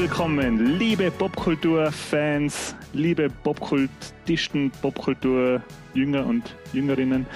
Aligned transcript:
Willkommen, 0.00 0.78
liebe 0.78 1.10
Popkultur-Fans, 1.10 2.74
liebe 2.94 3.28
Popkultisten, 3.28 4.70
Popkultur-Jünger 4.80 6.24
und 6.24 6.56
Jüngerinnen, 6.72 7.26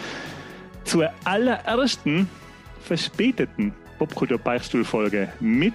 zur 0.84 1.10
allerersten 1.24 2.26
verspäteten 2.80 3.74
Popkultur-Beichtstuhl-Folge 3.98 5.30
mit 5.40 5.74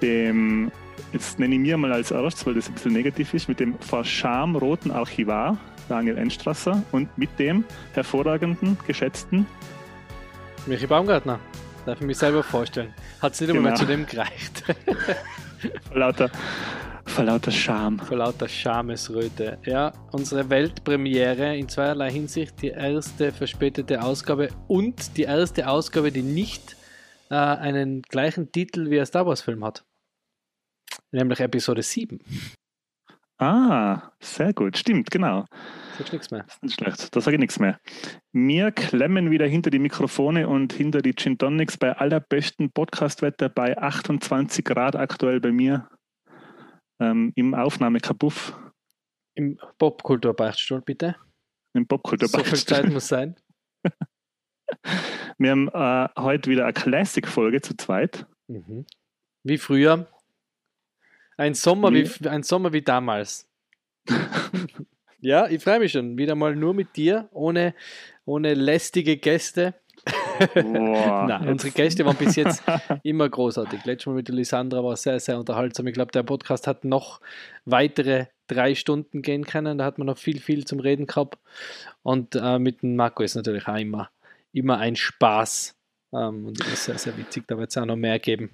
dem, 0.00 0.72
jetzt 1.12 1.38
nenne 1.38 1.56
ich 1.56 1.60
mir 1.60 1.76
mal 1.76 1.92
als 1.92 2.12
erstes, 2.12 2.46
weil 2.46 2.54
das 2.54 2.68
ein 2.68 2.72
bisschen 2.72 2.94
negativ 2.94 3.34
ist, 3.34 3.46
mit 3.46 3.60
dem 3.60 3.78
verschamroten 3.78 4.90
Archivar 4.90 5.58
Daniel 5.90 6.16
Enstrasser 6.16 6.82
und 6.92 7.16
mit 7.18 7.38
dem 7.38 7.62
hervorragenden, 7.92 8.78
geschätzten 8.86 9.44
Michi 10.64 10.86
Baumgartner. 10.86 11.38
Darf 11.84 12.00
ich 12.00 12.06
mich 12.06 12.16
selber 12.16 12.42
vorstellen. 12.42 12.94
Hat 13.20 13.34
es 13.34 13.40
nicht 13.42 13.50
einmal 13.50 13.62
Genau. 13.64 13.68
mehr 13.70 13.78
zu 13.78 13.86
dem 13.86 14.06
gereicht. 14.06 14.64
vor 15.88 15.98
lauter, 15.98 16.30
vor 17.04 17.24
lauter 17.24 17.50
Scham. 17.50 17.98
Vor 17.98 18.18
lauter 18.18 18.48
Schamesröte. 18.48 19.58
Ja, 19.64 19.92
unsere 20.12 20.48
Weltpremiere 20.50 21.56
in 21.56 21.68
zweierlei 21.68 22.10
Hinsicht. 22.10 22.62
Die 22.62 22.68
erste 22.68 23.32
verspätete 23.32 24.02
Ausgabe 24.02 24.48
und 24.66 25.16
die 25.16 25.22
erste 25.22 25.68
Ausgabe, 25.68 26.12
die 26.12 26.22
nicht 26.22 26.76
äh, 27.30 27.34
einen 27.34 28.02
gleichen 28.02 28.52
Titel 28.52 28.90
wie 28.90 29.00
ein 29.00 29.06
Star 29.06 29.26
Wars 29.26 29.42
Film 29.42 29.64
hat. 29.64 29.84
Nämlich 31.10 31.40
Episode 31.40 31.82
7. 31.82 32.20
Ah, 33.38 34.10
sehr 34.20 34.52
gut, 34.52 34.76
stimmt, 34.76 35.10
genau. 35.10 35.44
Sagst 35.98 36.12
nichts 36.12 36.30
mehr. 36.30 36.44
Das 36.44 36.54
ist 36.54 36.62
nicht 36.62 36.74
schlecht, 36.74 37.16
da 37.16 37.20
sage 37.20 37.34
ich 37.34 37.40
nichts 37.40 37.58
mehr. 37.58 37.80
Wir 38.30 38.70
klemmen 38.70 39.32
wieder 39.32 39.46
hinter 39.46 39.70
die 39.70 39.80
Mikrofone 39.80 40.48
und 40.48 40.72
hinter 40.72 41.02
die 41.02 41.12
Gin 41.12 41.38
Tonics 41.38 41.76
bei 41.76 41.92
allerbesten 41.92 42.70
Podcastwetter 42.70 43.48
bei 43.48 43.76
28 43.76 44.64
Grad 44.64 44.94
aktuell 44.94 45.40
bei 45.40 45.50
mir 45.50 45.88
ähm, 47.00 47.32
im 47.34 47.52
Aufnahmekabuff 47.52 48.56
Im 49.34 49.58
Popkulturbeichtstuhl, 49.78 50.82
bitte. 50.82 51.16
im 51.74 51.88
Popkultur. 51.88 52.28
So 52.28 52.44
viel 52.44 52.58
Zeit 52.58 52.88
muss 52.88 53.08
sein. 53.08 53.34
Wir 55.38 55.50
haben 55.50 55.68
äh, 55.68 56.08
heute 56.16 56.48
wieder 56.48 56.62
eine 56.62 56.74
Classic-Folge 56.74 57.60
zu 57.60 57.76
zweit. 57.76 58.24
Mhm. 58.46 58.86
Wie 59.42 59.58
früher. 59.58 60.06
Ein 61.36 61.54
Sommer 61.54 61.92
wie, 61.92 62.08
ein 62.28 62.44
Sommer 62.44 62.72
wie 62.72 62.82
damals. 62.82 63.48
ja, 65.20 65.48
ich 65.48 65.62
freue 65.62 65.80
mich 65.80 65.92
schon. 65.92 66.16
Wieder 66.16 66.34
mal 66.34 66.54
nur 66.54 66.74
mit 66.74 66.96
dir, 66.96 67.28
ohne, 67.32 67.74
ohne 68.24 68.54
lästige 68.54 69.16
Gäste. 69.16 69.74
Nein, 70.54 71.48
unsere 71.48 71.72
Gäste 71.72 72.04
waren 72.04 72.16
bis 72.16 72.36
jetzt 72.36 72.62
immer 73.02 73.28
großartig. 73.28 73.84
Letztes 73.84 74.06
Mal 74.06 74.14
mit 74.14 74.28
der 74.28 74.34
Lisandra 74.34 74.82
war 74.82 74.96
sehr, 74.96 75.18
sehr 75.20 75.38
unterhaltsam. 75.38 75.86
Ich 75.86 75.94
glaube, 75.94 76.12
der 76.12 76.22
Podcast 76.22 76.66
hat 76.66 76.84
noch 76.84 77.20
weitere 77.64 78.26
drei 78.46 78.74
Stunden 78.74 79.22
gehen 79.22 79.44
können. 79.44 79.78
Da 79.78 79.84
hat 79.84 79.98
man 79.98 80.06
noch 80.06 80.18
viel, 80.18 80.40
viel 80.40 80.64
zum 80.64 80.80
Reden 80.80 81.06
gehabt. 81.06 81.38
Und 82.02 82.34
äh, 82.36 82.58
mit 82.58 82.82
dem 82.82 82.96
Marco 82.96 83.22
ist 83.22 83.34
natürlich 83.34 83.66
auch 83.66 83.76
immer, 83.76 84.10
immer 84.52 84.78
ein 84.78 84.96
Spaß. 84.96 85.76
Ähm, 86.12 86.46
und 86.46 86.60
immer 86.60 86.76
sehr, 86.76 86.98
sehr 86.98 87.16
witzig. 87.18 87.44
Da 87.46 87.58
wird 87.58 87.70
es 87.70 87.76
auch 87.76 87.84
noch 87.84 87.96
mehr 87.96 88.18
geben. 88.18 88.50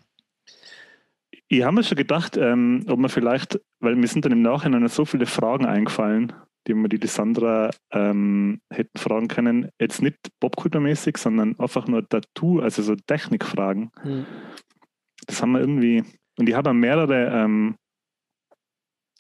Ich 1.49 1.63
habe 1.63 1.77
mir 1.77 1.85
schon 1.85 1.97
gedacht, 1.97 2.37
ähm, 2.37 2.85
ob 2.89 2.99
man 2.99 3.11
vielleicht, 3.11 3.61
weil 3.81 3.95
mir 3.97 4.09
sind 4.09 4.25
dann 4.25 4.33
im 4.33 4.43
Nachhinein 4.43 4.89
so 4.89 5.05
viele 5.05 5.27
Fragen 5.27 5.67
eingefallen, 5.67 6.33
die 6.67 6.75
wir 6.75 6.89
die 6.89 6.97
Lissandra 6.97 7.71
ähm, 7.93 8.61
hätten 8.71 8.99
fragen 8.99 9.29
können. 9.29 9.71
Jetzt 9.81 10.03
nicht 10.03 10.17
popkulturmäßig, 10.41 11.17
sondern 11.19 11.59
einfach 11.59 11.87
nur 11.87 12.09
Tattoo, 12.09 12.61
also 12.61 12.83
so 12.83 12.95
Technikfragen. 12.95 13.91
Hm. 14.03 14.27
Das 15.27 15.43
haben 15.43 15.53
wir 15.53 15.61
irgendwie, 15.61 16.05
und 16.39 16.49
ich 16.49 16.55
habe 16.55 16.73
mehrere, 16.75 17.27
ähm, 17.33 17.77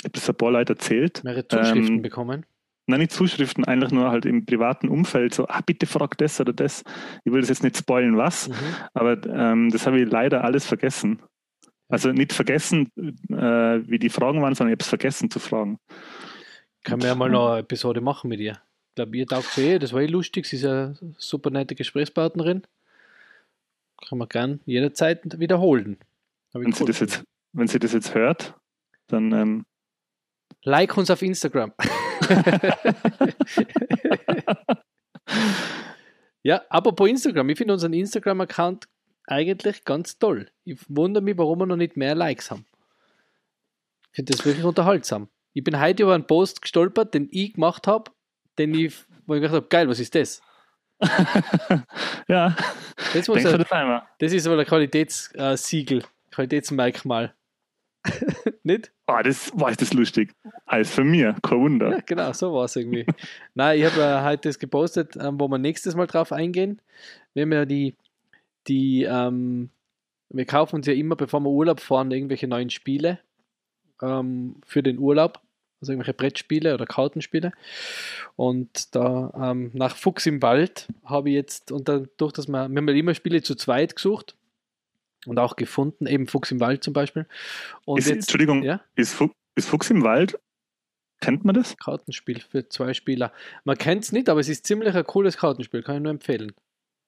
ich 0.00 0.04
habe 0.04 0.12
das 0.12 0.28
ein 0.28 0.36
paar 0.36 0.50
Leute 0.50 0.74
erzählt. 0.74 1.22
Mehrere 1.24 1.46
Zuschriften 1.48 1.96
Ähm, 1.96 2.02
bekommen. 2.02 2.46
Nein, 2.86 3.00
nicht 3.00 3.12
Zuschriften, 3.12 3.64
eigentlich 3.64 3.92
nur 3.92 4.10
halt 4.10 4.26
im 4.26 4.44
privaten 4.44 4.88
Umfeld, 4.88 5.32
so, 5.32 5.48
ah, 5.48 5.62
bitte 5.64 5.86
frag 5.86 6.18
das 6.18 6.38
oder 6.38 6.52
das. 6.52 6.84
Ich 7.24 7.32
will 7.32 7.40
das 7.40 7.48
jetzt 7.48 7.62
nicht 7.62 7.78
spoilen, 7.78 8.18
was, 8.18 8.48
Mhm. 8.48 8.54
aber 8.92 9.26
ähm, 9.26 9.70
das 9.70 9.86
habe 9.86 10.00
ich 10.00 10.10
leider 10.10 10.44
alles 10.44 10.66
vergessen. 10.66 11.22
Also 11.88 12.12
nicht 12.12 12.32
vergessen, 12.32 12.90
äh, 13.30 13.80
wie 13.88 13.98
die 13.98 14.10
Fragen 14.10 14.42
waren, 14.42 14.54
sondern 14.54 14.72
ich 14.72 14.76
habe 14.76 14.82
es 14.82 14.88
vergessen 14.88 15.30
zu 15.30 15.38
fragen. 15.38 15.78
Können 16.84 17.02
wir 17.02 17.08
ja 17.08 17.14
mal 17.14 17.30
noch 17.30 17.50
eine 17.50 17.60
Episode 17.60 18.00
machen 18.00 18.28
mit 18.28 18.40
ihr. 18.40 18.60
Ich 18.90 18.94
glaube, 18.94 19.16
ihr 19.16 19.26
taugt 19.26 19.58
eh, 19.58 19.78
das 19.78 19.92
war 19.92 20.02
eh 20.02 20.06
lustig. 20.06 20.46
Sie 20.46 20.56
ist 20.56 20.64
eine 20.64 20.96
super 21.18 21.50
nette 21.50 21.74
Gesprächspartnerin. 21.74 22.62
Kann 24.08 24.18
man 24.18 24.28
gern 24.28 24.60
jederzeit 24.66 25.40
wiederholen. 25.40 25.98
Wenn 26.52 26.72
sie, 26.72 26.84
das 26.84 27.00
jetzt, 27.00 27.24
wenn 27.52 27.66
sie 27.66 27.80
das 27.80 27.92
jetzt 27.92 28.14
hört, 28.14 28.54
dann 29.08 29.32
ähm, 29.32 29.64
Like 30.64 30.96
uns 30.96 31.10
auf 31.10 31.20
Instagram. 31.20 31.72
ja, 36.42 36.62
apropos 36.70 37.08
Instagram. 37.08 37.50
Ich 37.50 37.58
finde 37.58 37.74
unseren 37.74 37.92
Instagram-Account 37.92 38.88
eigentlich 39.26 39.84
ganz 39.84 40.18
toll. 40.18 40.50
Ich 40.64 40.78
wundere 40.88 41.22
mich, 41.22 41.36
warum 41.36 41.60
wir 41.60 41.66
noch 41.66 41.76
nicht 41.76 41.98
mehr 41.98 42.14
Likes 42.14 42.50
haben. 42.50 42.64
Ich 44.10 44.16
finde 44.16 44.32
das 44.32 44.46
wirklich 44.46 44.64
unterhaltsam. 44.64 45.28
Ich 45.54 45.62
bin 45.62 45.80
heute 45.80 46.02
über 46.02 46.14
einen 46.14 46.26
Post 46.26 46.62
gestolpert, 46.62 47.14
den 47.14 47.28
ich 47.30 47.54
gemacht 47.54 47.86
habe, 47.86 48.10
den 48.58 48.74
ich, 48.74 48.92
wo 49.26 49.34
ich 49.34 49.40
gedacht 49.40 49.54
habe, 49.54 49.68
geil, 49.68 49.88
was 49.88 50.00
ist 50.00 50.14
das? 50.14 50.42
ja, 52.28 52.56
Das, 53.12 53.28
muss 53.28 53.44
ein, 53.46 54.02
das 54.18 54.32
ist 54.32 54.46
aber 54.46 54.58
ein 54.58 54.66
Qualitätssiegel, 54.66 56.02
Qualitätsmerkmal. 56.32 57.34
nicht? 58.64 58.90
Oh, 59.06 59.20
das 59.22 59.52
war 59.54 59.72
das 59.72 59.92
lustig. 59.94 60.32
Alles 60.66 60.92
für 60.92 61.04
mir, 61.04 61.36
kein 61.40 61.60
Wunder. 61.60 61.90
Ja, 61.90 62.00
genau, 62.04 62.32
so 62.32 62.52
war 62.52 62.64
es 62.64 62.74
irgendwie. 62.74 63.06
Nein, 63.54 63.78
ich 63.78 63.84
habe 63.86 64.02
äh, 64.02 64.22
heute 64.24 64.48
das 64.48 64.58
gepostet, 64.58 65.16
ähm, 65.16 65.38
wo 65.38 65.46
wir 65.48 65.58
nächstes 65.58 65.94
Mal 65.94 66.08
drauf 66.08 66.32
eingehen. 66.32 66.82
Wir 67.32 67.44
haben 67.44 67.52
ja 67.52 67.64
die, 67.64 67.94
die 68.66 69.04
ähm, 69.04 69.70
wir 70.30 70.46
kaufen 70.46 70.76
uns 70.76 70.86
ja 70.88 70.94
immer, 70.94 71.14
bevor 71.14 71.40
wir 71.40 71.50
Urlaub 71.50 71.80
fahren, 71.80 72.10
irgendwelche 72.10 72.48
neuen 72.48 72.70
Spiele 72.70 73.20
ähm, 74.04 74.56
für 74.66 74.82
den 74.82 74.98
Urlaub. 74.98 75.40
Also 75.80 75.92
irgendwelche 75.92 76.14
Brettspiele 76.14 76.72
oder 76.72 76.86
Kartenspiele. 76.86 77.52
Und 78.36 78.94
da 78.94 79.32
ähm, 79.36 79.70
nach 79.74 79.96
Fuchs 79.96 80.24
im 80.24 80.40
Wald 80.40 80.88
habe 81.04 81.28
ich 81.28 81.34
jetzt, 81.34 81.72
und 81.72 81.88
dadurch, 81.88 82.32
dass 82.32 82.48
wir, 82.48 82.68
wir 82.68 82.76
haben 82.76 82.88
ja 82.88 82.94
immer 82.94 83.14
Spiele 83.14 83.42
zu 83.42 83.54
zweit 83.54 83.94
gesucht 83.94 84.34
und 85.26 85.38
auch 85.38 85.56
gefunden, 85.56 86.06
eben 86.06 86.26
Fuchs 86.26 86.50
im 86.50 86.60
Wald 86.60 86.82
zum 86.82 86.94
Beispiel. 86.94 87.26
Und 87.84 87.98
Ist, 87.98 88.08
jetzt, 88.08 88.16
Entschuldigung, 88.16 88.62
ja? 88.62 88.80
ist, 88.94 89.12
Fu 89.12 89.30
ist 89.56 89.68
Fuchs 89.68 89.90
im 89.90 90.02
Wald? 90.02 90.38
Kennt 91.20 91.44
man 91.44 91.54
das? 91.54 91.76
Kartenspiel 91.76 92.40
für 92.40 92.68
zwei 92.68 92.94
Spieler. 92.94 93.32
Man 93.64 93.76
kennt 93.76 94.04
es 94.04 94.12
nicht, 94.12 94.28
aber 94.28 94.40
es 94.40 94.48
ist 94.48 94.66
ziemlich 94.66 94.94
ein 94.94 95.04
cooles 95.04 95.36
Kartenspiel, 95.36 95.82
kann 95.82 95.96
ich 95.96 96.02
nur 96.02 96.12
empfehlen. 96.12 96.52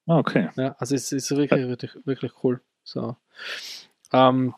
Ah, 0.07 0.19
okay. 0.19 0.51
Ja, 0.57 0.77
also 0.79 0.95
es 0.95 1.13
ist 1.13 1.31
wirklich, 1.31 1.67
wirklich, 1.67 1.97
wirklich 2.05 2.33
cool. 2.45 2.61
So. 2.85 3.17
Ähm, 4.13 4.55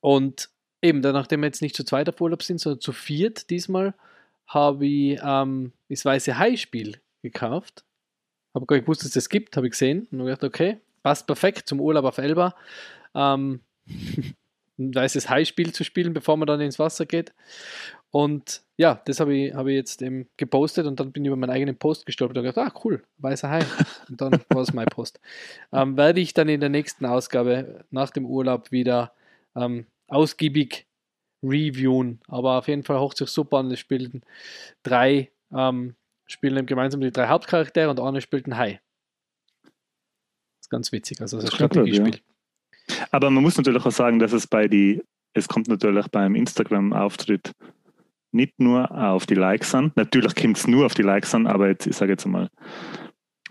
und 0.00 0.50
eben, 0.84 1.02
dann, 1.02 1.14
nachdem 1.14 1.40
wir 1.40 1.46
jetzt 1.46 1.62
nicht 1.62 1.74
zu 1.74 1.84
zweit 1.84 2.08
auf 2.08 2.20
Urlaub 2.20 2.42
sind, 2.42 2.60
sondern 2.60 2.80
zu 2.80 2.92
viert 2.92 3.50
diesmal, 3.50 3.94
habe 4.46 4.86
ich 4.86 5.18
ähm, 5.24 5.72
das 5.88 6.04
Weiße 6.04 6.38
Hai-Spiel 6.38 7.00
gekauft. 7.22 7.84
Habe 8.54 8.66
gar 8.66 8.76
nicht 8.76 8.84
gewusst, 8.84 9.00
dass 9.00 9.08
es 9.08 9.14
das 9.14 9.28
gibt, 9.28 9.56
habe 9.56 9.66
ich 9.66 9.72
gesehen. 9.72 10.06
Und 10.12 10.20
habe 10.20 10.30
gedacht, 10.30 10.44
okay, 10.44 10.78
passt 11.02 11.26
perfekt 11.26 11.68
zum 11.68 11.80
Urlaub 11.80 12.04
auf 12.04 12.18
Elba. 12.18 12.54
Ähm, 13.14 13.60
ein 14.78 14.94
weißes 14.94 15.28
Hai-Spiel 15.28 15.72
zu 15.72 15.84
spielen, 15.84 16.14
bevor 16.14 16.36
man 16.36 16.46
dann 16.46 16.60
ins 16.60 16.78
Wasser 16.78 17.06
geht. 17.06 17.32
Und 18.10 18.62
ja, 18.76 19.00
das 19.06 19.18
habe 19.20 19.34
ich, 19.34 19.54
habe 19.54 19.72
ich 19.72 19.76
jetzt 19.76 20.02
eben 20.02 20.28
gepostet 20.36 20.86
und 20.86 21.00
dann 21.00 21.10
bin 21.10 21.24
ich 21.24 21.28
über 21.28 21.36
meinen 21.36 21.50
eigenen 21.50 21.76
Post 21.76 22.06
gestolpert 22.06 22.38
und 22.38 22.44
gedacht, 22.44 22.74
ah 22.74 22.80
cool, 22.84 23.02
weißer 23.18 23.50
Hai. 23.50 23.64
Und 24.08 24.20
dann 24.20 24.32
war 24.50 24.62
es 24.62 24.72
mein 24.72 24.86
Post. 24.86 25.20
Ähm, 25.72 25.96
werde 25.96 26.20
ich 26.20 26.34
dann 26.34 26.48
in 26.48 26.60
der 26.60 26.68
nächsten 26.68 27.06
Ausgabe 27.06 27.84
nach 27.90 28.10
dem 28.10 28.26
Urlaub 28.26 28.70
wieder 28.70 29.12
ähm, 29.56 29.86
ausgiebig 30.08 30.86
reviewen. 31.42 32.20
Aber 32.28 32.58
auf 32.58 32.68
jeden 32.68 32.82
Fall 32.82 32.98
hocht 32.98 33.16
sich 33.16 33.28
super 33.28 33.58
an. 33.58 33.70
Es 33.70 33.80
spielen 33.80 34.22
drei, 34.82 35.30
ähm, 35.52 35.94
spielen 36.26 36.66
gemeinsam 36.66 37.00
die 37.00 37.12
drei 37.12 37.28
Hauptcharaktere 37.28 37.90
und 37.90 38.00
einer 38.00 38.20
spielt 38.20 38.46
einen 38.46 38.56
Hai. 38.56 38.80
Das 39.62 39.72
ist 40.62 40.70
ganz 40.70 40.92
witzig. 40.92 41.20
Also 41.20 41.36
das 41.36 41.46
ist 41.46 41.54
ein 41.54 41.68
gut, 41.68 41.72
Strategiespiel. 41.72 42.20
Aber 43.10 43.30
man 43.30 43.42
muss 43.42 43.56
natürlich 43.56 43.84
auch 43.84 43.90
sagen, 43.90 44.18
dass 44.18 44.32
es 44.32 44.46
bei 44.46 44.68
die, 44.68 45.02
es 45.32 45.48
kommt 45.48 45.68
natürlich 45.68 46.08
beim 46.08 46.34
Instagram-Auftritt 46.34 47.52
nicht 48.32 48.58
nur 48.58 48.90
auf 48.90 49.26
die 49.26 49.34
Likes 49.34 49.74
an. 49.74 49.92
Natürlich 49.94 50.34
kommt 50.34 50.58
es 50.58 50.66
nur 50.66 50.86
auf 50.86 50.94
die 50.94 51.02
Likes 51.02 51.34
an, 51.34 51.46
aber 51.46 51.68
jetzt, 51.68 51.86
ich 51.86 51.96
sage 51.96 52.12
jetzt 52.12 52.26
mal, 52.26 52.48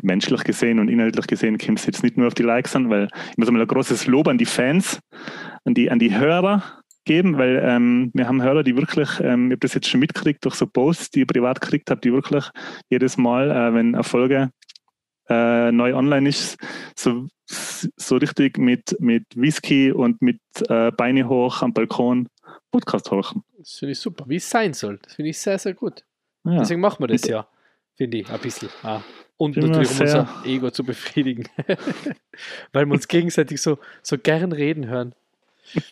menschlich 0.02 0.44
gesehen 0.44 0.80
und 0.80 0.90
inhaltlich 0.90 1.28
gesehen 1.28 1.58
kommt 1.58 1.80
es 1.80 1.86
jetzt 1.86 2.04
nicht 2.04 2.18
nur 2.18 2.28
auf 2.28 2.34
die 2.34 2.44
Likes 2.44 2.76
an, 2.76 2.90
weil 2.90 3.08
ich 3.32 3.38
muss 3.38 3.48
einmal 3.48 3.62
ein 3.62 3.68
großes 3.68 4.08
Lob 4.08 4.28
an 4.28 4.38
die 4.38 4.46
Fans, 4.46 5.00
an 5.66 5.74
die, 5.74 5.92
an 5.92 6.00
die 6.00 6.18
Hörer 6.18 6.64
geben, 7.06 7.38
weil 7.38 7.62
ähm, 7.64 8.12
wir 8.14 8.28
haben 8.28 8.42
Hörer, 8.42 8.64
die 8.64 8.76
wirklich, 8.76 9.20
ähm, 9.20 9.48
ich 9.48 9.52
habe 9.52 9.60
das 9.60 9.74
jetzt 9.74 9.88
schon 9.88 10.00
mitgekriegt 10.00 10.44
durch 10.46 10.56
so 10.56 10.66
Posts, 10.68 11.12
die 11.12 11.22
ich 11.22 11.28
privat 11.28 11.62
gekriegt 11.62 11.90
habe, 11.90 12.02
die 12.02 12.14
wirklich 12.14 12.50
jedes 12.90 13.18
Mal, 13.18 13.52
äh, 13.52 13.74
wenn 13.74 13.94
eine 13.94 14.04
Folge 14.04 14.50
äh, 15.30 15.72
neu 15.72 15.96
online 15.96 16.30
ist, 16.30 16.58
so 16.98 17.28
so 17.46 18.18
richtig 18.18 18.58
mit, 18.58 18.96
mit 19.00 19.26
Whisky 19.36 19.92
und 19.92 20.22
mit 20.22 20.40
äh, 20.70 20.92
Beine 20.92 21.28
hoch 21.28 21.62
am 21.62 21.74
Balkon 21.74 22.28
Podcast 22.72 23.12
hören. 23.12 23.44
Das 23.58 23.78
finde 23.80 23.92
ich 23.92 24.00
super, 24.00 24.26
wie 24.28 24.38
es 24.38 24.50
sein 24.50 24.74
soll. 24.74 25.00
Das 25.04 25.16
finde 25.16 25.30
ich 25.30 25.40
sehr, 25.40 25.60
sehr 25.60 25.74
gut. 25.74 26.04
Ja. 26.46 26.60
Deswegen 26.60 26.82
machen 26.82 27.04
wir 27.04 27.08
das 27.08 27.28
ja, 27.28 27.48
finde 27.96 28.18
ich, 28.18 28.30
ein 28.30 28.40
bisschen. 28.40 28.70
Ah. 28.82 29.02
Und 29.38 29.56
Bin 29.56 29.68
natürlich, 29.68 29.92
um 29.92 30.02
unser 30.02 30.28
Ego 30.46 30.72
zu 30.72 30.84
befriedigen. 30.84 31.48
Weil 32.72 32.86
wir 32.86 32.94
uns 32.94 33.08
gegenseitig 33.08 33.62
so, 33.62 33.80
so 34.02 34.18
gern 34.18 34.52
reden 34.52 34.88
hören. 34.88 35.16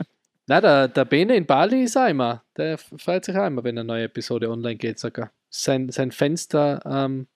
Na, 0.47 0.61
der, 0.61 0.87
der 0.87 1.05
Bene 1.05 1.35
in 1.35 1.45
Bali 1.45 1.83
ist 1.83 1.97
auch 1.97 2.07
immer. 2.07 2.43
Der 2.57 2.77
freut 2.77 3.25
sich 3.25 3.35
auch 3.35 3.47
immer, 3.47 3.63
wenn 3.63 3.77
eine 3.77 3.87
neue 3.87 4.03
Episode 4.05 4.49
online 4.49 4.75
geht, 4.75 4.99
sogar. 4.99 5.31
Sein, 5.49 5.89
sein 5.89 6.11
Fenster 6.11 6.81
ähm, 6.85 7.27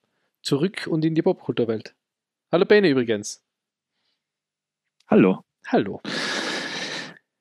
zurück 0.42 0.88
und 0.90 1.04
in 1.06 1.16
die 1.16 1.22
Popkulturwelt. 1.22 1.94
Hallo 2.52 2.66
Bene 2.66 2.90
übrigens. 2.90 3.42
Hallo. 5.08 5.44
Hallo. 5.68 6.02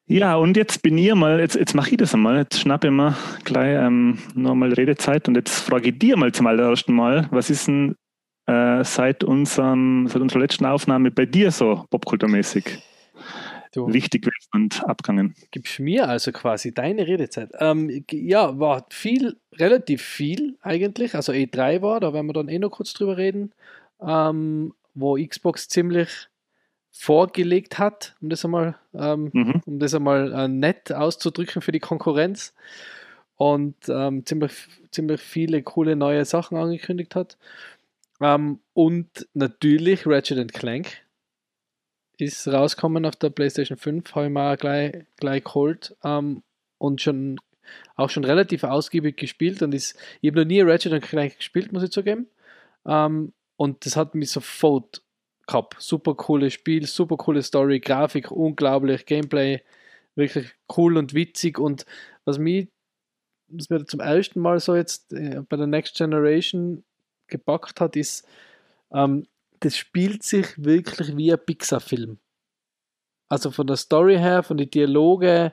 Ja, 0.06 0.36
und 0.36 0.56
jetzt 0.56 0.82
bin 0.82 0.98
ich 0.98 1.14
mal, 1.14 1.40
jetzt, 1.40 1.54
jetzt 1.56 1.74
mache 1.74 1.90
ich 1.90 1.96
das 1.96 2.12
einmal, 2.12 2.36
jetzt 2.36 2.60
schnappe 2.60 2.88
ich 2.88 2.92
mir 2.92 3.16
gleich 3.44 3.78
ähm, 3.78 4.18
nochmal 4.34 4.72
Redezeit 4.74 5.28
und 5.28 5.34
jetzt 5.34 5.60
frage 5.60 5.88
ich 5.90 5.98
dir 5.98 6.18
mal 6.18 6.30
zum 6.32 6.46
allerersten 6.46 6.94
Mal, 6.94 7.26
was 7.30 7.48
ist 7.48 7.68
denn 7.68 7.96
äh, 8.46 8.84
seit, 8.84 9.24
unserem, 9.24 10.06
seit 10.08 10.22
unserer 10.22 10.40
letzten 10.40 10.66
Aufnahme 10.66 11.10
bei 11.10 11.26
dir 11.26 11.50
so 11.50 11.84
popkulturmäßig 11.90 12.64
Du 13.72 13.92
wichtig 13.92 14.28
und 14.52 14.84
abgegangen? 14.84 15.34
gibst 15.50 15.80
mir 15.80 16.08
also 16.08 16.32
quasi 16.32 16.72
deine 16.74 17.06
Redezeit. 17.06 17.50
Ähm, 17.58 18.04
ja, 18.10 18.58
war 18.58 18.86
viel, 18.90 19.36
relativ 19.58 20.02
viel 20.02 20.56
eigentlich. 20.62 21.14
Also 21.14 21.32
E3 21.32 21.82
war, 21.82 22.00
da 22.00 22.12
werden 22.12 22.26
wir 22.26 22.32
dann 22.32 22.48
eh 22.48 22.58
noch 22.58 22.70
kurz 22.70 22.92
drüber 22.92 23.16
reden, 23.16 23.52
ähm, 24.00 24.74
wo 24.94 25.16
Xbox 25.16 25.68
ziemlich 25.68 26.08
vorgelegt 26.92 27.78
hat, 27.78 28.16
um 28.20 28.28
das 28.30 28.44
einmal, 28.44 28.76
ähm, 28.94 29.32
Mhm. 29.32 29.62
um 29.66 29.78
das 29.80 29.94
einmal 29.94 30.32
äh, 30.32 30.48
nett 30.48 30.92
auszudrücken 30.92 31.60
für 31.62 31.72
die 31.72 31.80
Konkurrenz 31.80 32.54
und 33.36 33.74
ähm, 33.88 34.24
ziemlich, 34.26 34.52
ziemlich 34.92 35.20
viele 35.20 35.62
coole 35.62 35.96
neue 35.96 36.24
Sachen 36.24 36.56
angekündigt 36.56 37.16
hat. 37.16 37.36
Ähm, 38.24 38.60
und 38.72 39.28
natürlich 39.34 40.06
Ratchet 40.06 40.54
Clank 40.54 41.02
ist 42.16 42.48
rausgekommen 42.48 43.04
auf 43.04 43.16
der 43.16 43.28
PlayStation 43.28 43.76
5, 43.76 44.14
habe 44.14 44.26
ich 44.26 44.32
mir 44.32 44.56
gleich, 44.56 45.04
gleich 45.18 45.44
geholt 45.44 45.94
ähm, 46.02 46.42
und 46.78 47.02
schon 47.02 47.38
auch 47.96 48.08
schon 48.08 48.24
relativ 48.24 48.64
ausgiebig 48.64 49.18
gespielt 49.18 49.60
und 49.60 49.74
ist, 49.74 49.98
ich 50.22 50.30
habe 50.30 50.40
noch 50.40 50.46
nie 50.46 50.62
Ratchet 50.62 51.02
Clank 51.02 51.36
gespielt, 51.36 51.70
muss 51.72 51.82
ich 51.82 51.90
zugeben. 51.90 52.26
Ähm, 52.86 53.34
und 53.56 53.84
das 53.84 53.96
hat 53.96 54.14
mich 54.14 54.30
sofort 54.30 55.02
gehabt. 55.46 55.76
Super 55.78 56.14
cooles 56.14 56.54
Spiel, 56.54 56.86
super 56.86 57.18
coole 57.18 57.42
Story, 57.42 57.80
Grafik 57.80 58.30
unglaublich, 58.30 59.04
Gameplay 59.04 59.60
wirklich 60.14 60.54
cool 60.78 60.96
und 60.96 61.12
witzig 61.12 61.58
und 61.58 61.84
was 62.24 62.38
mich 62.38 62.68
was 63.48 63.68
mir 63.68 63.84
zum 63.84 64.00
ersten 64.00 64.40
Mal 64.40 64.60
so 64.60 64.74
jetzt 64.74 65.12
äh, 65.12 65.42
bei 65.46 65.58
der 65.58 65.66
Next 65.66 65.96
Generation 65.96 66.84
gepackt 67.26 67.80
hat, 67.80 67.96
ist, 67.96 68.26
ähm, 68.92 69.26
das 69.60 69.76
spielt 69.76 70.22
sich 70.22 70.46
wirklich 70.62 71.16
wie 71.16 71.32
ein 71.32 71.44
Pixar-Film. 71.44 72.18
Also 73.28 73.50
von 73.50 73.66
der 73.66 73.76
Story 73.76 74.18
her, 74.18 74.42
von 74.42 74.56
den 74.56 74.70
Dialoge, 74.70 75.52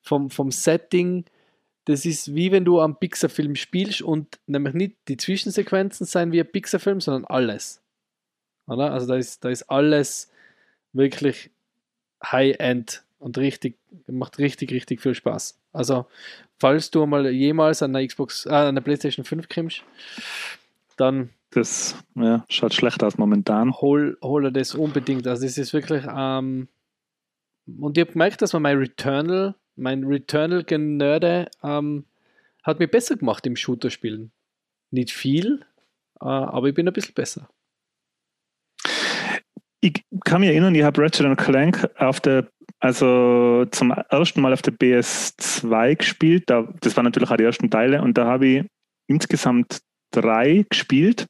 vom, 0.00 0.30
vom 0.30 0.50
Setting, 0.50 1.24
das 1.84 2.04
ist 2.04 2.34
wie 2.34 2.52
wenn 2.52 2.64
du 2.64 2.80
am 2.80 2.98
Pixar-Film 2.98 3.56
spielst 3.56 4.02
und 4.02 4.38
nämlich 4.46 4.74
nicht 4.74 4.96
die 5.08 5.16
Zwischensequenzen 5.16 6.06
sein 6.06 6.32
wie 6.32 6.40
ein 6.40 6.50
Pixar-Film, 6.50 7.00
sondern 7.00 7.24
alles. 7.24 7.80
Oder? 8.66 8.92
Also 8.92 9.06
da 9.06 9.16
ist, 9.16 9.44
da 9.44 9.50
ist 9.50 9.64
alles 9.70 10.30
wirklich 10.92 11.50
High-End 12.24 13.04
und 13.18 13.38
richtig, 13.38 13.78
macht 14.06 14.38
richtig, 14.38 14.72
richtig 14.72 15.00
viel 15.00 15.14
Spaß. 15.14 15.58
Also, 15.72 16.06
falls 16.58 16.90
du 16.90 17.06
mal 17.06 17.28
jemals 17.30 17.82
an 17.82 17.92
der 17.92 18.06
Xbox, 18.06 18.46
äh, 18.46 18.50
an 18.50 18.74
der 18.74 18.82
PlayStation 18.82 19.24
5 19.24 19.48
kommst, 19.48 19.82
dann 20.96 21.30
Das 21.50 21.96
ja, 22.14 22.44
schaut 22.48 22.74
schlecht 22.74 23.02
aus 23.02 23.18
momentan. 23.18 23.72
hol, 23.72 24.16
hol 24.22 24.46
er 24.46 24.50
das 24.50 24.74
unbedingt. 24.74 25.26
Also 25.26 25.46
es 25.46 25.58
ist 25.58 25.72
wirklich, 25.72 26.04
ähm, 26.08 26.68
und 27.66 27.96
ich 27.96 28.02
habe 28.02 28.12
gemerkt, 28.12 28.42
dass 28.42 28.52
man 28.52 28.62
mein 28.62 28.78
Returnal, 28.78 29.54
mein 29.76 30.04
Returnal-Genörde, 30.04 31.48
ähm, 31.62 32.04
hat 32.62 32.78
mir 32.78 32.88
besser 32.88 33.16
gemacht 33.16 33.46
im 33.46 33.56
Shooter-Spielen. 33.56 34.32
Nicht 34.90 35.10
viel, 35.10 35.64
äh, 36.20 36.24
aber 36.24 36.68
ich 36.68 36.74
bin 36.74 36.86
ein 36.86 36.92
bisschen 36.92 37.14
besser. 37.14 37.48
Ich 39.80 40.04
kann 40.24 40.40
mich 40.40 40.50
erinnern, 40.50 40.74
ich 40.74 40.84
habe 40.84 41.02
Ratchet 41.02 41.36
Clank 41.38 41.88
auf 41.98 42.20
der, 42.20 42.48
also 42.78 43.64
zum 43.72 43.90
ersten 43.90 44.40
Mal 44.40 44.52
auf 44.52 44.62
der 44.62 44.74
PS2 44.74 45.96
gespielt. 45.96 46.44
Da, 46.46 46.68
das 46.80 46.96
waren 46.96 47.04
natürlich 47.04 47.28
auch 47.30 47.36
die 47.36 47.42
ersten 47.44 47.68
Teile 47.68 48.00
und 48.00 48.16
da 48.16 48.26
habe 48.26 48.46
ich 48.46 48.64
insgesamt 49.08 49.80
drei 50.12 50.64
gespielt. 50.68 51.26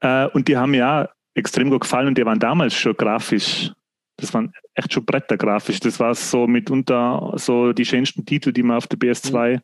Äh, 0.00 0.28
und 0.28 0.48
die 0.48 0.56
haben 0.56 0.72
mir 0.72 0.88
auch 0.88 1.06
extrem 1.34 1.70
gut 1.70 1.82
gefallen 1.82 2.08
und 2.08 2.18
die 2.18 2.24
waren 2.24 2.38
damals 2.38 2.74
schon 2.74 2.96
grafisch. 2.96 3.72
Das 4.16 4.32
waren 4.32 4.52
echt 4.74 4.92
schon 4.92 5.04
Bretter 5.04 5.36
grafisch. 5.36 5.80
Das 5.80 5.98
war 5.98 6.14
so 6.14 6.46
mitunter 6.46 7.32
so 7.36 7.72
die 7.72 7.84
schönsten 7.84 8.24
Titel, 8.24 8.52
die 8.52 8.62
man 8.62 8.76
auf 8.76 8.86
der 8.86 8.98
PS2 8.98 9.60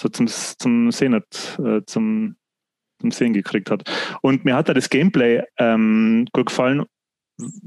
so 0.00 0.08
zum, 0.08 0.26
zum 0.26 0.90
Sehen 0.90 1.14
hat, 1.14 1.58
äh, 1.64 1.82
zum, 1.86 2.36
zum 3.00 3.10
Sehen 3.12 3.32
gekriegt 3.32 3.70
hat. 3.70 3.88
Und 4.22 4.44
mir 4.44 4.56
hat 4.56 4.68
da 4.68 4.74
das 4.74 4.90
Gameplay 4.90 5.42
ähm, 5.56 6.26
gut 6.32 6.46
gefallen. 6.46 6.84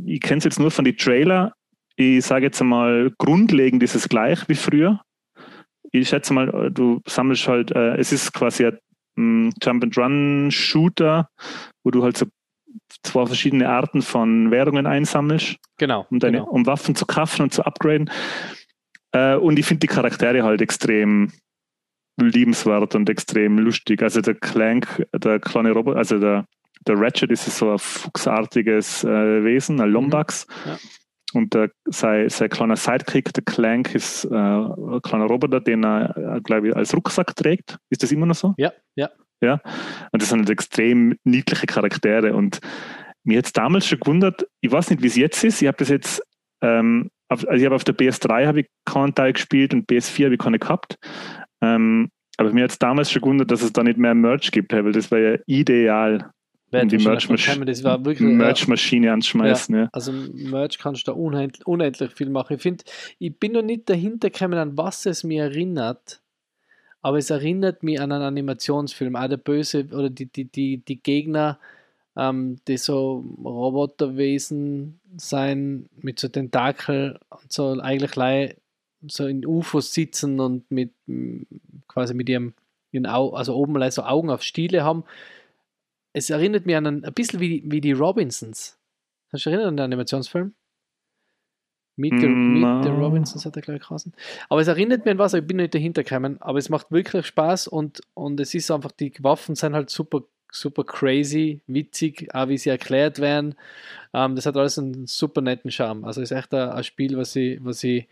Ich 0.06 0.20
kenne 0.20 0.40
es 0.40 0.44
jetzt 0.44 0.60
nur 0.60 0.72
von 0.72 0.86
den 0.86 0.98
Trailer. 0.98 1.54
Ich 1.96 2.26
sage 2.26 2.46
jetzt 2.46 2.62
einmal, 2.62 3.12
grundlegend 3.18 3.82
ist 3.82 3.96
es 3.96 4.10
gleich 4.10 4.48
wie 4.50 4.56
früher. 4.56 5.02
Ich 5.92 6.10
schätze 6.10 6.34
mal, 6.34 6.70
du 6.72 7.02
sammelst 7.08 7.48
halt, 7.48 7.72
äh, 7.72 7.96
es 7.96 8.12
ist 8.12 8.34
quasi 8.34 8.66
ein 8.66 8.78
Jump-and-Run-Shooter, 9.18 11.30
wo 11.84 11.92
du 11.92 12.04
halt 12.04 12.18
so 12.18 12.26
zwei 13.04 13.26
verschiedene 13.26 13.70
Arten 13.70 14.02
von 14.02 14.52
Währungen 14.52 14.86
einsammelst, 14.86 15.58
Genau. 15.78 16.06
um, 16.10 16.20
deine, 16.20 16.40
genau. 16.40 16.50
um 16.50 16.66
Waffen 16.66 16.96
zu 16.96 17.06
kaufen 17.06 17.44
und 17.44 17.54
zu 17.54 17.66
upgraden. 17.66 18.10
Äh, 19.12 19.36
und 19.36 19.58
ich 19.58 19.66
finde 19.66 19.80
die 19.80 19.88
Charaktere 19.88 20.44
halt 20.44 20.62
extrem 20.62 21.32
liebenswert 22.18 22.96
und 22.96 23.10
extrem 23.10 23.60
lustig. 23.60 24.02
Also 24.02 24.22
der 24.22 24.36
Clank, 24.36 25.06
der 25.14 25.40
kleine 25.40 25.72
Roboter, 25.72 25.98
also 25.98 26.20
der, 26.20 26.46
der 26.88 27.00
Ratchet 27.00 27.32
ist 27.32 27.46
so 27.46 27.72
ein 27.72 27.80
fuchsartiges 27.80 29.04
äh, 29.04 29.44
Wesen, 29.44 29.82
ein 29.82 29.90
Lombax. 29.90 30.48
Ja. 30.66 30.78
Und 31.36 31.54
der, 31.54 31.70
sein, 31.86 32.30
sein 32.30 32.50
kleiner 32.50 32.76
Sidekick, 32.76 33.34
der 33.34 33.44
Clank, 33.44 33.94
ist 33.94 34.26
äh, 34.26 34.36
ein 34.36 35.02
kleiner 35.02 35.26
Roboter, 35.26 35.60
den 35.60 35.84
er, 35.84 36.16
äh, 36.38 36.42
glaube 36.42 36.70
ich, 36.70 36.76
als 36.76 36.96
Rucksack 36.96 37.36
trägt. 37.36 37.78
Ist 37.90 38.04
das 38.04 38.12
immer 38.12 38.26
noch 38.26 38.36
so? 38.36 38.54
Ja, 38.58 38.72
ja. 38.96 39.10
Ja. 39.42 39.60
Und 40.12 40.22
das 40.22 40.30
sind 40.30 40.40
halt 40.40 40.50
extrem 40.50 41.18
niedliche 41.24 41.68
Charaktere. 41.68 42.36
Und 42.36 42.60
mir 43.24 43.40
hat 43.40 43.46
es 43.46 43.54
damals 43.54 43.86
schon 43.86 44.00
gewundert, 44.00 44.48
ich 44.62 44.72
weiß 44.72 44.90
nicht, 44.90 45.02
wie 45.02 45.08
es 45.08 45.16
jetzt 45.16 45.44
ist. 45.44 45.62
Ich 45.62 45.68
habe 45.68 45.78
das 45.78 45.90
jetzt, 45.90 46.24
ähm, 46.62 47.10
auf, 47.28 47.46
also 47.48 47.60
ich 47.60 47.66
habe 47.66 47.76
auf 47.76 47.84
der 47.84 47.96
PS3 47.96 48.48
habe 48.48 48.62
ich 48.62 48.68
keinen 48.86 49.14
Teil 49.14 49.34
gespielt 49.34 49.74
und 49.74 49.90
PS4 49.90 50.26
habe 50.26 50.36
ich 50.36 50.40
keine 50.40 50.60
gehabt. 50.60 50.98
Ähm, 51.62 52.10
aber 52.38 52.52
mir 52.54 52.64
hat 52.66 52.72
es 52.72 52.80
damals 52.80 53.12
schon 53.12 53.22
gewundert, 53.22 53.52
dass 53.52 53.62
es 53.62 53.74
da 53.74 53.84
nicht 53.84 53.98
mehr 53.98 54.14
Merch 54.14 54.52
gibt, 54.52 54.74
weil 54.74 54.92
das 54.92 55.12
wäre 55.12 55.34
ja 55.34 55.40
ideal, 55.48 56.32
Wer 56.76 56.84
um 56.84 56.90
die 56.90 57.06
wahrscheinlich 57.06 57.84
Merch- 57.84 58.20
Merch-Maschine 58.20 59.12
anzuschmeißen. 59.12 59.76
Ja. 59.76 59.90
Also 59.92 60.12
Merch 60.12 60.78
kannst 60.78 61.08
du 61.08 61.12
da 61.12 61.18
unendlich, 61.18 61.66
unendlich 61.66 62.12
viel 62.12 62.30
machen. 62.30 62.56
Ich 62.56 62.62
finde, 62.62 62.84
ich 63.20 63.38
bin 63.38 63.54
noch 63.54 63.62
nicht 63.62 63.90
dahinter 63.90 64.30
gekommen, 64.30 64.60
an 64.60 64.78
was 64.78 65.06
es 65.06 65.24
mir 65.24 65.44
erinnert, 65.44 66.22
aber 67.02 67.18
es 67.18 67.30
erinnert 67.30 67.84
mich 67.84 68.00
an 68.00 68.12
einen 68.12 68.24
Animationsfilm. 68.24 69.16
Auch 69.16 69.28
der 69.28 69.38
Böse 69.38 69.88
oder 69.92 70.10
die, 70.10 70.26
die, 70.26 70.46
die, 70.46 70.78
die 70.78 71.02
Gegner, 71.02 71.60
ähm, 72.18 72.58
die 72.68 72.78
so 72.78 73.24
Roboterwesen 73.44 75.00
sein 75.18 75.90
mit 76.02 76.20
so 76.20 76.28
Tentakel 76.28 77.20
und 77.30 77.52
so 77.52 77.80
eigentlich 77.80 78.56
so 79.08 79.28
in 79.28 79.46
UFOs 79.46 79.94
sitzen 79.94 80.40
und 80.40 80.70
mit 80.72 80.92
quasi 81.88 82.14
mit 82.14 82.28
ihrem 82.28 82.54
ihren 82.96 83.06
Au 83.06 83.32
also 83.32 83.56
oben 83.56 83.92
so 83.92 84.04
Augen 84.04 84.30
auf 84.30 84.42
Stiele 84.42 84.84
haben. 84.84 85.04
Es 86.16 86.30
erinnert 86.30 86.66
mich 86.66 86.78
an 86.78 86.88
ein, 86.88 87.04
ein 87.04 87.14
bisschen 87.14 87.42
wie, 87.42 87.62
wie 87.66 87.82
die 87.82 87.92
Robinsons. 87.92 88.78
Kannst 89.30 89.46
du 89.46 89.50
dich 89.50 89.56
erinnern 89.56 89.74
an 89.74 89.78
den 89.78 89.84
Animationsfilm? 89.84 90.54
Meet 91.98 92.20
the, 92.22 92.28
Mm, 92.28 92.54
Meet 92.54 92.84
the 92.86 92.90
no. 92.90 93.06
Robinsons 93.06 93.46
hat 93.46 93.58
er 93.58 93.62
gleich 93.62 93.82
geheißen. 93.82 94.14
Aber 94.48 94.62
es 94.62 94.70
erinnert 94.70 95.04
mich 95.04 95.12
an 95.12 95.18
was, 95.18 95.34
ich 95.34 95.46
bin 95.46 95.58
nicht 95.58 95.76
dahinter 95.76 96.04
gekommen, 96.04 96.42
aber 96.42 96.58
es 96.58 96.70
macht 96.70 96.90
wirklich 96.90 97.26
Spaß 97.26 97.68
und, 97.68 98.02
und 98.14 98.40
es 98.40 98.54
ist 98.54 98.72
einfach, 98.72 98.92
die 98.94 99.12
Waffen 99.20 99.56
sind 99.56 99.74
halt 99.74 99.90
super, 99.90 100.24
super 100.50 100.86
crazy, 100.86 101.60
witzig, 101.68 102.34
auch 102.34 102.48
wie 102.48 102.58
sie 102.58 102.70
erklärt 102.70 103.20
werden. 103.20 103.56
Ähm, 104.14 104.38
das 104.38 104.46
hat 104.46 104.56
alles 104.56 104.80
einen 104.80 105.08
super 105.08 105.42
netten 105.42 105.70
Charme. 105.70 106.06
Also 106.06 106.22
es 106.22 106.32
ist 106.32 106.38
echt 106.38 106.54
ein, 106.54 106.70
ein 106.70 106.84
Spiel, 106.86 107.18
was 107.18 107.36
ich, 107.36 107.62
was 107.62 107.84
ich, 107.84 108.08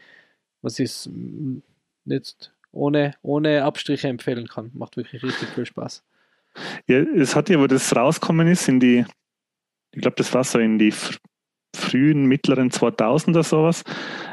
was 0.61 0.77
ich 0.79 1.09
jetzt 2.03 2.51
ohne, 2.73 3.15
ohne 3.21 3.63
Abstriche 3.63 4.09
empfehlen 4.09 4.49
kann. 4.49 4.71
Macht 4.73 4.97
wirklich 4.97 5.23
richtig 5.23 5.47
viel 5.49 5.65
Spaß. 5.65 6.03
Ja, 6.87 6.99
es 6.99 7.35
hat 7.35 7.49
ja, 7.49 7.59
wo 7.59 7.67
das 7.67 7.95
rausgekommen 7.95 8.47
ist, 8.47 8.67
in 8.67 8.79
die, 8.79 9.05
ich 9.93 10.01
glaube, 10.01 10.15
das 10.17 10.33
war 10.33 10.43
so 10.43 10.59
in 10.59 10.77
die 10.77 10.93
frühen, 11.75 12.25
mittleren 12.25 12.69
2000er 12.69 13.43
sowas. 13.43 13.83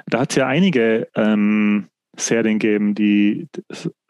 Da 0.07 0.21
hat 0.21 0.31
es 0.31 0.37
ja 0.37 0.47
einige 0.47 1.09
ähm, 1.15 1.89
Serien 2.17 2.59
gegeben, 2.59 2.95
die 2.95 3.49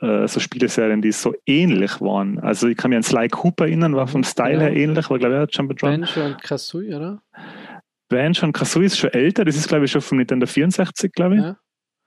äh, 0.00 0.26
so 0.26 0.40
Spieleserien, 0.40 1.02
die 1.02 1.12
so 1.12 1.34
ähnlich 1.46 2.00
waren. 2.00 2.38
Also 2.40 2.68
ich 2.68 2.76
kann 2.76 2.90
mich 2.90 2.96
an 2.96 3.02
Sly 3.02 3.28
Cooper 3.28 3.66
erinnern, 3.66 3.94
war 3.94 4.06
vom 4.06 4.24
Style 4.24 4.54
ja. 4.54 4.60
her 4.60 4.76
ähnlich, 4.76 5.10
war 5.10 5.18
glaube 5.18 5.46
ich 5.48 5.56
Jump 5.56 5.70
Run. 5.82 6.00
Banjo 6.00 6.24
und 6.24 6.42
Kazooie, 6.42 6.96
oder? 6.96 7.22
Banjo 8.08 8.46
und 8.46 8.52
Kazooie 8.52 8.86
ist 8.86 8.98
schon 8.98 9.10
älter, 9.10 9.44
das 9.44 9.56
ist 9.56 9.68
glaube 9.68 9.84
ich 9.84 9.90
schon 9.92 10.00
vom 10.00 10.18
Nintendo 10.18 10.46
64, 10.46 11.12
glaube 11.12 11.36
ich. 11.36 11.42
Ja. 11.42 11.56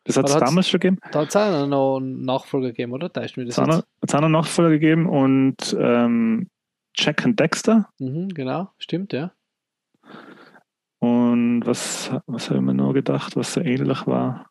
Das 0.06 0.18
hat 0.18 0.30
es 0.30 0.36
damals 0.36 0.68
schon 0.68 0.80
gegeben. 0.80 1.00
Da 1.12 1.22
hat 1.22 1.30
es 1.30 1.36
auch 1.36 1.68
noch 1.68 1.98
einen 1.98 2.24
Nachfolger 2.26 2.68
gegeben, 2.68 2.92
oder? 2.92 3.10
Da 3.10 3.22
ist 3.22 3.38
mir 3.38 3.46
das 3.46 3.58
hat 3.58 3.70
es 3.70 3.76
auch 4.14 4.20
noch 4.20 4.24
einen 4.24 4.32
Nachfolger 4.34 4.72
gegeben 4.72 5.08
und 5.08 5.76
ähm, 5.80 6.50
Jack 6.96 7.26
and 7.26 7.40
Dexter. 7.40 7.90
Mhm, 8.00 8.30
genau, 8.30 8.70
stimmt, 8.78 9.14
ja. 9.14 9.32
Und 11.00 11.66
was, 11.66 12.12
was 12.28 12.50
habe 12.50 12.60
ich 12.60 12.66
mir 12.66 12.74
noch 12.74 12.94
gedacht, 12.94 13.36
was 13.36 13.54
so 13.54 13.62
ähnlich 13.62 14.06
war? 14.08 14.50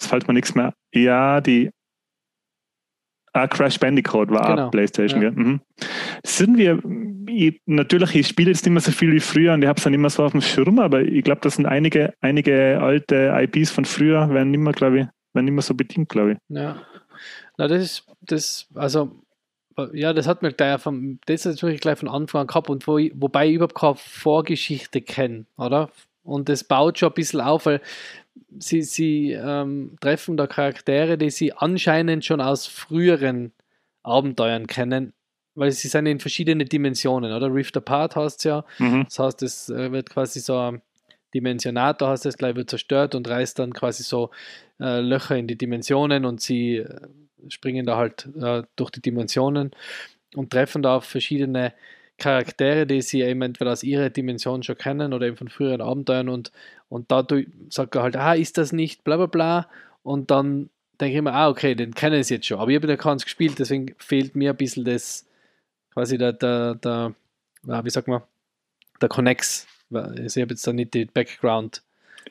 Es 0.00 0.06
fällt 0.08 0.28
mir 0.28 0.34
nichts 0.34 0.54
mehr. 0.54 0.74
Ja, 0.92 1.40
die 1.40 1.70
Ah, 3.36 3.48
Crash 3.48 3.80
Bandicoot 3.80 4.30
war 4.30 4.54
genau. 4.54 4.70
PlayStation, 4.70 5.20
ja. 5.20 5.32
Mhm. 5.32 5.60
Sind 6.24 6.56
wir, 6.56 6.80
ich, 7.26 7.60
natürlich, 7.66 8.14
ich 8.14 8.28
spiele 8.28 8.52
jetzt 8.52 8.64
nicht 8.64 8.72
mehr 8.72 8.80
so 8.80 8.92
viel 8.92 9.12
wie 9.12 9.18
früher 9.18 9.52
und 9.54 9.62
ich 9.62 9.68
habe 9.68 9.76
es 9.76 9.82
dann 9.82 9.92
immer 9.92 10.08
so 10.08 10.22
auf 10.22 10.30
dem 10.30 10.40
Schirm, 10.40 10.78
aber 10.78 11.02
ich 11.02 11.24
glaube, 11.24 11.40
das 11.40 11.56
sind 11.56 11.66
einige, 11.66 12.14
einige 12.20 12.80
alte 12.80 13.34
IPs 13.36 13.72
von 13.72 13.84
früher, 13.84 14.30
werden 14.30 14.52
nicht 14.52 14.60
mehr, 14.60 14.72
glaube 14.72 15.00
ich, 15.00 15.06
werden 15.32 15.46
nicht 15.46 15.54
mehr 15.54 15.62
so 15.62 15.74
bedient, 15.74 16.08
glaube 16.08 16.32
ich. 16.32 16.38
Ja. 16.48 16.80
Na, 17.58 17.66
das 17.66 17.82
ist, 17.82 18.06
das, 18.20 18.68
also, 18.72 19.20
ja, 19.92 20.12
das 20.12 20.28
hat 20.28 20.42
mir 20.42 20.52
gleich 20.52 20.80
vom, 20.80 21.18
das 21.26 21.44
ist 21.44 21.60
natürlich 21.60 21.80
gleich 21.80 21.98
von 21.98 22.08
Anfang 22.08 22.42
an 22.42 22.46
gehabt 22.46 22.70
und 22.70 22.86
wo, 22.86 23.00
wobei 23.14 23.48
ich 23.48 23.54
überhaupt 23.54 23.74
keine 23.74 23.96
Vorgeschichte 23.96 25.00
kenne, 25.00 25.46
oder? 25.56 25.90
Und 26.22 26.48
das 26.48 26.62
baut 26.62 27.00
schon 27.00 27.10
ein 27.10 27.14
bisschen 27.14 27.40
auf, 27.40 27.66
weil 27.66 27.80
sie, 28.58 28.82
sie 28.82 29.32
ähm, 29.32 29.96
treffen 30.00 30.36
da 30.36 30.46
Charaktere, 30.46 31.18
die 31.18 31.30
sie 31.30 31.52
anscheinend 31.52 32.24
schon 32.24 32.40
aus 32.40 32.66
früheren 32.66 33.52
Abenteuern 34.02 34.66
kennen, 34.66 35.12
weil 35.54 35.70
sie 35.70 35.88
sind 35.88 36.06
in 36.06 36.20
verschiedene 36.20 36.64
Dimensionen, 36.64 37.32
oder? 37.32 37.52
Rift 37.52 37.76
Apart 37.76 38.16
heißt 38.16 38.40
es 38.40 38.44
ja. 38.44 38.64
Mhm. 38.78 39.04
Das 39.04 39.18
heißt, 39.18 39.42
es 39.42 39.68
äh, 39.70 39.92
wird 39.92 40.10
quasi 40.10 40.40
so 40.40 40.58
ein 40.58 40.82
Dimensionator, 41.34 42.08
heißt 42.08 42.26
es 42.26 42.36
gleich, 42.36 42.54
wird 42.54 42.70
zerstört 42.70 43.14
und 43.14 43.28
reißt 43.28 43.58
dann 43.58 43.72
quasi 43.72 44.02
so 44.02 44.30
äh, 44.80 45.00
Löcher 45.00 45.36
in 45.36 45.46
die 45.46 45.56
Dimensionen 45.56 46.24
und 46.24 46.40
sie 46.40 46.76
äh, 46.76 47.00
springen 47.48 47.86
da 47.86 47.96
halt 47.96 48.28
äh, 48.40 48.62
durch 48.76 48.90
die 48.90 49.02
Dimensionen 49.02 49.72
und 50.34 50.50
treffen 50.50 50.82
da 50.82 50.96
auf 50.96 51.04
verschiedene 51.04 51.72
Charaktere, 52.18 52.86
die 52.86 53.02
sie 53.02 53.22
eben 53.22 53.42
entweder 53.42 53.72
aus 53.72 53.82
ihrer 53.82 54.10
Dimension 54.10 54.62
schon 54.62 54.78
kennen 54.78 55.12
oder 55.12 55.26
eben 55.26 55.36
von 55.36 55.48
früheren 55.48 55.80
Abenteuern 55.80 56.28
und, 56.28 56.52
und 56.88 57.10
dadurch 57.10 57.48
sagt 57.70 57.96
er 57.96 58.02
halt, 58.02 58.16
ah, 58.16 58.34
ist 58.34 58.56
das 58.58 58.72
nicht, 58.72 59.04
bla 59.04 59.16
bla 59.16 59.26
bla. 59.26 59.68
Und 60.02 60.30
dann 60.30 60.70
denke 61.00 61.16
ich 61.16 61.22
mir, 61.22 61.32
ah, 61.32 61.48
okay, 61.48 61.74
den 61.74 61.94
kennen 61.94 62.22
sie 62.22 62.34
jetzt 62.34 62.46
schon. 62.46 62.58
Aber 62.58 62.70
ich 62.70 62.76
habe 62.76 62.86
ja 62.88 62.96
keins 62.96 63.24
gespielt, 63.24 63.58
deswegen 63.58 63.94
fehlt 63.98 64.36
mir 64.36 64.50
ein 64.50 64.56
bisschen 64.56 64.84
das, 64.84 65.26
quasi 65.92 66.18
der, 66.18 66.32
der, 66.32 66.76
der 66.76 67.14
wie 67.62 67.90
sagt 67.90 68.08
man, 68.08 68.22
der 69.00 69.08
Connex. 69.08 69.66
Also 69.92 70.38
ich 70.38 70.42
habe 70.42 70.54
jetzt 70.54 70.66
da 70.66 70.72
nicht 70.72 70.94
die 70.94 71.06
Background, 71.06 71.82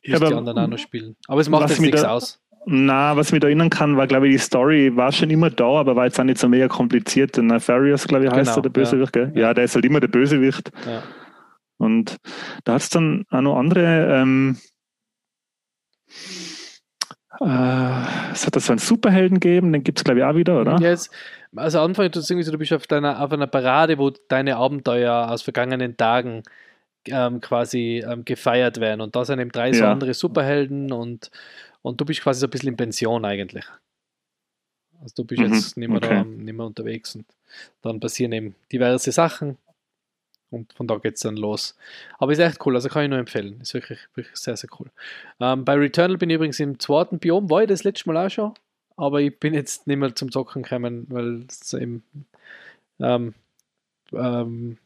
wie 0.02 0.12
ja, 0.12 0.20
die 0.20 0.34
anderen 0.34 0.60
auch 0.60 0.68
noch 0.68 0.78
spielen. 0.78 1.16
Aber 1.28 1.42
es 1.42 1.50
macht 1.50 1.70
jetzt 1.70 1.82
nichts 1.82 2.04
aus. 2.04 2.40
Na, 2.66 3.18
was 3.18 3.32
mich 3.32 3.42
da 3.42 3.48
erinnern 3.48 3.70
kann, 3.70 3.98
war, 3.98 4.08
glaube 4.08 4.28
ich, 4.28 4.36
die 4.36 4.40
Story 4.40 4.96
war 4.96 5.12
schon 5.12 5.30
immer 5.30 5.50
da, 5.50 5.66
aber 5.66 5.96
war 5.96 6.06
jetzt 6.06 6.20
auch 6.20 6.24
nicht 6.24 6.38
so 6.38 6.48
mega 6.48 6.68
kompliziert. 6.68 7.36
Der 7.36 7.44
Nefarious, 7.44 8.08
glaube 8.08 8.26
ich, 8.26 8.32
heißt 8.32 8.52
genau, 8.52 8.60
er, 8.60 8.62
der 8.62 8.70
Bösewicht, 8.70 9.14
gell? 9.14 9.32
Ja. 9.36 9.42
ja, 9.42 9.54
der 9.54 9.66
ist 9.66 9.76
halt 9.76 9.86
immer 9.86 10.00
der 10.00 10.08
Bösewicht. 10.08 10.72
Ja. 10.86 11.04
Und 11.78 12.18
da 12.64 12.74
hat 12.74 12.82
es 12.82 12.90
dann 12.90 13.26
auch 13.30 13.42
noch 13.42 13.58
andere, 13.58 14.16
ähm, 14.16 14.58
äh, 17.42 18.32
es 18.32 18.46
hat 18.46 18.56
da 18.56 18.60
so 18.60 18.72
einen 18.72 18.80
Superhelden 18.80 19.40
gegeben, 19.40 19.74
den 19.74 19.84
gibt 19.84 20.00
es, 20.00 20.04
glaube 20.04 20.20
ich, 20.20 20.26
auch 20.26 20.36
wieder, 20.36 20.62
oder? 20.62 20.78
Ja, 20.80 20.90
jetzt, 20.90 21.12
also 21.56 21.82
Anfang 21.82 22.10
du 22.12 22.20
irgendwie 22.20 22.44
so, 22.44 22.52
du 22.52 22.58
bist 22.58 22.72
auf, 22.72 22.88
deiner, 22.88 23.22
auf 23.22 23.32
einer 23.32 23.48
Parade, 23.48 23.98
wo 23.98 24.12
deine 24.30 24.56
Abenteuer 24.56 25.30
aus 25.30 25.42
vergangenen 25.42 25.98
Tagen 25.98 26.44
ähm, 27.08 27.42
quasi 27.42 28.04
ähm, 28.08 28.24
gefeiert 28.24 28.80
werden. 28.80 29.02
Und 29.02 29.16
da 29.16 29.26
sind 29.26 29.40
eben 29.40 29.52
drei 29.52 29.70
ja. 29.70 29.74
so 29.74 29.86
andere 29.86 30.14
Superhelden 30.14 30.92
und 30.92 31.32
und 31.84 32.02
du 32.02 32.06
bist 32.06 32.22
quasi 32.22 32.40
so 32.40 32.48
ein 32.48 32.50
bisschen 32.50 32.70
in 32.70 32.78
Pension 32.78 33.24
eigentlich. 33.24 33.66
Also 35.02 35.14
du 35.18 35.26
bist 35.26 35.42
mhm, 35.42 35.54
jetzt 35.54 35.78
nicht 35.78 35.90
mehr, 35.90 35.98
okay. 35.98 36.10
da, 36.10 36.24
nicht 36.24 36.54
mehr 36.54 36.66
unterwegs 36.66 37.16
und 37.16 37.26
dann 37.82 38.00
passieren 38.00 38.32
eben 38.32 38.56
diverse 38.72 39.12
Sachen 39.12 39.58
und 40.50 40.72
von 40.74 40.88
da 40.88 40.98
geht 40.98 41.16
es 41.16 41.22
dann 41.22 41.36
los. 41.36 41.76
Aber 42.18 42.32
ist 42.32 42.40
echt 42.40 42.66
cool, 42.66 42.76
also 42.76 42.88
kann 42.88 43.04
ich 43.04 43.10
nur 43.10 43.20
empfehlen. 43.20 43.60
Ist 43.62 43.74
wirklich, 43.74 44.00
wirklich 44.16 44.38
sehr, 44.38 44.56
sehr 44.56 44.70
cool. 44.80 44.90
Ähm, 45.40 45.66
bei 45.66 45.74
Returnal 45.74 46.18
bin 46.18 46.30
ich 46.30 46.36
übrigens 46.36 46.60
im 46.60 46.80
zweiten 46.80 47.20
Biom, 47.20 47.50
war 47.50 47.64
ich 47.64 47.68
das 47.68 47.84
letzte 47.84 48.10
Mal 48.10 48.26
auch 48.26 48.30
schon, 48.30 48.54
aber 48.96 49.22
ich 49.22 49.38
bin 49.38 49.54
jetzt 49.54 49.88
nicht 49.88 49.98
mehr 49.98 50.16
zum 50.16 50.32
Zocken 50.32 50.64
gekommen, 50.64 51.06
weil 51.10 51.46
es 51.50 51.74
eben 51.74 52.04
ähm, 53.00 53.34
ähm, 54.14 54.78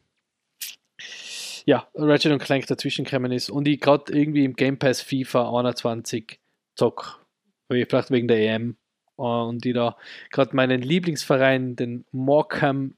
ja, 1.64 1.86
Ratchet 1.94 2.32
und 2.32 2.42
Clank 2.42 2.66
dazwischen 2.66 3.04
gekommen 3.04 3.30
ist 3.30 3.50
und 3.50 3.68
ich 3.68 3.78
gerade 3.80 4.12
irgendwie 4.12 4.44
im 4.44 4.56
Game 4.56 4.78
Pass 4.78 5.02
FIFA 5.02 5.56
21 5.58 6.40
zock. 6.78 7.24
Vielleicht 7.68 8.10
wegen 8.10 8.28
der 8.28 8.38
EM. 8.38 8.76
Und 9.16 9.64
die 9.64 9.72
da 9.72 9.96
gerade 10.30 10.54
meinen 10.54 10.80
Lieblingsverein, 10.80 11.76
den 11.76 12.04
Morecambe 12.12 12.94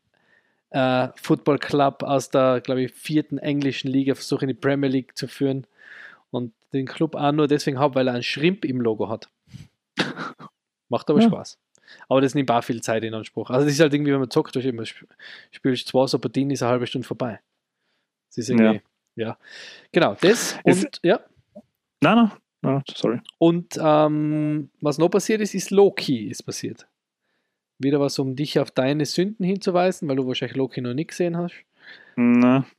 äh, 0.70 1.08
Football 1.16 1.58
Club 1.58 2.02
aus 2.02 2.30
der, 2.30 2.60
glaube 2.60 2.82
ich, 2.82 2.92
vierten 2.92 3.38
englischen 3.38 3.90
Liga 3.90 4.14
versuche 4.14 4.42
in 4.42 4.48
die 4.48 4.54
Premier 4.54 4.90
League 4.90 5.16
zu 5.16 5.26
führen. 5.26 5.66
Und 6.30 6.52
den 6.72 6.86
Club 6.86 7.16
auch 7.16 7.32
nur 7.32 7.48
deswegen 7.48 7.78
habe, 7.78 7.96
weil 7.96 8.06
er 8.06 8.14
einen 8.14 8.22
Shrimp 8.22 8.64
im 8.64 8.80
Logo 8.80 9.08
hat. 9.08 9.28
Macht 10.88 11.10
aber 11.10 11.20
ja. 11.20 11.28
Spaß. 11.28 11.58
Aber 12.08 12.20
das 12.20 12.34
nimmt 12.34 12.50
auch 12.50 12.62
viel 12.62 12.82
Zeit 12.82 13.02
in 13.02 13.14
Anspruch. 13.14 13.50
Also 13.50 13.64
das 13.64 13.74
ist 13.74 13.80
halt 13.80 13.92
irgendwie, 13.92 14.12
wenn 14.12 14.20
man 14.20 14.30
zockt, 14.30 14.54
durch 14.54 14.64
immer 14.64 14.84
spielst 15.50 15.88
zwei 15.88 16.06
so 16.06 16.18
Partien, 16.18 16.50
ist 16.50 16.62
eine 16.62 16.70
halbe 16.70 16.86
Stunde 16.86 17.08
vorbei. 17.08 17.40
Das 18.28 18.38
ist 18.38 18.50
irgendwie, 18.50 18.80
ja. 19.16 19.26
ja. 19.26 19.38
Genau, 19.90 20.16
das 20.20 20.56
und, 20.62 20.72
ist, 20.72 21.00
ja. 21.02 21.18
Nein, 22.00 22.16
nein, 22.16 22.32
Ah, 22.62 22.82
sorry. 22.94 23.20
Und 23.38 23.78
ähm, 23.82 24.70
was 24.80 24.98
noch 24.98 25.08
passiert 25.08 25.40
ist, 25.40 25.54
ist 25.54 25.70
Loki 25.70 26.28
ist 26.28 26.42
passiert. 26.42 26.86
Wieder 27.78 28.00
was, 28.00 28.18
um 28.18 28.36
dich 28.36 28.58
auf 28.58 28.70
deine 28.70 29.06
Sünden 29.06 29.44
hinzuweisen, 29.44 30.08
weil 30.08 30.16
du 30.16 30.26
wahrscheinlich 30.26 30.56
Loki 30.56 30.82
noch 30.82 30.92
nie 30.92 31.06
gesehen 31.06 31.36
hast. 31.36 31.54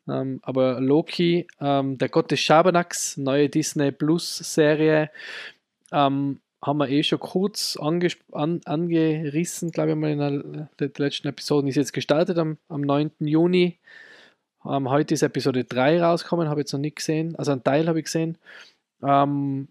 Ähm, 0.07 0.39
aber 0.43 0.79
Loki, 0.79 1.47
ähm, 1.59 1.97
der 1.97 2.09
Gott 2.09 2.29
des 2.29 2.39
Schabernacks, 2.39 3.17
neue 3.17 3.49
Disney 3.49 3.91
Plus 3.91 4.37
Serie, 4.37 5.09
ähm, 5.91 6.39
haben 6.63 6.77
wir 6.77 6.89
eh 6.89 7.01
schon 7.01 7.19
kurz 7.19 7.75
an, 7.77 8.61
angerissen, 8.65 9.71
glaube 9.71 9.91
ich 9.91 9.95
mal 9.95 10.11
in 10.11 10.19
der, 10.19 10.69
der, 10.79 10.91
letzten 10.97 11.27
Episode. 11.27 11.67
Ist 11.67 11.75
jetzt 11.75 11.93
gestartet 11.93 12.37
am, 12.37 12.57
am 12.69 12.81
9. 12.81 13.11
Juni. 13.19 13.79
Ähm, 14.63 14.89
heute 14.89 15.15
ist 15.15 15.23
Episode 15.23 15.63
3 15.63 16.03
rausgekommen, 16.03 16.49
habe 16.49 16.61
ich 16.61 16.65
jetzt 16.65 16.73
noch 16.73 16.79
nicht 16.79 16.97
gesehen. 16.97 17.35
Also 17.35 17.51
einen 17.51 17.63
Teil 17.63 17.87
habe 17.87 17.97
ich 17.97 18.05
gesehen. 18.05 18.37
Ähm, 19.03 19.67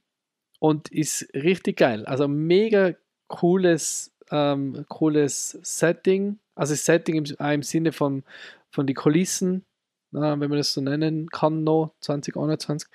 und 0.58 0.88
ist 0.90 1.28
richtig 1.34 1.78
geil. 1.78 2.04
Also 2.04 2.28
mega 2.28 2.94
cooles, 3.28 4.12
ähm, 4.30 4.84
cooles 4.88 5.58
Setting. 5.62 6.38
Also 6.54 6.74
Setting 6.74 7.16
im, 7.16 7.24
im 7.38 7.62
Sinne 7.62 7.92
von, 7.92 8.22
von 8.70 8.86
die 8.86 8.94
Kulissen, 8.94 9.64
äh, 10.12 10.18
wenn 10.18 10.38
man 10.38 10.58
das 10.58 10.72
so 10.72 10.80
nennen 10.80 11.30
kann, 11.30 11.64
noch 11.64 11.94
2021. 12.00 12.88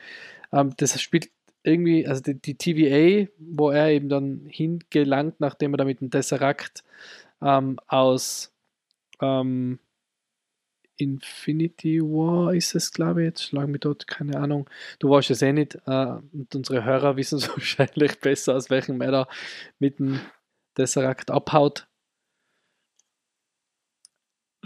Ähm, 0.54 0.74
das 0.78 1.02
spielt 1.02 1.30
irgendwie, 1.64 2.08
also 2.08 2.22
die, 2.22 2.36
die, 2.36 2.56
TVA, 2.56 3.28
wo 3.40 3.72
er 3.72 3.90
eben 3.90 4.08
dann 4.08 4.46
hingelangt, 4.48 5.40
nachdem 5.40 5.74
er 5.74 5.78
da 5.78 5.86
mit 5.86 6.00
dem 6.00 6.12
Tesseract 6.12 6.84
ähm, 7.42 7.80
aus 7.88 8.54
ähm, 9.20 9.80
Infinity 10.98 12.02
War 12.02 12.54
ist 12.54 12.76
es, 12.76 12.92
glaube 12.92 13.22
ich, 13.22 13.26
jetzt 13.28 13.44
schlagen 13.44 13.74
wir 13.74 13.80
dort, 13.80 14.08
keine 14.08 14.38
Ahnung. 14.38 14.70
Du 15.00 15.10
warst 15.10 15.30
es 15.30 15.42
eh 15.42 15.54
nicht 15.54 15.76
äh, 15.86 16.16
und 16.32 16.56
unsere 16.56 16.84
Hörer 16.84 17.18
wissen 17.18 17.38
es 17.38 17.50
wahrscheinlich 17.50 18.20
besser, 18.20 18.56
aus 18.56 18.70
welchem 18.70 19.02
er 19.02 19.12
da 19.12 19.28
mit 19.80 20.00
dem 20.00 20.20
Tesseract 20.76 21.32
abhaut. 21.32 21.88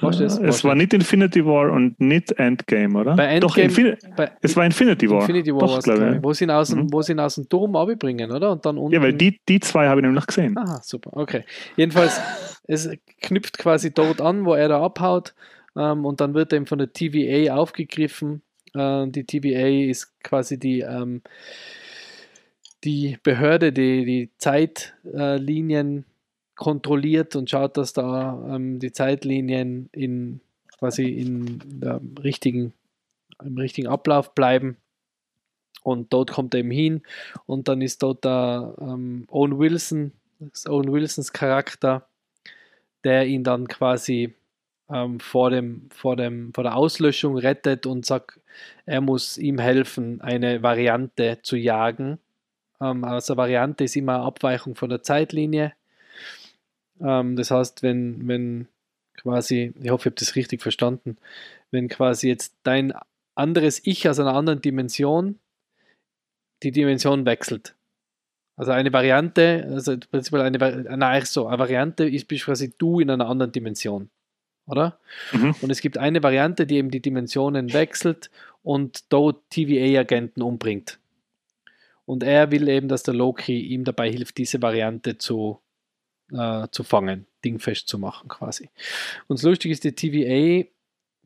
Warst 0.02 0.22
es? 0.22 0.38
es 0.38 0.64
war 0.64 0.76
nicht 0.76 0.94
Infinity 0.94 1.46
War 1.46 1.72
und 1.72 2.00
nicht 2.00 2.32
Endgame, 2.34 2.98
oder? 2.98 3.16
Bei 3.16 3.26
Endgame, 3.26 3.40
Doch, 3.42 3.58
Infin 3.58 3.98
bei 4.16 4.32
es 4.42 4.56
war 4.56 4.66
Infinity 4.66 5.10
War. 5.10 5.22
Infinity 5.22 5.54
War 5.54 5.60
Doch, 5.60 5.84
glaube 5.84 6.16
ich. 6.16 6.24
Wo 6.24 6.34
sie 6.34 6.46
ihn 6.46 6.52
aus, 6.52 6.70
dem, 6.70 6.84
mhm. 6.84 6.94
wo 6.94 7.02
sie 7.02 7.12
ihn 7.12 7.20
aus 7.20 7.36
dem 7.36 7.50
Turm 7.50 7.76
abbringen, 7.76 8.32
oder? 8.32 8.52
Und 8.52 8.66
dann 8.66 8.78
unten... 8.78 8.94
Ja, 8.94 9.02
weil 9.02 9.14
die, 9.14 9.40
die 9.48 9.60
zwei 9.60 9.88
habe 9.88 10.00
ich 10.00 10.06
nämlich 10.06 10.26
gesehen. 10.26 10.58
Aha, 10.58 10.80
super, 10.84 11.12
okay. 11.14 11.44
Jedenfalls, 11.76 12.22
es 12.68 12.90
knüpft 13.22 13.58
quasi 13.58 13.94
dort 13.94 14.22
an, 14.22 14.46
wo 14.46 14.54
er 14.54 14.70
da 14.70 14.82
abhaut 14.82 15.34
ähm, 15.76 16.06
und 16.06 16.22
dann 16.22 16.34
wird 16.34 16.54
er 16.54 16.58
eben 16.58 16.66
von 16.66 16.80
der 16.80 16.94
TVA 16.94 17.56
aufgegriffen. 17.56 18.42
Äh, 18.74 19.08
die 19.08 19.26
TVA 19.26 19.90
ist 19.90 20.20
quasi 20.24 20.60
die, 20.60 20.82
ähm, 20.82 21.22
die 22.84 23.18
Behörde, 23.24 23.74
die 23.74 24.06
die 24.06 24.30
Zeitlinien 24.38 26.06
kontrolliert 26.56 27.36
und 27.36 27.50
schaut, 27.50 27.78
dass 27.78 27.94
da 27.94 28.56
ähm, 28.56 28.80
die 28.80 28.92
Zeitlinien 28.92 29.90
in 29.92 30.42
quasi 30.78 31.10
in 31.10 31.60
der 31.66 32.02
richtigen, 32.24 32.74
im 33.44 33.58
richtigen 33.58 33.88
Ablauf 33.88 34.34
bleiben. 34.34 34.78
Und 35.84 36.12
dort 36.12 36.32
kommt 36.32 36.54
er 36.54 36.60
eben 36.60 36.72
hin 36.72 37.02
und 37.46 37.68
dann 37.68 37.82
ist 37.82 38.04
dort 38.04 38.26
der 38.26 38.76
ähm, 38.82 39.26
Owen 39.30 39.58
Wilson, 39.58 40.12
Owen 40.68 40.92
Wilsons 40.92 41.32
Charakter, 41.32 42.08
der 43.04 43.26
ihn 43.26 43.44
dann 43.44 43.68
quasi 43.68 44.36
ähm, 44.92 45.20
vor, 45.20 45.50
dem, 45.52 45.90
vor, 45.92 46.16
dem, 46.16 46.54
vor 46.54 46.64
der 46.64 46.76
Auslöschung 46.76 47.38
rettet 47.38 47.86
und 47.86 48.06
sagt, 48.06 48.40
er 48.86 49.02
muss 49.02 49.38
ihm 49.38 49.60
helfen, 49.60 50.22
eine 50.22 50.64
Variante 50.64 51.40
zu 51.44 51.56
jagen. 51.56 52.20
Ähm, 52.82 53.04
also 53.04 53.38
Variante 53.38 53.84
ist 53.84 53.96
immer 53.96 54.16
eine 54.16 54.24
Abweichung 54.24 54.76
von 54.76 54.90
der 54.90 55.04
Zeitlinie. 55.04 55.74
Ähm, 57.02 57.36
das 57.36 57.52
heißt, 57.52 57.84
wenn, 57.84 58.28
wenn 58.28 58.68
quasi, 59.18 59.74
ich 59.82 59.92
hoffe, 59.92 60.10
ich 60.10 60.12
habe 60.14 60.20
das 60.20 60.36
richtig 60.36 60.62
verstanden, 60.62 61.18
wenn 61.72 61.88
quasi 61.88 62.28
jetzt 62.28 62.56
dein 62.64 62.94
anderes 63.36 63.86
Ich 63.86 64.10
aus 64.10 64.20
einer 64.20 64.34
anderen 64.34 64.62
Dimension 64.62 65.40
die 66.64 66.72
Dimension 66.72 67.26
wechselt. 67.26 67.76
Also 68.58 68.72
eine 68.72 68.92
Variante, 68.92 69.66
also 69.72 69.96
prinzipiell 69.98 70.42
eine, 70.42 70.58
nein, 70.98 71.24
so, 71.24 71.48
eine 71.48 71.60
Variante 71.60 72.10
ist 72.10 72.28
quasi 72.28 72.74
du 72.78 73.00
in 73.00 73.10
einer 73.10 73.30
anderen 73.30 73.54
Dimension 73.54 74.10
oder? 74.70 75.00
Mhm. 75.32 75.56
Und 75.62 75.70
es 75.70 75.82
gibt 75.82 75.98
eine 75.98 76.22
Variante, 76.24 76.66
die 76.66 76.78
eben 76.78 76.92
die 76.92 77.02
Dimensionen 77.02 77.74
wechselt 77.74 78.30
und 78.64 79.12
dort 79.12 79.50
TVA-Agenten 79.50 80.42
umbringt. 80.42 81.00
Und 82.06 82.24
er 82.24 82.52
will 82.52 82.68
eben, 82.70 82.88
dass 82.88 83.04
der 83.04 83.14
Loki 83.14 83.60
ihm 83.60 83.84
dabei 83.84 84.10
hilft, 84.10 84.38
diese 84.38 84.62
Variante 84.62 85.18
zu, 85.18 85.60
äh, 86.32 86.68
zu 86.72 86.84
fangen, 86.84 87.28
dingfest 87.46 87.88
zu 87.88 88.00
machen 88.00 88.28
quasi. 88.30 88.70
Und 89.28 89.40
das 89.40 89.44
Lustige 89.44 89.72
ist, 89.72 89.84
die 89.84 89.94
TVA, 89.94 90.68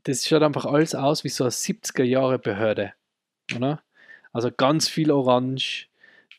das 0.03 0.27
schaut 0.27 0.43
einfach 0.43 0.65
alles 0.65 0.95
aus 0.95 1.23
wie 1.23 1.29
so 1.29 1.45
eine 1.45 1.51
70er-Jahre-Behörde, 1.51 2.93
oder? 3.55 3.81
Also 4.33 4.51
ganz 4.51 4.89
viel 4.89 5.11
Orange, 5.11 5.87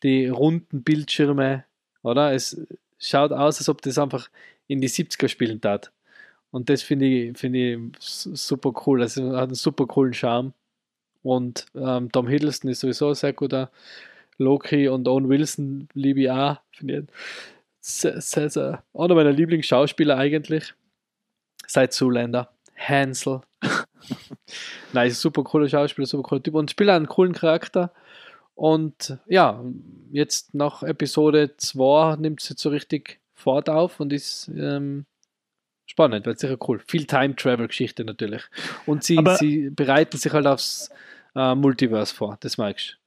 die 0.03 0.27
runden 0.27 0.83
Bildschirme, 0.83 1.65
oder? 2.03 2.33
Es 2.33 2.61
schaut 2.99 3.31
aus, 3.31 3.57
als 3.57 3.69
ob 3.69 3.81
das 3.81 3.97
einfach 3.97 4.29
in 4.67 4.81
die 4.81 4.89
70er 4.89 5.27
spielen 5.27 5.61
tat. 5.61 5.91
Und 6.55 6.69
das 6.69 6.83
finde 6.83 7.05
ich, 7.05 7.37
find 7.37 7.53
ich 7.53 7.77
super 7.99 8.71
cool. 8.85 9.01
Also 9.01 9.35
hat 9.35 9.49
einen 9.49 9.55
super 9.55 9.85
coolen 9.87 10.13
Charme. 10.13 10.53
Und 11.21 11.65
ähm, 11.75 12.09
Tom 12.13 12.29
Hiddleston 12.29 12.71
ist 12.71 12.79
sowieso 12.79 13.09
ein 13.09 13.15
sehr 13.15 13.33
guter. 13.33 13.69
Loki 14.37 14.87
und 14.87 15.05
Owen 15.05 15.27
Wilson 15.27 15.89
liebe 15.93 16.21
ich 16.21 16.31
auch. 16.31 16.55
Finde 16.71 16.99
ich 16.99 17.03
sehr, 17.81 18.21
sehr, 18.21 18.49
sehr, 18.49 18.83
einer 18.93 19.15
meiner 19.15 19.33
Lieblingsschauspieler 19.33 20.17
eigentlich. 20.17 20.73
Seit 21.67 21.91
Zoolander. 21.91 22.49
Hansel. 22.77 23.41
Nein, 24.93 25.11
super 25.11 25.43
cooler 25.43 25.67
Schauspieler, 25.67 26.07
super 26.07 26.23
cooler 26.23 26.41
Typ 26.41 26.55
und 26.55 26.71
spielt 26.71 26.89
einen 26.89 27.07
coolen 27.07 27.33
Charakter. 27.33 27.91
Und 28.53 29.17
ja, 29.27 29.61
jetzt 30.09 30.55
nach 30.55 30.83
Episode 30.83 31.57
2 31.57 32.15
nimmt 32.15 32.49
jetzt 32.49 32.61
so 32.61 32.69
richtig 32.69 33.19
Fahrt 33.33 33.69
auf 33.69 33.99
und 33.99 34.13
ist 34.13 34.49
ähm, 34.57 35.05
Spannend, 35.87 36.25
wird 36.25 36.39
sicher 36.39 36.57
cool. 36.67 36.79
Viel 36.87 37.05
Time-Travel-Geschichte 37.05 38.03
natürlich. 38.03 38.43
Und 38.85 39.03
sie, 39.03 39.19
sie 39.37 39.69
bereiten 39.69 40.17
sich 40.17 40.33
halt 40.33 40.47
aufs 40.47 40.89
äh, 41.35 41.53
Multiverse 41.53 42.13
vor, 42.13 42.37
das 42.39 42.57
magst 42.57 42.97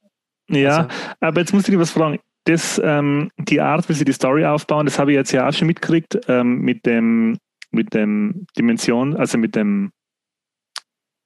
du. 0.47 0.57
Ja, 0.57 0.77
also. 0.77 0.89
aber 1.19 1.39
jetzt 1.41 1.53
muss 1.53 1.67
ich 1.67 1.73
dir 1.73 1.79
was 1.79 1.91
fragen. 1.91 2.19
Das, 2.45 2.81
ähm, 2.83 3.29
die 3.37 3.61
Art, 3.61 3.87
wie 3.89 3.93
sie 3.93 4.05
die 4.05 4.13
Story 4.13 4.45
aufbauen, 4.45 4.85
das 4.85 4.97
habe 4.97 5.11
ich 5.11 5.15
jetzt 5.15 5.31
ja 5.31 5.47
auch 5.47 5.53
schon 5.53 5.67
mitgekriegt, 5.67 6.19
ähm, 6.27 6.61
mit 6.61 6.85
dem, 6.85 7.37
mit 7.71 7.93
dem 7.93 8.47
Dimension, 8.57 9.15
also 9.15 9.37
mit 9.37 9.55
dem 9.55 9.91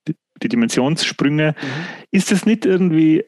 die, 0.07 0.15
die 0.41 0.49
Dimensionssprünge. 0.49 1.55
Mhm. 1.57 1.67
Ist 2.11 2.31
das 2.31 2.45
nicht 2.45 2.65
irgendwie, 2.65 3.23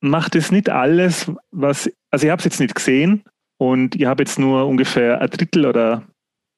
macht 0.00 0.34
es 0.34 0.52
nicht 0.52 0.70
alles, 0.70 1.30
was, 1.50 1.90
also 2.10 2.26
ich 2.26 2.30
habe 2.30 2.38
es 2.38 2.44
jetzt 2.44 2.60
nicht 2.60 2.74
gesehen 2.74 3.24
und 3.58 3.96
ich 3.96 4.06
habe 4.06 4.22
jetzt 4.22 4.38
nur 4.38 4.66
ungefähr 4.66 5.20
ein 5.20 5.30
Drittel 5.30 5.66
oder 5.66 6.04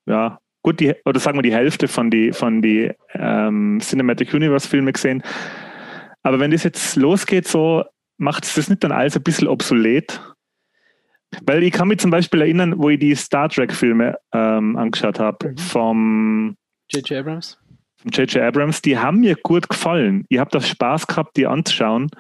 ja, 0.07 0.39
gut, 0.67 0.81
die, 0.81 0.95
oder 1.05 1.21
sagen 1.21 1.39
wir 1.39 1.43
die 1.43 1.55
Hälfte 1.55 1.87
von 1.87 2.11
die, 2.11 2.33
von 2.33 2.61
die 2.61 2.91
ähm, 3.15 3.79
Cinematic 3.81 4.35
Universe 4.35 4.69
Filme 4.69 4.93
gesehen. 4.93 5.23
Aber 6.25 6.41
wenn 6.41 6.51
das 6.51 6.65
jetzt 6.65 6.97
losgeht, 6.97 7.47
so 7.47 7.85
macht 8.19 8.45
es 8.45 8.57
das 8.57 8.69
nicht 8.69 8.83
dann 8.83 8.91
alles 8.91 9.17
ein 9.17 9.23
bisschen 9.23 9.47
obsolet? 9.47 10.21
Weil 11.47 11.63
ich 11.63 11.73
kann 11.73 11.87
mich 11.87 11.99
zum 11.99 12.11
Beispiel 12.11 12.41
erinnern, 12.41 12.79
wo 12.79 12.91
ich 12.91 12.99
die 12.99 13.15
Star 13.15 13.49
Trek 13.49 13.73
Filme 13.73 14.19
ähm, 14.33 14.77
angeschaut 14.77 15.21
habe 15.21 15.51
mhm. 15.51 15.59
vom 15.59 16.57
J.J. 16.91 17.21
Abrams. 17.21 17.59
J.J. 18.03 18.43
Abrams, 18.43 18.83
die 18.83 18.99
haben 18.99 19.21
mir 19.21 19.37
gut 19.37 19.69
gefallen. 19.69 20.25
Ich 20.29 20.41
habe 20.41 20.51
da 20.51 20.61
Spaß 20.61 21.07
gehabt, 21.07 21.37
die 21.37 21.47
anzuschauen. 21.47 22.11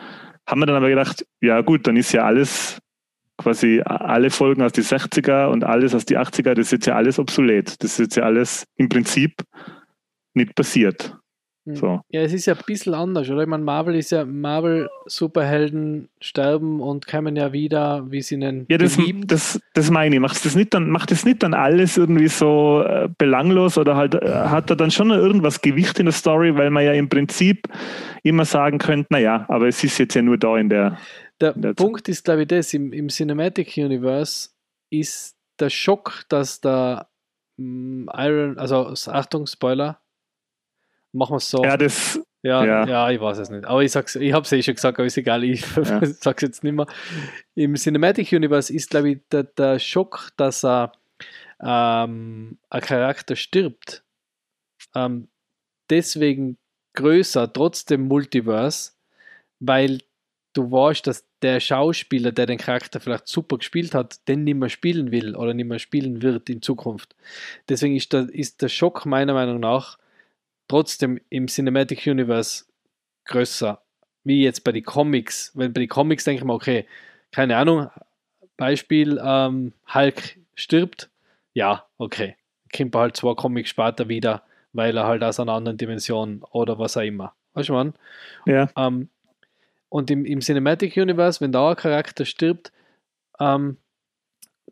Haben 0.46 0.61
wir 0.61 0.66
dann 0.66 0.76
aber 0.76 0.88
gedacht, 0.88 1.26
ja 1.40 1.62
gut, 1.62 1.85
dann 1.88 1.96
ist 1.96 2.12
ja 2.12 2.24
alles 2.24 2.78
quasi 3.37 3.83
alle 3.85 4.31
Folgen 4.31 4.62
aus 4.62 4.72
die 4.72 4.83
60er 4.83 5.46
und 5.46 5.64
alles 5.64 5.94
aus 5.94 6.05
die 6.05 6.18
80er, 6.18 6.55
das 6.55 6.66
ist 6.66 6.72
jetzt 6.72 6.87
ja 6.87 6.94
alles 6.94 7.18
obsolet. 7.18 7.83
Das 7.83 7.92
ist 7.92 7.99
jetzt 7.99 8.16
ja 8.16 8.25
alles 8.25 8.66
im 8.77 8.88
Prinzip 8.88 9.42
nicht 10.35 10.55
passiert. 10.55 11.16
Hm. 11.66 11.75
So. 11.75 12.01
Ja, 12.11 12.22
es 12.22 12.33
ist 12.33 12.46
ja 12.46 12.55
ein 12.55 12.62
bisschen 12.64 12.94
anders, 12.94 13.29
oder? 13.29 13.42
Ich 13.42 13.49
meine, 13.49 13.64
Marvel 13.64 13.96
ist 13.96 14.12
ja, 14.12 14.25
Marvel-Superhelden 14.25 16.09
sterben 16.20 16.81
und 16.81 17.09
kommen 17.09 17.35
ja 17.35 17.53
wieder, 17.53 18.05
wie 18.09 18.22
sie 18.22 18.37
nennen. 18.37 18.66
Ja, 18.68 18.79
das, 18.79 18.96
das, 19.25 19.61
das 19.75 19.90
meine 19.90 20.14
ich. 20.14 20.20
Macht 20.20 20.44
das, 20.44 20.55
nicht 20.55 20.72
dann, 20.72 20.88
macht 20.88 21.11
das 21.11 21.25
nicht 21.25 21.42
dann 21.42 21.55
alles 21.55 21.96
irgendwie 21.96 22.29
so 22.29 22.83
äh, 22.87 23.09
belanglos 23.18 23.77
oder 23.79 23.96
halt 23.96 24.14
äh, 24.14 24.29
hat 24.29 24.70
da 24.70 24.77
dann 24.77 24.92
schon 24.92 25.11
irgendwas 25.11 25.61
Gewicht 25.61 25.99
in 25.99 26.07
der 26.07 26.12
Story, 26.12 26.57
weil 26.57 26.70
man 26.70 26.85
ja 26.85 26.92
im 26.92 27.09
Prinzip 27.09 27.68
immer 28.22 28.44
sagen 28.44 28.79
könnte, 28.79 29.09
naja, 29.11 29.44
aber 29.49 29.66
es 29.66 29.83
ist 29.83 29.99
jetzt 29.99 30.14
ja 30.14 30.22
nur 30.22 30.38
da 30.38 30.57
in 30.57 30.68
der 30.68 30.96
der 31.40 31.75
Punkt 31.75 32.09
ist, 32.09 32.25
glaube 32.25 32.42
ich, 32.42 32.49
das, 32.49 32.72
im, 32.75 32.92
im 32.92 33.09
Cinematic 33.09 33.77
Universe 33.77 34.51
ist 34.90 35.37
der 35.59 35.70
Schock, 35.70 36.25
dass 36.29 36.61
der 36.61 37.09
mm, 37.57 38.09
Iron, 38.12 38.59
also 38.59 38.94
Achtung, 39.11 39.46
Spoiler, 39.46 40.01
machen 41.12 41.33
wir 41.33 41.37
es 41.38 41.51
so. 41.51 41.64
Ja, 41.64 41.77
das. 41.77 42.20
Ja, 42.42 42.64
ja, 42.64 42.87
ja. 42.87 43.11
ich 43.11 43.20
weiß 43.20 43.38
es 43.38 43.51
nicht. 43.51 43.64
Aber 43.64 43.83
ich 43.83 43.90
sag's, 43.90 44.14
ich 44.14 44.33
habe 44.33 44.44
es 44.44 44.53
eh 44.53 44.62
schon 44.62 44.75
gesagt, 44.75 44.99
aber 44.99 45.07
ist 45.07 45.16
egal, 45.16 45.42
ich 45.42 45.64
ja. 45.77 45.85
sage 46.05 46.37
es 46.37 46.42
jetzt 46.42 46.64
nicht 46.64 46.75
mehr. 46.75 46.87
Im 47.57 47.75
Cinematic 47.75 48.33
Universe 48.33 48.72
ist, 48.72 48.90
glaube 48.90 49.11
ich, 49.11 49.18
der, 49.33 49.44
der 49.44 49.81
Schock, 49.81 50.31
dass 50.37 50.64
er 50.64 50.92
ähm, 51.61 52.59
ein 52.70 52.81
Charakter 52.83 53.35
stirbt, 53.35 54.05
ähm, 54.94 55.29
deswegen 55.90 56.59
größer, 56.94 57.53
trotz 57.53 57.85
dem 57.85 58.07
Multiverse, 58.07 58.92
weil 59.59 60.01
du 60.56 60.70
weißt, 60.70 61.06
dass 61.06 61.26
der 61.42 61.60
Schauspieler, 61.60 62.32
der 62.32 62.46
den 62.46 62.58
Charakter 62.58 63.00
vielleicht 63.00 63.28
super 63.28 63.58
gespielt 63.58 63.94
hat, 63.94 64.26
den 64.28 64.44
nicht 64.44 64.56
mehr 64.56 64.68
spielen 64.68 65.10
will 65.10 65.36
oder 65.36 65.54
nicht 65.54 65.66
mehr 65.66 65.78
spielen 65.78 66.22
wird 66.22 66.48
in 66.48 66.62
Zukunft. 66.62 67.14
Deswegen 67.68 67.96
ist 67.96 68.12
der, 68.12 68.28
ist 68.32 68.62
der 68.62 68.68
Schock 68.68 69.04
meiner 69.04 69.34
Meinung 69.34 69.60
nach 69.60 69.98
trotzdem 70.68 71.20
im 71.28 71.46
Cinematic 71.46 72.06
Universe 72.06 72.64
größer, 73.26 73.82
wie 74.24 74.42
jetzt 74.42 74.64
bei 74.64 74.72
den 74.72 74.84
Comics. 74.84 75.52
Wenn 75.54 75.72
bei 75.72 75.80
den 75.80 75.88
Comics 75.88 76.24
denke 76.24 76.40
ich 76.40 76.44
mir, 76.44 76.54
okay, 76.54 76.86
keine 77.32 77.56
Ahnung, 77.56 77.90
Beispiel, 78.56 79.20
ähm, 79.22 79.74
Hulk 79.92 80.38
stirbt, 80.54 81.10
ja, 81.52 81.84
okay. 81.98 82.36
Kommt 82.74 82.94
halt 82.94 83.16
zwei 83.16 83.34
Comics 83.34 83.70
später 83.70 84.08
wieder, 84.08 84.42
weil 84.72 84.96
er 84.96 85.06
halt 85.06 85.22
aus 85.22 85.38
einer 85.38 85.52
anderen 85.52 85.76
Dimension 85.76 86.42
oder 86.50 86.78
was 86.78 86.96
auch 86.96 87.02
immer. 87.02 87.34
Weißt 87.54 87.68
du, 87.68 87.74
man? 87.74 87.94
Ja. 88.46 88.68
Ähm, 88.76 89.08
und 89.88 90.11
im, 90.11 90.25
im 90.25 90.40
Cinematic 90.40 90.96
Universe, 90.96 91.40
wenn 91.40 91.53
da 91.53 91.70
ein 91.70 91.77
Charakter 91.77 92.25
stirbt, 92.25 92.72
ähm, 93.38 93.79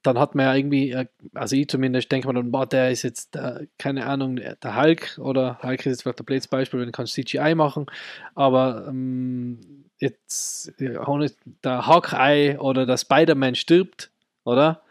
dann 0.02 0.18
hat 0.18 0.34
man 0.34 0.46
ja 0.46 0.54
irgendwie, 0.54 0.90
äh, 0.90 1.06
also 1.34 1.56
ich 1.56 1.68
zumindest 1.68 2.12
denke 2.12 2.28
mir 2.28 2.34
dann, 2.34 2.50
boah, 2.50 2.66
der 2.66 2.90
ist 2.90 3.02
jetzt, 3.02 3.34
der, 3.34 3.66
keine 3.78 4.06
Ahnung, 4.06 4.36
der 4.36 4.76
Hulk 4.76 5.18
oder 5.18 5.58
Hulk 5.62 5.80
ist 5.80 5.86
jetzt 5.86 6.02
vielleicht 6.02 6.20
ein 6.20 6.26
blödes 6.26 6.48
Beispiel, 6.48 6.80
wenn 6.80 6.86
du 6.86 6.92
kannst 6.92 7.14
CGI 7.14 7.54
machen, 7.54 7.86
aber 8.34 8.86
ähm, 8.88 9.84
jetzt 9.98 10.72
der 10.78 11.86
Hawkeye 11.86 12.58
oder 12.58 12.86
der 12.86 12.98
Spider-Man 12.98 13.54
stirbt, 13.54 14.10
oder? 14.44 14.82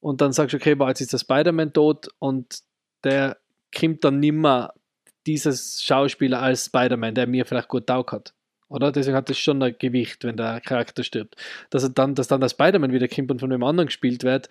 Und 0.00 0.20
dann 0.20 0.32
sagst 0.32 0.52
du, 0.52 0.56
okay, 0.56 0.74
boah, 0.74 0.88
jetzt 0.88 1.00
ist 1.00 1.12
der 1.12 1.18
Spider-Man 1.18 1.72
tot 1.72 2.08
und 2.18 2.60
der 3.04 3.38
kommt 3.74 4.04
dann 4.04 4.20
nimmer 4.20 4.74
dieses 5.26 5.82
Schauspieler 5.82 6.40
als 6.40 6.66
Spider-Man, 6.66 7.14
der 7.14 7.26
mir 7.26 7.46
vielleicht 7.46 7.68
gut 7.68 7.86
taugt 7.86 8.12
hat. 8.12 8.34
Oder? 8.70 8.92
Deswegen 8.92 9.16
hat 9.16 9.28
das 9.28 9.36
schon 9.36 9.62
ein 9.62 9.74
Gewicht, 9.78 10.24
wenn 10.24 10.36
der 10.36 10.60
Charakter 10.60 11.02
stirbt. 11.04 11.36
Dass, 11.68 11.82
er 11.82 11.90
dann, 11.90 12.14
dass 12.14 12.28
dann 12.28 12.40
der 12.40 12.48
Spider-Man 12.48 12.92
wieder 12.92 13.08
kommt 13.08 13.30
und 13.30 13.40
von 13.40 13.52
einem 13.52 13.64
anderen 13.64 13.88
gespielt 13.88 14.22
wird, 14.22 14.48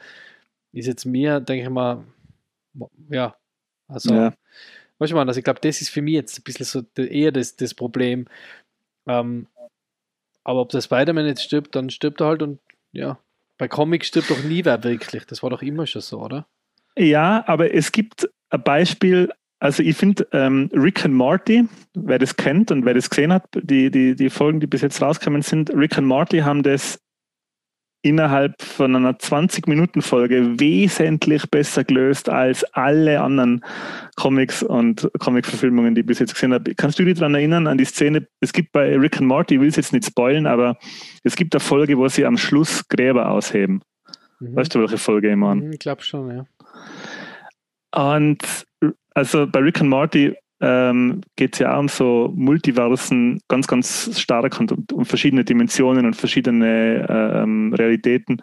ist 0.74 0.86
jetzt 0.86 1.06
mir, 1.06 1.40
denke 1.40 1.64
ich 1.64 1.70
mal, 1.70 2.04
ja, 3.10 3.36
also, 3.88 4.14
ja. 4.14 4.34
weißt 5.00 5.12
du 5.12 5.16
mal, 5.16 5.28
also 5.28 5.40
ich 5.40 5.44
glaube, 5.44 5.62
das 5.62 5.82
ist 5.82 5.90
für 5.90 6.02
mich 6.02 6.14
jetzt 6.14 6.38
ein 6.38 6.44
bisschen 6.44 6.66
so 6.66 7.02
eher 7.02 7.32
das, 7.32 7.56
das 7.56 7.74
Problem. 7.74 8.28
Ähm, 9.08 9.48
aber 10.44 10.62
ob 10.62 10.70
der 10.70 10.82
Spider-Man 10.82 11.26
jetzt 11.26 11.44
stirbt, 11.44 11.76
dann 11.76 11.90
stirbt 11.90 12.22
er 12.22 12.28
halt 12.28 12.42
und 12.44 12.60
ja, 12.92 13.20
bei 13.58 13.68
Comics 13.68 14.08
stirbt 14.08 14.30
doch 14.30 14.44
nie 14.44 14.66
wer 14.66 14.84
wirklich. 14.84 15.26
Das 15.26 15.42
war 15.44 15.50
doch 15.50 15.62
immer 15.62 15.88
schon 15.88 16.02
so, 16.02 16.22
oder? 16.22 16.46
Ja, 16.98 17.44
aber 17.48 17.74
es 17.74 17.92
gibt 17.92 18.30
ein 18.50 18.64
Beispiel, 18.64 19.32
also 19.60 19.84
ich 19.84 19.98
finde 19.98 20.28
ähm, 20.32 20.70
Rick 20.74 21.06
and 21.06 21.16
Morty, 21.16 21.66
wer 21.94 22.18
das 22.18 22.36
kennt 22.36 22.72
und 22.72 22.86
wer 22.86 22.94
das 22.94 23.10
gesehen 23.10 23.34
hat, 23.34 23.46
die, 23.54 23.92
die, 23.92 24.16
die 24.16 24.30
Folgen, 24.30 24.60
die 24.60 24.68
bis 24.68 24.82
jetzt 24.82 25.02
rausgekommen 25.02 25.42
sind, 25.42 25.70
Rick 25.74 25.98
and 25.98 26.08
Morty 26.08 26.40
haben 26.40 26.64
das 26.64 27.00
innerhalb 28.02 28.62
von 28.62 28.96
einer 28.96 29.12
20-Minuten-Folge 29.12 30.60
wesentlich 30.60 31.50
besser 31.52 31.84
gelöst 31.84 32.30
als 32.30 32.64
alle 32.74 33.20
anderen 33.20 33.64
Comics 34.16 34.64
und 34.64 35.10
Comic-Verfilmungen, 35.20 35.96
die 35.96 36.02
ich 36.02 36.08
bis 36.08 36.20
jetzt 36.20 36.34
gesehen 36.34 36.54
habe. 36.54 36.76
Kannst 36.76 36.98
du 36.98 37.04
dich 37.04 37.16
daran 37.16 37.36
erinnern, 37.36 37.68
an 37.68 37.78
die 37.78 37.84
Szene? 37.84 38.28
Es 38.40 38.54
gibt 38.54 38.72
bei 38.72 38.98
Rick 38.98 39.18
and 39.18 39.28
Morty, 39.28 39.56
ich 39.56 39.62
will 39.62 39.68
es 39.68 39.76
jetzt 39.76 39.92
nicht 39.92 40.06
spoilen, 40.06 40.48
aber 40.48 40.78
es 41.24 41.36
gibt 41.36 41.54
eine 41.54 41.60
Folge, 41.60 41.98
wo 41.98 42.08
sie 42.08 42.26
am 42.26 42.38
Schluss 42.38 42.88
Gräber 42.88 43.30
ausheben. 43.30 43.82
Mhm. 44.40 44.56
Weißt 44.56 44.74
du, 44.74 44.80
welche 44.80 44.98
Folge 44.98 45.32
ich 45.32 45.36
meine? 45.36 45.66
Mhm, 45.66 45.74
ich 45.74 45.80
glaube 45.80 46.02
schon, 46.02 46.30
ja. 46.30 46.46
Und 47.94 48.66
also 49.14 49.48
bei 49.48 49.60
Rick 49.60 49.82
and 49.82 49.90
Morty 49.90 50.36
ähm, 50.62 51.22
geht 51.36 51.54
es 51.54 51.60
ja 51.60 51.76
auch 51.76 51.80
um 51.80 51.88
so 51.88 52.34
Multiversen 52.36 53.42
ganz, 53.48 53.68
ganz 53.68 54.20
stark 54.20 54.60
und 54.60 54.92
um 54.92 55.06
verschiedene 55.06 55.46
Dimensionen 55.46 56.06
und 56.06 56.16
verschiedene 56.16 57.08
ähm, 57.10 57.74
Realitäten. 57.74 58.42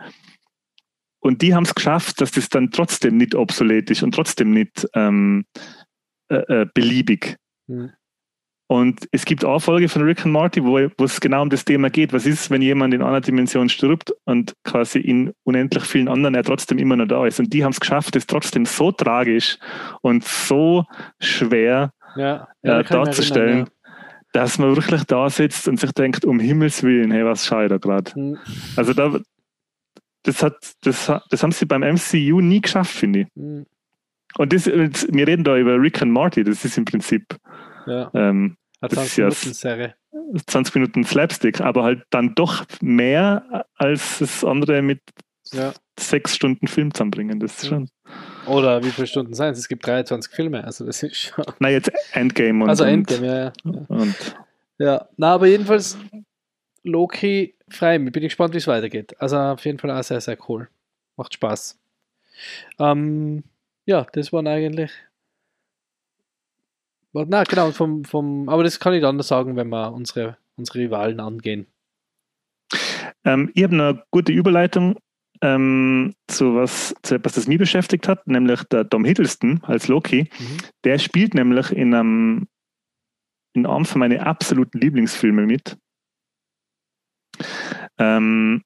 Und 1.21 1.43
die 1.43 1.55
haben 1.55 1.65
es 1.65 1.75
geschafft, 1.75 2.21
dass 2.21 2.31
das 2.31 2.49
dann 2.49 2.71
trotzdem 2.71 3.17
nicht 3.17 3.35
obsolet 3.35 3.91
ist 3.91 4.03
und 4.03 4.15
trotzdem 4.15 4.53
nicht 4.53 4.87
ähm, 4.95 5.45
äh, 6.29 6.63
äh, 6.63 6.67
beliebig. 6.73 7.37
Mhm. 7.67 7.91
Und 8.69 9.09
es 9.13 9.25
gibt 9.25 9.45
auch 9.45 9.61
Folge 9.61 9.89
von 9.89 10.03
Rick 10.03 10.25
and 10.25 10.33
Morty, 10.33 10.65
wo, 10.65 10.89
wo 10.99 11.05
es 11.05 11.21
genau 11.21 11.43
um 11.43 11.51
das 11.51 11.65
Thema 11.65 11.89
geht. 11.89 12.13
Was 12.13 12.27
ist, 12.27 12.51
wenn 12.51 12.63
jemand 12.63 12.95
in 12.95 13.03
einer 13.03 13.21
Dimension 13.21 13.69
stirbt 13.69 14.13
und 14.25 14.55
quasi 14.65 14.99
in 14.99 15.33
unendlich 15.45 15.85
vielen 15.85 16.09
anderen 16.09 16.35
er 16.35 16.43
trotzdem 16.43 16.79
immer 16.79 16.97
noch 16.97 17.07
da 17.07 17.25
ist? 17.27 17.39
Und 17.39 17.53
die 17.53 17.63
haben 17.63 17.71
es 17.71 17.79
geschafft, 17.79 18.17
das 18.17 18.27
trotzdem 18.27 18.67
so 18.67 18.91
tragisch 18.91 19.59
und 20.03 20.25
so 20.25 20.85
schwer 21.21 21.93
ja, 22.17 22.49
ja, 22.63 22.81
äh, 22.81 22.85
darzustellen, 22.85 23.49
erinnern, 23.49 23.71
ja. 23.85 23.91
dass 24.33 24.59
man 24.59 24.75
wirklich 24.75 25.05
da 25.05 25.31
sitzt 25.31 25.69
und 25.69 25.79
sich 25.79 25.93
denkt, 25.93 26.25
um 26.25 26.41
Himmels 26.41 26.83
Willen, 26.83 27.13
hey, 27.13 27.25
was 27.25 27.47
schaue 27.47 27.65
ich 27.65 27.71
da 27.71 27.77
gerade? 27.77 28.11
Mhm. 28.19 28.39
Also 28.75 28.95
da, 28.95 29.21
das, 30.25 30.43
hat, 30.43 30.57
das, 30.83 31.13
das 31.31 31.43
haben 31.43 31.53
sie 31.53 31.67
beim 31.67 31.83
MCU 31.83 32.41
nie 32.41 32.63
geschafft, 32.63 32.97
finde 32.97 33.21
ich. 33.21 33.27
Mhm. 33.37 33.67
Und 34.39 34.53
das, 34.53 34.67
wir 34.67 35.27
reden 35.27 35.45
da 35.45 35.57
über 35.57 35.81
Rick 35.81 36.03
and 36.03 36.11
Morty, 36.11 36.43
das 36.43 36.65
ist 36.65 36.77
im 36.77 36.85
Prinzip 36.85 37.25
ja. 37.87 38.11
Ähm, 38.15 38.57
Eine 38.81 38.91
20 38.91 39.19
Minuten 39.19 39.55
Serie. 39.55 39.95
20 40.47 40.75
Minuten 40.75 41.05
Slapstick, 41.05 41.61
aber 41.61 41.83
halt 41.83 42.05
dann 42.11 42.35
doch 42.35 42.65
mehr 42.81 43.67
als 43.77 44.19
das 44.19 44.45
andere 44.45 44.83
mit 44.83 45.01
ja. 45.53 45.73
sechs 45.99 46.35
Stunden 46.35 46.67
Film 46.67 46.93
zusammenbringen. 46.93 47.41
Das 47.41 47.63
ist 47.63 47.69
schon. 47.69 47.89
Oder 48.47 48.83
wie 48.85 48.91
viele 48.91 49.07
Stunden 49.07 49.35
sein 49.35 49.53
es? 49.53 49.59
Es 49.59 49.69
gibt 49.69 49.87
23 49.87 50.33
Filme, 50.33 50.65
also 50.65 50.85
das 50.85 51.03
ist 51.03 51.17
schon. 51.17 51.45
Na, 51.59 51.69
jetzt 51.69 51.91
Endgame 52.13 52.65
und. 52.65 52.71
Also 52.71 52.85
Endgame, 52.85 53.27
ja. 53.27 53.53
ja. 53.65 53.81
Und 53.89 54.37
ja, 54.79 55.09
na, 55.17 55.35
aber 55.35 55.47
jedenfalls 55.47 55.97
Loki 56.83 57.55
frei. 57.69 57.97
Ich 57.97 58.13
bin 58.13 58.23
gespannt, 58.23 58.55
wie 58.55 58.59
es 58.59 58.67
weitergeht. 58.67 59.15
Also 59.21 59.37
auf 59.37 59.65
jeden 59.65 59.79
Fall 59.79 59.91
auch 59.91 60.03
sehr, 60.03 60.21
sehr 60.21 60.39
cool. 60.49 60.69
Macht 61.17 61.35
Spaß. 61.35 61.79
Ähm, 62.79 63.43
ja, 63.87 64.07
das 64.13 64.33
waren 64.33 64.47
eigentlich 64.47 64.93
na, 67.25 67.45
genau, 67.45 67.71
vom, 67.71 68.05
vom, 68.05 68.49
aber 68.49 68.65
das 68.65 68.81
kann 68.81 68.95
ich 68.95 69.01
dann 69.01 69.21
sagen, 69.23 69.57
wenn 69.57 69.69
wir 69.69 69.93
unsere, 69.93 70.37
unsere 70.57 70.81
Rivalen 70.81 71.21
angehen. 71.21 71.67
Ähm, 73.25 73.51
ich 73.55 73.63
habe 73.65 73.75
eine 73.75 74.03
gute 74.11 74.33
Überleitung 74.33 74.97
ähm, 75.43 76.15
zu, 76.29 76.55
was, 76.55 76.95
zu 77.03 77.17
etwas, 77.17 77.35
das 77.35 77.47
mich 77.47 77.59
beschäftigt 77.59 78.09
hat, 78.09 78.27
nämlich 78.27 78.63
der 78.65 78.89
Tom 78.89 79.05
Hiddleston 79.05 79.61
als 79.65 79.89
Loki. 79.89 80.31
Mhm. 80.39 80.57
Der 80.85 80.99
spielt 80.99 81.35
nämlich 81.35 81.71
in 81.73 81.95
einem, 81.95 82.49
in 83.53 83.67
einem 83.67 83.85
von 83.85 83.99
meinen 83.99 84.21
absoluten 84.21 84.79
Lieblingsfilmen 84.79 85.47
mit. 85.47 85.77
Ähm, 87.99 88.63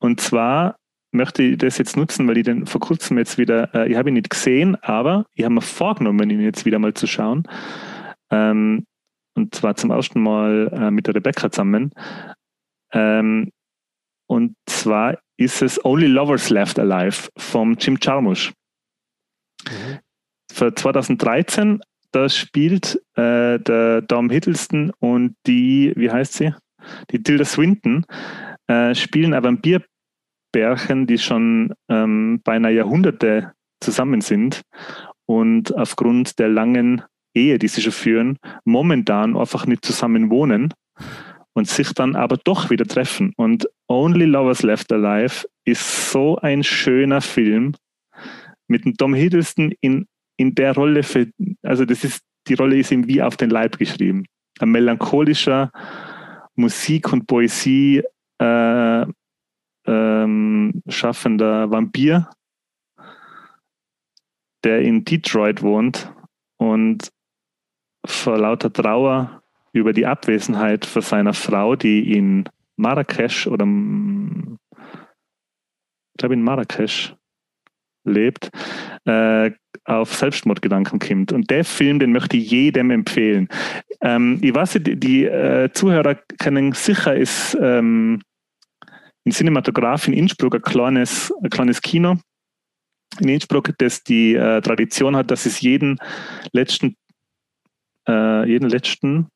und 0.00 0.20
zwar 0.20 0.76
möchte 1.12 1.42
ich 1.42 1.58
das 1.58 1.78
jetzt 1.78 1.96
nutzen, 1.96 2.26
weil 2.28 2.38
ich 2.38 2.44
den 2.44 2.66
vor 2.66 2.80
kurzem 2.80 3.18
jetzt 3.18 3.38
wieder, 3.38 3.74
äh, 3.74 3.90
ich 3.90 3.96
habe 3.96 4.10
ihn 4.10 4.14
nicht 4.14 4.30
gesehen, 4.30 4.76
aber 4.82 5.26
ich 5.34 5.44
habe 5.44 5.54
mir 5.54 5.60
vorgenommen, 5.62 6.28
ihn 6.28 6.40
jetzt 6.40 6.64
wieder 6.64 6.78
mal 6.78 6.94
zu 6.94 7.06
schauen. 7.06 7.44
Ähm, 8.34 8.86
und 9.36 9.54
zwar 9.54 9.76
zum 9.76 9.90
ersten 9.90 10.20
Mal 10.20 10.70
äh, 10.72 10.90
mit 10.90 11.06
der 11.06 11.14
Rebecca 11.14 11.50
zusammen. 11.50 11.92
Ähm, 12.92 13.50
und 14.26 14.56
zwar 14.66 15.18
ist 15.36 15.62
es 15.62 15.84
Only 15.84 16.06
Lovers 16.06 16.50
Left 16.50 16.78
Alive 16.78 17.28
vom 17.36 17.74
Jim 17.74 17.98
Jarmusch. 18.00 18.52
Mhm. 19.66 19.98
Für 20.52 20.74
2013, 20.74 21.80
da 22.12 22.28
spielt 22.28 23.00
äh, 23.16 23.58
der 23.58 24.02
Dom 24.02 24.30
Hiddleston 24.30 24.92
und 25.00 25.36
die, 25.46 25.92
wie 25.96 26.10
heißt 26.10 26.34
sie? 26.34 26.54
Die 27.10 27.22
Tilda 27.22 27.44
Swinton, 27.44 28.06
äh, 28.68 28.94
spielen 28.94 29.34
aber 29.34 29.48
ein 29.48 29.60
Bierbärchen, 29.60 31.06
die 31.06 31.18
schon 31.18 31.74
ähm, 31.88 32.40
beinahe 32.44 32.72
Jahrhunderte 32.72 33.52
zusammen 33.80 34.20
sind 34.20 34.62
und 35.26 35.74
aufgrund 35.74 36.38
der 36.38 36.48
langen 36.48 37.02
Ehe, 37.34 37.58
die 37.58 37.68
sie 37.68 37.82
schon 37.82 37.92
führen, 37.92 38.38
momentan 38.64 39.36
einfach 39.36 39.66
nicht 39.66 39.84
zusammen 39.84 40.30
wohnen 40.30 40.72
und 41.54 41.68
sich 41.68 41.92
dann 41.92 42.16
aber 42.16 42.36
doch 42.36 42.70
wieder 42.70 42.86
treffen. 42.86 43.32
Und 43.36 43.68
Only 43.88 44.24
Lovers 44.24 44.62
Left 44.62 44.92
Alive 44.92 45.46
ist 45.64 46.10
so 46.10 46.36
ein 46.36 46.62
schöner 46.62 47.20
Film 47.20 47.74
mit 48.68 48.84
dem 48.84 48.96
Tom 48.96 49.14
Hiddleston 49.14 49.72
in, 49.80 50.06
in 50.36 50.54
der 50.54 50.74
Rolle, 50.74 51.02
für, 51.02 51.30
also 51.62 51.84
das 51.84 52.04
ist, 52.04 52.22
die 52.48 52.54
Rolle 52.54 52.78
ist 52.78 52.90
ihm 52.90 53.06
wie 53.06 53.22
auf 53.22 53.36
den 53.36 53.50
Leib 53.50 53.78
geschrieben. 53.78 54.26
Ein 54.58 54.70
melancholischer 54.70 55.70
Musik- 56.54 57.12
und 57.12 57.26
Poesie 57.26 58.02
äh, 58.38 59.06
ähm, 59.86 60.82
schaffender 60.88 61.70
Vampir, 61.70 62.30
der 64.64 64.80
in 64.82 65.04
Detroit 65.04 65.62
wohnt 65.62 66.10
und 66.56 67.10
vor 68.04 68.38
lauter 68.38 68.72
Trauer 68.72 69.42
über 69.72 69.92
die 69.92 70.06
Abwesenheit 70.06 70.84
von 70.84 71.02
seiner 71.02 71.34
Frau, 71.34 71.76
die 71.76 72.16
in 72.16 72.48
Marrakesch 72.76 73.46
oder 73.46 73.66
ich 73.66 74.58
glaube 76.18 76.34
in 76.34 76.42
Marrakesch 76.42 77.14
lebt, 78.04 78.50
äh, 79.06 79.50
auf 79.84 80.14
Selbstmordgedanken 80.14 80.98
kommt. 80.98 81.32
Und 81.32 81.50
der 81.50 81.64
Film, 81.64 81.98
den 81.98 82.12
möchte 82.12 82.36
ich 82.36 82.50
jedem 82.50 82.90
empfehlen. 82.90 83.48
Ähm, 84.00 84.38
ich 84.42 84.54
weiß, 84.54 84.78
die, 84.80 84.96
die 84.96 85.24
äh, 85.24 85.70
Zuhörer 85.72 86.16
kennen 86.38 86.72
sicher, 86.72 87.16
ist 87.16 87.56
ähm, 87.60 88.20
in 89.24 89.32
Cinematograph 89.32 90.06
in 90.06 90.14
Innsbruck 90.14 90.54
ein 90.54 90.62
kleines, 90.62 91.32
ein 91.42 91.50
kleines 91.50 91.80
Kino 91.80 92.16
in 93.20 93.28
Innsbruck, 93.28 93.70
das 93.78 94.02
die 94.02 94.34
äh, 94.34 94.60
Tradition 94.60 95.16
hat, 95.16 95.30
dass 95.30 95.46
es 95.46 95.60
jeden 95.60 95.98
letzten 96.52 96.96
äh, 98.08 98.48
jeden 98.48 98.68
letzten 98.68 99.28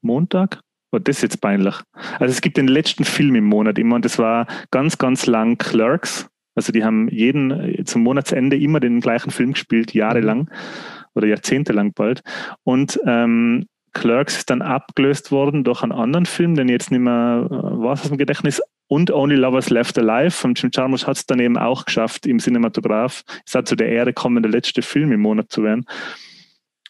Montag. 0.00 0.60
Oh, 0.92 0.98
das 0.98 1.16
ist 1.16 1.22
jetzt 1.22 1.40
peinlich. 1.40 1.74
Also 2.18 2.32
es 2.32 2.40
gibt 2.40 2.56
den 2.56 2.68
letzten 2.68 3.04
Film 3.04 3.34
im 3.34 3.44
Monat 3.44 3.78
immer 3.78 3.96
und 3.96 4.04
das 4.04 4.18
war 4.18 4.46
ganz, 4.70 4.98
ganz 4.98 5.26
lang 5.26 5.56
Clerks. 5.56 6.28
Also 6.54 6.72
die 6.72 6.84
haben 6.84 7.08
jeden 7.08 7.50
äh, 7.50 7.84
zum 7.84 8.02
Monatsende 8.02 8.58
immer 8.58 8.80
den 8.80 9.00
gleichen 9.00 9.30
Film 9.30 9.52
gespielt, 9.52 9.94
jahrelang 9.94 10.50
oder 11.14 11.26
jahrzehntelang 11.26 11.92
bald. 11.94 12.22
Und 12.64 13.00
ähm, 13.06 13.66
Clerks 13.92 14.38
ist 14.38 14.50
dann 14.50 14.62
abgelöst 14.62 15.30
worden 15.30 15.64
durch 15.64 15.82
einen 15.82 15.92
anderen 15.92 16.26
Film, 16.26 16.54
den 16.54 16.68
jetzt 16.68 16.90
nicht 16.90 17.00
mehr 17.00 17.46
äh, 17.46 17.54
was 17.54 18.02
aus 18.02 18.08
dem 18.08 18.18
Gedächtnis. 18.18 18.60
Und 18.88 19.10
Only 19.10 19.36
Lovers 19.36 19.70
Left 19.70 19.98
Alive 19.98 20.32
von 20.32 20.54
Jim 20.54 20.70
Jarmusch 20.72 21.06
hat 21.06 21.16
es 21.16 21.26
dann 21.26 21.40
eben 21.40 21.56
auch 21.56 21.86
geschafft 21.86 22.26
im 22.26 22.38
Cinematograph. 22.38 23.22
Es 23.46 23.54
hat 23.54 23.66
zu 23.66 23.76
der 23.76 23.88
Ehre 23.88 24.12
kommen, 24.12 24.42
der 24.42 24.52
letzte 24.52 24.82
Film 24.82 25.12
im 25.12 25.20
Monat 25.20 25.50
zu 25.50 25.62
werden. 25.62 25.86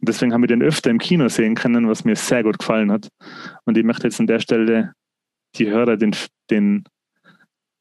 Deswegen 0.05 0.33
haben 0.33 0.43
wir 0.43 0.49
den 0.49 0.63
öfter 0.63 0.91
im 0.91 0.99
Kino 0.99 1.29
sehen 1.29 1.55
können, 1.55 1.89
was 1.89 2.05
mir 2.05 2.17
sehr 2.17 2.43
gut 2.43 2.59
gefallen 2.59 2.91
hat. 2.91 3.09
Und 3.65 3.79
ich 3.79 3.85
möchte 3.85 4.09
jetzt 4.09 4.19
an 4.19 4.27
der 4.27 4.41
Stelle 4.41 4.93
die 5.55 5.71
Hörer 5.71 5.97
den, 5.97 6.15
den, 6.51 6.85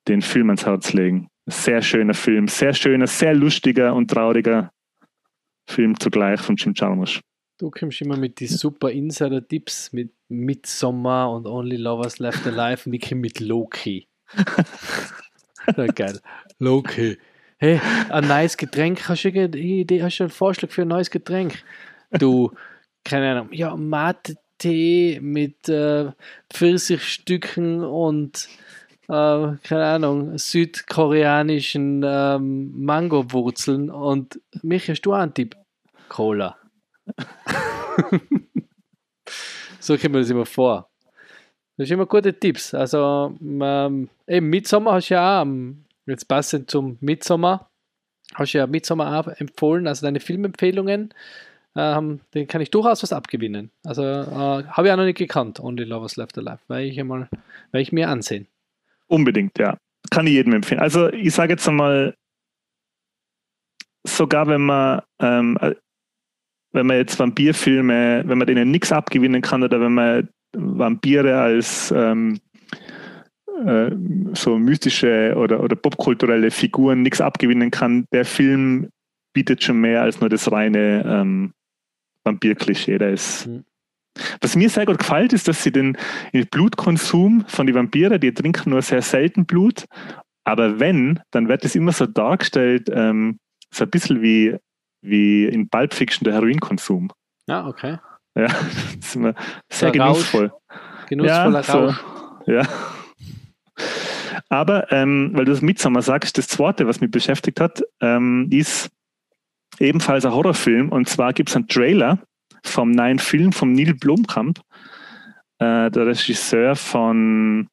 den 0.08 0.22
Film 0.22 0.50
ans 0.50 0.66
Herz 0.66 0.94
legen. 0.94 1.30
Sehr 1.48 1.82
schöner 1.82 2.14
Film, 2.14 2.48
sehr 2.48 2.74
schöner, 2.74 3.08
sehr 3.08 3.34
lustiger 3.34 3.96
und 3.96 4.12
trauriger 4.12 4.72
Film 5.68 6.00
zugleich 6.00 6.40
von 6.40 6.56
Jim 6.56 6.76
Chalmers. 6.76 7.20
Du 7.58 7.72
kommst 7.72 8.02
immer 8.02 8.18
mit 8.18 8.40
die 8.40 8.48
super 8.48 8.92
Insider-Tipps 8.92 9.92
mit 9.92 10.14
Midsommar 10.30 11.32
und 11.32 11.48
Only 11.48 11.78
Lovers 11.78 12.20
Left 12.20 12.46
Alive 12.46 12.84
und 12.88 12.94
ich 12.94 13.02
komme 13.02 13.22
mit 13.22 13.40
Loki. 13.40 14.08
ja, 15.78 15.86
geil. 15.88 16.20
Loki. 16.60 17.18
Hey, 17.58 17.80
ein 18.10 18.28
neues 18.28 18.58
Getränk. 18.58 19.08
Hast 19.08 19.24
du 19.24 19.30
eine 19.30 19.58
Idee? 19.58 20.02
Hast 20.02 20.20
du 20.20 20.24
einen 20.24 20.32
Vorschlag 20.32 20.72
für 20.72 20.84
ein 20.84 20.88
neues 20.88 21.12
Getränk? 21.12 21.64
Du, 22.12 22.52
keine 23.04 23.32
Ahnung, 23.32 23.50
ja, 23.52 23.76
Mate-Tee 23.76 25.20
mit 25.22 25.68
äh, 25.70 26.12
Pfirsichstücken 26.52 27.84
und 27.84 28.48
äh, 29.08 29.56
keine 29.64 29.86
Ahnung, 29.86 30.38
südkoreanischen 30.38 32.04
ähm, 32.06 32.72
Mango-Wurzeln 32.86 33.90
und 33.90 34.40
mich 34.62 34.90
hast 34.90 35.02
du 35.02 35.14
einen 35.14 35.34
Tipp? 35.34 35.56
Cola. 36.08 36.58
so 39.80 39.98
kommen 39.98 40.14
wir 40.14 40.22
das 40.22 40.30
immer 40.30 40.46
vor. 40.46 40.90
Das 41.78 41.88
sind 41.88 41.96
immer 41.96 42.06
gute 42.06 42.38
Tipps. 42.38 42.74
Also, 42.74 43.36
ähm, 43.42 44.10
eben 44.28 44.50
Midsommer 44.50 44.94
hast 44.94 45.10
du 45.10 45.16
ja 45.16 45.40
auch, 45.40 45.46
ähm, 45.46 45.86
jetzt 46.06 46.28
passend 46.28 46.70
zum 46.70 46.98
Midsommer, 47.02 47.70
hast 48.36 48.54
du 48.54 48.60
ja 48.60 48.68
Midsommer 48.68 49.20
auch 49.20 49.28
empfohlen, 49.28 49.88
also 49.88 50.06
deine 50.06 50.20
Filmempfehlungen, 50.20 51.14
ähm, 51.76 52.20
den 52.34 52.48
kann 52.48 52.62
ich 52.62 52.72
durchaus 52.72 53.04
was 53.04 53.14
abgewinnen. 53.14 53.72
Also, 53.86 54.04
äh, 54.04 54.64
habe 54.66 54.88
ich 54.88 54.94
auch 54.94 54.98
noch 54.98 55.06
nicht 55.06 55.18
gekannt, 55.18 55.60
Only 55.60 55.84
Lovers 55.84 56.18
Left 56.18 56.38
Alive, 56.38 56.60
weil 56.68 56.86
ich 56.86 57.00
einmal, 57.00 57.30
weil 57.72 57.82
ich 57.82 57.92
mir 57.92 58.10
ansehen. 58.10 58.48
Unbedingt, 59.08 59.58
ja. 59.58 59.78
Kann 60.10 60.28
ich 60.28 60.34
jedem 60.34 60.54
empfehlen. 60.54 60.82
Also, 60.82 61.10
ich 61.10 61.34
sage 61.34 61.54
jetzt 61.54 61.68
einmal, 61.68 62.16
sogar 64.04 64.48
wenn 64.48 64.62
man, 64.62 65.02
ähm, 65.20 65.58
äh, 65.62 65.76
wenn 66.74 66.88
man 66.88 66.98
jetzt 66.98 67.20
Vampirfilme, 67.20 68.24
wenn 68.26 68.38
man 68.38 68.48
denen 68.48 68.72
nichts 68.72 68.92
abgewinnen 68.92 69.42
kann 69.42 69.64
oder 69.64 69.80
wenn 69.80 69.94
man 69.94 70.30
Vampire 70.54 71.40
als 71.40 71.92
ähm, 71.96 72.40
äh, 73.66 73.92
so 74.34 74.58
mystische 74.58 75.34
oder, 75.38 75.62
oder 75.62 75.76
popkulturelle 75.76 76.52
Figuren 76.52 77.02
nichts 77.02 77.22
abgewinnen 77.22 77.72
kann, 77.72 78.06
der 78.12 78.26
Film 78.26 78.90
bietet 79.34 79.64
schon 79.64 79.80
mehr 79.80 80.02
als 80.02 80.20
nur 80.20 80.30
das 80.30 80.52
reine 80.52 81.04
ähm, 81.06 81.54
Vampir-Klischee. 82.24 82.98
mhm. 82.98 83.66
Was 84.42 84.56
mir 84.56 84.70
sehr 84.70 84.86
gut 84.86 85.00
gefällt, 85.00 85.34
ist, 85.34 85.48
dass 85.48 85.64
sie 85.64 85.72
den, 85.72 85.98
Blutkonsum 86.52 87.46
von 87.48 87.66
den 87.66 87.76
Vampiren, 87.76 88.20
die 88.20 88.34
trinken 88.34 88.72
nur 88.72 88.82
sehr 88.82 89.02
selten 89.02 89.46
Blut, 89.46 89.86
aber 90.44 90.80
wenn, 90.80 91.20
dann 91.32 91.48
wird 91.48 91.64
es 91.66 91.76
immer 91.76 91.92
so 91.92 92.06
dargestellt, 92.06 92.90
ähm, 92.92 93.40
so 93.74 93.86
ein 93.86 93.90
bisschen 93.90 94.22
wie, 94.22 94.58
wie 95.02 95.46
in 95.46 95.70
Pulp 95.70 95.94
Fiction 95.94 96.26
der 96.26 96.34
Heroinkonsum. 96.34 97.12
Ja, 97.48 97.66
okay. 97.66 97.98
Ja, 98.36 98.48
das 98.48 98.96
ist 99.00 99.16
immer 99.16 99.34
sehr 99.70 99.92
der 99.92 100.04
genussvoll. 100.04 100.54
Genussvoller 101.08 101.62
ja, 101.62 101.74
Rausch. 101.74 101.96
So, 102.46 102.52
ja. 102.52 102.68
Aber, 104.50 104.92
ähm, 104.92 105.32
weil 105.34 105.46
du 105.46 105.52
das 105.52 105.62
Midsommer 105.62 106.02
sagst, 106.02 106.38
das 106.38 106.48
zweite, 106.48 106.88
was 106.88 107.02
mich 107.02 107.12
beschäftigt 107.12 107.60
hat, 107.60 107.82
ähm, 108.02 108.48
ist 108.52 108.90
ebenfalls 109.82 110.26
ein 110.26 110.34
Horrorfilm. 110.34 110.90
Und 110.90 111.10
zwar 111.10 111.34
gibt 111.34 111.50
es 111.50 111.56
einen 111.56 111.68
Trailer 111.68 112.24
vom 112.64 112.92
neuen 112.92 113.20
Film 113.20 113.52
von 113.52 113.74
Neil 113.74 113.94
Blomkamp, 113.94 114.60
äh, 115.60 115.90
der 115.90 116.06
Regisseur 116.06 116.76
von 116.76 117.68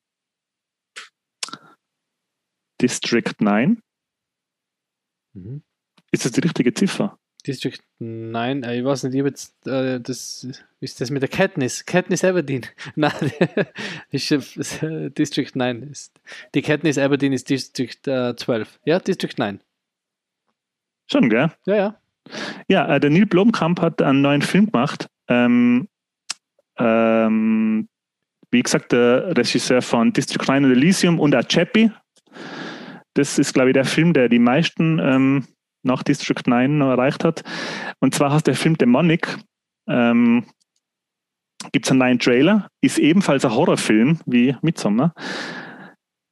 District 2.81 3.35
9. 3.40 3.81
Mhm. 5.35 5.62
Ist 6.11 6.25
das 6.25 6.33
die 6.33 6.40
richtige 6.40 6.73
Ziffer? 6.73 7.18
District 7.47 7.79
9, 7.99 8.62
äh, 8.62 8.79
ich 8.79 8.85
weiß 8.85 9.05
nicht, 9.05 9.14
ich 9.14 9.21
habe 9.21 9.29
jetzt, 9.29 9.66
äh, 9.66 10.01
das 10.01 10.47
ist 10.81 11.01
das 11.01 11.11
mit 11.11 11.23
der 11.23 11.29
Katniss, 11.29 11.85
Katniss 11.85 12.25
Aberdeen. 12.25 12.66
Nein, 12.97 13.33
ist, 14.11 14.31
äh, 14.83 15.11
District 15.11 15.51
9 15.55 15.83
ist, 15.83 16.21
die 16.55 16.62
Katniss 16.62 16.99
Aberdeen 16.99 17.33
ist 17.33 17.49
District 17.49 18.07
äh, 18.07 18.35
12. 18.35 18.81
Ja, 18.85 18.99
District 18.99 19.35
9. 19.37 19.61
Schon, 21.11 21.29
gell? 21.29 21.51
Ja, 21.66 21.77
ja. 21.77 21.94
Ja, 22.68 22.94
äh, 22.94 23.01
der 23.01 23.11
Neil 23.11 23.27
Blomkamp 23.27 23.81
hat 23.81 24.03
einen 24.03 24.21
neuen 24.21 24.42
Film 24.42 24.71
gemacht. 24.71 25.09
Ähm, 25.29 25.88
ähm, 26.79 27.88
wie 28.51 28.62
gesagt, 28.62 28.92
der 28.92 29.37
Regisseur 29.37 29.83
von 29.83 30.12
District 30.12 30.47
9 30.47 30.64
und 30.64 30.71
Elysium 30.71 31.18
und 31.18 31.35
Achepi. 31.35 31.90
Das 33.14 33.38
ist, 33.38 33.55
glaube 33.55 33.71
ich, 33.71 33.75
der 33.75 33.85
Film, 33.85 34.12
der 34.12 34.29
die 34.29 34.38
meisten 34.38 34.99
ähm, 34.99 35.47
nach 35.83 36.03
District 36.03 36.42
9 36.47 36.79
noch 36.79 36.90
erreicht 36.90 37.25
hat. 37.25 37.42
Und 38.01 38.14
zwar 38.14 38.33
hast 38.33 38.47
der 38.47 38.55
Film 38.55 38.77
Demonic. 38.77 39.38
Ähm, 39.88 40.44
Gibt 41.73 41.87
es 41.87 41.90
einen 41.90 41.99
neuen 41.99 42.18
Trailer, 42.18 42.68
ist 42.81 42.99
ebenfalls 42.99 43.44
ein 43.44 43.53
Horrorfilm 43.53 44.21
wie 44.27 44.57
Midsommar. 44.62 45.12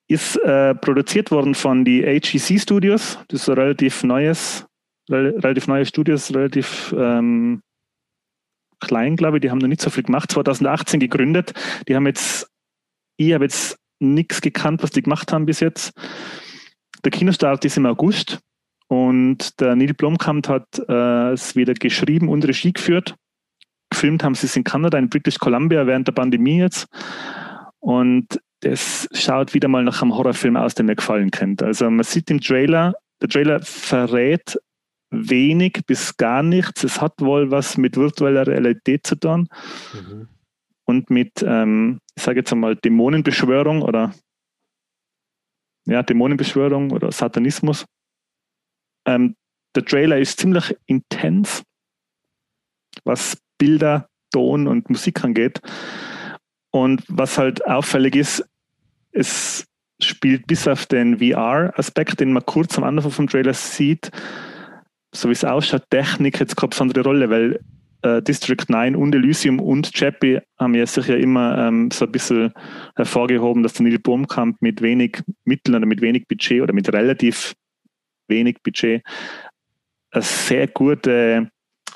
Ist 0.08 0.36
äh, 0.36 0.74
produziert 0.74 1.30
worden 1.30 1.54
von 1.54 1.84
die 1.84 2.06
AGC 2.06 2.60
Studios. 2.60 3.18
Das 3.28 3.42
ist 3.42 3.48
ein 3.48 3.58
relativ 3.58 4.04
neues, 4.04 4.64
relativ 5.10 5.66
neues 5.66 5.88
Studios, 5.88 6.32
relativ 6.32 6.94
ähm, 6.96 7.60
klein, 8.80 9.16
glaube 9.16 9.38
ich. 9.38 9.40
Die 9.40 9.50
haben 9.50 9.58
noch 9.58 9.68
nicht 9.68 9.80
so 9.80 9.90
viel 9.90 10.04
gemacht. 10.04 10.30
2018 10.30 11.00
gegründet. 11.00 11.54
Die 11.88 11.96
haben 11.96 12.06
jetzt, 12.06 12.48
ich 13.16 13.32
habe 13.32 13.44
jetzt 13.44 13.78
nichts 13.98 14.40
gekannt, 14.40 14.82
was 14.82 14.90
die 14.90 15.02
gemacht 15.02 15.32
haben 15.32 15.46
bis 15.46 15.60
jetzt. 15.60 15.92
Der 17.04 17.10
Kinostart 17.10 17.64
ist 17.64 17.76
im 17.76 17.86
August. 17.86 18.38
Und 18.88 19.60
der 19.60 19.74
Neil 19.74 19.94
Blomkamp 19.94 20.48
hat 20.48 20.66
äh, 20.88 21.32
es 21.32 21.56
wieder 21.56 21.74
geschrieben 21.74 22.28
und 22.28 22.46
Regie 22.46 22.72
geführt. 22.72 23.16
Gefilmt 23.90 24.22
haben 24.22 24.34
sie 24.34 24.46
es 24.46 24.56
in 24.56 24.64
Kanada, 24.64 24.98
in 24.98 25.08
British 25.08 25.38
Columbia 25.38 25.86
während 25.86 26.06
der 26.06 26.12
Pandemie 26.12 26.58
jetzt. 26.58 26.86
Und 27.80 28.40
das 28.60 29.08
schaut 29.12 29.54
wieder 29.54 29.68
mal 29.68 29.84
nach 29.84 30.02
einem 30.02 30.14
Horrorfilm 30.16 30.56
aus, 30.56 30.74
der 30.74 30.84
mir 30.84 30.96
gefallen 30.96 31.30
könnte. 31.30 31.66
Also 31.66 31.90
man 31.90 32.04
sieht 32.04 32.30
im 32.30 32.40
Trailer, 32.40 32.94
der 33.20 33.28
Trailer 33.28 33.60
verrät 33.60 34.58
wenig 35.10 35.80
bis 35.86 36.16
gar 36.16 36.42
nichts. 36.42 36.84
Es 36.84 37.00
hat 37.00 37.20
wohl 37.20 37.50
was 37.50 37.76
mit 37.76 37.96
virtueller 37.96 38.46
Realität 38.46 39.06
zu 39.06 39.16
tun 39.16 39.48
mhm. 39.94 40.28
und 40.84 41.10
mit, 41.10 41.42
ähm, 41.42 42.00
ich 42.16 42.22
sage 42.22 42.40
jetzt 42.40 42.52
einmal, 42.52 42.76
Dämonenbeschwörung 42.76 43.82
oder 43.82 44.14
ja, 45.86 46.02
Dämonenbeschwörung 46.02 46.90
oder 46.90 47.12
Satanismus. 47.12 47.84
Ähm, 49.06 49.36
der 49.76 49.84
Trailer 49.84 50.18
ist 50.18 50.40
ziemlich 50.40 50.76
intens, 50.86 51.62
was 53.04 53.38
Bilder, 53.58 54.08
Ton 54.32 54.66
und 54.66 54.90
Musik 54.90 55.22
angeht. 55.22 55.60
Und 56.76 57.02
was 57.08 57.38
halt 57.38 57.66
auffällig 57.66 58.16
ist, 58.16 58.44
es 59.12 59.66
spielt 59.98 60.46
bis 60.46 60.68
auf 60.68 60.84
den 60.84 61.18
VR-Aspekt, 61.20 62.20
den 62.20 62.34
man 62.34 62.44
kurz 62.44 62.76
am 62.76 62.84
Anfang 62.84 63.10
vom 63.10 63.26
Trailer 63.28 63.54
sieht, 63.54 64.10
so 65.10 65.30
wie 65.30 65.32
es 65.32 65.42
ausschaut, 65.42 65.88
Technik 65.88 66.38
jetzt 66.38 66.54
keine 66.54 66.68
besondere 66.68 67.02
Rolle, 67.02 67.30
weil 67.30 67.60
äh, 68.02 68.20
District 68.20 68.62
9 68.68 68.94
und 68.94 69.14
Elysium 69.14 69.58
und 69.58 69.90
Chappie 69.94 70.40
haben 70.58 70.74
ja 70.74 70.84
sich 70.84 71.06
ja 71.06 71.16
immer 71.16 71.56
ähm, 71.66 71.90
so 71.90 72.04
ein 72.04 72.12
bisschen 72.12 72.52
hervorgehoben, 72.94 73.62
dass 73.62 73.72
der 73.72 73.86
Neil 73.86 73.98
Blomkamp 73.98 74.60
mit 74.60 74.82
wenig 74.82 75.22
Mitteln 75.46 75.76
oder 75.76 75.86
mit 75.86 76.02
wenig 76.02 76.28
Budget 76.28 76.60
oder 76.60 76.74
mit 76.74 76.92
relativ 76.92 77.54
wenig 78.28 78.58
Budget 78.62 79.02
eine 80.10 80.22
sehr 80.22 80.66
gute 80.66 81.50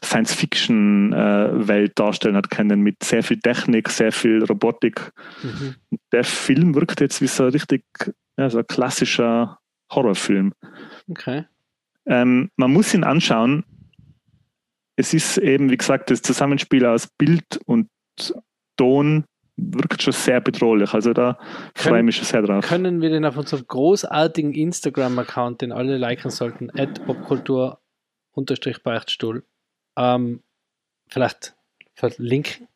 Science-Fiction-Welt 0.05 1.99
darstellen 1.99 2.37
hat 2.37 2.51
können, 2.51 2.81
mit 2.81 3.03
sehr 3.03 3.23
viel 3.23 3.39
Technik, 3.39 3.91
sehr 3.91 4.13
viel 4.13 4.45
Robotik. 4.45 5.13
Mhm. 5.43 5.75
Der 6.13 6.25
Film 6.25 6.75
wirkt 6.75 7.01
jetzt 7.01 7.21
wie 7.21 7.27
so 7.27 7.45
ein 7.45 7.51
richtig 7.51 7.85
ja, 8.41 8.49
so 8.49 8.59
ein 8.59 8.67
klassischer 8.67 9.59
Horrorfilm. 9.93 10.55
Okay. 11.11 11.45
Ähm, 12.07 12.51
man 12.57 12.73
muss 12.73 12.95
ihn 12.95 13.05
anschauen. 13.05 13.67
Es 14.97 15.13
ist 15.13 15.37
eben, 15.37 15.71
wie 15.71 15.77
gesagt, 15.77 16.11
das 16.11 16.23
Zusammenspiel 16.23 16.87
aus 16.87 17.07
Bild 17.19 17.61
und 17.67 17.91
Ton 18.77 19.25
wirkt 19.57 20.03
schon 20.03 20.15
sehr 20.15 20.41
bedrohlich. 20.41 20.95
Also 20.95 21.13
da 21.13 21.39
freue 21.75 21.99
ich 21.99 22.05
mich 22.05 22.17
schon 22.17 22.25
sehr 22.25 22.41
drauf. 22.43 22.67
Können 22.67 23.03
wir 23.03 23.11
den 23.11 23.27
auf 23.27 23.37
unserem 23.37 23.67
großartigen 23.67 24.55
Instagram-Account, 24.55 25.61
den 25.61 25.73
alle 25.73 25.99
liken 25.99 26.31
sollten, 26.31 26.69
popkultur-beichtstuhl, 27.05 29.43
ähm, 29.97 30.43
vielleicht 31.09 31.55
verlinken? 31.95 32.69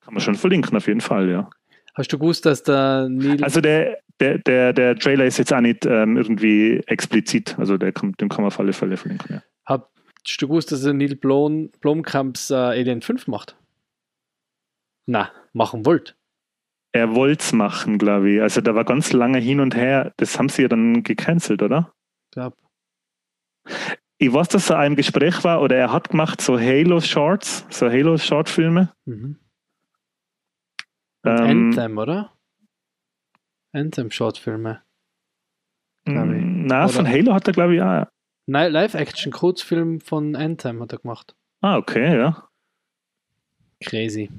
Kann 0.00 0.14
man 0.14 0.22
schon 0.22 0.34
verlinken, 0.34 0.76
auf 0.76 0.86
jeden 0.86 1.00
Fall, 1.00 1.28
ja. 1.28 1.50
Hast 1.94 2.12
du 2.12 2.18
gewusst, 2.18 2.46
dass 2.46 2.62
der 2.62 3.08
Neil. 3.08 3.42
Also 3.42 3.60
der, 3.60 3.98
der, 4.20 4.38
der, 4.38 4.72
der 4.72 4.96
Trailer 4.96 5.24
ist 5.24 5.38
jetzt 5.38 5.52
auch 5.52 5.60
nicht 5.60 5.84
ähm, 5.84 6.16
irgendwie 6.16 6.80
explizit, 6.86 7.58
also 7.58 7.76
der 7.76 7.92
kann, 7.92 8.12
den 8.12 8.28
kann 8.28 8.42
man 8.42 8.48
auf 8.48 8.60
alle 8.60 8.72
Fälle 8.72 8.96
verlinken, 8.96 9.36
ja. 9.36 9.42
Hast 10.28 10.42
du 10.42 10.48
gewusst, 10.48 10.72
dass 10.72 10.82
der 10.82 10.92
Neil 10.92 11.16
Blom, 11.16 11.70
Blomkamps 11.80 12.50
äh, 12.50 12.54
Alien 12.54 13.00
5 13.00 13.28
macht? 13.28 13.56
Na, 15.06 15.30
machen 15.54 15.86
wollt. 15.86 16.16
Er 16.92 17.14
wollte 17.14 17.42
es 17.42 17.52
machen, 17.52 17.98
glaube 17.98 18.30
ich. 18.30 18.42
Also 18.42 18.60
da 18.60 18.74
war 18.74 18.84
ganz 18.84 19.12
lange 19.12 19.38
hin 19.38 19.60
und 19.60 19.74
her. 19.74 20.12
Das 20.16 20.38
haben 20.38 20.48
sie 20.48 20.62
ja 20.62 20.68
dann 20.68 21.02
gecancelt, 21.02 21.62
oder? 21.62 21.94
Ich 22.24 22.30
glaube. 22.32 22.56
Ich 24.18 24.32
weiß, 24.32 24.48
dass 24.48 24.70
er 24.70 24.84
im 24.84 24.96
Gespräch 24.96 25.44
war 25.44 25.62
oder 25.62 25.76
er 25.76 25.92
hat 25.92 26.10
gemacht 26.10 26.40
so 26.40 26.58
Halo-Shorts, 26.58 27.66
so 27.70 27.88
Halo-Shortfilme. 27.88 28.92
Mhm. 29.04 29.38
Ähm, 31.24 31.70
Anthem, 31.72 31.98
oder? 31.98 32.32
Anthem-Shortfilme. 33.72 34.82
Mm, 36.06 36.66
na, 36.66 36.88
von 36.88 37.06
Halo 37.06 37.34
hat 37.34 37.46
er, 37.46 37.52
glaube 37.52 37.76
ich, 37.76 37.82
auch. 37.82 38.06
Nein, 38.46 38.72
Live-Action-Kurzfilm 38.72 40.00
von 40.00 40.34
Anthem 40.34 40.80
hat 40.80 40.92
er 40.92 40.98
gemacht. 40.98 41.36
Ah, 41.60 41.76
okay, 41.76 42.16
ja. 42.16 42.48
Crazy 43.80 44.30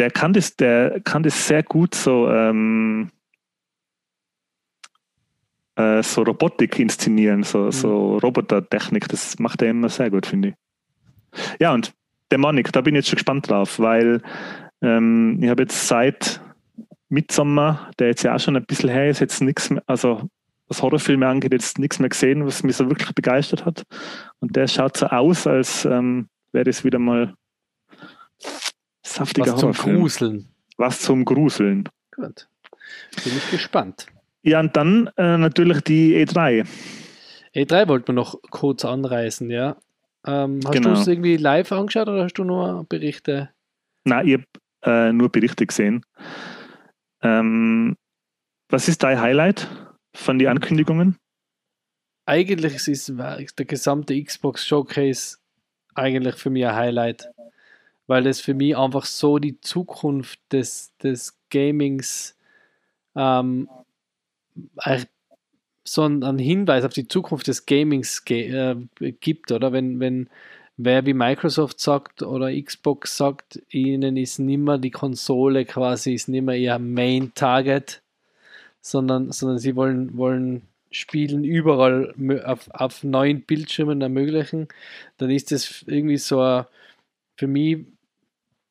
der 0.00 0.10
kann 0.10 0.32
das, 0.32 0.56
der 0.56 1.00
kann 1.00 1.22
das 1.22 1.46
sehr 1.46 1.62
gut 1.62 1.94
so, 1.94 2.28
ähm, 2.30 3.10
äh, 5.76 6.02
so 6.02 6.22
Robotik 6.22 6.78
inszenieren, 6.78 7.42
so, 7.42 7.58
mhm. 7.64 7.72
so 7.72 8.18
Robotertechnik. 8.18 9.08
Das 9.08 9.38
macht 9.38 9.62
er 9.62 9.70
immer 9.70 9.88
sehr 9.88 10.10
gut, 10.10 10.26
finde 10.26 10.48
ich. 10.48 10.54
Ja, 11.60 11.72
und 11.72 11.92
Dämonik, 12.32 12.72
da 12.72 12.80
bin 12.80 12.94
ich 12.94 13.00
jetzt 13.00 13.08
schon 13.08 13.16
gespannt 13.16 13.50
drauf, 13.50 13.78
weil 13.78 14.22
ähm, 14.82 15.38
ich 15.42 15.48
habe 15.48 15.62
jetzt 15.62 15.88
seit 15.88 16.40
Midsommer, 17.08 17.90
der 17.98 18.08
jetzt 18.08 18.22
ja 18.22 18.34
auch 18.34 18.40
schon 18.40 18.56
ein 18.56 18.64
bisschen 18.64 18.88
her 18.88 19.10
ist, 19.10 19.20
jetzt 19.20 19.40
nichts 19.42 19.70
mehr, 19.70 19.82
also 19.86 20.28
was 20.68 20.82
Horrorfilme 20.82 21.26
angeht, 21.26 21.52
jetzt 21.52 21.78
nichts 21.80 21.98
mehr 21.98 22.08
gesehen, 22.08 22.46
was 22.46 22.62
mich 22.62 22.76
so 22.76 22.88
wirklich 22.88 23.12
begeistert 23.12 23.64
hat. 23.64 23.82
Und 24.38 24.54
der 24.54 24.68
schaut 24.68 24.96
so 24.96 25.06
aus, 25.06 25.46
als 25.46 25.84
ähm, 25.84 26.28
wäre 26.52 26.70
es 26.70 26.84
wieder 26.84 27.00
mal 27.00 27.34
saftiger 29.04 29.54
Was 29.54 29.60
zum 29.60 29.72
Gruseln. 29.72 30.48
Was 30.76 31.00
zum 31.00 31.24
Gruseln. 31.24 31.88
Gut. 32.12 32.48
Bin 33.24 33.36
ich 33.36 33.50
gespannt. 33.50 34.06
Ja, 34.42 34.60
und 34.60 34.76
dann 34.76 35.10
äh, 35.16 35.36
natürlich 35.36 35.80
die 35.82 36.14
E3. 36.16 36.66
E3 37.54 37.88
wollten 37.88 38.08
wir 38.08 38.14
noch 38.14 38.40
kurz 38.50 38.84
anreißen, 38.84 39.50
ja. 39.50 39.76
Ähm, 40.26 40.60
hast 40.64 40.72
Genau. 40.74 40.94
du 40.94 41.00
es 41.00 41.06
irgendwie 41.06 41.36
live 41.36 41.72
angeschaut 41.72 42.08
oder 42.08 42.24
hast 42.24 42.34
du 42.34 42.44
nur 42.44 42.84
Berichte? 42.88 43.50
Nein, 44.04 44.26
ich 44.28 44.34
habe 44.34 45.08
äh, 45.08 45.12
nur 45.12 45.30
Berichte 45.30 45.66
gesehen. 45.66 46.04
Ähm, 47.22 47.96
was 48.68 48.88
ist 48.88 49.02
dein 49.02 49.20
Highlight 49.20 49.68
von 50.14 50.38
den 50.38 50.48
Ankündigungen? 50.48 51.16
Eigentlich 52.26 52.86
ist 52.86 53.08
der 53.08 53.64
gesamte 53.66 54.22
Xbox 54.22 54.66
Showcase 54.66 55.38
eigentlich 55.94 56.36
für 56.36 56.50
mich 56.50 56.64
ein 56.66 56.76
Highlight, 56.76 57.28
weil 58.06 58.26
es 58.26 58.40
für 58.40 58.54
mich 58.54 58.76
einfach 58.76 59.04
so 59.04 59.38
die 59.38 59.60
Zukunft 59.60 60.38
des, 60.52 60.96
des 60.98 61.36
Gamings 61.50 62.38
ähm, 63.16 63.68
so 65.84 66.02
ein, 66.02 66.22
ein 66.22 66.38
Hinweis 66.38 66.84
auf 66.84 66.92
die 66.92 67.08
Zukunft 67.08 67.46
des 67.48 67.66
Gamings 67.66 68.22
äh, 68.28 68.76
gibt, 69.20 69.52
oder? 69.52 69.72
Wenn, 69.72 70.00
wenn 70.00 70.28
wer 70.76 71.04
wie 71.06 71.14
Microsoft 71.14 71.80
sagt 71.80 72.22
oder 72.22 72.50
Xbox 72.52 73.16
sagt, 73.16 73.62
ihnen 73.70 74.16
ist 74.16 74.38
nimmer 74.38 74.78
die 74.78 74.90
Konsole 74.90 75.64
quasi, 75.64 76.14
ist 76.14 76.28
nimmer 76.28 76.54
ihr 76.54 76.78
Main 76.78 77.32
Target, 77.34 78.02
sondern, 78.80 79.32
sondern 79.32 79.58
sie 79.58 79.76
wollen, 79.76 80.16
wollen 80.16 80.62
Spielen 80.92 81.44
überall 81.44 82.14
auf, 82.44 82.68
auf 82.72 83.04
neuen 83.04 83.42
Bildschirmen 83.42 84.00
ermöglichen, 84.00 84.68
dann 85.18 85.30
ist 85.30 85.52
das 85.52 85.84
irgendwie 85.86 86.16
so 86.16 86.40
ein, 86.40 86.64
für 87.36 87.46
mich 87.46 87.86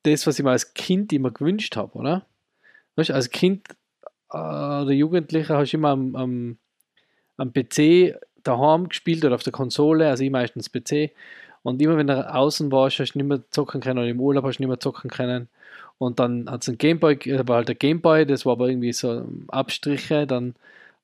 das, 0.04 0.28
was 0.28 0.38
ich 0.38 0.44
mir 0.44 0.52
als 0.52 0.74
Kind 0.74 1.14
immer 1.14 1.32
gewünscht 1.32 1.76
habe, 1.76 1.98
oder? 1.98 2.26
Weißt, 2.96 3.12
als 3.12 3.30
Kind 3.30 3.64
oder 4.30 4.92
Jugendlicher 4.92 5.58
hast 5.58 5.72
du 5.72 5.78
immer 5.78 5.90
am, 5.90 6.16
am, 6.16 6.58
am 7.38 7.54
PC 7.54 8.16
daheim 8.44 8.90
gespielt 8.90 9.26
oder 9.26 9.36
auf 9.36 9.44
der 9.44 9.54
Konsole, 9.54 10.08
also 10.08 10.24
ich 10.24 10.32
meistens 10.32 10.70
PC. 10.70 11.12
Und 11.64 11.82
immer 11.82 11.98
wenn 11.98 12.08
du 12.08 12.34
außen 12.34 12.72
warst, 12.72 13.00
hast 13.00 13.14
du 13.14 13.20
nicht 13.20 13.28
mehr 13.28 13.44
zocken 13.52 13.82
können 13.82 14.00
oder 14.00 14.08
im 14.08 14.20
Urlaub 14.20 14.46
hast 14.46 14.58
du 14.58 14.64
nicht 14.64 14.70
mehr 14.70 14.80
zocken 14.80 15.10
können. 15.10 15.50
Und 15.98 16.20
dann 16.20 16.50
hat 16.50 16.62
es 16.62 16.70
ein 16.70 16.78
Gameboy, 16.78 17.20
war 17.46 17.58
halt 17.58 17.68
der 17.68 17.76
Gameboy, 17.76 18.26
das 18.26 18.46
war 18.46 18.54
aber 18.54 18.70
irgendwie 18.70 18.94
so 18.94 19.28
Abstriche. 19.50 20.26
Dann 20.26 20.56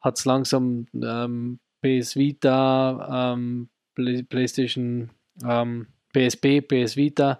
hat 0.02 0.18
es 0.18 0.26
langsam 0.26 0.88
ähm, 0.94 1.60
PS 1.82 2.16
Vita, 2.16 3.34
ähm, 3.34 3.70
Play, 3.96 4.24
PlayStation, 4.24 5.10
ähm, 5.44 5.88
PSP, 6.14 6.62
PS 6.62 6.96
Vita 6.96 7.40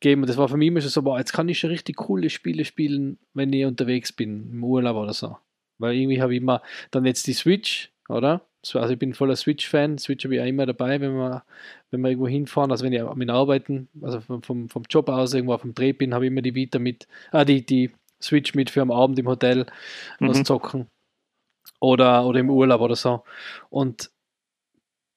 gegeben. 0.00 0.22
Und 0.22 0.28
das 0.28 0.36
war 0.36 0.48
für 0.48 0.56
mich 0.56 0.68
immer 0.68 0.80
schon 0.80 0.90
so, 0.90 1.02
boah, 1.02 1.18
jetzt 1.18 1.32
kann 1.32 1.48
ich 1.48 1.58
schon 1.58 1.70
richtig 1.70 1.96
coole 1.96 2.30
Spiele 2.30 2.64
spielen, 2.64 3.18
wenn 3.34 3.52
ich 3.52 3.64
unterwegs 3.66 4.12
bin, 4.12 4.50
im 4.50 4.64
Urlaub 4.64 4.96
oder 4.96 5.12
so. 5.12 5.36
Weil 5.78 5.94
irgendwie 5.96 6.20
habe 6.20 6.34
ich 6.34 6.40
immer 6.40 6.62
dann 6.90 7.04
jetzt 7.04 7.26
die 7.26 7.32
Switch, 7.32 7.90
oder? 8.08 8.42
So, 8.62 8.78
Also 8.78 8.92
ich 8.92 8.98
bin 8.98 9.14
voller 9.14 9.36
Switch-Fan. 9.36 9.96
Switch 9.98 10.24
habe 10.24 10.34
ich 10.34 10.40
auch 10.42 10.46
immer 10.46 10.66
dabei, 10.66 11.00
wenn 11.00 11.14
wir, 11.14 11.44
wenn 11.90 12.02
wir 12.02 12.10
irgendwo 12.10 12.28
hinfahren. 12.28 12.70
Also 12.70 12.84
wenn 12.84 12.92
ich 12.92 13.02
mit 13.14 13.30
Arbeiten, 13.30 13.88
also 14.02 14.20
vom, 14.20 14.42
vom, 14.42 14.68
vom 14.68 14.82
Job 14.90 15.08
aus 15.08 15.32
irgendwo 15.32 15.54
auf 15.54 15.62
dem 15.62 15.74
Dreh 15.74 15.92
bin, 15.92 16.12
habe 16.12 16.26
ich 16.26 16.30
immer 16.30 16.42
die 16.42 16.54
Vita 16.54 16.78
mit, 16.78 17.06
ah, 17.30 17.44
die, 17.46 17.64
die 17.64 17.90
Switch 18.20 18.54
mit 18.54 18.68
für 18.68 18.82
am 18.82 18.90
Abend 18.90 19.18
im 19.18 19.28
Hotel 19.28 19.64
was 20.18 20.38
Mhm. 20.40 20.44
zocken. 20.44 20.86
Oder, 21.80 22.26
oder 22.26 22.40
im 22.40 22.50
Urlaub 22.50 22.82
oder 22.82 22.96
so. 22.96 23.24
Und 23.70 24.10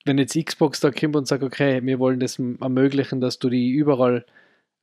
wenn 0.06 0.16
jetzt 0.18 0.34
Xbox 0.42 0.80
da 0.80 0.90
kommt 0.90 1.16
und 1.16 1.26
sagt, 1.28 1.42
okay, 1.42 1.84
wir 1.84 1.98
wollen 1.98 2.20
das 2.20 2.38
ermöglichen, 2.38 3.20
dass 3.20 3.38
du 3.38 3.50
die 3.50 3.70
überall 3.70 4.24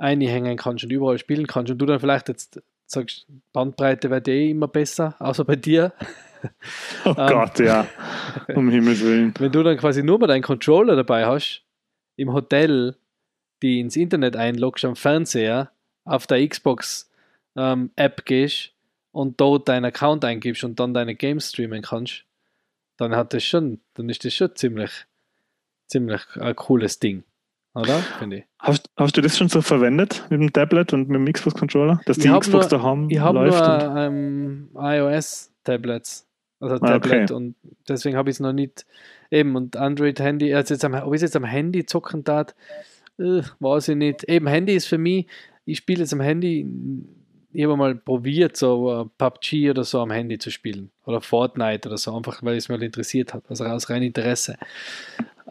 einhängen 0.02 0.58
kannst 0.58 0.84
und 0.84 0.92
überall 0.92 1.18
spielen 1.18 1.48
kannst 1.48 1.72
und 1.72 1.78
du 1.78 1.86
dann 1.86 2.00
vielleicht 2.00 2.28
jetzt 2.28 2.62
sagst, 2.86 3.28
Bandbreite 3.54 4.10
wird 4.10 4.28
eh 4.28 4.52
immer 4.52 4.68
besser, 4.68 5.16
außer 5.20 5.46
bei 5.46 5.56
dir. 5.56 5.94
Oh 7.06 7.14
Ähm. 7.16 7.28
Gott, 7.28 7.60
ja. 7.60 7.86
Um 8.56 8.68
Himmels 8.72 9.02
Willen. 9.02 9.32
Wenn 9.38 9.52
du 9.52 9.62
dann 9.62 9.78
quasi 9.78 10.02
nur 10.02 10.18
mal 10.18 10.26
deinen 10.26 10.42
Controller 10.42 10.96
dabei 10.96 11.28
hast, 11.28 11.62
im 12.16 12.34
Hotel, 12.34 12.96
die 13.62 13.80
ins 13.80 13.96
Internet 13.96 14.36
einloggst 14.36 14.84
am 14.84 14.96
Fernseher, 14.96 15.70
auf 16.04 16.26
der 16.26 16.48
Xbox 16.48 17.12
ähm, 17.56 17.92
App 17.96 18.26
gehst 18.26 18.72
und 19.12 19.40
dort 19.40 19.70
deinen 19.70 19.86
Account 19.86 20.26
eingibst 20.26 20.64
und 20.64 20.80
dann 20.80 20.96
deine 20.96 21.14
Games 21.14 21.50
streamen 21.50 21.84
kannst, 21.84 22.26
dann 22.98 23.16
hat 23.16 23.36
das 23.36 23.44
schon, 23.44 23.80
dann 23.94 24.10
ist 24.10 24.26
das 24.26 24.34
schon 24.34 24.56
ziemlich, 24.56 25.06
ziemlich 25.86 26.22
ein 26.38 26.56
cooles 26.56 26.98
Ding. 26.98 27.24
Oder? 27.74 28.00
Finde 28.20 28.38
ich. 28.40 28.44
Hast, 28.60 28.90
hast 28.98 29.16
du 29.16 29.22
das 29.22 29.38
schon 29.38 29.48
so 29.48 29.62
verwendet 29.62 30.26
mit 30.30 30.42
dem 30.42 30.52
Tablet 30.52 30.92
und 30.94 31.08
mit 31.10 31.16
dem 31.26 31.32
Xbox-Controller? 31.32 32.02
Dass 32.06 32.18
Ich 32.18 32.24
die 32.24 32.30
hab 32.30 32.42
Xbox 32.42 32.70
nur- 32.70 32.80
daheim 32.80 33.10
Ich 33.10 33.20
habe 33.20 33.40
läuft? 33.40 33.62
und, 33.62 33.94
nur 33.94 33.98
ähm, 33.98 34.70
iOS-Tablets. 34.76 36.28
Also 36.60 36.76
Ah, 36.76 36.80
Tablet 37.00 37.32
okay. 37.32 37.34
und 37.34 37.56
deswegen 37.88 38.18
habe 38.18 38.30
ich 38.30 38.36
es 38.36 38.40
noch 38.40 38.54
nicht 38.54 38.86
eben 39.32 39.56
und 39.56 39.78
Android-Handy, 39.78 40.54
also 40.54 40.74
jetzt 40.76 40.86
am, 40.86 40.94
ob 40.94 41.14
ich 41.16 41.22
jetzt 41.22 41.36
am 41.36 41.44
Handy 41.46 41.86
zocken 41.86 42.24
tat, 42.24 42.54
äh, 43.18 43.42
weiß 43.60 43.88
ich 43.90 43.96
nicht. 43.96 44.26
Eben 44.26 44.46
Handy 44.48 44.76
ist 44.76 44.86
für 44.88 44.98
mich, 45.00 45.26
ich 45.66 45.78
spiele 45.78 46.02
jetzt 46.02 46.14
am 46.14 46.20
Handy, 46.22 46.68
ich 47.54 47.64
habe 47.64 47.76
mal 47.78 47.96
probiert, 47.96 48.58
so 48.58 49.02
äh, 49.02 49.06
PUBG 49.18 49.72
oder 49.72 49.84
so 49.84 50.02
am 50.02 50.12
Handy 50.12 50.38
zu 50.38 50.52
spielen 50.52 50.92
oder 51.06 51.20
Fortnite 51.22 51.88
oder 51.90 51.98
so, 51.98 52.16
einfach 52.16 52.44
weil 52.44 52.58
es 52.58 52.70
mich 52.70 52.78
mal 52.78 52.84
interessiert 52.86 53.34
hat, 53.34 53.44
also 53.50 53.64
aus 53.66 53.90
rein 53.90 54.04
Interesse. 54.04 54.56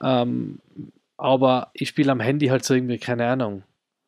Ähm, 0.02 0.60
aber 1.20 1.70
ich 1.74 1.88
spiele 1.88 2.12
am 2.12 2.20
Handy 2.20 2.46
halt 2.46 2.64
so 2.64 2.74
irgendwie, 2.74 2.98
keine 2.98 3.26
Ahnung, 3.26 3.62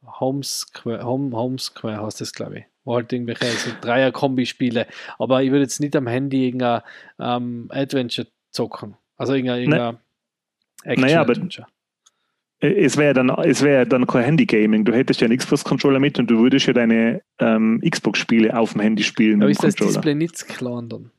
Homesquare, 0.04 1.04
Home, 1.04 1.36
Homesquare 1.36 2.02
heißt 2.02 2.20
das, 2.20 2.32
glaube 2.32 2.58
ich. 2.60 2.64
Wo 2.84 2.96
halt 2.96 3.12
irgendwelche 3.12 3.46
so 3.46 3.70
Dreier-Kombi-Spiele. 3.80 4.88
Aber 5.18 5.42
ich 5.42 5.50
würde 5.52 5.62
jetzt 5.62 5.78
nicht 5.78 5.94
am 5.94 6.08
Handy 6.08 6.46
irgendein 6.46 6.82
ähm, 7.20 7.68
Adventure 7.70 8.26
zocken. 8.50 8.96
Also 9.16 9.34
irgendein, 9.34 9.60
irgendein 9.60 9.98
Naja, 10.84 11.20
aber- 11.20 11.32
Action-Adventure. 11.32 11.66
Es 12.64 12.96
wäre 12.96 13.12
dann, 13.12 13.28
es 13.28 13.60
wäre 13.62 13.86
dann 13.86 14.06
kein 14.06 14.22
Handy-Gaming. 14.24 14.84
Du 14.84 14.92
hättest 14.92 15.20
ja 15.20 15.26
einen 15.26 15.36
Xbox-Controller 15.36 15.98
mit 15.98 16.18
und 16.20 16.28
du 16.28 16.38
würdest 16.38 16.66
ja 16.66 16.72
deine 16.72 17.20
ähm, 17.40 17.82
Xbox-Spiele 17.88 18.56
auf 18.56 18.72
dem 18.72 18.82
Handy 18.82 19.02
spielen. 19.02 19.42
Aber 19.42 19.50
ist 19.50 19.64
das. 19.64 19.74
Display 19.74 20.14
nicht 20.14 20.46
klein 20.46 20.88
dann? 20.88 21.10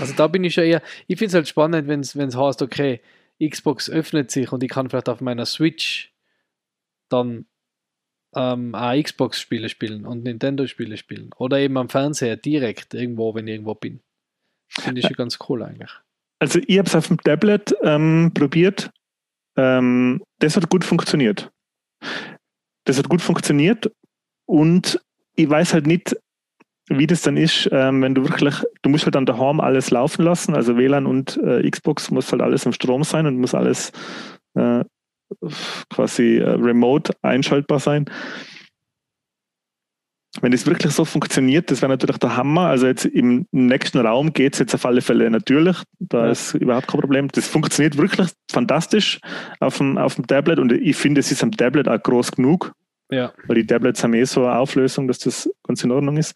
Also 0.00 0.14
da 0.14 0.28
bin 0.28 0.44
ich 0.44 0.54
schon 0.54 0.64
eher, 0.64 0.80
ich 1.08 1.18
finde 1.18 1.28
es 1.28 1.34
halt 1.34 1.48
spannend, 1.48 1.88
wenn 1.88 2.00
es 2.00 2.36
heißt, 2.36 2.62
okay, 2.62 3.00
Xbox 3.42 3.88
öffnet 3.88 4.30
sich 4.30 4.52
und 4.52 4.62
ich 4.62 4.70
kann 4.70 4.88
vielleicht 4.88 5.08
auf 5.08 5.20
meiner 5.20 5.46
Switch 5.46 6.12
dann 7.08 7.46
ähm, 8.34 8.74
auch 8.74 8.94
Xbox-Spiele 8.94 9.68
spielen 9.68 10.06
und 10.06 10.22
Nintendo-Spiele 10.24 10.96
spielen. 10.96 11.30
Oder 11.36 11.58
eben 11.58 11.76
am 11.76 11.88
Fernseher 11.88 12.36
direkt 12.36 12.94
irgendwo, 12.94 13.34
wenn 13.34 13.48
ich 13.48 13.54
irgendwo 13.54 13.74
bin. 13.74 14.00
Finde 14.68 15.00
ich 15.00 15.06
schon 15.06 15.16
ganz 15.16 15.38
cool 15.48 15.62
eigentlich. 15.62 15.90
Also 16.38 16.60
ich 16.66 16.78
habe 16.78 16.88
es 16.88 16.94
auf 16.94 17.08
dem 17.08 17.18
Tablet 17.18 17.74
ähm, 17.82 18.30
probiert. 18.32 18.90
Ähm, 19.56 20.22
das 20.38 20.56
hat 20.56 20.70
gut 20.70 20.84
funktioniert. 20.84 21.50
Das 22.84 22.98
hat 22.98 23.08
gut 23.08 23.20
funktioniert 23.20 23.90
und 24.46 25.00
ich 25.34 25.48
weiß 25.48 25.74
halt 25.74 25.86
nicht, 25.86 26.16
wie 26.92 27.06
das 27.06 27.22
dann 27.22 27.36
ist, 27.36 27.68
ähm, 27.72 28.02
wenn 28.02 28.14
du 28.14 28.24
wirklich, 28.24 28.54
du 28.82 28.90
musst 28.90 29.04
halt 29.04 29.14
dann 29.14 29.24
daheim 29.26 29.60
alles 29.60 29.90
laufen 29.90 30.24
lassen, 30.24 30.54
also 30.54 30.76
WLAN 30.76 31.06
und 31.06 31.36
äh, 31.38 31.68
Xbox 31.70 32.10
muss 32.10 32.30
halt 32.32 32.42
alles 32.42 32.66
im 32.66 32.72
Strom 32.72 33.04
sein 33.04 33.26
und 33.26 33.38
muss 33.38 33.54
alles 33.54 33.92
äh, 34.54 34.84
quasi 35.88 36.38
äh, 36.38 36.50
remote 36.50 37.12
einschaltbar 37.22 37.78
sein. 37.78 38.06
Wenn 40.40 40.52
das 40.52 40.64
wirklich 40.66 40.92
so 40.92 41.04
funktioniert, 41.04 41.70
das 41.70 41.82
wäre 41.82 41.90
natürlich 41.90 42.18
der 42.18 42.36
Hammer. 42.36 42.66
Also 42.68 42.86
jetzt 42.86 43.04
im 43.04 43.46
nächsten 43.50 43.98
Raum 43.98 44.32
geht 44.32 44.52
es 44.54 44.60
jetzt 44.60 44.74
auf 44.74 44.86
alle 44.86 45.00
Fälle 45.02 45.28
natürlich. 45.28 45.76
Da 45.98 46.26
Ja. 46.26 46.30
ist 46.30 46.54
überhaupt 46.54 46.86
kein 46.86 47.00
Problem. 47.00 47.28
Das 47.28 47.48
funktioniert 47.48 47.96
wirklich 47.96 48.28
fantastisch 48.50 49.18
auf 49.58 49.78
dem, 49.78 49.98
auf 49.98 50.14
dem 50.14 50.26
Tablet 50.28 50.58
und 50.60 50.70
ich 50.72 50.96
finde, 50.96 51.18
es 51.20 51.32
ist 51.32 51.42
am 51.42 51.50
Tablet 51.50 51.88
auch 51.88 52.00
groß 52.00 52.30
genug, 52.32 52.72
Ja. 53.10 53.32
weil 53.48 53.56
die 53.56 53.66
Tablets 53.66 54.04
haben 54.04 54.14
eh 54.14 54.22
so 54.24 54.44
eine 54.46 54.56
Auflösung, 54.56 55.08
dass 55.08 55.18
das 55.18 55.50
ganz 55.64 55.82
in 55.82 55.90
Ordnung 55.90 56.16
ist. 56.16 56.34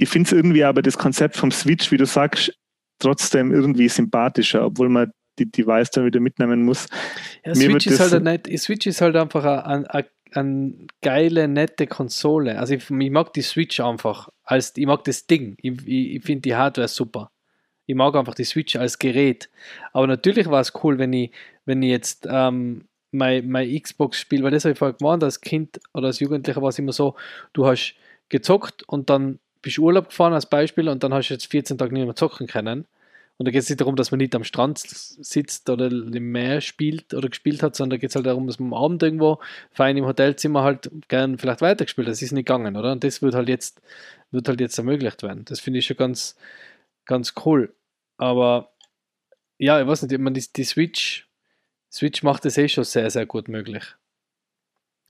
Ich 0.00 0.08
finde 0.08 0.28
es 0.28 0.32
irgendwie 0.32 0.62
aber 0.62 0.80
das 0.80 0.96
Konzept 0.96 1.36
vom 1.36 1.50
Switch, 1.50 1.90
wie 1.90 1.96
du 1.96 2.06
sagst, 2.06 2.56
trotzdem 3.00 3.52
irgendwie 3.52 3.88
sympathischer, 3.88 4.64
obwohl 4.64 4.88
man 4.88 5.10
die 5.38 5.50
Device 5.50 5.90
dann 5.90 6.06
wieder 6.06 6.20
mitnehmen 6.20 6.64
muss. 6.64 6.86
Ja, 7.44 7.54
Switch 7.54 7.86
ist, 7.88 8.00
halt 8.00 8.14
ein 8.14 8.22
net, 8.22 8.48
Switch 8.58 8.86
ist 8.86 9.00
halt 9.00 9.16
einfach 9.16 9.44
eine, 9.44 10.06
eine 10.32 10.74
geile, 11.02 11.48
nette 11.48 11.88
Konsole. 11.88 12.58
Also 12.58 12.74
ich, 12.74 12.88
ich 12.88 13.10
mag 13.10 13.32
die 13.32 13.42
Switch 13.42 13.80
einfach. 13.80 14.28
Als, 14.44 14.72
ich 14.76 14.86
mag 14.86 15.02
das 15.02 15.26
Ding. 15.26 15.56
Ich, 15.60 15.72
ich, 15.84 16.16
ich 16.16 16.24
finde 16.24 16.42
die 16.42 16.54
Hardware 16.54 16.88
super. 16.88 17.32
Ich 17.86 17.96
mag 17.96 18.14
einfach 18.14 18.34
die 18.34 18.44
Switch 18.44 18.76
als 18.76 19.00
Gerät. 19.00 19.50
Aber 19.92 20.06
natürlich 20.06 20.48
war 20.48 20.60
es 20.60 20.72
cool, 20.84 20.98
wenn 20.98 21.12
ich, 21.12 21.32
wenn 21.64 21.82
ich 21.82 21.90
jetzt 21.90 22.26
ähm, 22.30 22.84
mein, 23.10 23.48
mein 23.48 23.82
Xbox-Spiel, 23.82 24.44
weil 24.44 24.52
das 24.52 24.64
habe 24.64 24.74
ich 24.74 24.78
vorher 24.78 24.96
gemeint, 24.96 25.24
als 25.24 25.40
Kind 25.40 25.80
oder 25.92 26.06
als 26.08 26.20
Jugendlicher 26.20 26.62
war 26.62 26.68
es 26.68 26.78
immer 26.78 26.92
so, 26.92 27.16
du 27.52 27.66
hast 27.66 27.94
gezockt 28.28 28.82
und 28.86 29.10
dann 29.10 29.40
bist 29.62 29.78
Urlaub 29.78 30.08
gefahren 30.08 30.32
als 30.32 30.46
Beispiel 30.46 30.88
und 30.88 31.02
dann 31.02 31.14
hast 31.14 31.28
du 31.28 31.34
jetzt 31.34 31.50
14 31.50 31.78
Tage 31.78 31.94
nicht 31.94 32.04
mehr 32.04 32.16
zocken 32.16 32.46
können. 32.46 32.86
Und 33.38 33.46
da 33.46 33.52
geht 33.52 33.62
es 33.62 33.68
nicht 33.68 33.80
darum, 33.80 33.94
dass 33.94 34.10
man 34.10 34.18
nicht 34.18 34.34
am 34.34 34.42
Strand 34.42 34.80
sitzt 34.80 35.70
oder 35.70 35.86
im 35.86 36.32
Meer 36.32 36.60
spielt 36.60 37.14
oder 37.14 37.28
gespielt 37.28 37.62
hat, 37.62 37.76
sondern 37.76 37.96
da 37.96 38.00
geht 38.00 38.10
es 38.10 38.16
halt 38.16 38.26
darum, 38.26 38.48
dass 38.48 38.58
man 38.58 38.72
am 38.72 38.82
Abend 38.82 39.02
irgendwo 39.02 39.38
fein 39.70 39.96
im 39.96 40.06
Hotelzimmer 40.06 40.64
halt 40.64 40.90
gern 41.06 41.38
vielleicht 41.38 41.60
weitergespielt 41.60 42.08
hat. 42.08 42.12
Das 42.12 42.22
ist 42.22 42.32
nicht 42.32 42.46
gegangen, 42.46 42.76
oder? 42.76 42.90
Und 42.90 43.04
das 43.04 43.22
wird 43.22 43.36
halt 43.36 43.48
jetzt, 43.48 43.80
wird 44.32 44.48
halt 44.48 44.60
jetzt 44.60 44.76
ermöglicht 44.76 45.22
werden. 45.22 45.44
Das 45.44 45.60
finde 45.60 45.78
ich 45.78 45.86
schon 45.86 45.96
ganz, 45.96 46.36
ganz 47.04 47.34
cool. 47.44 47.72
Aber 48.16 48.72
ja, 49.56 49.80
ich 49.80 49.86
weiß 49.86 50.02
nicht, 50.02 50.12
ich 50.12 50.18
meine, 50.18 50.38
die, 50.38 50.44
die 50.56 50.64
Switch, 50.64 51.28
Switch 51.92 52.24
macht 52.24 52.44
das 52.44 52.58
eh 52.58 52.68
schon 52.68 52.82
sehr, 52.82 53.08
sehr 53.08 53.24
gut 53.24 53.46
möglich. 53.46 53.84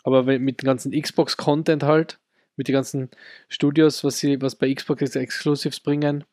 Aber 0.05 0.23
mit 0.23 0.63
dem 0.63 0.67
ganzen 0.67 0.93
Xbox-Content 0.93 1.83
halt, 1.83 2.19
mit 2.59 2.69
den 2.69 2.75
ganzen 2.75 3.09
Studios, 3.49 4.05
was 4.05 4.19
sie, 4.19 4.41
was 4.43 4.57
bei 4.57 4.73
Xbox 4.73 5.17
Exclusives 5.17 5.81
bringen, 5.81 6.25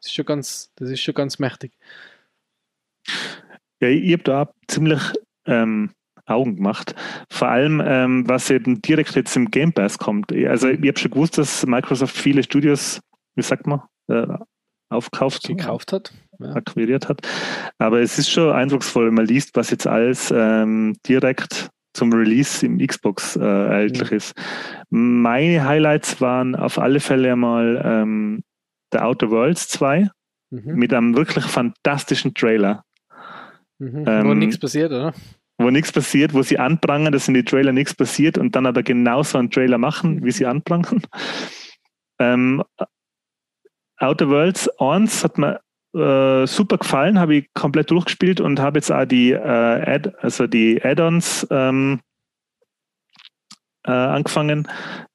das 0.00 0.06
ist 0.06 0.14
schon 0.14 0.24
ganz, 0.24 0.72
das 0.76 0.90
ist 0.90 1.00
schon 1.00 1.14
ganz 1.14 1.38
mächtig. 1.38 1.72
Ja, 3.80 3.88
ich 3.88 4.12
habe 4.12 4.22
da 4.24 4.52
ziemlich 4.68 5.00
ähm, 5.46 5.90
Augen 6.24 6.56
gemacht. 6.56 6.94
Vor 7.30 7.48
allem, 7.48 7.82
ähm, 7.84 8.28
was 8.28 8.50
eben 8.50 8.82
direkt 8.82 9.14
jetzt 9.14 9.36
im 9.36 9.50
Game 9.50 9.72
Pass 9.72 9.98
kommt. 9.98 10.32
Also 10.32 10.68
ich 10.68 10.88
habe 10.88 10.98
schon 10.98 11.10
gewusst, 11.10 11.38
dass 11.38 11.64
Microsoft 11.66 12.16
viele 12.16 12.42
Studios, 12.42 13.00
wie 13.36 13.42
sagt 13.42 13.66
man, 13.66 13.82
äh, 14.08 14.26
aufkauft. 14.88 15.46
Gekauft 15.46 15.92
hat. 15.92 16.12
Ja. 16.38 16.54
Akquiriert 16.54 17.08
hat. 17.08 17.20
Aber 17.78 18.00
es 18.00 18.18
ist 18.18 18.30
schon 18.30 18.52
eindrucksvoll, 18.52 19.06
wenn 19.06 19.14
man 19.14 19.26
liest, 19.26 19.54
was 19.54 19.70
jetzt 19.70 19.86
alles 19.86 20.32
ähm, 20.34 20.96
direkt 21.06 21.70
zum 21.96 22.12
Release 22.12 22.64
im 22.64 22.78
Xbox 22.78 23.36
äh, 23.36 23.40
erhältlich 23.40 24.10
ja. 24.10 24.16
ist. 24.16 24.34
Meine 24.90 25.64
Highlights 25.64 26.20
waren 26.20 26.54
auf 26.54 26.78
alle 26.78 27.00
Fälle 27.00 27.32
einmal 27.32 27.82
ähm, 27.84 28.44
The 28.92 28.98
Outer 29.00 29.30
Worlds 29.30 29.68
2 29.68 30.08
mhm. 30.50 30.74
mit 30.74 30.92
einem 30.92 31.16
wirklich 31.16 31.44
fantastischen 31.44 32.34
Trailer. 32.34 32.84
Mhm. 33.78 34.04
Ähm, 34.06 34.28
wo 34.28 34.34
nichts 34.34 34.58
passiert, 34.58 34.92
oder? 34.92 35.12
Wo 35.58 35.70
nichts 35.70 35.90
passiert, 35.90 36.34
wo 36.34 36.42
sie 36.42 36.58
anprangern, 36.58 37.12
dass 37.12 37.28
in 37.28 37.34
die 37.34 37.44
Trailer 37.44 37.72
nichts 37.72 37.94
passiert 37.94 38.36
und 38.36 38.54
dann 38.54 38.66
aber 38.66 38.82
genauso 38.82 39.38
einen 39.38 39.50
Trailer 39.50 39.78
machen, 39.78 40.22
wie 40.24 40.32
sie 40.32 40.46
anprangern. 40.46 41.02
Ähm, 42.18 42.62
Outer 43.98 44.28
Worlds 44.28 44.68
1 44.78 45.24
hat 45.24 45.38
mir 45.38 45.60
äh, 45.96 46.46
super 46.46 46.78
gefallen, 46.78 47.18
habe 47.18 47.36
ich 47.36 47.54
komplett 47.54 47.90
durchgespielt 47.90 48.40
und 48.40 48.60
habe 48.60 48.78
jetzt 48.78 48.92
auch 48.92 49.04
die 49.04 49.32
äh, 49.32 49.38
Add, 49.38 50.12
also 50.20 50.46
die 50.46 50.82
Add-ons 50.82 51.46
ähm, 51.50 52.00
äh, 53.84 53.90
angefangen. 53.90 54.68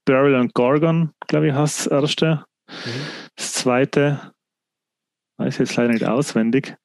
Beryl 0.05 0.35
und 0.35 0.53
Gorgon, 0.53 1.11
glaube 1.27 1.47
ich, 1.47 1.53
heißt 1.53 1.85
das 1.85 1.87
erste. 1.87 2.45
Mhm. 2.67 3.07
Das 3.35 3.53
zweite 3.53 4.33
weiß 5.37 5.55
ich 5.55 5.59
jetzt 5.59 5.75
leider 5.75 5.93
nicht 5.93 6.05
auswendig. 6.05 6.75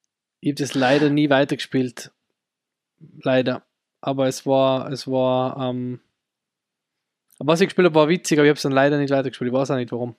Ich 0.40 0.50
habe 0.50 0.62
das 0.62 0.74
leider 0.74 1.10
nie 1.10 1.30
weitergespielt. 1.30 2.12
Leider. 3.22 3.64
Aber 4.00 4.26
es 4.26 4.46
war, 4.46 4.90
es 4.90 5.06
war, 5.06 5.70
ähm, 5.70 6.00
was 7.38 7.60
ich 7.60 7.68
gespielt 7.68 7.86
habe, 7.86 7.94
war 7.94 8.08
witzig, 8.08 8.38
aber 8.38 8.46
ich 8.46 8.50
habe 8.50 8.56
es 8.56 8.62
dann 8.62 8.72
leider 8.72 8.98
nicht 8.98 9.10
weitergespielt. 9.10 9.48
Ich 9.48 9.54
weiß 9.54 9.70
auch 9.70 9.76
nicht 9.76 9.92
warum. 9.92 10.14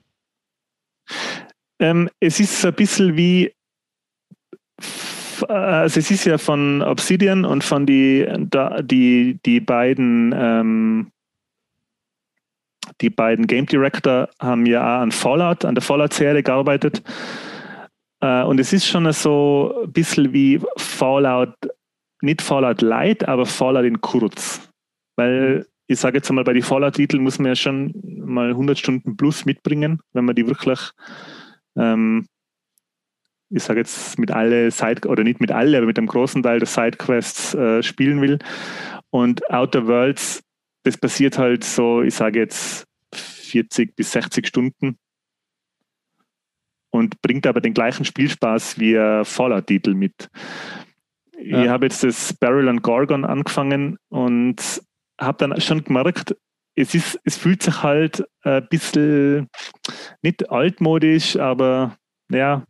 Ähm, 1.80 2.10
es 2.20 2.40
ist 2.40 2.64
ein 2.64 2.74
bisschen 2.74 3.16
wie, 3.16 3.54
also 5.44 6.00
es 6.00 6.10
ist 6.10 6.24
ja 6.24 6.38
von 6.38 6.82
Obsidian 6.82 7.44
und 7.44 7.64
von 7.64 7.86
die, 7.86 8.26
die, 8.82 9.38
die 9.44 9.60
beiden 9.60 10.34
ähm, 10.36 11.12
die 13.00 13.10
beiden 13.10 13.46
Game 13.46 13.66
Director 13.66 14.28
haben 14.40 14.66
ja 14.66 14.80
auch 14.80 15.02
an 15.02 15.12
Fallout, 15.12 15.64
an 15.64 15.74
der 15.74 15.82
Fallout-Serie 15.82 16.42
gearbeitet. 16.42 17.02
Äh, 18.20 18.42
und 18.42 18.58
es 18.58 18.72
ist 18.72 18.86
schon 18.86 19.10
so 19.12 19.82
ein 19.84 19.92
bisschen 19.92 20.32
wie 20.32 20.60
Fallout, 20.76 21.54
nicht 22.20 22.42
Fallout 22.42 22.82
Light, 22.82 23.26
aber 23.28 23.46
Fallout 23.46 23.84
in 23.84 24.00
kurz. 24.00 24.68
Weil 25.16 25.66
ich 25.86 25.98
sage 25.98 26.18
jetzt 26.18 26.28
einmal, 26.28 26.44
bei 26.44 26.52
den 26.52 26.62
Fallout-Titeln 26.62 27.22
muss 27.22 27.38
man 27.38 27.48
ja 27.48 27.56
schon 27.56 27.92
mal 28.04 28.50
100 28.50 28.78
Stunden 28.78 29.16
plus 29.16 29.44
mitbringen, 29.44 30.00
wenn 30.12 30.24
man 30.24 30.34
die 30.34 30.46
wirklich, 30.46 30.80
ähm, 31.76 32.26
ich 33.50 33.62
sage 33.62 33.80
jetzt 33.80 34.18
mit 34.18 34.30
alle 34.30 34.70
Side 34.70 35.08
oder 35.08 35.24
nicht 35.24 35.40
mit 35.40 35.50
alle, 35.50 35.78
aber 35.78 35.86
mit 35.86 35.96
dem 35.96 36.06
großen 36.06 36.42
Teil 36.42 36.58
der 36.58 36.68
Sidequests 36.68 37.54
äh, 37.54 37.82
spielen 37.82 38.20
will. 38.20 38.38
Und 39.10 39.48
Outer 39.50 39.86
Worlds, 39.86 40.42
das 40.82 40.96
passiert 40.96 41.38
halt 41.38 41.64
so, 41.64 42.02
ich 42.02 42.14
sage 42.14 42.40
jetzt 42.40 42.86
40 43.14 43.96
bis 43.96 44.12
60 44.12 44.46
Stunden 44.46 44.98
und 46.90 47.20
bringt 47.22 47.46
aber 47.46 47.60
den 47.60 47.74
gleichen 47.74 48.04
Spielspaß 48.04 48.78
wie 48.78 48.98
ein 48.98 49.24
Fallout-Titel 49.24 49.94
mit. 49.94 50.28
Ja. 51.40 51.62
Ich 51.62 51.68
habe 51.68 51.86
jetzt 51.86 52.02
das 52.04 52.32
Barrel 52.34 52.68
and 52.68 52.82
Gorgon 52.82 53.24
angefangen 53.24 53.98
und 54.08 54.82
habe 55.20 55.38
dann 55.38 55.60
schon 55.60 55.84
gemerkt, 55.84 56.36
es, 56.74 56.94
ist, 56.94 57.18
es 57.24 57.36
fühlt 57.36 57.62
sich 57.62 57.82
halt 57.82 58.24
ein 58.42 58.66
bisschen 58.68 59.48
nicht 60.22 60.50
altmodisch, 60.50 61.36
aber 61.36 61.96
ja, 62.30 62.64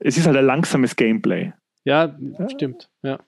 es 0.00 0.16
ist 0.16 0.26
halt 0.26 0.36
ein 0.36 0.44
langsames 0.44 0.96
Gameplay. 0.96 1.52
Ja, 1.84 2.16
stimmt. 2.48 2.88
Ja. 3.02 3.18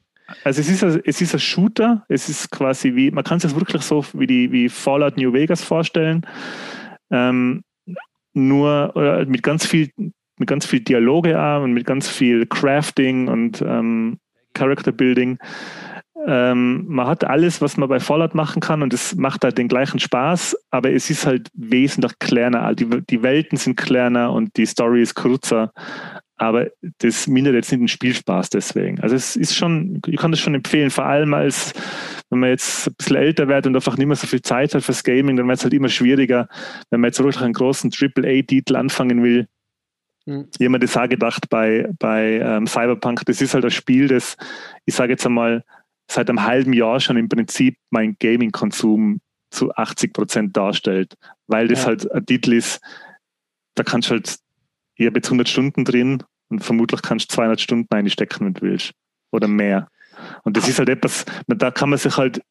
Also 0.44 0.60
es 0.60 0.68
ist, 0.68 0.84
ein, 0.84 1.00
es 1.04 1.20
ist 1.20 1.34
ein 1.34 1.40
Shooter, 1.40 2.04
es 2.08 2.28
ist 2.28 2.50
quasi 2.50 2.94
wie, 2.94 3.10
man 3.10 3.24
kann 3.24 3.40
sich 3.40 3.50
das 3.50 3.58
wirklich 3.58 3.82
so 3.82 4.04
wie 4.12 4.26
die 4.26 4.52
wie 4.52 4.68
Fallout 4.68 5.16
New 5.16 5.32
Vegas 5.32 5.62
vorstellen. 5.62 6.26
Ähm, 7.10 7.64
nur 8.34 8.92
oder 8.94 9.24
mit 9.24 9.42
ganz 9.42 9.64
viel, 9.64 9.90
mit 9.96 10.46
ganz 10.46 10.66
viel 10.66 10.80
Dialoge 10.80 11.40
auch 11.40 11.62
und 11.62 11.72
mit 11.72 11.86
ganz 11.86 12.08
viel 12.08 12.46
Crafting 12.46 13.28
und 13.28 13.62
ähm, 13.62 14.18
Character 14.52 14.92
Building. 14.92 15.38
Ähm, 16.26 16.84
man 16.88 17.06
hat 17.06 17.24
alles, 17.24 17.62
was 17.62 17.76
man 17.76 17.88
bei 17.88 18.00
Fallout 18.00 18.34
machen 18.34 18.60
kann 18.60 18.82
und 18.82 18.92
es 18.92 19.14
macht 19.14 19.44
halt 19.44 19.56
den 19.56 19.68
gleichen 19.68 20.00
Spaß, 20.00 20.56
aber 20.70 20.92
es 20.92 21.08
ist 21.10 21.26
halt 21.26 21.48
wesentlich 21.54 22.18
kleiner. 22.18 22.74
Die, 22.74 22.86
die 23.08 23.22
Welten 23.22 23.56
sind 23.56 23.76
kleiner 23.76 24.32
und 24.32 24.56
die 24.56 24.66
Story 24.66 25.00
ist 25.00 25.14
kürzer 25.14 25.72
aber 26.38 26.70
das 26.98 27.26
mindert 27.26 27.54
jetzt 27.54 27.70
nicht 27.70 27.80
den 27.80 27.88
Spielspaß 27.88 28.50
deswegen. 28.50 29.00
Also 29.00 29.16
es 29.16 29.36
ist 29.36 29.56
schon, 29.56 30.00
ich 30.06 30.16
kann 30.16 30.30
das 30.30 30.40
schon 30.40 30.54
empfehlen, 30.54 30.90
vor 30.90 31.04
allem 31.04 31.34
als 31.34 31.74
wenn 32.30 32.40
man 32.40 32.50
jetzt 32.50 32.88
ein 32.88 32.94
bisschen 32.94 33.16
älter 33.16 33.48
wird 33.48 33.66
und 33.66 33.74
einfach 33.74 33.96
nicht 33.96 34.06
mehr 34.06 34.16
so 34.16 34.26
viel 34.26 34.42
Zeit 34.42 34.74
hat 34.74 34.82
fürs 34.82 35.02
Gaming, 35.02 35.36
dann 35.36 35.48
wird 35.48 35.58
es 35.58 35.64
halt 35.64 35.74
immer 35.74 35.88
schwieriger, 35.88 36.48
wenn 36.90 37.00
man 37.00 37.08
jetzt 37.08 37.18
wirklich 37.18 37.42
einen 37.42 37.54
großen 37.54 37.90
AAA-Titel 37.92 38.76
anfangen 38.76 39.22
will. 39.22 39.48
Mhm. 40.26 40.48
Jemand 40.58 40.84
das 40.84 40.96
auch 40.96 41.08
gedacht 41.08 41.48
bei, 41.48 41.88
bei 41.98 42.38
ähm, 42.38 42.66
Cyberpunk, 42.66 43.24
das 43.26 43.40
ist 43.40 43.54
halt 43.54 43.64
ein 43.64 43.70
Spiel, 43.70 44.08
das, 44.08 44.36
ich 44.84 44.94
sage 44.94 45.12
jetzt 45.12 45.26
einmal, 45.26 45.64
seit 46.10 46.28
einem 46.28 46.44
halben 46.44 46.72
Jahr 46.72 47.00
schon 47.00 47.16
im 47.16 47.28
Prinzip 47.28 47.76
mein 47.90 48.16
Gaming-Konsum 48.18 49.20
zu 49.50 49.74
80 49.74 50.12
Prozent 50.12 50.56
darstellt, 50.56 51.14
weil 51.46 51.68
das 51.68 51.80
ja. 51.80 51.86
halt 51.86 52.12
ein 52.12 52.26
Titel 52.26 52.52
ist, 52.52 52.80
da 53.74 53.82
kannst 53.82 54.10
du 54.10 54.14
halt 54.14 54.38
ich 54.98 55.06
habe 55.06 55.18
jetzt 55.18 55.28
100 55.28 55.48
Stunden 55.48 55.84
drin 55.84 56.22
und 56.48 56.64
vermutlich 56.64 57.02
kannst 57.02 57.30
du 57.30 57.34
200 57.36 57.60
Stunden 57.60 57.94
einstecken, 57.94 58.46
wenn 58.46 58.54
du 58.54 58.62
willst. 58.62 58.92
Oder 59.30 59.48
mehr. 59.48 59.88
Und 60.42 60.56
das 60.56 60.68
ist 60.68 60.78
halt 60.78 60.88
etwas, 60.88 61.24
da 61.46 61.70
kann 61.70 61.90
man 61.90 61.98
sich 61.98 62.16
halt 62.16 62.42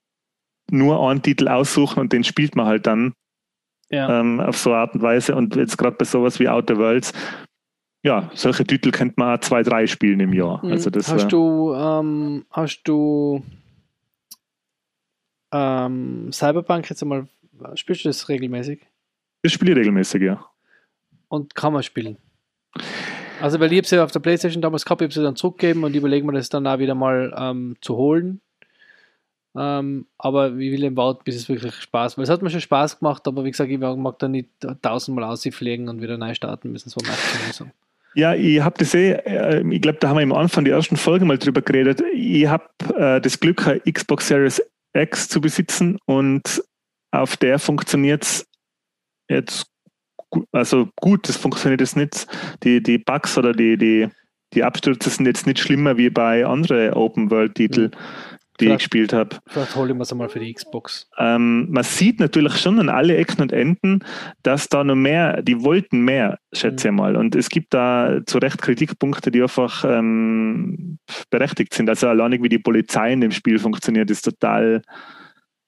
nur 0.72 1.10
einen 1.10 1.22
Titel 1.22 1.48
aussuchen 1.48 2.00
und 2.00 2.14
den 2.14 2.24
spielt 2.24 2.56
man 2.56 2.66
halt 2.66 2.88
dann 2.88 3.14
ja. 3.90 4.20
ähm, 4.20 4.40
auf 4.40 4.58
so 4.58 4.72
eine 4.72 4.80
Art 4.80 4.96
und 4.96 5.02
Weise. 5.02 5.36
Und 5.36 5.56
jetzt 5.56 5.78
gerade 5.78 5.98
bei 5.98 6.06
sowas 6.06 6.40
wie 6.40 6.48
Outer 6.48 6.78
Worlds, 6.78 7.14
ja, 8.04 8.30
solche 8.34 8.64
Titel 8.64 8.92
könnte 8.92 9.16
man 9.18 9.38
auch 9.38 9.42
zwei, 9.42 9.64
drei 9.64 9.88
spielen 9.88 10.20
im 10.20 10.34
Jahr. 10.34 10.64
Mhm. 10.64 10.72
Also 10.72 10.90
das, 10.90 11.12
hast, 11.12 11.30
du, 11.30 11.74
ähm, 11.74 12.46
hast 12.52 12.84
du 12.84 13.44
ähm, 15.52 16.32
Cyberpunk 16.32 16.90
jetzt 16.90 17.02
einmal, 17.02 17.28
spielst 17.76 18.06
du 18.06 18.10
das 18.10 18.30
regelmäßig? 18.30 18.86
Das 19.44 19.52
spiele 19.52 19.72
ich 19.72 19.78
regelmäßig, 19.78 20.22
ja. 20.22 20.46
Und 21.28 21.56
kann 21.56 21.74
man 21.74 21.84
spielen? 21.84 22.18
Also, 23.42 23.60
weil 23.60 23.72
ich 23.72 23.78
habe 23.78 23.88
sie 23.88 24.02
auf 24.02 24.12
der 24.12 24.20
Playstation 24.20 24.62
damals 24.62 24.86
gehabt, 24.86 25.02
ich 25.02 25.06
habe 25.06 25.14
sie 25.14 25.24
dann 25.24 25.36
zurückgegeben 25.36 25.84
und 25.84 25.96
überlege 25.96 26.26
mir 26.26 26.34
das 26.34 26.50
dann 26.50 26.66
auch 26.66 26.80
wieder 26.80 26.96
mal 26.96 27.34
ähm, 27.38 27.76
zu 27.82 27.96
holen. 27.96 28.42
Ähm, 29.56 30.06
aber 30.18 30.50
ich 30.50 30.72
will 30.72 30.84
eben 30.84 30.98
warten, 30.98 31.22
bis 31.24 31.36
es 31.36 31.50
wirklich 31.50 31.74
Spaß 31.74 32.18
Weil 32.18 32.26
es 32.26 32.30
hat 32.30 32.44
mir 32.44 32.50
schon 32.50 32.62
Spaß 32.62 33.00
gemacht, 33.00 33.28
aber 33.28 33.44
wie 33.44 33.52
gesagt, 33.52 33.72
ich 33.72 33.80
mag 33.80 34.20
da 34.20 34.28
nicht 34.28 34.50
tausendmal 34.82 35.26
ausfliegen 35.26 35.90
und 35.90 36.02
wieder 36.02 36.18
neu 36.18 36.34
starten 36.36 36.72
müssen. 36.72 36.90
So. 36.90 37.66
Ja, 38.14 38.36
ich 38.36 38.62
habe 38.62 38.78
das 38.78 38.94
eh, 38.94 39.14
äh, 39.14 39.68
ich 39.68 39.82
glaube, 39.82 39.98
da 40.00 40.10
haben 40.10 40.18
wir 40.18 40.24
am 40.24 40.34
Anfang 40.34 40.66
die 40.66 40.72
ersten 40.72 40.98
Folge 40.98 41.26
mal 41.26 41.38
drüber 41.38 41.62
geredet. 41.62 42.04
Ich 42.14 42.48
habe 42.48 42.66
äh, 42.96 43.20
das 43.20 43.40
Glück, 43.40 43.68
eine 43.68 43.80
Xbox 43.80 44.28
Series 44.28 44.62
X 44.94 45.28
zu 45.28 45.42
besitzen 45.42 45.98
und 46.06 46.64
auf 47.12 47.38
der 47.38 47.60
funktioniert 47.60 48.24
es 48.24 48.48
jetzt 49.30 49.68
also 50.52 50.90
gut, 51.00 51.28
das 51.28 51.38
funktioniert 51.38 51.82
jetzt 51.82 51.96
nicht. 51.98 52.28
Die, 52.64 52.82
die 52.82 52.98
Bugs 52.98 53.38
oder 53.38 53.54
die, 53.54 53.78
die 53.78 54.10
die 54.54 54.64
Abstürze 54.64 55.10
sind 55.10 55.26
jetzt 55.26 55.46
nicht 55.46 55.60
schlimmer 55.60 55.98
wie 55.98 56.10
bei 56.10 56.46
anderen 56.46 56.94
Open-World-Titeln, 56.94 57.92
die 57.92 57.96
ich 57.96 58.58
Vielleicht- 58.58 58.80
gespielt 58.80 59.14
habe. 59.14 59.38
Vielleicht 59.46 59.76
hole 59.76 59.92
ich 59.92 59.96
mir 59.96 60.04
es 60.04 60.12
einmal 60.12 60.30
für 60.30 60.40
die 60.40 60.54
Xbox. 60.54 61.10
Ähm, 61.18 61.70
man 61.70 61.84
sieht 61.84 62.20
natürlich 62.20 62.56
schon 62.58 62.80
an 62.80 62.90
alle 62.90 63.18
Ecken 63.18 63.42
und 63.42 63.52
Enden, 63.52 64.00
dass 64.44 64.70
da 64.70 64.84
noch 64.84 64.96
mehr, 64.96 65.42
die 65.42 65.62
wollten 65.64 66.00
mehr, 66.00 66.40
schätze 66.54 66.88
ich 66.88 66.94
mal. 66.94 67.18
Und 67.18 67.36
es 67.36 67.50
gibt 67.50 67.74
da 67.74 68.22
zu 68.26 68.38
Recht 68.38 68.62
Kritikpunkte, 68.62 69.32
die 69.32 69.42
einfach 69.42 69.84
ähm, 69.86 70.98
berechtigt 71.30 71.74
sind. 71.74 71.90
Also 71.90 72.08
alleinig 72.08 72.42
wie 72.42 72.50
die 72.50 72.58
Polizei 72.60 73.12
in 73.12 73.22
dem 73.22 73.32
Spiel 73.32 73.60
funktioniert, 73.60 74.10
ist 74.10 74.22
total, 74.24 74.82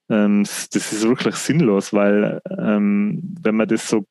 ähm, 0.09 0.43
das 0.45 0.93
ist 0.93 1.07
wirklich 1.07 1.35
sinnlos, 1.35 1.91
weil 1.91 2.41
ähm, 2.57 3.35
wenn 3.41 3.55
man 3.55 3.67
das 3.67 3.89
so, 3.89 4.05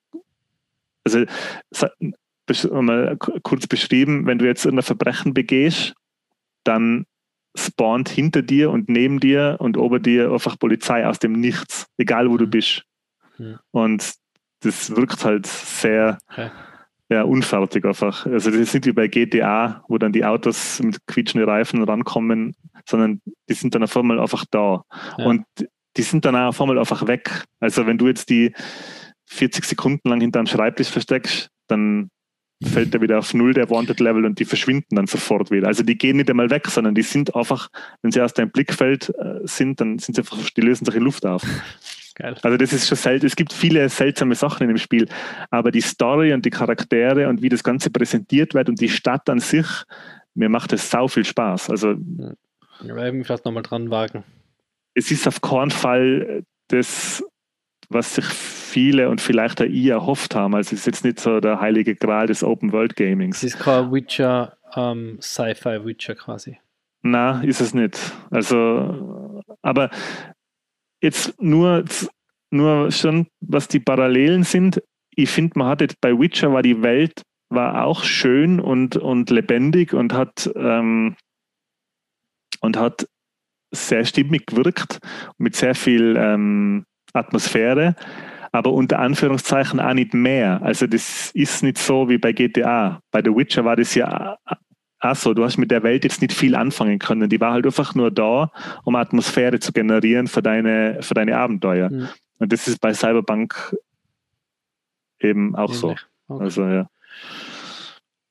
also 1.14 1.26
mal 2.82 3.16
ku- 3.18 3.38
kurz 3.42 3.66
beschrieben, 3.66 4.26
wenn 4.26 4.38
du 4.38 4.46
jetzt 4.46 4.66
ein 4.66 4.80
Verbrechen 4.82 5.34
begehst, 5.34 5.94
dann 6.64 7.04
spawnt 7.56 8.09
hinter 8.09 8.42
dir 8.42 8.70
und 8.70 8.88
neben 8.88 9.20
dir 9.20 9.56
und 9.59 9.76
ober 9.76 9.98
dir 9.98 10.30
einfach 10.32 10.59
Polizei 10.59 11.06
aus 11.06 11.18
dem 11.18 11.32
Nichts, 11.32 11.86
egal 11.98 12.30
wo 12.30 12.36
du 12.36 12.46
Mhm. 12.46 12.50
bist. 12.50 12.84
Mhm. 13.38 13.59
Und 13.70 14.14
das 14.61 14.94
wirkt 14.94 15.24
halt 15.24 15.46
sehr 15.46 16.18
Okay. 16.30 16.50
ja, 17.11 17.22
unfertig 17.22 17.84
einfach. 17.84 18.26
Also 18.26 18.50
das 18.50 18.74
nicht 18.74 18.86
wie 18.86 18.92
bei 18.92 19.09
GTA, 19.09 19.82
wo 19.88 19.98
dann 19.98 20.12
die 20.12 20.24
Autos 20.24 20.80
mit 20.82 20.98
quietschenden 21.06 21.48
Reifen 21.48 21.82
rankommen, 21.82 22.54
sondern 22.86 23.20
die 23.48 23.54
sind 23.54 23.74
dann 23.74 23.82
auf 23.84 23.96
einmal 23.96 24.18
einfach 24.20 24.44
da. 24.50 24.82
Ja. 25.16 25.24
Und 25.26 25.44
die 25.96 26.02
sind 26.02 26.24
dann 26.24 26.36
auch 26.36 26.48
auf 26.48 26.61
einmal 26.61 26.78
einfach 26.78 27.06
weg. 27.06 27.44
Also 27.61 27.86
wenn 27.86 27.98
du 27.98 28.06
jetzt 28.09 28.30
die 28.30 28.52
40 29.28 29.64
Sekunden 29.64 30.08
lang 30.08 30.20
hinter 30.20 30.40
einem 30.40 30.46
Schreibtisch 30.46 30.88
versteckst, 30.88 31.50
dann 31.66 32.10
fällt 32.62 32.92
er 32.94 33.00
wieder 33.00 33.18
auf 33.18 33.34
Null 33.34 33.54
der 33.54 33.70
Wanted 33.70 34.00
Level 34.00 34.24
und 34.24 34.38
die 34.38 34.44
verschwinden 34.44 34.96
dann 34.96 35.06
sofort 35.06 35.50
wieder. 35.50 35.68
Also 35.68 35.84
die 35.84 35.96
gehen 35.96 36.16
nicht 36.16 36.28
einmal 36.28 36.50
weg, 36.50 36.66
sondern 36.66 36.94
die 36.94 37.02
sind 37.02 37.34
einfach, 37.36 37.68
wenn 38.02 38.10
sie 38.10 38.20
aus 38.20 38.34
deinem 38.34 38.50
Blickfeld 38.50 39.10
äh, 39.10 39.40
sind, 39.44 39.80
dann 39.80 39.98
sind 39.98 40.14
sie 40.14 40.22
einfach, 40.22 40.38
die 40.50 40.60
lösen 40.60 40.84
sich 40.84 40.94
in 40.94 41.02
Luft 41.02 41.24
auf. 41.24 41.42
Geil. 42.16 42.34
Also 42.42 42.56
das 42.56 42.72
ist 42.72 42.88
schon 42.88 42.96
selten. 42.96 43.26
Es 43.26 43.36
gibt 43.36 43.52
viele 43.52 43.88
seltsame 43.88 44.34
Sachen 44.34 44.64
in 44.64 44.68
dem 44.68 44.78
Spiel, 44.78 45.06
aber 45.50 45.70
die 45.70 45.80
Story 45.80 46.32
und 46.32 46.44
die 46.44 46.50
Charaktere 46.50 47.28
und 47.28 47.42
wie 47.42 47.48
das 47.48 47.62
Ganze 47.62 47.90
präsentiert 47.90 48.54
wird 48.54 48.68
und 48.68 48.80
die 48.80 48.88
Stadt 48.88 49.28
an 49.30 49.38
sich, 49.38 49.66
mir 50.34 50.48
macht 50.48 50.72
es 50.72 50.90
sau 50.90 51.06
viel 51.06 51.24
Spaß. 51.24 51.70
Also 51.70 51.92
ich 51.92 52.92
mich 52.92 53.26
vielleicht 53.26 53.44
nochmal 53.44 53.62
dran 53.62 53.90
wagen. 53.90 54.24
es 54.94 55.12
ist 55.12 55.28
auf 55.28 55.40
keinen 55.40 55.70
Fall 55.70 56.42
das, 56.68 57.22
was 57.88 58.16
sich 58.16 58.24
viele 58.68 59.08
und 59.08 59.20
vielleicht 59.20 59.60
auch 59.60 59.66
ich 59.66 59.86
erhofft 59.86 60.34
haben. 60.34 60.54
Also 60.54 60.74
es 60.74 60.80
ist 60.80 60.86
jetzt 60.86 61.04
nicht 61.04 61.20
so 61.20 61.40
der 61.40 61.60
heilige 61.60 61.94
Gral 61.94 62.26
des 62.26 62.42
Open 62.44 62.72
World 62.72 62.92
Es 62.92 62.96
Gamings. 62.96 63.42
ist 63.42 63.58
kein 63.58 63.90
Witcher, 63.92 64.56
ähm, 64.76 65.18
Sci-Fi-Witcher 65.20 66.14
quasi. 66.14 66.58
Na, 67.02 67.42
ist 67.42 67.60
es 67.60 67.74
nicht. 67.74 67.98
Also, 68.30 69.42
aber 69.62 69.90
jetzt 71.02 71.40
nur, 71.40 71.84
nur 72.50 72.90
schon, 72.90 73.28
was 73.40 73.68
die 73.68 73.80
Parallelen 73.80 74.42
sind. 74.42 74.82
Ich 75.14 75.30
finde, 75.30 75.58
man 75.58 75.68
hat 75.68 75.80
jetzt 75.80 76.00
bei 76.00 76.16
Witcher 76.18 76.52
war 76.52 76.62
die 76.62 76.82
Welt 76.82 77.22
war 77.50 77.84
auch 77.84 78.04
schön 78.04 78.60
und, 78.60 78.96
und 78.96 79.30
lebendig 79.30 79.94
und 79.94 80.12
hat 80.12 80.50
ähm, 80.54 81.16
und 82.60 82.76
hat 82.76 83.08
sehr 83.70 84.04
stimmig 84.04 84.46
gewirkt 84.46 84.98
mit 85.38 85.56
sehr 85.56 85.74
viel 85.74 86.16
ähm, 86.18 86.84
Atmosphäre, 87.12 87.94
aber 88.53 88.72
unter 88.72 88.99
Anführungszeichen 88.99 89.80
auch 89.80 89.94
nicht 89.94 90.14
mehr. 90.14 90.61
Also 90.62 90.86
das 90.86 91.30
ist 91.32 91.62
nicht 91.62 91.78
so 91.78 92.09
wie 92.09 92.18
bei 92.18 92.32
GTA. 92.32 93.01
Bei 93.11 93.22
The 93.22 93.30
Witcher 93.34 93.64
war 93.64 93.76
das 93.76 93.94
ja 93.94 94.38
auch 95.01 95.14
so. 95.14 95.34
Du 95.34 95.44
hast 95.44 95.59
mit 95.59 95.70
der 95.70 95.82
Welt 95.82 96.05
jetzt 96.05 96.22
nicht 96.22 96.32
viel 96.32 96.55
anfangen 96.55 96.99
können. 96.99 97.28
Die 97.28 97.40
war 97.40 97.53
halt 97.53 97.66
einfach 97.66 97.94
nur 97.94 98.11
da, 98.11 98.51
um 98.84 98.96
Atmosphäre 98.96 99.59
zu 99.61 99.72
generieren 99.72 100.26
für 100.26 100.42
deine, 100.42 100.99
für 101.03 101.14
deine 101.14 101.36
Abenteuer. 101.36 101.90
Mhm. 101.90 102.09
Und 102.38 102.53
das 102.53 102.68
ist 102.68 102.80
bei 102.80 102.94
Cyberpunk 102.94 103.76
eben 105.20 105.55
auch 105.57 105.72
so. 105.72 105.90
Okay. 106.28 106.44
Also 106.44 106.64
ja. 106.66 106.88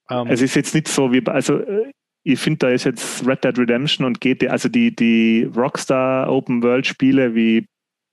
Ähm, 0.09 0.27
Es 0.29 0.41
ist 0.41 0.55
jetzt 0.55 0.73
nicht 0.73 0.87
so 0.87 1.11
wie, 1.11 1.21
bei- 1.21 1.33
also 1.33 1.59
äh, 1.59 1.91
ich 2.23 2.39
finde, 2.39 2.59
da 2.59 2.69
ist 2.69 2.83
jetzt 2.83 3.25
Red 3.25 3.43
Dead 3.43 3.57
Redemption 3.57 4.05
und 4.05 4.19
GTA, 4.19 4.51
also 4.51 4.67
die, 4.69 4.93
die 4.95 5.49
Rockstar 5.55 6.29
Open 6.29 6.61
World 6.63 6.85
Spiele 6.85 7.35
wie 7.35 7.67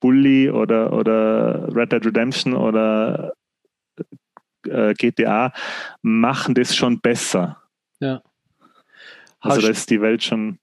Bully 0.05 0.51
oder, 0.51 0.93
oder 0.93 1.75
Red 1.75 1.93
Dead 1.93 2.05
Redemption 2.05 2.53
oder 2.53 3.33
äh, 4.69 4.93
GTA 4.93 5.51
machen 6.03 6.55
das 6.55 6.77
schon 6.77 7.01
besser. 7.01 7.57
Also 9.41 9.57
hast, 9.57 9.63
da 9.63 9.69
ist 9.71 9.89
die 9.89 10.03
Welt 10.03 10.23
schon, 10.23 10.59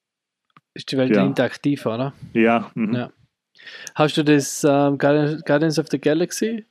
ist 0.76 0.92
die 0.92 0.98
Welt 0.98 1.16
ja. 1.16 1.26
interaktiv, 1.26 1.88
oder? 1.88 2.14
ja. 2.34 2.70
Mhm. 2.76 2.94
Ja. 2.94 3.12
Hast 3.96 4.16
du 4.18 4.24
das 4.24 4.64
ähm, 4.64 5.00
Guardians 5.00 5.80
of 5.80 5.88
the 5.90 6.00
Galaxy 6.00 6.68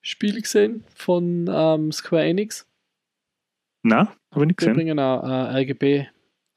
Spiel 0.00 0.42
gesehen 0.42 0.82
von 0.96 1.48
ähm, 1.48 1.92
Square 1.92 2.24
Enix? 2.24 2.66
Na, 3.84 4.08
habe 4.32 4.40
ich 4.40 4.48
nicht 4.48 4.48
Wir 4.48 4.54
gesehen. 4.54 4.74
bringen 4.74 4.98
auch 4.98 5.22
äh, 5.22 5.60
RGB 5.60 6.08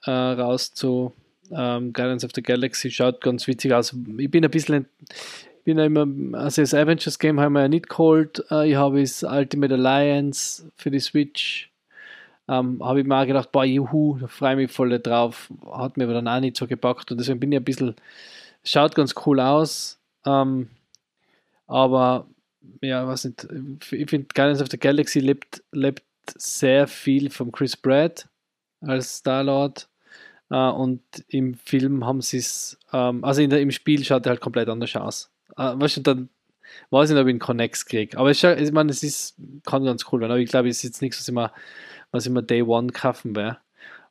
äh, 0.06 0.12
raus 0.12 0.74
zu 0.74 1.14
ähm, 1.52 1.94
Guardians 1.94 2.24
of 2.24 2.32
the 2.36 2.42
Galaxy. 2.42 2.92
Schaut 2.92 3.22
ganz 3.22 3.48
witzig 3.48 3.74
aus. 3.74 3.96
Ich 4.18 4.32
bin 4.32 4.44
ein 4.44 4.52
bisschen, 4.52 4.88
ich 5.10 5.64
bin 5.64 5.78
ja 5.78 5.86
immer, 5.86 6.08
also 6.38 6.62
das 6.62 6.74
Avengers 6.74 7.20
Game 7.20 7.40
haben 7.40 7.54
wir 7.54 7.62
ja 7.62 7.68
nicht 7.68 7.90
geholt. 7.90 8.44
Äh, 8.52 8.70
ich 8.72 8.76
habe 8.76 9.02
das 9.02 9.24
Ultimate 9.24 9.74
Alliance 9.74 10.70
für 10.76 10.92
die 10.92 11.00
Switch. 11.00 11.72
Ähm, 12.48 12.84
habe 12.84 13.02
ich 13.02 13.08
mir 13.08 13.20
auch 13.20 13.26
gedacht, 13.26 13.52
boah, 13.52 13.66
juhu, 13.66 14.18
da 14.20 14.28
freue 14.28 14.52
ich 14.52 14.58
mich 14.58 14.72
voll 14.72 15.00
drauf. 15.00 15.52
Hat 15.72 15.98
mir 15.98 16.04
aber 16.04 16.14
dann 16.14 16.28
auch 16.28 16.40
nicht 16.40 16.58
so 16.58 16.68
gepackt 16.68 17.12
und 17.12 17.18
deswegen 17.20 17.40
bin 17.40 17.52
ich 17.52 17.60
ein 17.60 17.64
bisschen, 17.64 17.96
schaut 18.64 18.94
ganz 18.94 19.16
cool 19.26 19.40
aus. 19.40 20.00
Ähm, 20.26 20.70
aber 21.68 22.28
ja, 22.82 23.08
was 23.08 23.26
nicht, 23.26 23.48
ich 23.92 24.10
finde 24.10 24.28
Guardians 24.34 24.62
of 24.62 24.70
the 24.70 24.78
Galaxy 24.78 25.20
lebt, 25.20 25.64
lebt 25.72 26.04
sehr 26.36 26.88
viel 26.88 27.30
von 27.30 27.52
Chris 27.52 27.76
Pratt 27.76 28.28
als 28.82 29.18
Star-Lord 29.18 29.88
äh, 30.50 30.70
und 30.70 31.02
im 31.28 31.56
Film 31.56 32.06
haben 32.06 32.22
sie 32.22 32.38
es, 32.38 32.80
ähm, 32.94 33.24
also 33.24 33.42
in 33.42 33.50
der, 33.50 33.62
im 33.62 33.72
Spiel 33.72 34.04
schaut 34.04 34.26
er 34.26 34.32
halt 34.32 34.42
komplett 34.42 34.70
anders 34.70 34.96
aus. 34.96 35.32
Äh, 35.58 35.74
weißt 35.76 35.98
du, 35.98 36.02
dann 36.02 36.30
weiß 36.90 37.10
ich 37.10 37.14
nicht, 37.14 37.22
ob 37.22 37.28
ich 37.28 37.32
einen 37.32 37.40
Connects 37.40 37.86
kriege. 37.86 38.18
Aber 38.18 38.32
es 38.32 38.40
scha- 38.40 38.58
ich 38.58 38.72
meine, 38.72 38.92
es 38.92 39.04
ist, 39.04 39.36
kann 39.66 39.86
ganz 39.86 40.06
cool 40.12 40.20
werden, 40.22 40.32
aber 40.32 40.40
ich 40.40 40.50
glaube, 40.50 40.70
es 40.70 40.78
ist 40.78 40.84
jetzt 40.84 41.02
nichts, 41.02 41.20
was 41.20 41.28
ich 41.28 41.34
mir, 41.34 41.52
was 42.12 42.26
ich 42.26 42.32
mir 42.32 42.44
Day 42.44 42.62
One 42.62 42.92
kaufen 42.92 43.36
werde. 43.36 43.58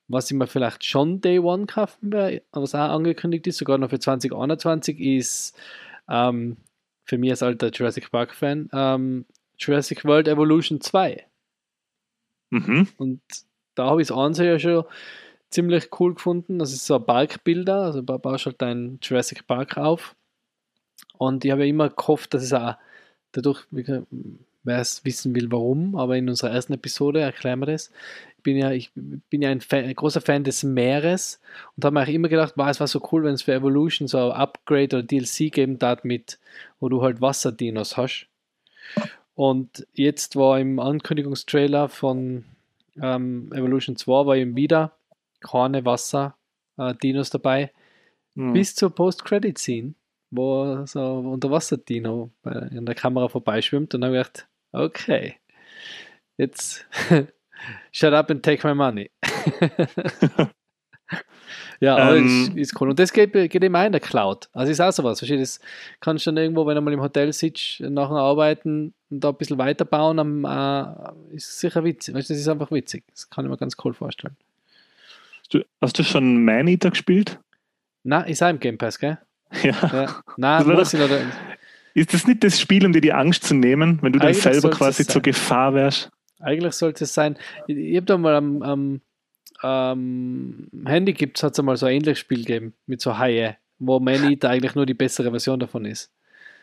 Was 0.07 0.31
ich 0.31 0.37
mir 0.37 0.47
vielleicht 0.47 0.85
schon 0.85 1.23
Day 1.23 1.39
One 1.39 1.67
kaufen 1.67 2.13
werde, 2.13 2.43
was 2.53 2.75
auch 2.75 2.81
angekündigt 2.91 3.47
ist, 3.47 3.57
sogar 3.57 3.79
noch 3.79 3.89
für 3.89 3.99
2021, 3.99 5.01
ist 5.01 5.57
ähm, 6.09 6.59
für 7.05 7.17
mich 7.17 7.31
als 7.31 7.43
alter 7.43 7.71
Jurassic 7.71 8.11
Park-Fan 8.11 8.69
ähm, 8.73 9.25
Jurassic 9.57 10.05
World 10.05 10.29
Evolution 10.29 10.81
2. 10.81 11.25
Mhm. 12.51 12.89
Und 12.99 13.21
da 13.75 13.87
habe 13.87 14.03
ich 14.03 14.09
das 14.09 14.17
Ansehen 14.17 14.47
ja 14.47 14.59
schon 14.59 14.85
ziemlich 15.55 15.89
cool 15.99 16.15
gefunden. 16.15 16.59
Das 16.59 16.73
ist 16.73 16.85
so 16.85 16.97
ein 16.97 17.07
Parkbilder, 17.07 17.83
also 17.83 18.03
ba- 18.03 18.19
baust 18.19 18.47
halt 18.47 18.61
deinen 18.61 18.99
Jurassic 19.01 19.47
Park 19.47 19.79
auf. 19.79 20.17
Und 21.17 21.45
ich 21.45 21.51
habe 21.53 21.63
ja 21.63 21.69
immer 21.69 21.89
gehofft, 21.89 22.35
dass 22.35 22.43
es 22.43 22.53
auch 22.53 22.75
dadurch, 23.33 23.65
wer 23.71 24.81
es 24.81 25.05
wissen 25.05 25.35
will, 25.35 25.51
warum, 25.53 25.95
aber 25.97 26.17
in 26.17 26.29
unserer 26.29 26.51
ersten 26.51 26.73
Episode 26.73 27.21
erklären 27.21 27.61
wir 27.61 27.67
das. 27.67 27.91
Ich 28.37 28.43
bin 28.43 28.57
ja, 28.57 28.73
ich 28.73 28.91
bin 28.95 29.43
ja 29.43 29.51
ein, 29.51 29.61
Fan, 29.61 29.85
ein 29.85 29.95
großer 29.95 30.21
Fan 30.21 30.45
des 30.45 30.65
Meeres 30.65 31.41
und 31.77 31.85
habe 31.85 31.95
mir 31.95 32.03
auch 32.03 32.09
immer 32.09 32.29
gedacht, 32.29 32.55
wow, 32.57 32.69
es 32.69 32.81
war 32.81 32.89
so 32.89 33.01
cool, 33.13 33.25
wenn 33.25 33.35
es 33.35 33.43
für 33.43 33.55
Evolution 33.55 34.09
so 34.09 34.19
ein 34.19 34.33
Upgrade 34.33 34.97
oder 34.97 35.03
DLC 35.03 35.51
geben 35.53 35.79
darf 35.79 36.05
mit, 36.05 36.39
wo 36.81 36.89
du 36.89 37.01
halt 37.03 37.21
Wasserdinos 37.21 37.97
hast. 37.97 38.27
Und 39.35 39.87
jetzt 39.95 40.37
war 40.37 40.61
im 40.61 40.79
Ankündigungstrailer 40.79 41.89
von 41.89 42.45
ähm, 43.01 43.51
Evolution 43.53 43.97
2 43.97 44.27
war 44.27 44.37
eben 44.37 44.57
wieder 44.57 44.93
keine 45.45 45.85
Wasser-Dinos 45.85 47.31
dabei, 47.31 47.71
Mhm. 48.37 48.53
bis 48.53 48.75
zur 48.75 48.91
Post-Credit-Scene, 48.93 49.95
wo 50.31 50.85
so 50.87 51.19
Unterwasser-Dino 51.19 52.31
bei- 52.43 52.51
an 52.53 52.85
der 52.87 52.97
Kamera 52.97 53.29
vorbeischwimmt 53.29 53.95
und 53.95 54.01
dann 54.01 54.11
habe 54.11 54.21
ich 54.21 54.27
gedacht, 54.33 54.49
okay, 54.73 55.37
jetzt 56.37 56.85
shut 57.93 58.13
up 58.13 58.31
and 58.33 58.43
take 58.43 58.67
my 58.67 58.75
money. 58.75 59.11
ja, 61.81 62.15
Ähm, 62.15 62.27
ist, 62.27 62.57
ist 62.57 62.81
cool. 62.81 62.91
Und 62.91 62.99
das 62.99 63.13
geht, 63.13 63.33
geht 63.33 63.55
auch 63.63 63.85
in 63.85 63.93
der 63.93 64.01
Cloud. 64.01 64.49
Also 64.53 64.73
ist 64.73 64.81
auch 64.81 64.91
sowas. 64.93 65.19
Verstehst 65.21 65.61
du, 65.61 65.61
das 65.61 65.61
kannst 66.01 66.27
du 66.27 66.31
dann 66.33 66.43
irgendwo, 66.43 66.67
wenn 66.67 66.75
du 66.77 66.81
mal 66.81 66.93
im 66.93 67.01
Hotel 67.03 67.33
sitzt, 67.33 67.81
nachher 67.81 68.17
arbeiten 68.17 68.95
und 69.11 69.21
da 69.23 69.29
ein 69.31 69.37
bisschen 69.37 69.59
weiterbauen, 69.59 70.19
am, 70.19 70.45
äh, 70.45 71.35
ist 71.37 71.59
sicher 71.61 71.85
witzig. 71.85 72.15
Weißt 72.15 72.31
du, 72.31 72.33
das 72.35 72.41
ist 72.41 72.49
einfach 72.49 72.71
witzig. 72.71 73.05
Das 73.11 73.29
kann 73.31 73.45
ich 73.45 73.51
mir 73.51 73.57
ganz 73.59 73.77
cool 73.85 73.93
vorstellen. 73.95 74.37
Hast 75.45 75.55
du, 75.55 75.65
hast 75.81 75.99
du 75.99 76.03
schon 76.03 76.45
Man-Eater 76.45 76.91
gespielt? 76.91 77.39
Na, 78.03 78.23
ist 78.23 78.43
auch 78.43 78.49
im 78.49 78.61
Game 78.61 78.79
Pass, 78.79 78.99
gell? 78.99 79.19
Ja. 79.63 79.73
Ja. 79.93 80.23
Na, 80.37 80.59
Das 80.65 80.67
muss 80.67 80.95
ich 80.95 81.01
noch. 81.01 81.09
Ist 81.95 82.13
das 82.13 82.27
nicht 82.27 82.43
das 82.43 82.59
Spiel, 82.59 82.85
um 82.87 82.93
dir 82.93 83.01
die 83.01 83.13
Angst 83.13 83.45
zu 83.45 83.55
nehmen, 83.55 83.99
wenn 84.03 84.13
du 84.13 84.19
dann 84.19 84.29
Eigentlich 84.29 84.43
selber 84.43 84.71
quasi 84.71 85.03
es 85.03 85.09
zur. 85.09 85.23
Gefahr 85.23 85.75
wärst? 85.75 86.11
Eigentlich 86.41 86.75
sollte 86.75 87.05
es 87.05 87.15
sein. 87.15 87.39
Ich, 87.67 87.77
ich 87.77 87.97
habe 87.97 88.07
da 88.07 88.19
mal 88.19 88.35
am, 88.35 88.63
am, 88.63 89.01
am 89.61 90.69
Handy 90.87 91.13
gibt 91.13 91.43
es 91.43 91.63
mal 91.63 91.77
so 91.77 91.87
ein 91.87 91.97
ähnliches 91.97 92.19
Spiel 92.19 92.39
gegeben 92.39 92.75
mit 92.87 93.01
so 93.01 93.17
Haie, 93.19 93.59
wo 93.79 94.01
Maneater 94.01 94.51
eigentlich 94.51 94.75
nur 94.75 94.87
die 94.87 94.95
bessere 94.95 95.31
Version 95.31 95.61
davon 95.61 95.85
ist. 95.85 96.11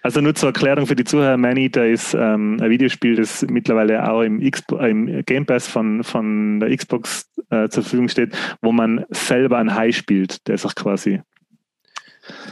Also 0.04 0.20
nur 0.20 0.34
zur 0.34 0.50
Erklärung 0.50 0.88
für 0.88 0.96
die 0.96 1.04
Zuhörer, 1.04 1.38
Maneater 1.38 1.88
ist 1.88 2.14
ähm, 2.14 2.58
ein 2.60 2.70
Videospiel, 2.70 3.16
das 3.16 3.44
mittlerweile 3.44 4.10
auch 4.10 4.22
im, 4.22 4.42
äh, 4.42 4.52
im 4.90 5.24
Game 5.26 5.46
Pass 5.46 5.68
von, 5.68 6.04
von 6.04 6.60
der 6.60 6.76
Xbox 6.76 7.30
äh, 7.50 7.70
zur 7.70 7.84
Verfügung 7.84 8.10
steht, 8.10 8.36
wo 8.62 8.72
man 8.72 9.06
selber 9.10 9.60
ein 9.60 9.76
Hai 9.76 9.92
spielt, 9.92 10.48
der 10.48 10.58
sich 10.58 10.74
quasi 10.74 11.22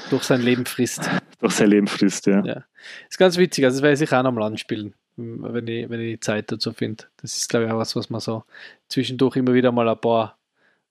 durch 0.10 0.24
sein 0.24 0.42
Leben 0.42 0.66
frisst. 0.66 1.10
Durch 1.40 1.54
sein 1.54 1.70
Leben 1.70 1.88
frisst, 1.88 2.26
ja. 2.28 2.44
ja. 2.44 2.64
Ist 3.10 3.18
ganz 3.18 3.38
witzig, 3.38 3.66
also 3.66 3.78
das 3.78 3.84
werde 3.84 4.04
ich 4.04 4.12
auch 4.12 4.24
noch 4.24 4.32
mal 4.32 4.46
anspielen, 4.46 4.94
wenn 5.16 5.68
ich, 5.68 5.90
wenn 5.90 6.02
ich 6.02 6.16
die 6.16 6.20
Zeit 6.20 6.52
dazu 6.52 6.74
finde. 6.74 7.06
Das 7.22 7.36
ist, 7.36 7.50
glaube 7.50 7.66
ich, 7.66 7.72
auch 7.72 7.78
was, 7.78 7.96
was 7.96 8.10
man 8.10 8.20
so 8.20 8.44
zwischendurch 8.88 9.36
immer 9.36 9.54
wieder 9.54 9.72
mal 9.72 9.88
ein 9.88 10.00
paar, 10.00 10.38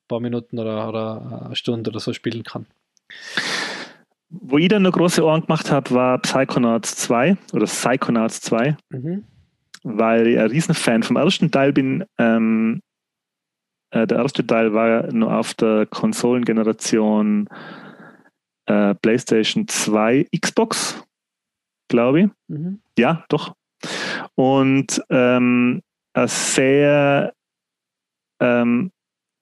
paar 0.07 0.21
Minuten 0.21 0.59
oder, 0.59 0.89
oder 0.89 1.45
eine 1.47 1.57
Stunde 1.57 1.91
oder 1.91 2.01
so 2.01 2.13
spielen 2.13 2.45
kann. 2.45 2.67
Wo 4.31 4.59
ich 4.59 4.69
dann 4.69 4.85
eine 4.85 4.93
große 4.93 5.25
Ohren 5.25 5.43
gemacht 5.43 5.71
habe, 5.71 5.91
war 5.93 6.19
Psychonauts 6.19 6.97
2 6.97 7.37
oder 7.53 7.65
Psychonauts 7.65 8.41
2, 8.43 8.77
mhm. 8.91 9.25
weil 9.83 10.27
ich 10.27 10.39
ein 10.39 10.51
Riesenfan 10.51 11.03
vom 11.03 11.17
ersten 11.17 11.51
Teil 11.51 11.73
bin. 11.73 12.05
Ähm, 12.19 12.83
äh, 13.91 14.07
der 14.07 14.19
erste 14.19 14.47
Teil 14.47 14.75
war 14.75 15.11
nur 15.13 15.35
auf 15.35 15.55
der 15.55 15.87
Konsolengeneration 15.87 17.49
äh, 18.67 18.95
PlayStation 18.97 19.67
2, 19.67 20.27
Xbox, 20.39 21.03
glaube 21.89 22.21
ich. 22.21 22.29
Mhm. 22.49 22.81
Ja, 22.99 23.25
doch. 23.31 23.55
Und 24.35 25.03
ähm, 25.09 25.83
ein 26.13 26.29
sehr 26.29 27.33
ähm, 28.41 28.91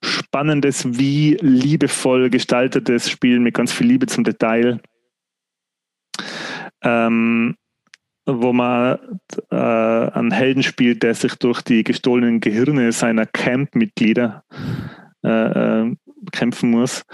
spannendes, 0.03 0.99
wie 0.99 1.37
liebevoll 1.41 2.31
gestaltetes 2.31 3.11
Spiel 3.11 3.41
mit 3.41 3.55
ganz 3.55 3.73
viel 3.73 3.87
Liebe 3.87 4.07
zum 4.07 4.25
Detail. 4.25 4.81
Ähm, 6.83 7.57
wo 8.27 8.53
man 8.53 8.99
äh, 9.51 9.57
einen 9.57 10.33
Helden 10.33 10.63
spielt, 10.63 11.03
der 11.03 11.15
sich 11.15 11.37
durch 11.37 11.63
die 11.63 11.85
gestohlenen 11.85 12.41
Gehirne 12.41 12.91
seiner 12.91 13.25
Camp-Mitglieder 13.25 14.45
äh, 15.25 15.29
äh, 15.29 15.97
kämpfen 16.33 16.71
muss. 16.71 17.05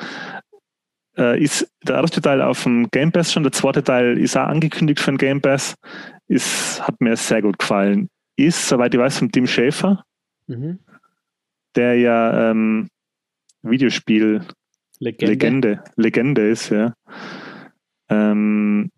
Äh, 1.17 1.43
ist 1.43 1.71
der 1.83 1.97
erste 1.97 2.23
Teil 2.23 2.41
auf 2.41 2.63
dem 2.63 2.91
Game 2.91 3.13
Pass 3.13 3.33
schon, 3.33 3.43
der 3.43 3.53
zweite 3.53 3.85
Teil 3.85 4.17
ist 4.17 4.37
auch 4.37 4.47
angekündigt 4.47 5.01
für 5.01 5.13
den 5.13 5.19
Game 5.19 5.43
Pass. 5.43 5.75
Ist, 6.29 6.81
hat 6.87 6.99
mir 7.01 7.17
sehr 7.17 7.43
gut 7.43 7.59
gefallen. 7.59 8.09
Ist, 8.37 8.67
soweit 8.69 8.95
ich 8.95 9.01
weiß, 9.01 9.19
von 9.19 9.31
Tim 9.31 9.47
Schäfer. 9.47 10.05
Mhm 10.47 10.79
der 11.77 11.99
ja 11.99 12.51
ähm, 12.51 12.89
Videospiel 13.63 14.45
Legende. 15.03 15.33
Legende, 15.33 15.85
Legende 15.97 16.49
ist, 16.49 16.71
ja. 16.71 16.95
Ähm, 18.09 18.91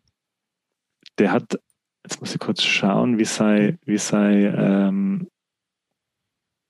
der 1.19 1.33
hat, 1.33 1.59
jetzt 2.05 2.21
muss 2.21 2.35
ich 2.35 2.41
kurz 2.41 2.63
schauen, 2.63 3.19
wie 3.19 3.25
sei, 3.25 3.79
wie 3.87 3.97
sei, 3.97 4.53
ähm, 4.55 5.29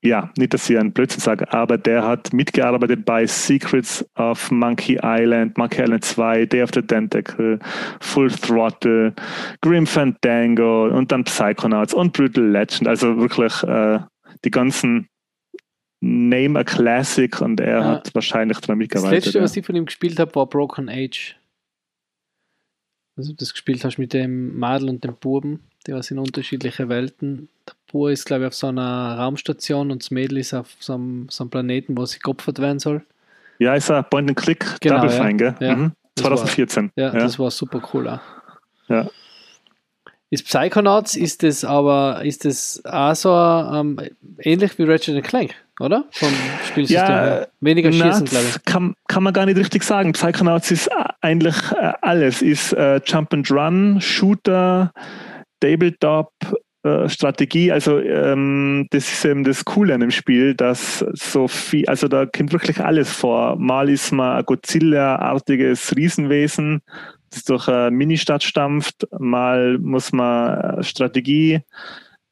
ja, 0.05 0.31
nicht, 0.37 0.55
dass 0.55 0.71
ich 0.71 0.79
einen 0.79 0.93
Blödsinn 0.93 1.21
sage, 1.21 1.53
aber 1.53 1.79
der 1.79 2.07
hat 2.07 2.33
mitgearbeitet 2.33 3.05
bei 3.05 3.27
Secrets 3.27 4.07
of 4.17 4.53
Monkey 4.53 5.01
Island, 5.03 5.59
Monkey 5.59 5.83
Island 5.83 6.05
2, 6.05 6.47
Day 6.47 6.63
of 6.63 6.71
the 6.73 6.83
Tentacle, 6.83 7.59
Full 8.01 8.31
Throttle, 8.31 9.15
Grim 9.63 9.87
Fandango 9.87 10.89
und 10.89 11.11
dann 11.11 11.25
Psychonauts 11.25 11.95
und 11.95 12.13
Brutal 12.13 12.45
Legend. 12.45 12.87
Also 12.87 13.17
wirklich 13.17 13.63
äh, 13.63 13.99
die 14.45 14.51
ganzen 14.51 15.09
Name 16.05 16.59
a 16.59 16.65
Classic 16.65 17.41
und 17.41 17.61
er 17.61 17.79
ja. 17.79 17.85
hat 17.85 18.15
wahrscheinlich 18.15 18.59
daran 18.59 18.79
mitgearbeitet. 18.79 19.19
Das 19.19 19.25
letzte, 19.27 19.39
ja. 19.39 19.45
was 19.45 19.57
ich 19.57 19.65
von 19.65 19.75
ihm 19.75 19.87
gespielt 19.87 20.19
habe, 20.19 20.35
war 20.35 20.47
Broken 20.47 20.91
Age. 20.91 21.37
Also 23.17 23.31
du 23.31 23.37
das 23.37 23.53
gespielt 23.53 23.85
hast 23.85 23.97
mit 23.97 24.13
dem 24.13 24.59
Madel 24.59 24.91
und 24.91 25.03
dem 25.03 25.15
Buben, 25.15 25.61
die 25.87 26.03
sind 26.03 26.19
unterschiedliche 26.19 26.89
Welten. 26.91 27.49
Der 27.67 27.75
Bub 27.91 28.11
ist, 28.11 28.27
glaube 28.27 28.43
ich, 28.43 28.49
auf 28.49 28.55
so 28.55 28.67
einer 28.67 29.17
Raumstation 29.19 29.91
und 29.91 30.03
das 30.03 30.11
Mädel 30.11 30.39
ist 30.39 30.53
auf 30.53 30.77
so 30.79 30.95
einem, 30.95 31.29
so 31.31 31.45
einem 31.45 31.51
Planeten, 31.51 31.97
wo 31.97 32.05
sie 32.05 32.19
geopfert 32.19 32.59
werden 32.59 32.81
soll. 32.81 33.03
Ja, 33.59 33.75
ist 33.75 33.91
ein 33.91 34.05
Point-and-Click 34.05 34.81
genau, 34.81 34.97
Double 34.97 35.11
Fine, 35.11 35.31
ja. 35.31 35.51
gell? 35.53 35.55
Ja, 35.61 35.77
mhm. 35.77 35.93
2014. 36.17 36.91
War, 36.95 37.05
ja, 37.05 37.11
das 37.13 37.39
war 37.39 37.51
super 37.51 37.81
cool 37.95 38.09
auch. 38.09 38.21
Ja. 38.89 39.09
Ist 40.29 40.45
Psychonauts, 40.47 41.17
ist 41.17 41.45
das 41.45 41.65
aber, 41.65 42.25
ist 42.25 42.45
das 42.45 42.85
auch 42.85 43.15
so 43.15 43.31
ähm, 43.31 44.01
ähnlich 44.41 44.77
wie 44.79 44.83
Ratchet 44.83 45.23
Clank? 45.23 45.55
Oder? 45.81 46.05
Vom 46.13 46.29
Spielsystem 46.69 47.07
ja. 47.07 47.47
Weniger 47.61 47.93
Schießen, 47.93 48.27
glaube 48.27 48.47
ich. 48.49 48.65
Kann, 48.65 48.95
kann 49.09 49.23
man 49.23 49.33
gar 49.33 49.47
nicht 49.47 49.59
richtig 49.59 49.83
sagen. 49.83 50.13
Psychonauts 50.13 50.71
ist 50.71 50.91
eigentlich 51.21 51.57
äh, 51.73 51.93
alles. 52.01 52.43
Ist 52.43 52.73
äh, 52.73 53.01
Jump 53.05 53.33
and 53.33 53.51
Run, 53.51 54.01
Shooter, 54.01 54.93
Tabletop, 55.61 56.31
äh, 56.85 57.09
Strategie. 57.09 57.73
Also 57.73 57.99
ähm, 57.99 58.87
das 58.91 59.11
ist 59.11 59.25
eben 59.25 59.43
das 59.43 59.65
Coole 59.65 59.95
an 59.95 60.01
dem 60.01 60.11
Spiel, 60.11 60.55
dass 60.55 61.05
so 61.15 61.49
viel, 61.49 61.87
also 61.87 62.09
da 62.09 62.27
kommt 62.27 62.53
wirklich 62.53 62.79
alles 62.81 63.11
vor. 63.11 63.57
Mal 63.57 63.89
ist 63.89 64.13
man 64.13 64.37
ein 64.37 64.45
Godzilla-artiges 64.45 65.97
Riesenwesen, 65.97 66.83
das 67.31 67.45
durch 67.45 67.69
eine 67.69 67.91
Ministadt 67.91 68.43
stampft. 68.43 69.09
Mal 69.19 69.79
muss 69.79 70.13
man 70.13 70.83
Strategie 70.83 71.63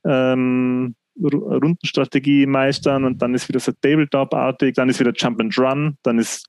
ähm, 0.04 0.94
Rundenstrategie 1.20 2.46
meistern 2.46 3.04
und 3.04 3.20
dann 3.20 3.34
ist 3.34 3.48
wieder 3.48 3.60
so 3.60 3.72
Tabletop-artig, 3.72 4.74
dann 4.74 4.88
ist 4.88 5.00
wieder 5.00 5.12
Jump 5.14 5.40
and 5.40 5.56
Run, 5.58 5.96
dann 6.02 6.18
ist 6.18 6.46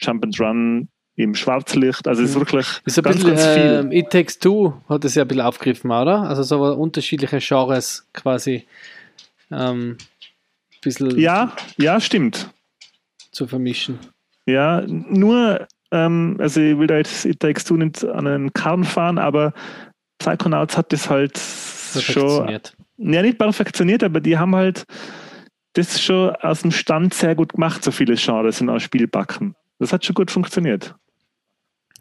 Jump 0.00 0.24
and 0.24 0.40
Run 0.40 0.88
im 1.16 1.34
Schwarzlicht. 1.34 2.06
Also 2.06 2.22
es 2.22 2.30
ist 2.30 2.36
wirklich 2.36 2.66
ist 2.84 3.02
ganz, 3.02 3.16
bisschen, 3.16 3.30
ganz 3.30 3.46
viel. 3.46 3.90
Äh, 3.90 3.98
It 3.98 4.10
Takes 4.10 4.38
Two 4.38 4.74
hat 4.88 5.04
es 5.04 5.14
ja 5.14 5.22
ein 5.22 5.28
bisschen 5.28 5.42
aufgegriffen, 5.42 5.90
oder? 5.90 6.22
Also 6.22 6.42
so 6.42 6.62
unterschiedliche 6.62 7.38
Genres 7.38 8.06
quasi. 8.12 8.66
Ähm, 9.50 9.96
bisschen 10.82 11.18
ja, 11.18 11.52
ja, 11.78 12.00
stimmt. 12.00 12.50
Zu 13.32 13.46
vermischen. 13.46 13.98
Ja, 14.46 14.82
nur, 14.86 15.66
ähm, 15.90 16.36
also 16.38 16.60
ich 16.60 16.78
will 16.78 16.86
da 16.86 16.98
jetzt 16.98 17.24
It 17.24 17.40
Takes 17.40 17.64
Two 17.64 17.76
nicht 17.76 18.04
an 18.04 18.26
einen 18.26 18.52
Karren 18.52 18.84
fahren, 18.84 19.18
aber 19.18 19.54
Psychonauts 20.18 20.76
hat 20.76 20.92
das 20.92 21.10
halt 21.10 21.38
schon 21.38 22.48
ja, 22.98 23.22
nicht 23.22 23.38
perfektioniert, 23.38 24.02
aber 24.02 24.20
die 24.20 24.38
haben 24.38 24.54
halt 24.54 24.84
das 25.74 26.00
schon 26.00 26.30
aus 26.36 26.62
dem 26.62 26.70
Stand 26.70 27.14
sehr 27.14 27.34
gut 27.34 27.52
gemacht, 27.52 27.84
so 27.84 27.90
viele 27.90 28.14
Genres 28.14 28.60
in 28.60 28.70
einem 28.70 28.80
Spiel 28.80 29.06
backen. 29.06 29.54
Das 29.78 29.92
hat 29.92 30.04
schon 30.04 30.14
gut 30.14 30.30
funktioniert. 30.30 30.94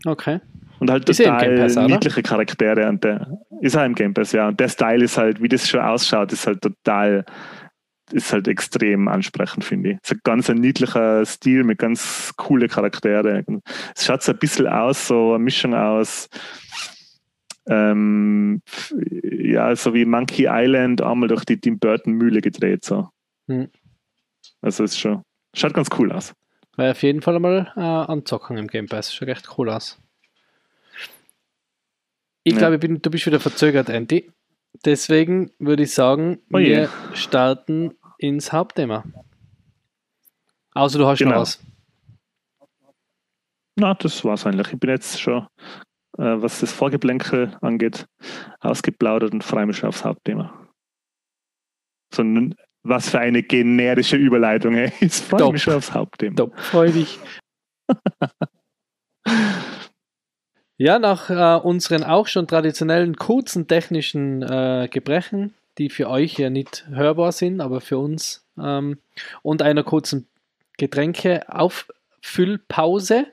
Okay. 0.06 0.40
Und 0.80 0.90
halt 0.90 1.10
ist 1.10 1.18
total 1.18 1.58
Pass, 1.58 1.76
niedliche 1.76 2.22
Charaktere. 2.22 2.88
Und 2.88 3.04
der 3.04 3.40
ist 3.62 3.78
auch 3.78 3.84
im 3.84 3.96
Game 3.96 4.14
Pass, 4.14 4.32
ja. 4.32 4.48
Und 4.48 4.60
der 4.60 4.70
Style 4.70 5.04
ist 5.04 5.18
halt, 5.18 5.42
wie 5.42 5.50
das 5.50 5.68
schon 5.68 5.82
ausschaut, 5.82 6.32
ist 6.32 6.48
halt 6.48 6.62
total, 6.62 7.26
ist 8.12 8.32
halt 8.32 8.48
extrem 8.48 9.08
ansprechend, 9.08 9.64
finde 9.64 9.92
ich. 9.92 9.98
Es 10.04 10.12
ist 10.12 10.18
ein 10.18 10.22
ganz 10.24 10.50
ein 10.50 10.58
niedlicher 10.58 11.26
Stil 11.26 11.64
mit 11.64 11.80
ganz 11.80 12.34
coole 12.38 12.68
Charaktere. 12.68 13.44
Es 13.96 14.06
schaut 14.06 14.22
so 14.22 14.32
ein 14.32 14.38
bisschen 14.38 14.68
aus, 14.68 15.08
so 15.08 15.34
eine 15.34 15.44
Mischung 15.44 15.74
aus 15.74 16.30
ähm, 17.68 18.62
ja, 19.12 19.76
so 19.76 19.94
wie 19.94 20.06
Monkey 20.06 20.48
Island 20.50 21.02
einmal 21.02 21.28
durch 21.28 21.46
die 21.46 21.60
Tim 21.60 21.80
Burton 21.80 22.14
Mühle 22.14 22.42
gedreht. 22.42 22.86
So. 22.86 23.10
Hm. 23.48 23.70
Also 24.62 24.84
ist 24.84 25.00
schon, 25.00 25.24
schaut 25.56 25.74
ganz 25.74 25.90
cool 25.98 26.12
aus. 26.12 26.34
War 26.76 26.92
auf 26.92 27.04
jeden 27.04 27.22
Fall 27.22 27.40
mal 27.40 27.72
äh, 27.76 27.80
anzocken 27.80 28.58
im 28.58 28.68
Game 28.68 28.88
Pass. 28.88 29.14
Schaut 29.14 29.30
echt 29.30 29.58
cool 29.58 29.70
aus. 29.70 29.98
Ich 32.44 32.54
ja. 32.54 32.60
glaube, 32.60 32.80
du 32.80 33.10
bist 33.10 33.26
wieder 33.26 33.40
verzögert, 33.40 33.90
Andy. 33.90 34.30
Deswegen 34.84 35.52
würde 35.58 35.84
ich 35.84 35.94
sagen, 35.94 36.40
oh 36.52 36.58
wir 36.58 36.90
starten 37.14 37.96
ins 38.18 38.52
Hauptthema. 38.52 39.04
Außer 40.74 41.00
du 41.00 41.08
hast 41.08 41.20
genau. 41.20 41.32
noch 41.32 41.42
was. 41.42 41.64
Na, 43.78 43.94
das 43.94 44.24
war's 44.24 44.46
eigentlich. 44.46 44.72
Ich 44.74 44.80
bin 44.80 44.90
jetzt 44.90 45.20
schon 45.20 45.48
was 46.18 46.60
das 46.60 46.72
Vorgeplänkel 46.72 47.58
angeht, 47.62 48.06
ausgeplaudert 48.60 49.34
und 49.34 49.44
freue 49.44 49.66
mich 49.66 49.78
schon 49.78 49.90
aufs 49.90 50.06
Hauptthema. 50.06 50.54
Sondern 52.14 52.56
was 52.84 53.10
für 53.10 53.20
eine 53.20 53.44
generische 53.44 54.16
Überleitung, 54.16 54.76
ey. 54.76 54.92
Ich 55.00 55.14
freue 55.14 55.52
mich 55.52 55.64
schon 55.64 55.74
aufs 55.74 55.94
Hauptthema. 55.94 56.36
Top, 56.36 56.58
freue 56.60 56.92
dich. 56.92 57.20
ja, 60.78 61.00
nach 61.00 61.30
äh, 61.30 61.60
unseren 61.62 62.04
auch 62.04 62.28
schon 62.28 62.48
traditionellen 62.48 63.16
kurzen 63.16 63.68
technischen 63.68 64.44
äh, 64.44 64.88
Gebrechen, 64.92 65.54
die 65.78 65.90
für 65.90 66.10
euch 66.10 66.38
ja 66.38 66.50
nicht 66.50 66.86
hörbar 66.90 67.32
sind, 67.32 67.60
aber 67.60 67.82
für 67.82 67.98
uns, 67.98 68.46
ähm, 68.58 69.00
und 69.42 69.62
einer 69.62 69.84
kurzen 69.84 70.28
Getränke-Auffüllpause, 70.78 73.28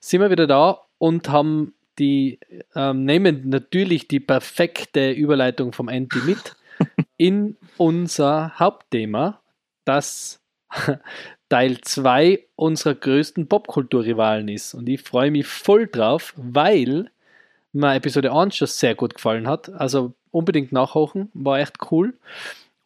sind 0.00 0.20
wir 0.20 0.30
wieder 0.30 0.46
da 0.46 0.82
und 0.98 1.28
haben 1.28 1.74
die 2.00 2.40
ähm, 2.74 3.04
nehmen 3.04 3.48
natürlich 3.48 4.08
die 4.08 4.20
perfekte 4.20 5.12
Überleitung 5.12 5.72
vom 5.72 5.88
Anti 5.88 6.18
mit, 6.26 6.56
in 7.18 7.56
unser 7.76 8.58
Hauptthema, 8.58 9.40
das 9.84 10.40
Teil 11.50 11.80
2 11.80 12.46
unserer 12.56 12.94
größten 12.94 13.48
Popkulturrivalen 13.48 14.48
ist. 14.48 14.74
Und 14.74 14.88
ich 14.88 15.02
freue 15.02 15.30
mich 15.30 15.46
voll 15.46 15.86
drauf, 15.86 16.32
weil 16.36 17.10
mir 17.72 17.94
Episode 17.94 18.32
1 18.32 18.56
schon 18.56 18.66
sehr 18.66 18.94
gut 18.94 19.14
gefallen 19.14 19.46
hat. 19.46 19.68
Also 19.68 20.14
unbedingt 20.30 20.72
nachhochen, 20.72 21.30
war 21.34 21.58
echt 21.58 21.76
cool. 21.90 22.14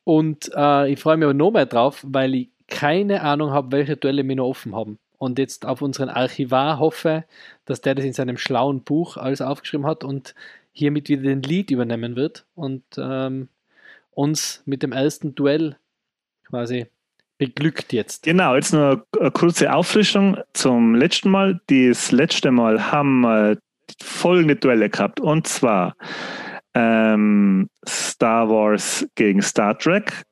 Und 0.03 0.51
äh, 0.55 0.91
ich 0.91 0.99
freue 0.99 1.17
mich 1.17 1.25
aber 1.25 1.35
noch 1.35 1.53
mehr 1.53 1.67
drauf, 1.67 2.05
weil 2.07 2.35
ich 2.35 2.49
keine 2.67 3.23
Ahnung 3.23 3.53
habe, 3.53 3.73
welche 3.73 3.97
Duelle 3.97 4.27
wir 4.27 4.37
noch 4.37 4.49
offen 4.49 4.75
haben. 4.75 4.99
Und 5.25 5.39
jetzt 5.39 5.64
auf 5.64 5.81
unseren 5.81 6.11
Archivar 6.11 6.79
hoffe, 6.79 7.25
dass 7.64 7.81
der 7.81 7.95
das 7.95 8.05
in 8.05 8.12
seinem 8.12 8.37
schlauen 8.37 8.83
Buch 8.83 9.16
alles 9.16 9.41
aufgeschrieben 9.41 9.87
hat 9.87 10.05
und 10.05 10.35
hiermit 10.70 11.09
wieder 11.09 11.22
den 11.22 11.41
Lead 11.41 11.70
übernehmen 11.70 12.14
wird 12.14 12.45
und 12.55 12.85
ähm, 12.99 13.49
uns 14.11 14.62
mit 14.66 14.83
dem 14.83 14.93
ersten 14.93 15.35
Duell 15.35 15.77
quasi 16.47 16.89
beglückt 17.39 17.95
jetzt. 17.95 18.25
Genau, 18.25 18.55
jetzt 18.55 18.75
nur 18.75 19.07
eine 19.18 19.31
kurze 19.31 19.72
Auffrischung 19.72 20.37
zum 20.53 20.95
letzten 20.95 21.31
Mal. 21.31 21.59
Das 21.68 22.12
letzte 22.12 22.51
Mal 22.51 22.93
haben 22.93 23.22
wir 23.22 23.57
folgende 24.03 24.57
Duelle 24.57 24.91
gehabt. 24.91 25.20
Und 25.20 25.47
zwar 25.47 25.97
ähm, 26.75 27.70
Star 27.89 28.51
Wars 28.51 29.09
gegen 29.14 29.41
Star 29.41 29.79
Trek. 29.79 30.22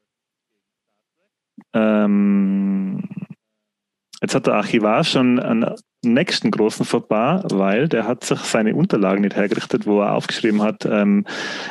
Ähm, 1.72 3.08
jetzt 4.22 4.34
hat 4.34 4.46
der 4.46 4.54
Archivar 4.54 5.04
schon 5.04 5.38
einen 5.38 5.74
nächsten 6.04 6.50
großen 6.50 6.86
Fauxpas, 6.86 7.44
weil 7.52 7.88
der 7.88 8.06
hat 8.06 8.24
sich 8.24 8.38
seine 8.40 8.74
Unterlagen 8.74 9.22
nicht 9.22 9.36
hergerichtet, 9.36 9.86
wo 9.86 10.00
er 10.00 10.14
aufgeschrieben 10.14 10.62
hat, 10.62 10.84
ähm, 10.84 11.24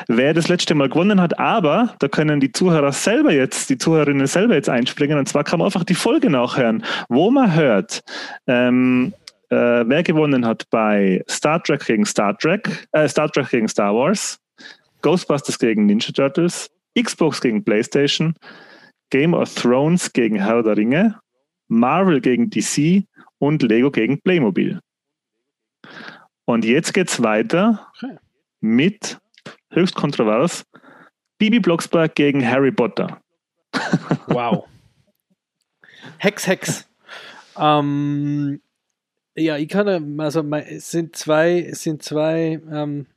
wer 0.08 0.34
das 0.34 0.48
letzte 0.48 0.76
Mal 0.76 0.90
gewonnen 0.90 1.20
hat. 1.20 1.40
Aber 1.40 1.96
da 2.00 2.08
können 2.08 2.40
die 2.40 2.52
Zuhörer 2.52 2.92
selber 2.92 3.32
jetzt, 3.32 3.70
die 3.70 3.78
Zuhörerinnen 3.78 4.28
selber 4.28 4.56
jetzt 4.56 4.70
einspringen. 4.70 5.18
Und 5.18 5.28
zwar 5.28 5.44
kann 5.44 5.60
man 5.60 5.66
einfach 5.66 5.84
die 5.84 5.96
Folge 5.96 6.30
nachhören, 6.30 6.84
wo 7.10 7.32
man 7.32 7.54
hört, 7.56 8.02
ähm, 8.48 9.14
äh, 9.50 9.84
wer 9.86 10.04
gewonnen 10.04 10.46
hat 10.46 10.70
bei 10.70 11.24
Star 11.30 11.62
Trek 11.62 11.86
gegen 11.86 12.06
Star 12.06 12.38
Trek, 12.38 12.88
äh, 12.92 13.08
Star 13.08 13.30
Trek 13.30 13.50
gegen 13.50 13.68
Star 13.68 13.94
Wars, 13.94 14.40
Ghostbusters 15.02 15.60
gegen 15.60 15.86
Ninja 15.86 16.12
Turtles, 16.14 16.70
Xbox 16.98 17.42
gegen 17.42 17.64
PlayStation, 17.64 18.36
Game 19.10 19.34
of 19.34 19.54
Thrones 19.56 20.14
gegen 20.14 20.38
Herr 20.38 20.64
der 20.64 20.78
Ringe, 20.78 21.21
Marvel 21.72 22.20
gegen 22.20 22.50
DC 22.50 23.06
und 23.40 23.64
Lego 23.64 23.92
gegen 23.92 24.22
Playmobil. 24.22 24.82
Und 26.44 26.66
jetzt 26.66 26.94
geht 26.94 27.08
es 27.08 27.24
weiter 27.24 27.88
okay. 27.96 28.18
mit 28.60 29.20
höchst 29.70 29.96
kontrovers 29.96 30.66
Bibi 31.38 31.62
Blocksberg 31.62 32.14
gegen 32.14 32.46
Harry 32.46 32.74
Potter. 32.74 33.22
wow. 34.28 34.68
Hex, 36.18 36.46
Hex. 36.46 36.90
Ähm, 37.58 38.62
ja, 39.36 39.56
ich 39.56 39.70
kann, 39.70 40.20
also 40.20 40.42
es 40.42 40.92
sind 40.92 41.16
zwei, 41.16 41.62
es 41.62 41.84
sind 41.84 42.04
zwei 42.04 42.60
ähm, 42.70 43.08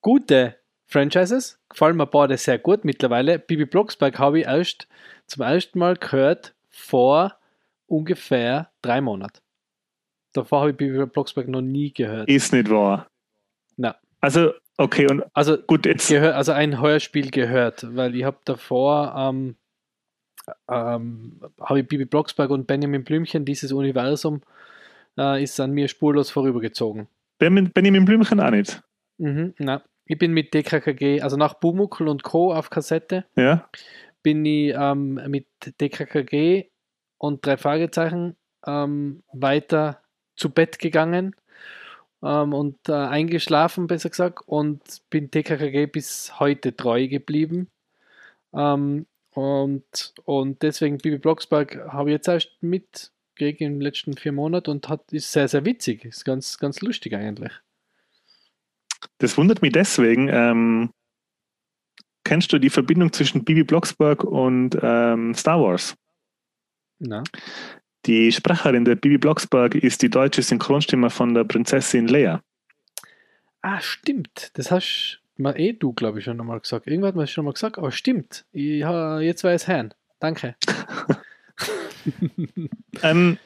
gute 0.00 0.56
Franchises, 0.86 1.58
gefallen 1.68 1.96
mir 1.96 2.06
beide 2.06 2.36
sehr 2.36 2.58
gut 2.58 2.84
mittlerweile. 2.84 3.40
Bibi 3.40 3.64
Blocksberg 3.64 4.16
habe 4.20 4.40
ich 4.40 4.46
erst 4.46 4.86
zum 5.26 5.42
ersten 5.42 5.80
Mal 5.80 5.96
gehört 5.96 6.54
vor 6.68 7.39
ungefähr 7.90 8.70
drei 8.82 9.00
Monaten. 9.00 9.40
Davor 10.32 10.60
habe 10.60 10.70
ich 10.70 10.76
Bibi 10.76 11.06
Blocksberg 11.06 11.48
noch 11.48 11.60
nie 11.60 11.92
gehört. 11.92 12.28
Ist 12.28 12.52
nicht 12.52 12.70
wahr. 12.70 13.08
Na. 13.76 13.96
Also, 14.20 14.52
okay, 14.76 15.10
und 15.10 15.24
also 15.34 15.58
gut, 15.58 15.86
jetzt. 15.86 16.08
Gehör, 16.08 16.36
also 16.36 16.52
ein 16.52 16.80
Hörspiel 16.80 17.30
gehört, 17.30 17.84
weil 17.96 18.14
ich 18.14 18.24
habe 18.24 18.38
davor 18.44 19.14
ähm, 19.16 19.56
ähm, 20.68 21.40
habe 21.60 21.80
ich 21.80 21.88
Bibi 21.88 22.04
Blocksberg 22.04 22.50
und 22.50 22.66
Benjamin 22.66 23.02
Blümchen, 23.02 23.44
dieses 23.44 23.72
Universum, 23.72 24.42
äh, 25.18 25.42
ist 25.42 25.58
an 25.58 25.72
mir 25.72 25.88
spurlos 25.88 26.30
vorübergezogen. 26.30 27.08
Benjamin 27.38 28.04
Blümchen 28.04 28.40
auch 28.40 28.50
nicht. 28.50 28.82
Mhm, 29.18 29.54
na. 29.58 29.82
Ich 30.06 30.18
bin 30.18 30.32
mit 30.32 30.52
DKKG, 30.54 31.22
also 31.22 31.36
nach 31.36 31.54
Bumukel 31.54 32.08
und 32.08 32.24
Co. 32.24 32.52
auf 32.52 32.68
Kassette, 32.68 33.26
ja. 33.36 33.68
bin 34.24 34.44
ich 34.44 34.74
ähm, 34.76 35.20
mit 35.28 35.46
DKKG 35.80 36.69
und 37.20 37.44
drei 37.44 37.58
Fragezeichen 37.58 38.34
ähm, 38.66 39.22
weiter 39.32 40.00
zu 40.36 40.48
Bett 40.50 40.78
gegangen 40.78 41.36
ähm, 42.22 42.54
und 42.54 42.88
äh, 42.88 42.92
eingeschlafen, 42.92 43.86
besser 43.86 44.08
gesagt, 44.08 44.40
und 44.46 44.82
bin 45.10 45.30
DKKG 45.30 45.86
bis 45.86 46.40
heute 46.40 46.74
treu 46.74 47.08
geblieben. 47.08 47.68
Ähm, 48.54 49.06
und, 49.32 50.14
und 50.24 50.62
deswegen 50.62 50.96
Bibi 50.96 51.18
Blocksberg 51.18 51.92
habe 51.92 52.10
ich 52.10 52.14
jetzt 52.14 52.28
erst 52.28 52.50
mitgekriegt 52.62 53.60
den 53.60 53.80
letzten 53.80 54.16
vier 54.16 54.32
Monaten 54.32 54.70
und 54.70 54.88
hat, 54.88 55.12
ist 55.12 55.30
sehr, 55.30 55.46
sehr 55.46 55.64
witzig. 55.66 56.06
Ist 56.06 56.24
ganz, 56.24 56.58
ganz 56.58 56.80
lustig 56.80 57.14
eigentlich. 57.14 57.52
Das 59.18 59.36
wundert 59.36 59.60
mich 59.60 59.72
deswegen. 59.72 60.28
Ähm, 60.28 60.90
kennst 62.24 62.50
du 62.52 62.58
die 62.58 62.70
Verbindung 62.70 63.12
zwischen 63.12 63.44
Bibi 63.44 63.64
Blocksberg 63.64 64.24
und 64.24 64.76
ähm, 64.82 65.34
Star 65.34 65.60
Wars? 65.60 65.94
Na? 67.00 67.24
Die 68.06 68.32
Sprecherin 68.32 68.84
der 68.84 68.94
Bibi 68.94 69.18
Blocksberg 69.18 69.74
ist 69.74 70.02
die 70.02 70.08
deutsche 70.08 70.42
Synchronstimme 70.42 71.10
von 71.10 71.34
der 71.34 71.44
Prinzessin 71.44 72.06
Lea. 72.08 72.36
Ah, 73.62 73.80
stimmt. 73.80 74.50
Das 74.54 74.70
hast 74.70 75.20
mal 75.36 75.58
eh 75.58 75.72
du, 75.72 75.92
glaube 75.92 76.18
ich, 76.18 76.24
schon 76.24 76.36
nochmal 76.36 76.60
gesagt. 76.60 76.86
Irgendwann 76.86 77.08
hat 77.08 77.16
man 77.16 77.24
es 77.24 77.30
schon 77.30 77.44
mal 77.44 77.52
gesagt, 77.52 77.78
aber 77.78 77.90
stimmt. 77.90 78.46
Ich, 78.52 78.80
jetzt 78.80 79.44
weiß 79.44 79.66
Herrn. 79.66 79.92
Danke. 80.18 80.54
ähm, 83.02 83.38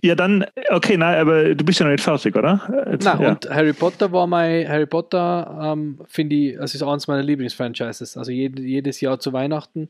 ja, 0.00 0.14
dann, 0.14 0.46
okay, 0.70 0.96
nein, 0.96 1.18
aber 1.18 1.54
du 1.56 1.64
bist 1.64 1.80
ja 1.80 1.86
noch 1.86 1.92
nicht 1.92 2.04
fertig, 2.04 2.36
oder? 2.36 2.86
Jetzt, 2.90 3.04
na, 3.04 3.20
ja. 3.20 3.30
und 3.30 3.50
Harry 3.50 3.72
Potter 3.72 4.12
war 4.12 4.28
mein, 4.28 4.68
Harry 4.68 4.86
Potter, 4.86 5.58
ähm, 5.60 6.00
finde 6.06 6.36
ich, 6.36 6.56
das 6.56 6.74
ist 6.74 6.82
eines 6.82 7.08
meiner 7.08 7.24
Lieblingsfranchises. 7.24 8.16
Also 8.16 8.30
jed, 8.30 8.58
jedes 8.60 9.00
Jahr 9.00 9.18
zu 9.18 9.32
Weihnachten 9.32 9.88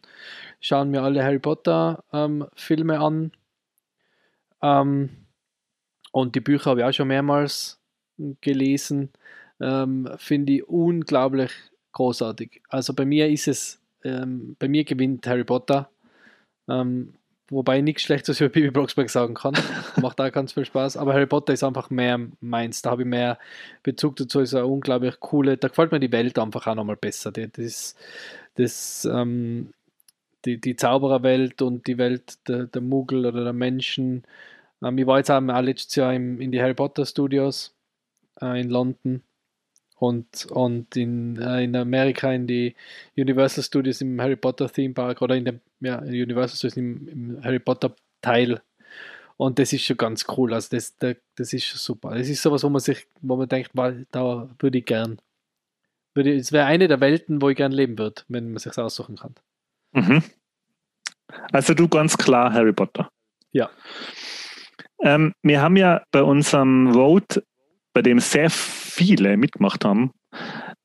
schauen 0.61 0.93
wir 0.93 1.03
alle 1.03 1.23
Harry 1.23 1.39
Potter 1.39 2.05
ähm, 2.13 2.47
Filme 2.55 2.99
an. 3.01 3.33
Ähm, 4.63 5.11
und 6.13 6.35
die 6.35 6.41
Bücher 6.41 6.71
habe 6.71 6.81
ich 6.81 6.87
auch 6.87 6.93
schon 6.93 7.09
mehrmals 7.09 7.79
gelesen. 8.41 9.11
Ähm, 9.61 10.09
finde 10.17 10.55
ich 10.55 10.69
unglaublich 10.69 11.51
großartig. 11.93 12.63
Also 12.71 12.95
bei 12.95 13.05
mir 13.05 13.29
ist 13.29 13.47
es, 13.47 13.81
ähm, 14.05 14.57
bei 14.59 14.69
mir 14.69 14.85
gewinnt 14.85 15.27
Harry 15.27 15.45
Potter. 15.45 15.91
Ähm, 16.67 17.13
Wobei 17.51 17.79
ich 17.79 17.85
nichts 17.85 18.03
Schlechtes 18.03 18.41
über 18.41 18.51
Bibi 18.51 18.71
Blocksberg 18.71 19.09
sagen 19.09 19.35
kann. 19.35 19.55
Macht 20.01 20.21
auch 20.21 20.31
ganz 20.31 20.53
viel 20.53 20.67
Spaß. 20.67 20.97
Aber 20.99 21.15
Harry 21.15 21.27
Potter 21.27 21.55
ist 21.55 21.65
einfach 21.65 21.89
mehr 21.89 22.21
meins. 22.41 22.83
Da 22.83 22.91
habe 22.91 23.03
ich 23.03 23.09
mehr 23.09 23.39
Bezug 23.83 24.17
dazu. 24.17 24.41
Ist 24.41 24.55
eine 24.55 24.67
unglaublich 24.67 25.19
coole. 25.21 25.57
Da 25.57 25.69
gefällt 25.69 25.93
mir 25.93 26.01
die 26.01 26.13
Welt 26.13 26.39
einfach 26.39 26.67
auch 26.67 26.75
nochmal 26.75 26.97
besser. 26.97 27.33
Das, 27.33 27.97
das, 28.55 29.09
ähm, 29.11 29.73
die, 30.45 30.61
die 30.61 30.77
Zaubererwelt 30.77 31.63
und 31.63 31.87
die 31.87 31.99
Welt 31.99 32.47
der, 32.49 32.67
der 32.67 32.83
Muggel 32.83 33.25
oder 33.25 33.45
der 33.45 33.53
Menschen. 33.55 34.25
Ähm, 34.83 34.99
ich 34.99 35.07
war 35.07 35.19
jetzt 35.19 35.31
auch 35.31 35.41
letztes 35.41 35.95
Jahr 35.97 36.13
im, 36.15 36.41
in 36.41 36.53
die 36.53 36.61
Harry 36.61 36.75
Potter 36.75 37.07
Studios 37.07 37.75
äh, 38.43 38.61
in 38.61 38.69
London 38.69 39.23
und, 39.99 40.47
und 40.47 40.97
in, 40.97 41.41
äh, 41.41 41.65
in 41.65 41.75
Amerika 41.75 42.33
in 42.33 42.47
die 42.47 42.75
Universal 43.17 43.65
Studios 43.65 44.01
im 44.01 44.21
Harry 44.21 44.37
Potter 44.37 44.71
Theme 44.71 44.95
Park 44.95 45.23
oder 45.23 45.35
in 45.35 45.45
dem 45.45 45.61
ja, 45.81 45.99
Universal 45.99 46.57
Studios 46.57 46.77
im, 46.77 47.09
im 47.09 47.45
Harry 47.45 47.59
Potter 47.59 47.95
Teil. 48.21 48.61
Und 49.37 49.59
das 49.59 49.73
ist 49.73 49.85
schon 49.85 49.97
ganz 49.97 50.27
cool. 50.37 50.53
Also 50.53 50.69
das, 50.73 50.97
das, 50.97 51.17
das 51.37 51.53
ist 51.53 51.65
schon 51.65 51.79
super. 51.79 52.15
Das 52.15 52.29
ist 52.29 52.43
sowas, 52.43 52.65
wo 52.65 52.69
man 52.69 52.81
sich, 52.81 53.07
wo 53.21 53.37
man 53.37 53.49
denkt, 53.49 53.71
da 53.75 54.49
würde 54.59 54.79
ich 54.79 54.85
gern. 54.85 55.21
Würde, 56.15 56.35
es 56.35 56.51
wäre 56.51 56.67
eine 56.67 56.89
der 56.89 57.01
Welten, 57.01 57.41
wo 57.41 57.49
ich 57.49 57.57
gern 57.57 57.71
leben 57.71 57.99
würde, 57.99 58.23
wenn 58.29 58.51
man 58.51 58.59
sich 58.59 58.77
aussuchen 58.77 59.17
kann. 59.17 59.35
Mhm. 59.93 60.23
Also 61.53 61.75
du 61.75 61.89
ganz 61.89 62.17
klar 62.17 62.53
Harry 62.53 62.73
Potter. 62.73 63.11
Ja. 63.53 63.71
Ähm, 65.01 65.33
wir 65.43 65.61
haben 65.61 65.77
ja 65.77 66.03
bei 66.11 66.23
unserem 66.23 66.93
Vote, 66.93 67.45
bei 67.93 68.03
dem 68.03 68.21
sehr 68.21 68.51
viele 68.51 69.37
mitgemacht 69.37 69.85
haben, 69.85 70.13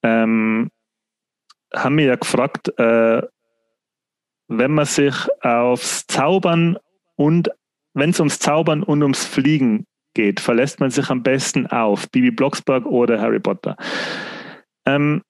ähm, 0.04 0.70
haben 1.74 1.98
wir 1.98 2.06
ja 2.06 2.16
gefragt, 2.16 2.78
äh, 2.80 3.22
wenn 4.48 4.72
man 4.72 4.86
sich 4.86 5.16
aufs 5.42 6.06
Zaubern 6.08 6.78
und 7.16 7.50
wenn 7.94 8.10
es 8.12 8.20
ums 8.20 8.40
Zaubern 8.40 8.84
und 8.84 9.02
ums 9.02 9.26
Fliegen 9.26 9.86
geht, 10.14 10.40
verlässt 10.40 10.80
man 10.80 10.92
sich 10.92 11.10
am 11.10 11.24
besten 11.24 11.68
auf 11.68 12.10
Bibi 12.10 12.32
Blocksberg 12.32 12.86
oder 12.86 13.20
Harry 13.20 13.40
Potter. 13.40 13.76
Ähm, 14.86 15.22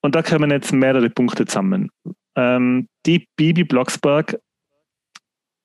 und 0.00 0.14
da 0.14 0.22
kommen 0.22 0.50
jetzt 0.50 0.72
mehrere 0.72 1.10
Punkte 1.10 1.44
zusammen. 1.46 1.90
Ähm, 2.36 2.88
die 3.06 3.26
Bibi 3.36 3.64
Blocksberg 3.64 4.38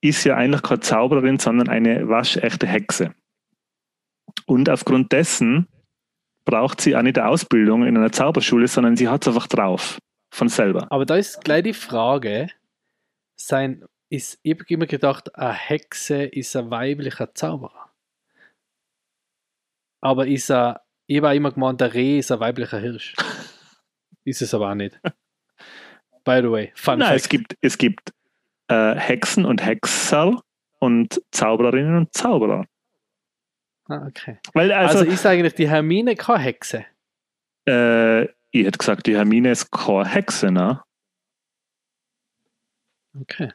ist 0.02 0.24
ja 0.26 0.36
eigentlich 0.36 0.64
keine 0.64 0.82
Zaubererin, 0.82 1.40
sondern 1.40 1.70
eine 1.70 2.08
waschechte 2.10 2.68
Hexe. 2.68 3.14
Und 4.46 4.70
aufgrund 4.70 5.12
dessen 5.12 5.68
braucht 6.46 6.82
sie 6.82 6.96
auch 6.96 7.02
nicht 7.02 7.18
eine 7.18 7.30
Ausbildung 7.30 7.86
in 7.86 7.98
einer 7.98 8.12
Zauberschule, 8.12 8.68
sondern 8.68 8.96
sie 8.98 9.08
hat 9.08 9.24
es 9.24 9.28
einfach 9.28 9.48
drauf. 9.48 10.00
von 10.34 10.50
selber. 10.50 10.92
Aber 10.92 11.06
da 11.06 11.16
ist 11.16 11.44
gleich 11.44 11.64
die 11.64 11.74
Frage, 11.74 12.50
sein, 13.36 13.86
ist, 14.10 14.40
ich 14.42 14.54
habe 14.54 14.66
immer 14.68 14.86
gedacht, 14.88 15.34
eine 15.36 15.54
Hexe 15.54 16.24
ist 16.24 16.56
ein 16.56 16.72
weiblicher 16.72 17.34
Zauberer. 17.34 17.92
Aber 20.02 20.28
ist 20.28 20.50
er, 20.50 20.82
ich 21.08 21.18
habe 21.22 21.36
immer 21.36 21.52
gemeint, 21.52 21.82
der 21.82 21.94
Reh 21.94 22.20
ist 22.20 22.32
ein 22.32 22.40
weiblicher 22.40 22.80
Hirsch. 22.80 23.16
ist 24.24 24.42
es 24.42 24.54
aber 24.54 24.72
auch 24.72 24.76
nicht. 24.76 25.00
By 26.24 26.40
the 26.42 26.52
way, 26.52 26.72
fun 26.76 27.00
Nein, 27.00 27.10
fact. 27.10 27.22
es 27.22 27.30
gibt, 27.30 27.58
es 27.62 27.78
gibt 27.78 28.14
äh, 28.70 28.96
Hexen 28.96 29.46
und 29.46 29.64
Hexer 29.64 30.42
und 30.80 31.22
Zaubererinnen 31.32 31.98
und 31.98 32.14
Zauberer. 32.14 32.66
Ah, 33.90 34.06
okay. 34.08 34.40
Weil 34.54 34.72
also, 34.72 35.00
also 35.00 35.12
ist 35.12 35.26
eigentlich 35.26 35.56
die 35.56 35.70
Hermine 35.70 36.16
keine 36.16 36.40
Hexe? 36.40 36.86
Äh, 37.68 38.24
ich 38.52 38.66
hätte 38.66 38.78
gesagt, 38.78 39.08
die 39.08 39.16
Hermine 39.16 39.52
ist 39.52 39.72
keine 39.72 40.08
Hexe, 40.08 40.52
ne? 40.52 40.82
Okay. 43.20 43.52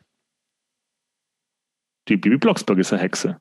Die 2.09 2.17
Bibi 2.17 2.37
Blocksberg 2.37 2.79
ist 2.79 2.93
eine 2.93 3.03
Hexe. 3.03 3.41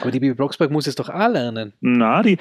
Aber 0.00 0.10
die 0.10 0.20
Bibi 0.20 0.34
Blocksberg 0.34 0.70
muss 0.70 0.86
es 0.86 0.94
doch 0.94 1.08
auch 1.08 1.28
lernen. 1.28 1.72
Na, 1.80 2.22
die. 2.22 2.38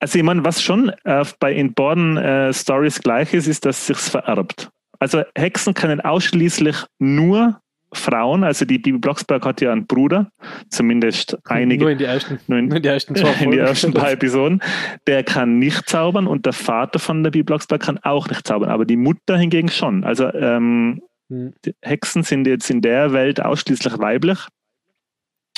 Also, 0.00 0.18
ich 0.18 0.24
meine, 0.24 0.44
was 0.44 0.60
schon 0.62 0.90
äh, 1.04 1.24
bei 1.38 1.52
in 1.52 1.72
beiden 1.72 2.16
äh, 2.16 2.52
Stories 2.52 3.00
gleich 3.00 3.32
ist, 3.32 3.46
ist, 3.46 3.64
dass 3.64 3.78
es 3.78 3.86
sich 3.86 3.96
vererbt. 3.96 4.70
Also, 4.98 5.22
Hexen 5.34 5.74
können 5.74 6.00
ausschließlich 6.00 6.76
nur 6.98 7.60
Frauen, 7.94 8.44
also 8.44 8.64
die 8.64 8.78
Bibi 8.78 8.98
Blocksberg 8.98 9.44
hat 9.44 9.60
ja 9.60 9.72
einen 9.72 9.86
Bruder, 9.86 10.30
zumindest 10.68 11.38
einige. 11.44 11.84
Nur 11.84 11.92
in 11.92 11.98
die 11.98 12.04
ersten, 12.04 12.38
nur 12.46 12.58
in, 12.58 12.70
in 12.70 12.82
die 12.82 12.88
ersten 12.88 13.14
zwei. 13.14 13.32
In 13.44 13.50
die 13.50 13.58
ersten 13.58 13.92
paar 13.92 14.12
Episoden. 14.12 14.60
Der 15.06 15.24
kann 15.24 15.58
nicht 15.58 15.88
zaubern 15.88 16.26
und 16.26 16.46
der 16.46 16.52
Vater 16.52 16.98
von 16.98 17.22
der 17.22 17.30
Bibi 17.30 17.44
Blocksberg 17.44 17.82
kann 17.82 17.98
auch 17.98 18.28
nicht 18.28 18.46
zaubern, 18.46 18.70
aber 18.70 18.84
die 18.84 18.96
Mutter 18.96 19.36
hingegen 19.36 19.68
schon. 19.68 20.04
Also 20.04 20.32
ähm, 20.32 21.02
hm. 21.28 21.54
Hexen 21.82 22.22
sind 22.22 22.46
jetzt 22.46 22.70
in 22.70 22.80
der 22.80 23.12
Welt 23.12 23.40
ausschließlich 23.40 23.98
weiblich 23.98 24.38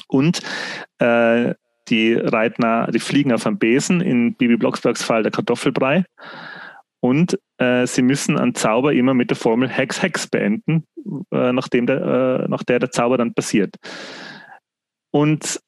und 0.09 0.41
äh, 0.99 1.55
die 1.89 2.14
Reitner, 2.14 2.89
die 2.93 2.99
fliegen 2.99 3.32
auf 3.32 3.47
einem 3.47 3.59
Besen, 3.59 4.01
in 4.01 4.34
Bibi 4.34 4.57
Blocksbergs 4.57 5.03
Fall 5.03 5.22
der 5.22 5.32
Kartoffelbrei. 5.32 6.05
Und 7.07 7.39
äh, 7.59 7.87
sie 7.87 8.03
müssen 8.03 8.37
einen 8.37 8.57
Zauber 8.57 8.93
immer 8.93 9.15
mit 9.15 9.31
der 9.31 9.37
Formel 9.37 9.69
Hex 9.69 10.03
Hex 10.03 10.27
beenden, 10.27 10.85
äh, 11.31 11.53
nachdem 11.53 11.87
der, 11.87 12.01
äh, 12.45 12.49
nach 12.49 12.65
der 12.65 12.81
der 12.81 12.91
Zauber 12.91 13.17
dann 13.17 13.33
passiert. 13.33 13.77
Und 15.13 15.61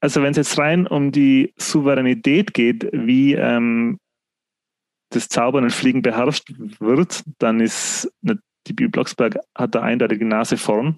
also 0.00 0.22
wenn 0.22 0.30
es 0.30 0.38
jetzt 0.38 0.58
rein 0.58 0.86
um 0.86 1.12
die 1.12 1.52
Souveränität 1.58 2.54
geht, 2.54 2.88
wie 2.92 3.34
ähm, 3.34 3.98
das 5.10 5.28
Zaubern 5.28 5.64
und 5.64 5.70
Fliegen 5.70 6.00
beherrscht 6.00 6.54
wird, 6.80 7.22
dann 7.38 7.60
ist 7.60 8.10
die 8.22 8.72
Bibi 8.72 8.88
Blocksberg 8.88 9.36
hat 9.54 9.74
da 9.74 9.82
eindeutig 9.82 10.20
die 10.20 10.24
Nase 10.24 10.56
vorn. 10.56 10.96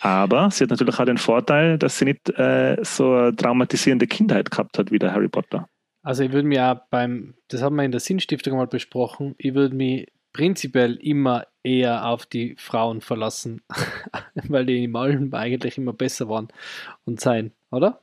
Aber 0.00 0.52
sie 0.52 0.64
hat 0.64 0.70
natürlich 0.70 1.00
auch 1.00 1.04
den 1.04 1.18
Vorteil, 1.18 1.78
dass 1.78 1.98
sie 1.98 2.04
nicht 2.04 2.30
äh, 2.30 2.76
so 2.82 3.12
eine 3.12 3.34
traumatisierende 3.34 4.06
Kindheit 4.06 4.52
gehabt 4.52 4.78
hat 4.78 4.92
wie 4.92 5.00
der 5.00 5.12
Harry 5.12 5.28
Potter. 5.28 5.68
Also 6.04 6.22
ich 6.22 6.32
würde 6.32 6.46
mir 6.46 6.70
auch 6.70 6.80
beim, 6.90 7.34
das 7.48 7.62
haben 7.62 7.76
wir 7.76 7.82
in 7.82 7.90
der 7.90 8.00
Sinnstiftung 8.00 8.58
mal 8.58 8.66
besprochen, 8.66 9.34
ich 9.38 9.54
würde 9.54 9.74
mich 9.74 10.12
prinzipiell 10.34 10.96
immer 10.96 11.46
eher 11.62 12.06
auf 12.06 12.26
die 12.26 12.56
Frauen 12.58 13.00
verlassen, 13.00 13.62
weil 14.48 14.66
die 14.66 14.84
im 14.84 14.94
allem 14.96 15.32
eigentlich 15.32 15.78
immer 15.78 15.94
besser 15.94 16.28
waren 16.28 16.48
und 17.06 17.20
sein, 17.20 17.52
oder? 17.70 18.00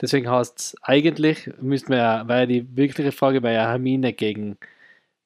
Deswegen 0.00 0.30
heißt 0.30 0.58
es 0.58 0.76
eigentlich, 0.82 1.50
müssten 1.60 1.90
wir 1.90 1.98
ja, 1.98 2.28
weil 2.28 2.46
die 2.46 2.74
wirkliche 2.74 3.12
Frage 3.12 3.42
wäre 3.42 3.54
ja 3.54 3.68
Hermine 3.68 4.14
gegen, 4.14 4.56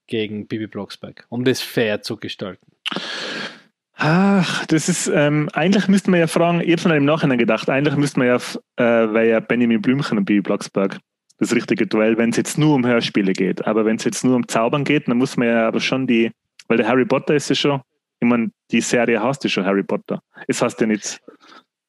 gegen 0.08 0.48
Bibi 0.48 0.66
Blocksberg, 0.66 1.26
um 1.28 1.44
das 1.44 1.60
fair 1.60 2.02
zu 2.02 2.16
gestalten. 2.16 2.66
Ach, 3.94 4.66
das 4.66 4.88
ist, 4.88 5.06
ähm, 5.06 5.48
eigentlich 5.52 5.86
müsste 5.88 6.10
man 6.10 6.20
ja 6.20 6.26
fragen, 6.26 6.60
ich 6.60 6.72
habe 6.72 6.80
schon 6.80 6.90
im 6.90 7.04
Nachhinein 7.04 7.38
gedacht, 7.38 7.70
eigentlich 7.70 7.96
müsste 7.96 8.18
man 8.18 8.28
ja, 8.28 8.36
äh, 8.76 9.14
wäre 9.14 9.28
ja 9.28 9.40
Benjamin 9.40 9.80
Blümchen 9.80 10.18
und 10.18 10.24
Bibi 10.24 10.40
Blocksberg 10.40 10.98
das 11.38 11.54
richtige 11.54 11.86
Duell, 11.86 12.16
wenn 12.16 12.30
es 12.30 12.36
jetzt 12.36 12.58
nur 12.58 12.74
um 12.74 12.86
Hörspiele 12.86 13.32
geht. 13.32 13.66
Aber 13.66 13.84
wenn 13.84 13.96
es 13.96 14.04
jetzt 14.04 14.24
nur 14.24 14.36
um 14.36 14.48
Zaubern 14.48 14.84
geht, 14.84 15.08
dann 15.08 15.18
muss 15.18 15.36
man 15.36 15.48
ja 15.48 15.68
aber 15.68 15.80
schon 15.80 16.06
die, 16.06 16.32
weil 16.68 16.78
der 16.78 16.88
Harry 16.88 17.04
Potter 17.04 17.34
ist 17.34 17.48
ja 17.48 17.54
schon, 17.54 17.82
ich 18.20 18.28
meine, 18.28 18.50
die 18.70 18.80
Serie 18.80 19.22
heißt 19.22 19.44
ja 19.44 19.50
schon 19.50 19.64
Harry 19.64 19.82
Potter. 19.82 20.20
Es 20.48 20.62
heißt 20.62 20.80
ja 20.80 20.86
nicht 20.86 21.20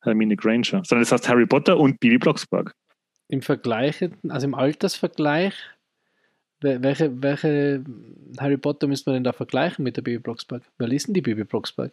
Hermine 0.01 0.35
Granger, 0.35 0.83
sondern 0.83 1.01
es 1.01 1.11
heißt 1.11 1.29
Harry 1.29 1.45
Potter 1.45 1.77
und 1.77 1.99
Bibi 1.99 2.17
Blocksberg. 2.17 2.73
Im 3.29 3.41
Vergleich, 3.41 4.07
also 4.29 4.47
im 4.47 4.53
Altersvergleich, 4.53 5.53
welche, 6.61 7.21
welche 7.21 7.83
Harry 8.39 8.57
Potter 8.57 8.87
müsste 8.87 9.09
man 9.09 9.15
denn 9.15 9.23
da 9.23 9.33
vergleichen 9.33 9.83
mit 9.83 9.95
der 9.95 10.01
Bibi 10.01 10.19
Blocksberg? 10.19 10.63
Wer 10.77 10.87
liest 10.87 11.07
denn 11.07 11.13
die 11.13 11.21
Bibi 11.21 11.43
Blocksberg? 11.43 11.91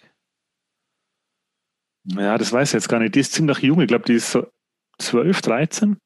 Ja, 2.04 2.36
das 2.38 2.52
weiß 2.52 2.70
ich 2.70 2.74
jetzt 2.74 2.88
gar 2.88 2.98
nicht. 2.98 3.14
Die 3.14 3.20
ist 3.20 3.32
ziemlich 3.32 3.58
jung. 3.58 3.80
Ich 3.80 3.88
glaube, 3.88 4.04
die 4.04 4.14
ist 4.14 4.30
so 4.30 4.46
12, 4.98 5.40
13. 5.42 5.96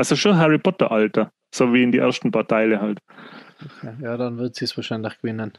Also 0.00 0.16
schon 0.16 0.38
Harry 0.38 0.56
Potter 0.56 0.90
Alter, 0.90 1.30
so 1.54 1.74
wie 1.74 1.82
in 1.82 1.92
die 1.92 1.98
ersten 1.98 2.30
paar 2.30 2.48
Teile 2.48 2.80
halt. 2.80 3.00
Okay, 3.62 3.92
ja, 4.02 4.16
dann 4.16 4.38
wird 4.38 4.54
sie 4.54 4.64
es 4.64 4.74
wahrscheinlich 4.74 5.18
gewinnen. 5.20 5.58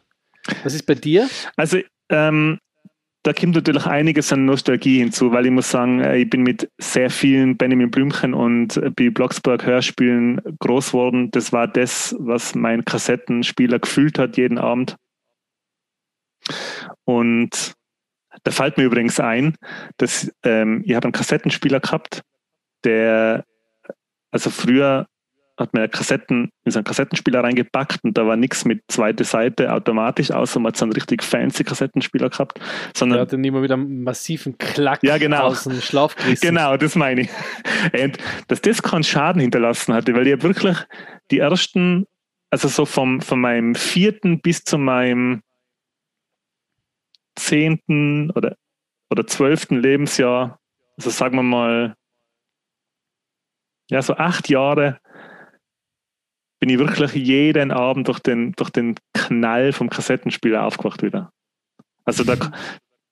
Was 0.63 0.73
ist 0.73 0.87
bei 0.87 0.95
dir? 0.95 1.29
Also, 1.57 1.77
ähm, 2.09 2.57
da 3.21 3.33
kommt 3.33 3.53
natürlich 3.53 3.85
einiges 3.85 4.33
an 4.33 4.45
Nostalgie 4.45 4.97
hinzu, 4.97 5.31
weil 5.31 5.45
ich 5.45 5.51
muss 5.51 5.69
sagen, 5.69 5.99
äh, 5.99 6.17
ich 6.17 6.27
bin 6.27 6.41
mit 6.41 6.71
sehr 6.79 7.11
vielen 7.11 7.55
Benjamin 7.55 7.91
Blümchen 7.91 8.33
und 8.33 8.77
äh, 8.77 8.89
Bibi 8.89 9.11
Blocksberg 9.11 9.63
Hörspielen 9.63 10.41
groß 10.57 10.87
geworden. 10.87 11.29
Das 11.29 11.53
war 11.53 11.67
das, 11.67 12.15
was 12.17 12.55
mein 12.55 12.83
Kassettenspieler 12.83 13.77
gefühlt 13.77 14.17
hat 14.17 14.37
jeden 14.37 14.57
Abend. 14.57 14.95
Und 17.03 17.73
da 18.41 18.49
fällt 18.49 18.77
mir 18.77 18.85
übrigens 18.85 19.19
ein, 19.19 19.55
dass 19.97 20.33
ähm, 20.41 20.81
ich 20.83 20.95
habe 20.95 21.05
einen 21.05 21.13
Kassettenspieler 21.13 21.79
gehabt, 21.79 22.23
der 22.83 23.45
also 24.31 24.49
früher 24.49 25.07
hat 25.57 25.73
man 25.73 25.83
ja 25.83 25.87
Kassetten 25.87 26.49
in 26.65 26.71
so 26.71 26.79
einen 26.79 26.83
Kassettenspieler 26.83 27.43
reingepackt 27.43 28.03
und 28.03 28.17
da 28.17 28.25
war 28.25 28.35
nichts 28.35 28.65
mit 28.65 28.83
zweite 28.87 29.23
Seite 29.23 29.71
automatisch, 29.71 30.31
außer 30.31 30.59
man 30.59 30.71
hat 30.71 30.77
so 30.77 30.85
einen 30.85 30.93
richtig 30.93 31.23
fancy 31.23 31.63
Kassettenspieler 31.63 32.29
gehabt. 32.29 32.59
Sondern 32.95 33.17
der 33.17 33.21
hat 33.23 33.33
dann 33.33 33.43
immer 33.43 33.61
wieder 33.61 33.75
einen 33.75 34.03
massiven 34.03 34.57
Klack 34.57 35.03
ja, 35.03 35.17
genau. 35.17 35.43
aus 35.43 35.63
dem 35.63 35.79
Schlaf 35.79 36.15
gerissen. 36.15 36.41
Genau, 36.41 36.77
das 36.77 36.95
meine 36.95 37.21
ich. 37.21 37.29
Und 38.01 38.17
dass 38.47 38.61
das 38.61 38.81
keinen 38.81 39.03
Schaden 39.03 39.41
hinterlassen 39.41 39.93
hatte, 39.93 40.13
weil 40.13 40.27
ich 40.27 40.41
wirklich 40.41 40.77
die 41.29 41.39
ersten, 41.39 42.05
also 42.49 42.67
so 42.67 42.85
vom, 42.85 43.21
von 43.21 43.39
meinem 43.39 43.75
vierten 43.75 44.41
bis 44.41 44.63
zu 44.63 44.77
meinem 44.77 45.41
zehnten 47.35 48.31
oder, 48.31 48.55
oder 49.09 49.25
zwölften 49.25 49.79
Lebensjahr, 49.79 50.59
also 50.97 51.09
sagen 51.09 51.35
wir 51.37 51.43
mal 51.43 51.95
ja, 53.91 54.01
so 54.01 54.15
acht 54.15 54.49
Jahre 54.49 54.99
bin 56.59 56.69
ich 56.69 56.79
wirklich 56.79 57.13
jeden 57.13 57.71
Abend 57.71 58.07
durch 58.07 58.19
den, 58.19 58.53
durch 58.53 58.69
den 58.69 58.95
Knall 59.13 59.73
vom 59.73 59.89
Kassettenspieler 59.89 60.63
aufgewacht 60.63 61.03
wieder. 61.03 61.31
Also 62.05 62.23
da 62.23 62.35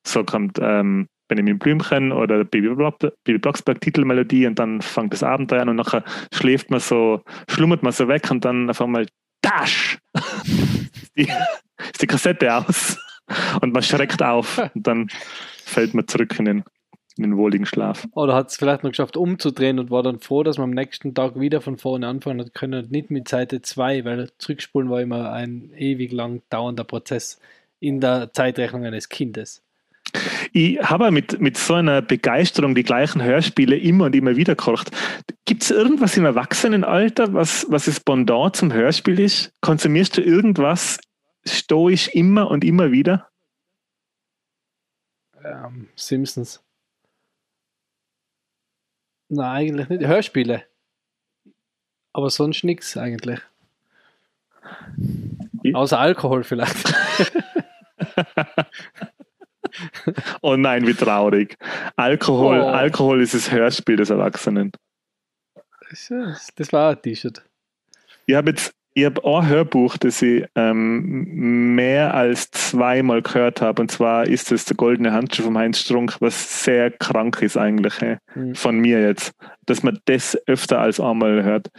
so 0.08 0.24
kommt 0.24 0.58
ähm, 0.62 1.08
Benjamin 1.28 1.60
Blümchen 1.60 2.12
oder 2.12 2.46
Bibi, 2.46 3.38
Blocksberg 3.38 3.82
Titelmelodie 3.82 4.48
und 4.48 4.58
dann 4.58 4.82
fängt 4.82 5.14
das 5.14 5.22
Abenteuer 5.22 5.64
an 5.64 5.70
und 5.70 5.76
nachher 5.76 6.04
schläft 6.34 6.72
man 6.72 6.80
so, 6.80 7.22
schlummert 7.50 7.84
man 7.84 7.92
so 7.92 8.08
weg 8.08 8.32
und 8.32 8.46
dann 8.46 8.70
auf 8.70 8.82
einmal 8.82 9.06
Dash! 9.42 9.98
die, 11.18 11.28
ist 11.92 12.02
die 12.02 12.08
Kassette 12.08 12.54
aus 12.54 12.98
und 13.62 13.74
man 13.74 13.84
schreckt 13.84 14.24
auf 14.24 14.60
und 14.74 14.88
dann 14.88 15.08
fällt 15.66 15.94
man 15.94 16.08
zurück 16.08 16.40
in 16.40 16.46
den 16.46 16.64
in 17.24 17.32
den 17.32 17.38
wohligen 17.38 17.66
Schlaf. 17.66 18.08
Oder 18.14 18.34
hat 18.34 18.50
es 18.50 18.56
vielleicht 18.56 18.84
noch 18.84 18.92
geschafft 18.92 19.18
umzudrehen 19.18 19.78
und 19.78 19.92
war 19.92 20.04
dann 20.04 20.20
froh, 20.20 20.44
dass 20.44 20.58
man 20.58 20.70
am 20.70 20.76
nächsten 20.76 21.14
Tag 21.14 21.40
wieder 21.40 21.60
von 21.62 21.78
vorne 21.78 22.08
anfangen 22.08 22.40
hat 22.40 22.54
können, 22.54 22.88
nicht 22.90 23.12
mit 23.12 23.28
Seite 23.28 23.62
2, 23.62 24.06
weil 24.06 24.30
zurückspulen 24.38 24.90
war 24.90 25.02
immer 25.02 25.32
ein 25.32 25.72
ewig 25.78 26.12
lang 26.14 26.42
dauernder 26.50 26.86
Prozess 26.86 27.40
in 27.80 28.00
der 28.00 28.32
Zeitrechnung 28.32 28.86
eines 28.86 29.10
Kindes. 29.10 29.62
Ich 30.54 30.80
habe 30.82 31.12
mit, 31.12 31.40
mit 31.40 31.58
so 31.58 31.76
einer 31.76 32.02
Begeisterung 32.02 32.74
die 32.74 32.84
gleichen 32.84 33.22
Hörspiele 33.22 33.78
immer 33.78 34.06
und 34.06 34.16
immer 34.16 34.36
wieder 34.36 34.56
gekocht. 34.56 34.90
Gibt 35.46 35.64
es 35.64 35.72
irgendwas 35.72 36.18
im 36.18 36.26
Erwachsenenalter, 36.26 37.34
was, 37.34 37.68
was 37.70 37.86
das 37.86 38.00
Pendant 38.00 38.56
zum 38.56 38.74
Hörspiel 38.74 39.20
ist? 39.20 39.52
Konsumierst 39.62 40.18
du 40.18 40.22
irgendwas 40.22 41.00
stoisch 41.46 42.08
immer 42.14 42.50
und 42.50 42.64
immer 42.64 42.92
wieder? 42.92 43.28
Ähm, 45.44 45.90
Simpsons. 45.96 46.64
Nein, 49.30 49.46
eigentlich 49.46 49.90
nicht. 49.90 50.06
Hörspiele. 50.06 50.64
Aber 52.14 52.30
sonst 52.30 52.64
nichts 52.64 52.98
eigentlich. 52.98 53.40
Außer 55.74 56.00
Alkohol 56.00 56.44
vielleicht. 56.44 56.94
oh 60.42 60.56
nein, 60.56 60.88
wie 60.88 60.94
traurig. 60.94 61.58
Alkohol, 61.96 62.60
oh. 62.60 62.68
Alkohol 62.68 63.22
ist 63.22 63.36
das 63.36 63.52
Hörspiel 63.52 63.98
des 63.98 64.10
Erwachsenen. 64.10 64.72
Das 65.90 66.74
war 66.74 66.92
ein 66.92 67.02
T-Shirt. 67.02 67.44
Ich 68.26 68.36
habe 68.36 68.52
jetzt 68.52 68.74
ich 68.94 69.06
habe 69.06 69.24
ein 69.24 69.48
Hörbuch, 69.48 69.98
das 69.98 70.22
ich 70.22 70.46
ähm, 70.56 71.76
mehr 71.76 72.14
als 72.14 72.50
zweimal 72.52 73.22
gehört 73.22 73.62
habe. 73.62 73.82
Und 73.82 73.92
zwar 73.92 74.26
ist 74.26 74.52
es 74.52 74.66
der 74.66 74.76
Goldene 74.76 75.14
Handschuh 75.14 75.44
von 75.44 75.58
Heinz 75.58 75.80
Strunk, 75.80 76.18
was 76.20 76.64
sehr 76.64 76.92
krank 76.92 77.42
ist 77.42 77.56
eigentlich, 77.56 77.94
mhm. 78.36 78.56
von 78.56 78.80
mir 78.80 79.02
jetzt. 79.02 79.34
Dass 79.66 79.84
man 79.84 80.00
das 80.06 80.38
öfter 80.48 80.80
als 80.80 81.00
einmal 81.00 81.44
hört. 81.44 81.70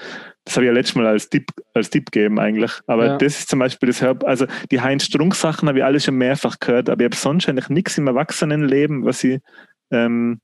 Das 0.45 0.57
habe 0.57 0.65
ich 0.65 0.69
ja 0.69 0.73
letztes 0.73 0.95
Mal 0.95 1.07
als 1.07 1.29
Tipp, 1.29 1.51
als 1.75 1.91
Tipp 1.91 2.11
gegeben 2.13 2.39
eigentlich. 2.39 2.73
Aber 2.87 3.07
ja. 3.07 3.19
das 3.19 3.41
ist 3.41 3.51
zum 3.51 3.59
Beispiel 3.59 3.89
das 3.89 4.01
Hörbuch. 4.01 4.27
Also 4.27 4.47
die 4.71 4.81
Heinz 4.81 5.05
Strunk 5.05 5.35
Sachen 5.35 5.69
habe 5.69 5.79
ich 5.79 5.85
alle 5.85 6.01
schon 6.01 6.15
mehrfach 6.15 6.59
gehört, 6.61 6.89
aber 6.89 7.03
ich 7.03 7.07
habe 7.07 7.17
sonst 7.17 7.49
eigentlich 7.49 7.69
nichts 7.69 7.99
im 7.99 8.07
Erwachsenenleben, 8.07 9.05
was 9.05 9.25
ich 9.25 9.41
ähm, 9.91 10.41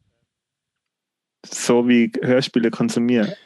so 1.44 1.88
wie 1.88 2.10
Hörspiele 2.20 2.70
konsumiere. 2.70 3.36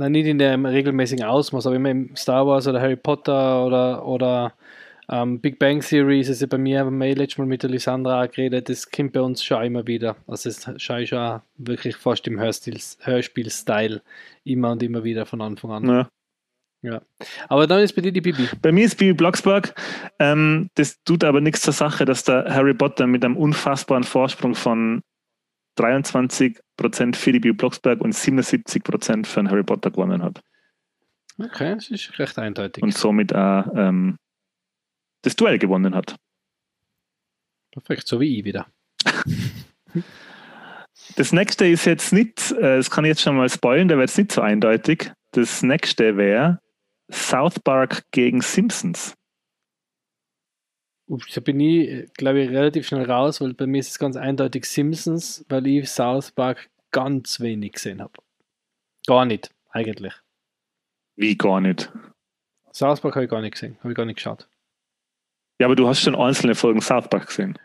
Nein, 0.00 0.12
nicht 0.12 0.26
in 0.26 0.38
dem 0.38 0.64
regelmäßigen 0.64 1.26
Ausmaß, 1.26 1.66
aber 1.66 1.76
immer 1.76 1.90
im 1.90 2.16
Star 2.16 2.46
Wars 2.46 2.66
oder 2.66 2.80
Harry 2.80 2.96
Potter 2.96 3.66
oder, 3.66 4.06
oder 4.06 4.54
ähm, 5.10 5.40
Big 5.40 5.58
Bang 5.58 5.80
Theory 5.80 6.20
ist 6.20 6.30
es 6.30 6.40
ja 6.40 6.46
bei 6.46 6.56
mir, 6.56 6.80
haben 6.80 6.96
wir 6.98 7.14
letztes 7.14 7.36
Mal 7.36 7.46
mit 7.46 7.62
der 7.62 7.68
Lysandra 7.68 8.24
geredet, 8.24 8.70
das 8.70 8.90
kommt 8.90 9.12
bei 9.12 9.20
uns 9.20 9.44
schon 9.44 9.62
immer 9.62 9.86
wieder. 9.86 10.16
Also 10.26 10.48
es 10.48 10.66
schaue 10.78 11.02
ich 11.02 11.10
schon 11.10 11.42
wirklich 11.58 11.96
fast 11.96 12.26
im 12.28 12.40
Hörspiel-Style 12.40 14.00
immer 14.44 14.72
und 14.72 14.82
immer 14.82 15.04
wieder 15.04 15.26
von 15.26 15.42
Anfang 15.42 15.70
an. 15.70 15.86
Ja. 15.86 16.08
Ja. 16.80 17.02
Aber 17.50 17.66
dann 17.66 17.80
ist 17.82 17.92
bei 17.92 18.00
dir 18.00 18.12
die 18.12 18.22
Bibi. 18.22 18.48
Bei 18.62 18.72
mir 18.72 18.86
ist 18.86 18.96
Bibi 18.96 19.12
Blocksberg. 19.12 19.74
Ähm, 20.18 20.70
das 20.76 20.96
tut 21.04 21.24
aber 21.24 21.42
nichts 21.42 21.60
zur 21.60 21.74
Sache, 21.74 22.06
dass 22.06 22.24
der 22.24 22.46
Harry 22.48 22.72
Potter 22.72 23.06
mit 23.06 23.22
einem 23.22 23.36
unfassbaren 23.36 24.04
Vorsprung 24.04 24.54
von 24.54 25.02
23 25.74 26.58
Prozent 26.80 27.16
für 27.16 27.32
die 27.32 27.40
Bibi 27.40 27.56
Blocksberg 27.56 28.00
und 28.00 28.14
77 28.14 28.82
Prozent 28.82 29.26
für 29.26 29.40
den 29.40 29.50
Harry 29.50 29.62
Potter 29.62 29.90
gewonnen 29.90 30.22
hat. 30.22 30.40
Okay, 31.38 31.74
das 31.74 31.90
ist 31.90 32.18
recht 32.18 32.38
eindeutig. 32.38 32.82
Und 32.82 32.96
somit 32.96 33.34
auch 33.34 33.64
ähm, 33.74 34.16
das 35.22 35.36
Duell 35.36 35.58
gewonnen 35.58 35.94
hat. 35.94 36.16
Perfekt, 37.70 38.06
so 38.06 38.18
wie 38.20 38.38
ich 38.38 38.44
wieder. 38.44 38.66
das 41.16 41.32
nächste 41.32 41.66
ist 41.66 41.84
jetzt 41.84 42.12
nicht, 42.12 42.50
äh, 42.52 42.78
das 42.78 42.90
kann 42.90 43.04
ich 43.04 43.10
jetzt 43.10 43.22
schon 43.22 43.36
mal 43.36 43.48
spoilen, 43.48 43.88
da 43.88 43.96
wird 43.96 44.08
es 44.08 44.18
nicht 44.18 44.32
so 44.32 44.40
eindeutig. 44.40 45.12
Das 45.32 45.62
nächste 45.62 46.16
wäre 46.16 46.60
South 47.12 47.60
Park 47.60 48.02
gegen 48.10 48.40
Simpsons. 48.40 49.14
Da 51.34 51.40
bin 51.40 51.58
ich, 51.58 52.12
glaube 52.14 52.40
ich, 52.40 52.50
relativ 52.50 52.86
schnell 52.86 53.10
raus, 53.10 53.40
weil 53.40 53.52
bei 53.52 53.66
mir 53.66 53.80
ist 53.80 53.90
es 53.90 53.98
ganz 53.98 54.14
eindeutig 54.16 54.64
Simpsons, 54.64 55.44
weil 55.48 55.66
ich 55.66 55.90
South 55.90 56.30
Park 56.30 56.70
ganz 56.92 57.40
wenig 57.40 57.72
gesehen 57.72 58.00
habe. 58.00 58.12
Gar 59.08 59.24
nicht, 59.24 59.50
eigentlich. 59.70 60.14
Wie 61.16 61.36
gar 61.36 61.60
nicht? 61.60 61.90
South 62.72 63.00
Park 63.00 63.16
habe 63.16 63.24
ich 63.24 63.30
gar 63.30 63.40
nicht 63.40 63.54
gesehen, 63.54 63.76
habe 63.80 63.90
ich 63.90 63.96
gar 63.96 64.04
nicht 64.04 64.16
geschaut. 64.16 64.48
Ja, 65.60 65.66
aber 65.66 65.74
du 65.74 65.88
hast 65.88 66.00
schon 66.00 66.14
einzelne 66.14 66.54
Folgen 66.54 66.80
South 66.80 67.08
Park 67.10 67.26
gesehen. 67.26 67.58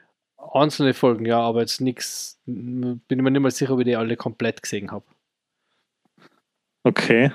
Einzelne 0.51 0.95
Folgen, 0.95 1.25
ja, 1.25 1.39
aber 1.39 1.61
jetzt 1.61 1.81
nichts, 1.81 2.41
bin 2.45 3.01
ich 3.07 3.17
mir 3.17 3.29
nicht 3.29 3.41
mal 3.41 3.51
sicher, 3.51 3.73
ob 3.73 3.79
ich 3.79 3.85
die 3.85 3.95
alle 3.95 4.17
komplett 4.17 4.63
gesehen 4.63 4.89
habe. 4.91 5.05
Okay. 6.83 7.31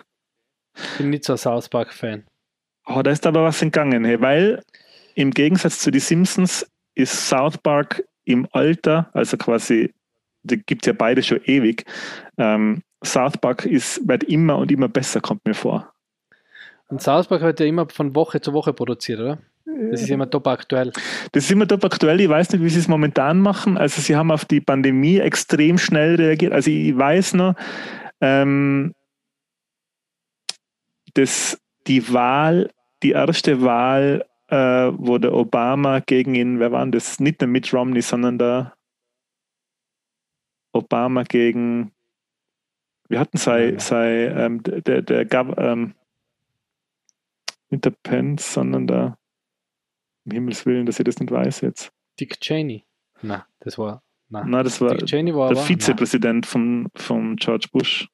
Bin 0.98 1.10
nicht 1.10 1.24
so 1.24 1.34
ein 1.34 1.38
South 1.38 1.68
Park-Fan. 1.68 2.26
Oh, 2.86 3.00
da 3.02 3.12
ist 3.12 3.26
aber 3.26 3.44
was 3.44 3.62
entgangen, 3.62 4.04
hey, 4.04 4.20
weil 4.20 4.64
im 5.14 5.30
Gegensatz 5.30 5.78
zu 5.78 5.90
den 5.90 6.00
Simpsons 6.00 6.66
ist 6.94 7.28
South 7.28 7.58
Park 7.58 8.04
im 8.24 8.46
Alter, 8.52 9.10
also 9.12 9.36
quasi, 9.36 9.92
die 10.42 10.58
gibt 10.58 10.84
es 10.84 10.86
ja 10.86 10.92
beide 10.92 11.22
schon 11.22 11.40
ewig. 11.44 11.84
Ähm, 12.38 12.82
South 13.04 13.38
Park 13.38 13.64
ist, 13.64 14.06
wird 14.06 14.24
immer 14.24 14.58
und 14.58 14.70
immer 14.70 14.88
besser, 14.88 15.20
kommt 15.20 15.44
mir 15.46 15.54
vor. 15.54 15.92
Und 16.88 17.00
South 17.00 17.28
Park 17.28 17.42
wird 17.42 17.60
ja 17.60 17.66
immer 17.66 17.88
von 17.88 18.14
Woche 18.14 18.40
zu 18.40 18.52
Woche 18.52 18.72
produziert, 18.72 19.20
oder? 19.20 19.38
Das 19.90 20.02
ist 20.02 20.10
immer 20.10 20.28
top 20.28 20.46
aktuell. 20.46 20.92
Das 21.32 21.44
ist 21.44 21.50
immer 21.50 21.66
top 21.66 21.84
aktuell. 21.84 22.20
Ich 22.20 22.28
weiß 22.28 22.50
nicht, 22.50 22.62
wie 22.62 22.68
sie 22.68 22.80
es 22.80 22.88
momentan 22.88 23.40
machen. 23.40 23.78
Also 23.78 24.00
sie 24.00 24.16
haben 24.16 24.30
auf 24.30 24.44
die 24.44 24.60
Pandemie 24.60 25.18
extrem 25.18 25.78
schnell 25.78 26.16
reagiert. 26.16 26.52
Also 26.52 26.70
ich 26.70 26.96
weiß 26.96 27.34
noch, 27.34 27.54
ähm, 28.20 28.94
dass 31.14 31.58
die 31.86 32.12
Wahl, 32.12 32.70
die 33.02 33.12
erste 33.12 33.62
Wahl 33.62 34.24
äh, 34.50 34.92
wo 34.96 35.18
der 35.18 35.32
Obama 35.32 36.00
gegen 36.00 36.34
ihn, 36.34 36.58
wer 36.58 36.72
war 36.72 36.82
denn 36.82 36.92
das? 36.92 37.20
Nicht 37.20 37.40
der 37.40 37.48
Mitt 37.48 37.72
Romney, 37.72 38.02
sondern 38.02 38.38
der 38.38 38.74
Obama 40.72 41.22
gegen, 41.22 41.92
wir 43.08 43.20
hatten 43.20 43.38
sei, 43.38 43.78
sei 43.78 44.26
ähm, 44.26 44.62
der, 44.62 45.02
der, 45.02 45.24
der 45.24 45.58
ähm, 45.58 45.94
nicht 47.70 47.84
der 47.84 47.94
Pence, 48.02 48.52
sondern 48.54 48.86
der, 48.86 49.18
um 50.24 50.32
Himmels 50.32 50.66
Willen, 50.66 50.86
dass 50.86 50.98
ich 50.98 51.04
das 51.04 51.18
nicht 51.18 51.30
weiß 51.30 51.60
jetzt. 51.60 51.92
Dick 52.18 52.40
Cheney. 52.40 52.84
Na, 53.22 53.46
das 53.60 53.78
war, 53.78 54.02
na, 54.28 54.44
na 54.44 54.62
das 54.62 54.80
war, 54.80 54.90
war 54.90 55.54
der 55.54 55.62
Vizepräsident 55.62 56.46
von, 56.46 56.88
von 56.94 57.36
George 57.36 57.68
Bush. 57.72 58.08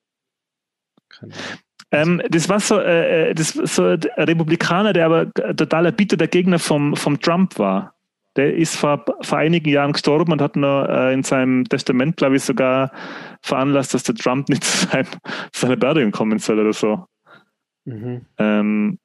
Ähm, 1.92 2.20
das 2.28 2.48
war 2.48 2.60
so, 2.60 2.78
äh, 2.80 3.30
äh, 3.30 3.34
das 3.34 3.50
so 3.50 3.84
ein 3.84 4.00
Republikaner, 4.16 4.92
der 4.92 5.06
aber 5.06 5.32
total 5.32 5.86
erbitterter 5.86 6.26
Gegner 6.26 6.58
vom, 6.58 6.96
vom 6.96 7.20
Trump 7.20 7.58
war. 7.58 7.94
Der 8.36 8.54
ist 8.54 8.76
vor, 8.76 9.04
vor 9.22 9.38
einigen 9.38 9.70
Jahren 9.70 9.92
gestorben 9.92 10.32
und 10.32 10.42
hat 10.42 10.56
nur 10.56 10.88
äh, 10.88 11.14
in 11.14 11.22
seinem 11.22 11.64
Testament, 11.64 12.16
glaube 12.16 12.36
ich, 12.36 12.42
sogar 12.42 12.92
veranlasst, 13.40 13.94
dass 13.94 14.02
der 14.02 14.14
Trump 14.14 14.48
nicht 14.48 14.64
zu, 14.64 14.86
seinem, 14.88 15.06
zu 15.52 15.60
seiner 15.60 15.76
Beerdigung 15.76 16.12
kommen 16.12 16.38
soll 16.38 16.58
oder 16.58 16.72
so. 16.72 17.06
Mhm. 17.84 18.26
Ähm, 18.38 18.98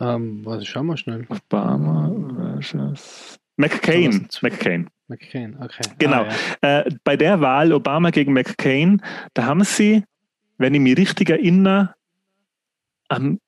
ähm, 0.00 0.44
warte, 0.44 0.66
schauen 0.66 0.86
wir 0.86 0.96
schnell. 0.96 1.24
Obama 1.28 2.10
versus 2.36 3.38
McCain. 3.56 4.28
McCain. 4.42 4.90
McCain, 5.08 5.56
okay. 5.60 5.82
Genau. 5.98 6.22
Ah, 6.22 6.32
ja. 6.62 6.80
äh, 6.80 6.90
bei 7.04 7.16
der 7.16 7.40
Wahl 7.40 7.72
Obama 7.72 8.10
gegen 8.10 8.32
McCain, 8.32 9.02
da 9.34 9.44
haben 9.44 9.64
sie, 9.64 10.04
wenn 10.58 10.74
ich 10.74 10.80
mich 10.80 10.96
richtig 10.96 11.30
erinnere, 11.30 11.94
am, 13.08 13.38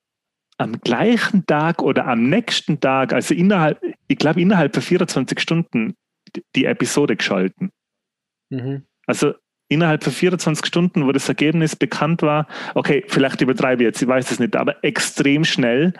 am 0.59 0.81
gleichen 0.81 1.47
Tag 1.47 1.83
oder 1.83 2.07
am 2.07 2.29
nächsten 2.29 2.81
Tag, 2.81 3.13
also 3.13 3.35
innerhalb, 3.35 3.81
ich 4.09 4.19
glaube 4.19 4.41
innerhalb 4.41 4.75
von 4.75 4.83
24 4.83 5.41
Stunden, 5.41 5.95
die, 6.35 6.45
die 6.55 6.65
Episode 6.67 7.17
geschalten. 7.17 7.71
Mhm. 8.51 8.83
Also 9.07 9.35
innerhalb 9.69 10.05
von 10.05 10.13
24 10.13 10.65
Stunden, 10.67 11.07
wo 11.07 11.13
das 11.13 11.29
Ergebnis 11.29 11.75
bekannt 11.75 12.23
war, 12.23 12.47
okay, 12.75 13.05
vielleicht 13.09 13.41
übertreibe 13.41 13.83
ich 13.83 13.87
jetzt, 13.87 14.03
ich 14.03 14.09
weiß 14.09 14.31
es 14.31 14.39
nicht, 14.39 14.57
aber 14.57 14.85
extrem 14.85 15.45
schnell. 15.45 15.93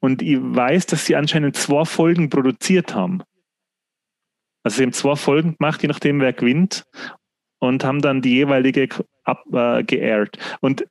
Und 0.00 0.22
ich 0.22 0.38
weiß, 0.40 0.86
dass 0.86 1.06
sie 1.06 1.16
anscheinend 1.16 1.56
zwei 1.56 1.84
Folgen 1.84 2.30
produziert 2.30 2.94
haben. 2.94 3.22
Also 4.68 4.76
sie 4.76 4.82
haben 4.82 4.92
zwei 4.92 5.16
Folgen 5.16 5.56
gemacht, 5.56 5.80
je 5.80 5.88
nachdem 5.88 6.20
wer 6.20 6.34
gewinnt 6.34 6.84
und 7.58 7.84
haben 7.84 8.02
dann 8.02 8.20
die 8.20 8.34
jeweilige 8.34 8.86
ab, 9.24 9.42
äh, 9.50 9.82
geehrt. 9.82 10.36
Und 10.60 10.84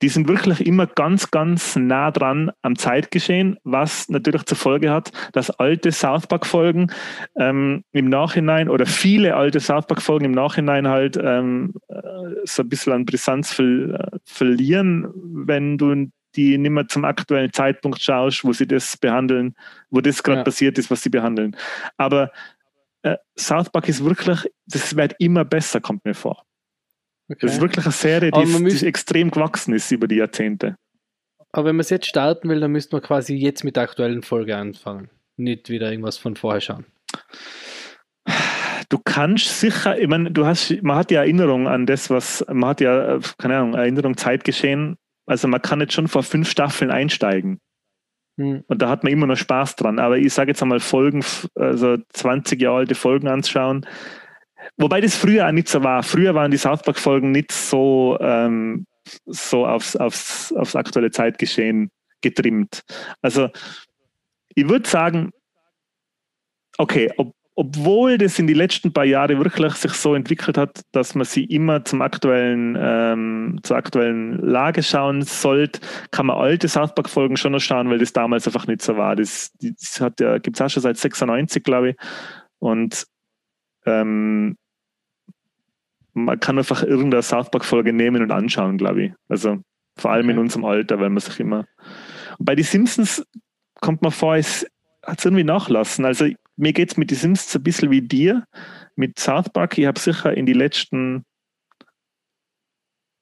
die 0.00 0.08
sind 0.08 0.26
wirklich 0.26 0.66
immer 0.66 0.86
ganz, 0.86 1.30
ganz 1.30 1.76
nah 1.76 2.10
dran 2.10 2.50
am 2.62 2.76
Zeitgeschehen, 2.76 3.58
was 3.62 4.08
natürlich 4.08 4.44
zur 4.44 4.56
Folge 4.56 4.90
hat, 4.90 5.12
dass 5.32 5.50
alte 5.50 5.92
South 5.92 6.26
Park-Folgen 6.26 6.90
ähm, 7.36 7.84
im 7.92 8.08
Nachhinein 8.08 8.70
oder 8.70 8.86
viele 8.86 9.36
alte 9.36 9.60
South 9.60 9.86
Park-Folgen 9.86 10.24
im 10.24 10.32
Nachhinein 10.32 10.88
halt 10.88 11.18
ähm, 11.22 11.74
äh, 11.88 12.00
so 12.44 12.62
ein 12.62 12.70
bisschen 12.70 12.94
an 12.94 13.04
Brisanz 13.04 13.52
ver 13.52 13.64
äh, 13.64 14.18
verlieren, 14.24 15.10
wenn 15.14 15.76
du 15.76 16.08
die 16.36 16.58
nicht 16.58 16.70
mehr 16.70 16.88
zum 16.88 17.04
aktuellen 17.04 17.52
Zeitpunkt 17.52 18.02
schaust, 18.02 18.44
wo 18.44 18.52
sie 18.54 18.66
das 18.66 18.96
behandeln, 18.96 19.54
wo 19.90 20.00
das 20.00 20.22
gerade 20.22 20.38
ja. 20.38 20.44
passiert 20.44 20.78
ist, 20.78 20.90
was 20.90 21.02
sie 21.02 21.10
behandeln. 21.10 21.56
Aber 21.96 22.30
äh, 23.04 23.16
South 23.38 23.70
Park 23.70 23.88
ist 23.88 24.02
wirklich, 24.02 24.50
das 24.66 24.96
wird 24.96 25.14
immer 25.18 25.44
besser, 25.44 25.80
kommt 25.80 26.04
mir 26.04 26.14
vor. 26.14 26.44
Okay. 27.28 27.38
Das 27.42 27.54
ist 27.54 27.60
wirklich 27.60 27.84
eine 27.84 27.92
Serie, 27.92 28.30
die, 28.30 28.42
ist, 28.42 28.82
die 28.82 28.86
extrem 28.86 29.30
gewachsen 29.30 29.74
ist 29.74 29.90
über 29.90 30.08
die 30.08 30.16
Jahrzehnte. 30.16 30.76
Aber 31.52 31.68
wenn 31.68 31.76
man 31.76 31.82
es 31.82 31.90
jetzt 31.90 32.06
starten 32.06 32.48
will, 32.48 32.60
dann 32.60 32.72
müsste 32.72 32.96
man 32.96 33.02
quasi 33.02 33.34
jetzt 33.36 33.62
mit 33.62 33.76
der 33.76 33.84
aktuellen 33.84 34.22
Folge 34.22 34.56
anfangen. 34.56 35.08
Nicht 35.36 35.68
wieder 35.68 35.90
irgendwas 35.90 36.18
von 36.18 36.36
vorher 36.36 36.60
schauen. 36.60 36.86
Du 38.88 38.98
kannst 38.98 39.60
sicher, 39.60 39.98
ich 39.98 40.08
meine, 40.08 40.30
du 40.30 40.46
hast, 40.46 40.82
man 40.82 40.96
hat 40.96 41.10
ja 41.10 41.20
Erinnerung 41.20 41.68
an 41.68 41.86
das, 41.86 42.10
was, 42.10 42.44
man 42.48 42.70
hat 42.70 42.80
ja, 42.80 43.18
keine 43.38 43.56
Ahnung, 43.58 43.74
Erinnerung, 43.74 44.16
Zeitgeschehen. 44.16 44.96
Also 45.26 45.48
man 45.48 45.62
kann 45.62 45.80
jetzt 45.80 45.94
schon 45.94 46.08
vor 46.08 46.22
fünf 46.22 46.50
Staffeln 46.50 46.90
einsteigen. 46.90 47.60
Hm. 48.36 48.64
Und 48.66 48.82
da 48.82 48.88
hat 48.88 49.04
man 49.04 49.12
immer 49.12 49.26
noch 49.26 49.36
Spaß 49.36 49.76
dran. 49.76 49.98
Aber 49.98 50.18
ich 50.18 50.32
sage 50.32 50.50
jetzt 50.50 50.62
einmal 50.62 50.80
Folgen, 50.80 51.24
also 51.54 51.96
20 52.12 52.60
Jahre 52.60 52.78
alte 52.78 52.94
Folgen 52.94 53.28
anzuschauen. 53.28 53.86
Wobei 54.76 55.00
das 55.00 55.16
früher 55.16 55.46
auch 55.46 55.52
nicht 55.52 55.68
so 55.68 55.82
war. 55.82 56.02
Früher 56.02 56.34
waren 56.34 56.50
die 56.50 56.56
South 56.56 56.82
Park-Folgen 56.82 57.30
nicht 57.30 57.52
so, 57.52 58.16
ähm, 58.20 58.86
so 59.26 59.66
aufs, 59.66 59.96
aufs, 59.96 60.52
aufs 60.52 60.74
aktuelle 60.74 61.10
Zeitgeschehen 61.10 61.90
getrimmt. 62.22 62.82
Also 63.20 63.50
ich 64.54 64.68
würde 64.68 64.88
sagen, 64.88 65.30
okay, 66.78 67.12
ob, 67.16 67.34
obwohl 67.56 68.18
das 68.18 68.38
in 68.38 68.48
die 68.48 68.54
letzten 68.54 68.92
paar 68.92 69.04
Jahre 69.04 69.38
wirklich 69.38 69.74
sich 69.74 69.92
so 69.92 70.14
entwickelt 70.14 70.58
hat, 70.58 70.82
dass 70.90 71.14
man 71.14 71.24
sie 71.24 71.44
immer 71.44 71.84
zum 71.84 72.02
aktuellen, 72.02 72.76
ähm, 72.78 73.60
zur 73.62 73.76
aktuellen 73.76 74.38
Lage 74.40 74.82
schauen 74.82 75.22
sollte, 75.22 75.80
kann 76.10 76.26
man 76.26 76.36
alte 76.36 76.68
South 76.68 76.94
Park-Folgen 76.94 77.36
schon 77.36 77.52
noch 77.52 77.60
schauen, 77.60 77.90
weil 77.90 77.98
das 77.98 78.12
damals 78.12 78.46
einfach 78.46 78.66
nicht 78.66 78.82
so 78.82 78.96
war. 78.96 79.14
Das, 79.14 79.52
das 79.60 80.00
hat 80.00 80.20
ja, 80.20 80.38
gibt 80.38 80.56
es 80.56 80.62
auch 80.62 80.68
schon 80.68 80.82
seit 80.82 80.96
96, 80.96 81.62
glaube 81.62 81.90
ich. 81.90 81.96
Und 82.58 83.06
ähm, 83.86 84.56
man 86.12 86.40
kann 86.40 86.58
einfach 86.58 86.82
irgendeine 86.82 87.22
South 87.22 87.50
Park-Folge 87.50 87.92
nehmen 87.92 88.22
und 88.22 88.32
anschauen, 88.32 88.78
glaube 88.78 89.02
ich. 89.04 89.12
Also 89.28 89.58
vor 89.96 90.10
allem 90.10 90.28
in 90.30 90.38
unserem 90.38 90.64
Alter, 90.64 90.98
weil 90.98 91.10
man 91.10 91.20
sich 91.20 91.38
immer. 91.38 91.66
Und 92.38 92.46
bei 92.46 92.56
den 92.56 92.64
Simpsons 92.64 93.24
kommt 93.80 94.02
man 94.02 94.10
vor, 94.10 94.34
es 94.34 94.66
hat 95.04 95.20
es 95.20 95.24
irgendwie 95.24 95.44
nachlassen. 95.44 96.04
Also 96.04 96.26
mir 96.56 96.72
geht 96.72 96.92
es 96.92 96.96
mit 96.96 97.10
den 97.10 97.18
Simpsons 97.18 97.54
ein 97.56 97.62
bisschen 97.62 97.90
wie 97.90 98.02
dir, 98.02 98.46
mit 98.96 99.18
South 99.18 99.50
Park. 99.50 99.78
Ich 99.78 99.86
habe 99.86 99.98
sicher 99.98 100.36
in 100.36 100.46
die 100.46 100.52
letzten, 100.52 101.24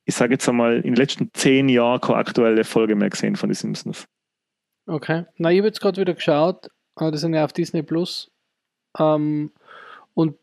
ich 0.05 0.15
sage 0.15 0.35
jetzt 0.35 0.49
einmal, 0.49 0.77
in 0.77 0.83
den 0.83 0.97
letzten 0.97 1.31
zehn 1.33 1.69
Jahren 1.69 2.01
keine 2.01 2.19
aktuelle 2.19 2.65
Folge 2.65 2.95
mehr 2.95 3.11
gesehen 3.11 3.37
von 3.37 3.49
den 3.49 3.55
Simpsons. 3.55 4.07
Okay. 4.87 5.25
Na, 5.37 5.51
ich 5.51 5.59
habe 5.59 5.69
jetzt 5.69 5.81
gerade 5.81 6.01
wieder 6.01 6.15
geschaut, 6.15 6.69
das 6.97 7.21
sind 7.21 7.35
ja 7.35 7.45
auf 7.45 7.53
Disney 7.53 7.83
Plus. 7.83 8.31
Ähm, 8.99 9.53
und 10.15 10.37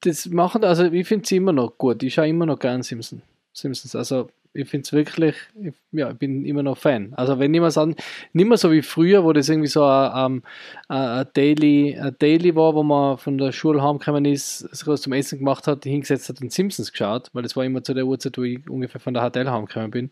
das 0.00 0.26
machen, 0.26 0.64
also 0.64 0.84
ich 0.84 1.06
finde 1.06 1.26
sie 1.26 1.36
immer 1.36 1.52
noch 1.52 1.78
gut. 1.78 2.02
Ich 2.02 2.14
schaue 2.14 2.28
immer 2.28 2.46
noch 2.46 2.58
gern 2.58 2.82
Simpsons. 2.82 3.22
Simpsons. 3.52 3.94
Also 3.94 4.30
ich 4.54 4.68
finde 4.68 4.84
es 4.84 4.92
wirklich, 4.92 5.34
ich, 5.60 5.74
ja, 5.92 6.10
ich 6.10 6.16
bin 6.16 6.44
immer 6.44 6.62
noch 6.62 6.78
Fan. 6.78 7.12
Also 7.14 7.38
wenn 7.38 7.52
jemand 7.52 7.76
an, 7.76 7.96
nicht 8.32 8.48
mehr 8.48 8.56
so 8.56 8.70
wie 8.70 8.82
früher, 8.82 9.24
wo 9.24 9.32
das 9.32 9.48
irgendwie 9.48 9.68
so 9.68 9.84
ein, 9.84 10.42
ein, 10.88 11.26
Daily, 11.34 11.98
ein 11.98 12.16
Daily 12.18 12.54
war, 12.54 12.74
wo 12.74 12.84
man 12.84 13.18
von 13.18 13.36
der 13.36 13.52
Schule 13.52 13.82
heimgekommen 13.82 14.24
ist, 14.24 14.60
sich 14.60 14.86
was 14.86 15.02
zum 15.02 15.12
Essen 15.12 15.40
gemacht 15.40 15.66
hat, 15.66 15.84
hingesetzt 15.84 16.28
hat 16.28 16.40
und 16.40 16.52
Simpsons 16.52 16.92
geschaut, 16.92 17.30
weil 17.32 17.42
das 17.42 17.56
war 17.56 17.64
immer 17.64 17.82
zu 17.82 17.94
der 17.94 18.06
Uhrzeit, 18.06 18.38
wo 18.38 18.42
ich 18.42 18.68
ungefähr 18.70 19.00
von 19.00 19.12
der 19.12 19.28
HTL 19.28 19.50
heimgekommen 19.50 19.90
bin. 19.90 20.10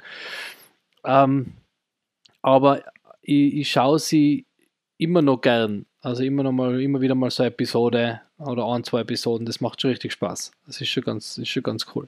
Ähm, 1.04 1.52
aber 2.42 2.82
ich, 3.22 3.54
ich 3.54 3.70
schaue 3.70 4.00
sie 4.00 4.46
immer 4.98 5.22
noch 5.22 5.40
gern. 5.40 5.86
Also 6.00 6.24
immer 6.24 6.42
noch 6.42 6.52
mal, 6.52 6.82
immer 6.82 7.00
wieder 7.00 7.14
mal 7.14 7.30
so 7.30 7.44
eine 7.44 7.52
Episode 7.52 8.20
oder 8.38 8.66
ein, 8.66 8.82
zwei 8.82 9.02
Episoden, 9.02 9.46
das 9.46 9.60
macht 9.60 9.80
schon 9.80 9.90
richtig 9.90 10.12
Spaß. 10.12 10.50
Das 10.66 10.80
ist 10.80 10.88
schon 10.88 11.04
ganz, 11.04 11.38
ist 11.38 11.48
schon 11.48 11.62
ganz 11.62 11.86
cool. 11.94 12.06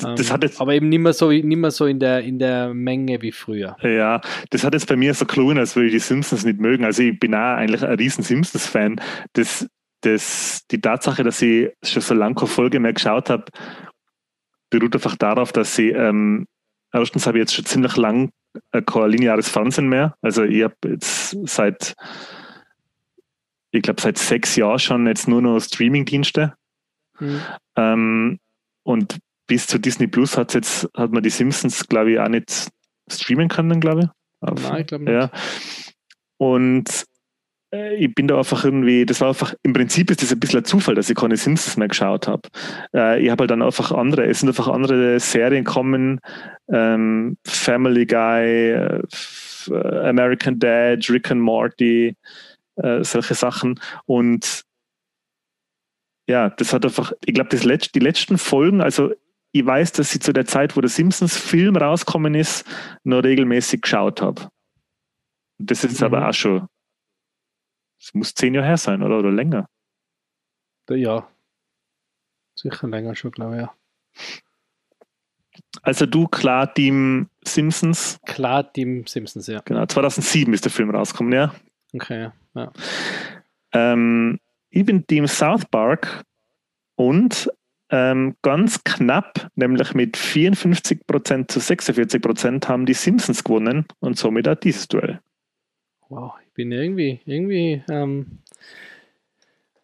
Das 0.00 0.28
ähm, 0.28 0.32
hat 0.32 0.42
jetzt, 0.42 0.60
aber 0.60 0.74
eben 0.74 0.88
nicht 0.88 1.00
mehr, 1.00 1.12
so, 1.12 1.30
nicht 1.30 1.44
mehr 1.44 1.70
so 1.70 1.86
in 1.86 2.00
der, 2.00 2.22
in 2.22 2.38
der 2.38 2.74
Menge 2.74 3.20
wie 3.22 3.32
früher. 3.32 3.76
Ja, 3.82 4.20
das 4.50 4.64
hat 4.64 4.74
jetzt 4.74 4.88
bei 4.88 4.96
mir 4.96 5.14
so 5.14 5.24
klungen, 5.24 5.58
als 5.58 5.76
würde 5.76 5.88
ich 5.88 5.92
die 5.94 5.98
Simpsons 5.98 6.44
nicht 6.44 6.60
mögen. 6.60 6.84
Also 6.84 7.02
ich 7.02 7.18
bin 7.18 7.34
auch 7.34 7.56
eigentlich 7.56 7.84
ein 7.84 7.94
riesen 7.94 8.24
Simpsons-Fan. 8.24 9.00
Das, 9.34 9.68
das, 10.02 10.66
die 10.70 10.80
Tatsache, 10.80 11.22
dass 11.22 11.42
ich 11.42 11.70
schon 11.82 12.02
so 12.02 12.14
lange 12.14 12.34
keine 12.34 12.48
Folge 12.48 12.80
mehr 12.80 12.92
geschaut 12.92 13.30
habe, 13.30 13.44
beruht 14.70 14.94
einfach 14.94 15.16
darauf, 15.16 15.52
dass 15.52 15.78
ich 15.78 15.94
ähm, 15.94 16.46
erstens 16.92 17.26
habe 17.26 17.38
ich 17.38 17.42
jetzt 17.42 17.54
schon 17.54 17.64
ziemlich 17.64 17.96
lang 17.96 18.30
äh, 18.72 18.82
kein 18.82 19.10
lineares 19.10 19.48
Fernsehen 19.48 19.88
mehr. 19.88 20.14
Also 20.22 20.44
ich 20.44 20.62
habe 20.62 20.74
jetzt 20.86 21.36
seit 21.44 21.94
ich 23.72 23.82
glaube 23.82 24.00
seit 24.00 24.18
sechs 24.18 24.56
Jahren 24.56 24.78
schon 24.78 25.06
jetzt 25.06 25.28
nur 25.28 25.42
noch 25.42 25.60
Streaming-Dienste. 25.60 26.54
Mhm. 27.18 27.40
Ähm, 27.76 28.38
und 28.82 29.18
bis 29.50 29.66
zu 29.66 29.80
Disney 29.80 30.06
Plus 30.06 30.36
hat 30.36 30.54
jetzt, 30.54 30.88
hat 30.96 31.10
man 31.10 31.24
die 31.24 31.28
Simpsons, 31.28 31.88
glaube 31.88 32.12
ich, 32.12 32.20
auch 32.20 32.28
nicht 32.28 32.68
streamen 33.10 33.48
können, 33.48 33.80
glaube 33.80 34.02
ich. 34.02 34.48
Auf, 34.48 34.62
Nein, 34.62 34.82
ich 34.82 34.86
glaube 34.86 35.04
nicht. 35.04 35.12
Ja. 35.12 35.30
Und 36.36 37.04
äh, 37.74 37.96
ich 37.96 38.14
bin 38.14 38.28
da 38.28 38.38
einfach 38.38 38.64
irgendwie, 38.64 39.04
das 39.04 39.20
war 39.20 39.26
einfach, 39.26 39.52
im 39.64 39.72
Prinzip 39.72 40.08
ist 40.08 40.22
das 40.22 40.32
ein 40.32 40.38
bisschen 40.38 40.60
ein 40.60 40.64
Zufall, 40.64 40.94
dass 40.94 41.10
ich 41.10 41.16
keine 41.16 41.36
Simpsons 41.36 41.76
mehr 41.76 41.88
geschaut 41.88 42.28
habe. 42.28 42.42
Äh, 42.94 43.24
ich 43.24 43.28
habe 43.28 43.42
halt 43.42 43.50
dann 43.50 43.62
einfach 43.62 43.90
andere, 43.90 44.26
es 44.26 44.38
sind 44.38 44.50
einfach 44.50 44.68
andere 44.68 45.18
Serien 45.18 45.64
kommen, 45.64 46.20
ähm, 46.72 47.36
Family 47.44 48.06
Guy, 48.06 48.70
äh, 48.70 49.02
American 50.04 50.60
Dad, 50.60 51.10
Rick 51.10 51.28
and 51.32 51.40
Morty, 51.40 52.14
äh, 52.76 53.02
solche 53.02 53.34
Sachen. 53.34 53.80
Und 54.06 54.62
ja, 56.28 56.50
das 56.50 56.72
hat 56.72 56.84
einfach, 56.84 57.12
ich 57.26 57.34
glaube, 57.34 57.56
die 57.56 57.98
letzten 57.98 58.38
Folgen, 58.38 58.80
also 58.80 59.12
ich 59.52 59.66
weiß, 59.66 59.92
dass 59.92 60.14
ich 60.14 60.22
zu 60.22 60.32
der 60.32 60.46
Zeit, 60.46 60.76
wo 60.76 60.80
der 60.80 60.90
Simpsons-Film 60.90 61.76
rausgekommen 61.76 62.34
ist, 62.34 62.64
noch 63.04 63.22
regelmäßig 63.22 63.82
geschaut 63.82 64.22
habe. 64.22 64.50
Das 65.58 65.84
ist 65.84 66.00
mhm. 66.00 66.06
aber 66.06 66.28
auch 66.28 66.34
schon, 66.34 66.68
es 67.98 68.14
muss 68.14 68.34
zehn 68.34 68.54
Jahre 68.54 68.66
her 68.66 68.76
sein, 68.76 69.02
oder? 69.02 69.18
Oder 69.18 69.32
länger? 69.32 69.68
Ja, 70.88 71.28
sicher 72.54 72.88
länger 72.88 73.14
schon, 73.14 73.30
glaube 73.30 73.54
ich, 73.54 73.60
ja. 73.62 73.74
Also 75.82 76.06
du 76.06 76.26
klar 76.26 76.72
Team 76.74 77.28
Simpsons? 77.44 78.18
Klar 78.26 78.72
Team 78.72 79.06
Simpsons, 79.06 79.46
ja. 79.46 79.60
Genau, 79.64 79.86
2007 79.86 80.52
ist 80.52 80.64
der 80.64 80.72
Film 80.72 80.90
rausgekommen, 80.90 81.32
ja. 81.32 81.54
Okay, 81.92 82.30
ja. 82.54 82.72
Ähm, 83.72 84.40
ich 84.70 84.84
bin 84.84 85.06
Team 85.06 85.26
South 85.26 85.64
Park 85.66 86.24
und 86.96 87.50
ähm, 87.90 88.36
ganz 88.42 88.84
knapp, 88.84 89.50
nämlich 89.54 89.94
mit 89.94 90.16
54% 90.16 91.48
zu 91.48 91.60
46% 91.60 92.68
haben 92.68 92.86
die 92.86 92.94
Simpsons 92.94 93.44
gewonnen 93.44 93.86
und 93.98 94.16
somit 94.16 94.48
auch 94.48 94.54
dieses 94.54 94.88
Duell. 94.88 95.20
Wow, 96.08 96.34
ich 96.44 96.52
bin 96.54 96.72
irgendwie, 96.72 97.20
irgendwie, 97.24 97.82
ähm, 97.90 98.38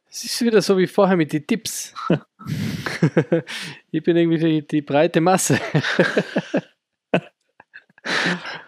es 0.08 0.24
ist 0.24 0.42
wieder 0.42 0.62
so 0.62 0.78
wie 0.78 0.86
vorher 0.86 1.16
mit 1.16 1.32
den 1.32 1.46
Tipps. 1.46 1.94
ich 3.90 4.02
bin 4.02 4.16
irgendwie 4.16 4.38
die, 4.38 4.66
die 4.66 4.82
breite 4.82 5.20
Masse. 5.20 5.60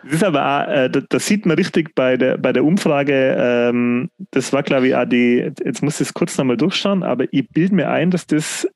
Das 0.04 0.12
ist 0.12 0.24
aber 0.24 0.44
auch, 0.44 0.68
äh, 0.68 0.90
das 1.08 1.26
sieht 1.26 1.46
man 1.46 1.56
richtig 1.56 1.94
bei 1.94 2.16
der, 2.16 2.38
bei 2.38 2.52
der 2.52 2.64
Umfrage, 2.64 3.36
ähm, 3.38 4.10
das 4.30 4.52
war 4.52 4.62
glaube 4.62 4.88
ich 4.88 4.96
auch 4.96 5.04
die, 5.04 5.52
jetzt 5.64 5.82
muss 5.82 6.00
ich 6.00 6.08
es 6.08 6.14
kurz 6.14 6.36
nochmal 6.38 6.56
durchschauen, 6.56 7.02
aber 7.02 7.26
ich 7.32 7.48
bilde 7.50 7.74
mir 7.74 7.90
ein, 7.90 8.10
dass 8.10 8.26
das 8.26 8.68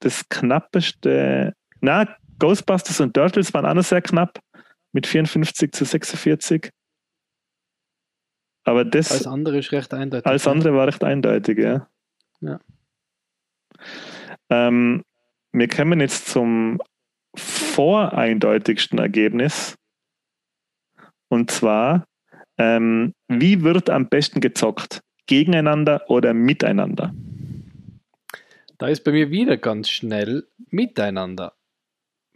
das 0.00 0.28
knappeste, 0.28 1.54
na, 1.80 2.16
Ghostbusters 2.38 3.00
und 3.00 3.14
Turtles 3.14 3.52
waren 3.54 3.66
auch 3.66 3.74
noch 3.74 3.84
sehr 3.84 4.02
knapp 4.02 4.40
mit 4.92 5.06
54 5.06 5.72
zu 5.72 5.84
46. 5.84 6.70
Aber 8.64 8.84
das. 8.84 9.10
Alles 9.10 9.26
andere 9.26 9.58
ist 9.58 9.72
recht 9.72 9.92
eindeutig. 9.94 10.26
Alles 10.26 10.46
andere 10.46 10.74
war 10.74 10.86
recht 10.86 11.04
eindeutig, 11.04 11.58
ja. 11.58 11.88
Ja. 12.40 12.60
Ähm, 14.48 15.02
wir 15.52 15.68
kommen 15.68 16.00
jetzt 16.00 16.28
zum 16.28 16.80
voreindeutigsten 17.36 18.98
Ergebnis. 18.98 19.76
Und 21.28 21.50
zwar, 21.50 22.06
ähm, 22.58 23.14
wie 23.28 23.62
wird 23.62 23.90
am 23.90 24.08
besten 24.08 24.40
gezockt? 24.40 25.00
Gegeneinander 25.26 26.10
oder 26.10 26.34
miteinander? 26.34 27.14
Da 28.80 28.88
ist 28.88 29.04
bei 29.04 29.12
mir 29.12 29.30
wieder 29.30 29.58
ganz 29.58 29.90
schnell 29.90 30.46
miteinander, 30.70 31.52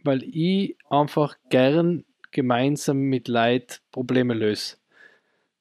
weil 0.03 0.21
ich 0.21 0.77
einfach 0.91 1.37
gern 1.49 2.05
gemeinsam 2.29 2.99
mit 2.99 3.27
Leid 3.27 3.81
Probleme 3.91 4.35
löse. 4.35 4.75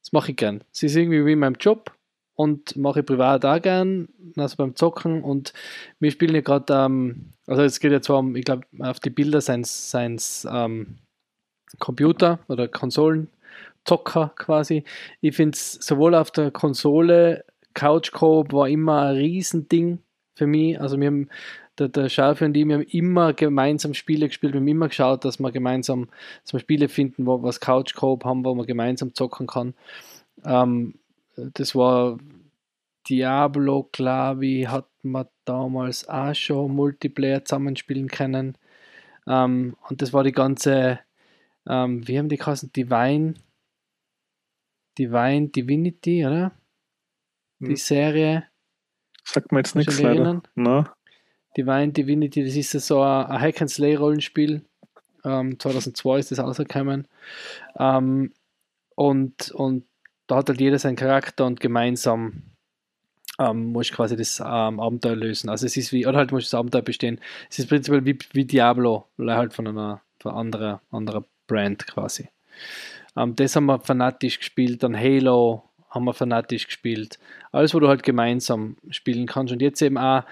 Das 0.02 0.12
mache 0.12 0.32
ich 0.32 0.36
gern. 0.36 0.62
Es 0.74 0.82
ist 0.82 0.94
irgendwie 0.94 1.24
wie 1.24 1.32
in 1.32 1.38
meinem 1.38 1.56
Job 1.58 1.96
und 2.34 2.76
mache 2.76 3.00
ich 3.00 3.06
privat 3.06 3.46
auch 3.46 3.62
gern, 3.62 4.10
also 4.36 4.58
beim 4.58 4.76
Zocken 4.76 5.24
und 5.24 5.54
wir 6.00 6.10
spielen 6.10 6.34
ja 6.34 6.42
gerade, 6.42 6.74
ähm, 6.74 7.32
also 7.46 7.62
es 7.62 7.80
geht 7.80 7.92
ja 7.92 8.02
zwar 8.02 8.18
um, 8.18 8.36
ich 8.36 8.44
glaube, 8.44 8.66
auf 8.80 9.00
die 9.00 9.08
Bilder 9.08 9.40
seins, 9.40 9.90
seins 9.90 10.46
ähm, 10.52 10.98
Computer 11.78 12.40
oder 12.48 12.68
Konsolenzocker 12.68 14.34
quasi. 14.36 14.84
Ich 15.22 15.34
finde 15.34 15.56
es 15.56 15.72
sowohl 15.80 16.14
auf 16.14 16.30
der 16.30 16.50
Konsole 16.50 17.46
Couch 17.72 18.12
Coop 18.12 18.52
war 18.52 18.68
immer 18.68 19.06
ein 19.06 19.16
Riesending 19.16 20.03
für 20.34 20.46
mich. 20.46 20.80
Also 20.80 20.98
wir 20.98 21.06
haben, 21.06 21.28
der, 21.78 21.88
der 21.88 22.08
Schaufe 22.08 22.44
und 22.44 22.56
ich, 22.56 22.66
wir 22.66 22.76
haben 22.76 22.82
immer 22.82 23.32
gemeinsam 23.32 23.94
Spiele 23.94 24.28
gespielt, 24.28 24.52
wir 24.52 24.60
haben 24.60 24.68
immer 24.68 24.88
geschaut, 24.88 25.24
dass 25.24 25.38
wir 25.38 25.50
gemeinsam 25.52 26.08
dass 26.42 26.52
wir 26.52 26.60
Spiele 26.60 26.88
finden, 26.88 27.26
wo 27.26 27.42
was 27.42 27.60
Couch 27.60 27.94
Coop 27.94 28.24
haben, 28.24 28.44
wo 28.44 28.54
man 28.54 28.66
gemeinsam 28.66 29.14
zocken 29.14 29.46
kann. 29.46 29.74
Ähm, 30.44 30.94
das 31.36 31.74
war 31.74 32.18
Diablo, 33.08 33.88
glaube 33.92 34.46
ich, 34.46 34.68
hat 34.68 34.88
man 35.02 35.26
damals 35.44 36.08
auch 36.08 36.34
schon 36.34 36.74
Multiplayer 36.74 37.44
zusammenspielen 37.44 38.08
können. 38.08 38.56
Ähm, 39.26 39.76
und 39.88 40.02
das 40.02 40.12
war 40.12 40.24
die 40.24 40.32
ganze, 40.32 41.00
ähm, 41.68 42.06
wie 42.06 42.18
haben 42.18 42.28
die 42.28 42.36
geheißen? 42.36 42.72
Divine, 42.72 43.34
Divine 44.98 45.48
Divinity, 45.48 46.24
oder? 46.24 46.52
Die 47.60 47.68
hm. 47.68 47.76
Serie. 47.76 48.44
Sagt 49.24 49.52
mir 49.52 49.58
jetzt 49.58 49.74
nichts 49.74 50.00
leider. 50.00 50.42
No. 50.54 50.84
Divine 51.56 51.92
Divinity, 51.92 52.44
das 52.44 52.56
ist 52.56 52.86
so 52.86 53.00
ein, 53.00 53.40
Hack 53.40 53.60
and 53.60 53.70
Slay 53.70 53.94
Rollenspiel. 53.94 54.62
Ähm, 55.24 55.58
2002 55.58 56.18
ist 56.18 56.30
das 56.32 56.40
rausgekommen. 56.40 57.08
Ähm, 57.78 58.32
und, 58.94 59.50
und 59.52 59.84
da 60.26 60.36
hat 60.36 60.48
halt 60.48 60.60
jeder 60.60 60.78
seinen 60.78 60.96
Charakter 60.96 61.46
und 61.46 61.60
gemeinsam 61.60 62.42
ähm, 63.38 63.72
musst 63.72 63.92
quasi 63.92 64.16
das 64.16 64.40
ähm, 64.40 64.80
Abenteuer 64.80 65.16
lösen. 65.16 65.48
Also 65.48 65.66
es 65.66 65.76
ist 65.76 65.92
wie, 65.92 66.06
oder 66.06 66.18
halt 66.18 66.32
musst 66.32 66.52
das 66.52 66.58
Abenteuer 66.58 66.82
bestehen. 66.82 67.20
Es 67.50 67.58
ist 67.58 67.68
prinzipiell 67.68 68.04
wie, 68.04 68.18
wie 68.32 68.44
Diablo, 68.44 69.06
halt 69.18 69.54
von 69.54 69.66
einer, 69.66 70.02
von 70.18 70.34
anderer, 70.34 70.80
anderer 70.90 71.24
Brand 71.46 71.86
quasi. 71.86 72.28
Ähm, 73.16 73.34
das 73.36 73.56
haben 73.56 73.66
wir 73.66 73.80
fanatisch 73.80 74.38
gespielt, 74.38 74.82
dann 74.82 74.96
Halo 74.96 75.64
haben 75.94 76.04
wir 76.04 76.14
fanatisch 76.14 76.66
gespielt. 76.66 77.18
Alles, 77.52 77.74
wo 77.74 77.80
du 77.80 77.88
halt 77.88 78.02
gemeinsam 78.02 78.76
spielen 78.90 79.26
kannst. 79.26 79.52
Und 79.52 79.62
jetzt 79.62 79.80
eben 79.80 79.96
auch, 79.96 80.24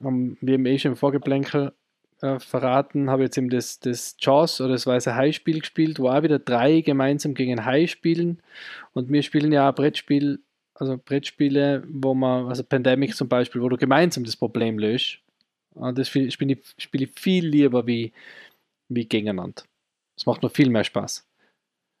ähm, 0.00 0.36
wir 0.40 0.54
haben 0.54 0.66
eh 0.66 0.78
schon 0.78 0.92
im 0.92 0.96
Vorgeplänkel 0.96 1.72
äh, 2.22 2.38
verraten, 2.38 3.10
habe 3.10 3.22
jetzt 3.22 3.38
eben 3.38 3.50
das, 3.50 3.78
das 3.78 4.16
Jaws 4.18 4.60
oder 4.60 4.72
das 4.72 4.86
Weiße 4.86 5.14
Hai-Spiel 5.14 5.60
gespielt, 5.60 5.98
wo 5.98 6.08
auch 6.08 6.22
wieder 6.22 6.38
drei 6.38 6.80
gemeinsam 6.80 7.34
gegen 7.34 7.64
Hai 7.64 7.86
spielen. 7.86 8.42
Und 8.92 9.10
wir 9.10 9.22
spielen 9.22 9.52
ja 9.52 9.70
auch 9.70 9.74
Brettspiel 9.74 10.40
also 10.78 10.98
Brettspiele, 10.98 11.82
wo 11.88 12.14
man, 12.14 12.48
also 12.48 12.62
Pandemic 12.62 13.16
zum 13.16 13.28
Beispiel, 13.28 13.62
wo 13.62 13.68
du 13.68 13.76
gemeinsam 13.76 14.24
das 14.24 14.36
Problem 14.36 14.78
löst. 14.78 15.18
Und 15.74 15.98
das 15.98 16.08
spiele 16.08 16.28
ich, 16.28 16.74
spiel 16.78 17.02
ich 17.02 17.10
viel 17.12 17.46
lieber 17.46 17.86
wie, 17.86 18.12
wie 18.88 19.06
gegeneinander. 19.06 19.62
Das 20.14 20.26
macht 20.26 20.42
mir 20.42 20.50
viel 20.50 20.70
mehr 20.70 20.84
Spaß. 20.84 21.26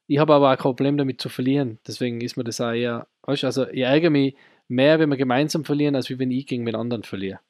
Ich 0.08 0.18
habe 0.18 0.34
aber 0.34 0.52
auch 0.52 0.56
kein 0.56 0.62
Problem 0.62 0.96
damit 0.96 1.20
zu 1.20 1.28
verlieren. 1.28 1.78
Deswegen 1.86 2.20
ist 2.20 2.36
mir 2.36 2.44
das 2.44 2.60
auch 2.60 2.72
eher, 2.72 3.06
also 3.22 3.68
ich 3.68 3.82
ärgere 3.82 4.10
mich 4.10 4.36
mehr, 4.68 4.98
wenn 4.98 5.10
wir 5.10 5.16
gemeinsam 5.16 5.64
verlieren, 5.64 5.96
als 5.96 6.10
wenn 6.10 6.30
ich 6.30 6.46
gegen 6.46 6.64
den 6.64 6.76
anderen 6.76 7.02
verliere. 7.02 7.40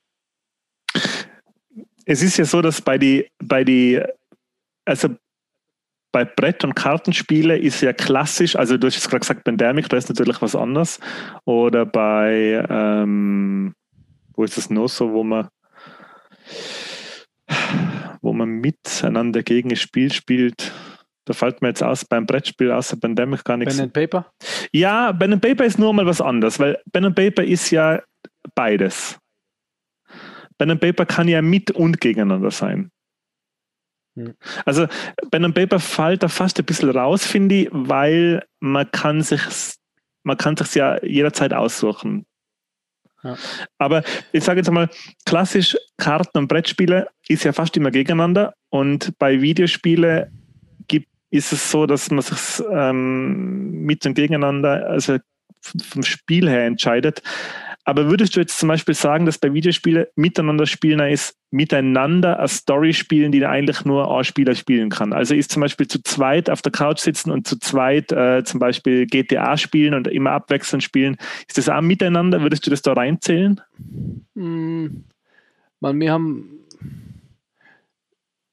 Es 2.05 2.23
ist 2.23 2.37
ja 2.37 2.45
so, 2.45 2.63
dass 2.63 2.81
bei 2.81 2.99
die, 2.99 3.29
bei 3.39 3.65
die, 3.65 4.01
also 4.85 5.09
bei 6.13 6.25
Brett- 6.25 6.65
und 6.65 6.75
Kartenspiele 6.75 7.59
ist 7.59 7.83
ja 7.83 7.93
klassisch, 7.93 8.57
also 8.57 8.79
du 8.79 8.87
hast 8.87 8.95
jetzt 8.95 9.11
gerade 9.11 9.21
gesagt, 9.21 9.45
Pandemic, 9.45 9.89
da 9.89 9.99
ist 9.99 10.09
natürlich 10.09 10.41
was 10.41 10.57
anderes. 10.57 10.99
Oder 11.45 11.85
bei, 11.85 12.65
ähm, 12.71 13.75
wo 14.35 14.45
ist 14.45 14.57
es 14.57 14.71
noch 14.71 14.89
so, 14.89 15.13
wo 15.13 15.25
man, 15.25 15.49
wo 18.23 18.33
man 18.33 18.49
miteinander 18.49 19.43
gegen 19.43 19.71
ein 19.71 19.77
Spiel 19.77 20.11
spielt. 20.11 20.73
Da 21.27 21.35
fällt 21.35 21.61
mir 21.61 21.69
jetzt 21.69 21.83
aus 21.83 22.05
beim 22.05 22.25
Brettspiel 22.25 22.71
außer 22.71 22.97
Pandemic 22.99 23.45
gar 23.45 23.57
nichts. 23.57 23.77
Ben 23.77 23.93
Paper? 23.93 24.33
Ja, 24.73 25.13
Ben 25.13 25.41
Paper 25.41 25.65
ist 25.65 25.79
nur 25.79 25.93
mal 25.93 26.07
was 26.07 26.21
anderes, 26.21 26.59
weil 26.59 26.81
Ben 26.93 27.15
Paper 27.15 27.45
ist 27.45 27.71
ja 27.71 28.01
beides. 28.55 29.19
Ben 30.57 30.79
Paper 30.79 31.05
kann 31.05 31.29
ja 31.29 31.43
mit 31.43 31.71
und 31.73 32.01
gegeneinander 32.01 32.51
sein. 32.51 32.91
Hm. 34.17 34.35
Also 34.65 34.87
einem 35.33 35.53
Paper 35.53 35.81
fällt 35.81 36.23
da 36.23 36.29
fast 36.29 36.59
ein 36.59 36.65
bisschen 36.65 36.91
raus, 36.91 37.27
finde 37.27 37.55
ich, 37.55 37.69
weil 37.73 38.43
man 38.61 38.91
kann 38.91 39.23
sich 39.23 39.43
man 40.27 40.37
kann 40.37 40.57
sich 40.57 40.75
ja 40.75 41.03
jederzeit 41.05 41.53
aussuchen. 41.53 42.27
Ja. 43.23 43.37
Aber 43.79 44.03
ich 44.33 44.43
sage 44.43 44.61
jetzt 44.61 44.71
mal, 44.71 44.89
klassisch 45.25 45.77
Karten- 45.97 46.39
und 46.39 46.49
Brettspiele 46.49 47.09
ist 47.29 47.45
ja 47.45 47.53
fast 47.53 47.77
immer 47.77 47.91
gegeneinander 47.91 48.55
und 48.69 49.17
bei 49.19 49.41
Videospiele 49.41 50.25
gibt, 50.27 50.36
ist 51.37 51.53
es 51.53 51.71
so, 51.71 51.87
dass 51.87 52.11
man 52.11 52.23
sich 52.23 52.65
ähm, 52.71 53.83
mit 53.83 54.05
und 54.07 54.15
gegeneinander, 54.15 54.89
also 54.89 55.19
vom 55.61 56.03
Spiel 56.03 56.49
her 56.49 56.67
entscheidet. 56.67 57.23
Aber 57.89 58.11
würdest 58.11 58.35
du 58.35 58.41
jetzt 58.41 58.59
zum 58.59 58.69
Beispiel 58.69 58.95
sagen, 58.95 59.27
dass 59.27 59.39
bei 59.39 59.55
Videospielen 59.55 60.07
miteinander 60.17 60.67
spielen 60.67 60.99
ist, 60.99 61.39
miteinander 61.53 62.37
eine 62.41 62.49
Story 62.49 62.93
spielen, 62.93 63.31
die 63.31 63.47
eigentlich 63.47 63.85
nur 63.85 64.11
ein 64.11 64.25
Spieler 64.25 64.57
spielen 64.57 64.91
kann? 64.91 65.13
Also 65.13 65.37
ist 65.37 65.53
zum 65.53 65.61
Beispiel 65.61 65.87
zu 65.87 66.03
zweit 66.03 66.51
auf 66.51 66.63
der 66.63 66.73
Couch 66.73 66.99
sitzen 66.99 67.31
und 67.31 67.47
zu 67.47 67.61
zweit 67.61 68.11
äh, 68.11 68.43
zum 68.43 68.59
Beispiel 68.59 69.07
GTA 69.07 69.57
spielen 69.57 69.95
und 69.95 70.09
immer 70.09 70.33
abwechselnd 70.33 70.83
spielen. 70.83 71.17
Ist 71.47 71.59
das 71.59 71.69
auch 71.69 71.81
miteinander? 71.81 72.43
Würdest 72.43 72.67
du 72.67 72.71
das 72.71 72.83
da 72.83 72.93
reinzählen? 72.93 73.61
Mm, 74.35 74.87
man, 75.79 76.01
wir 76.01 76.11
haben. 76.11 76.59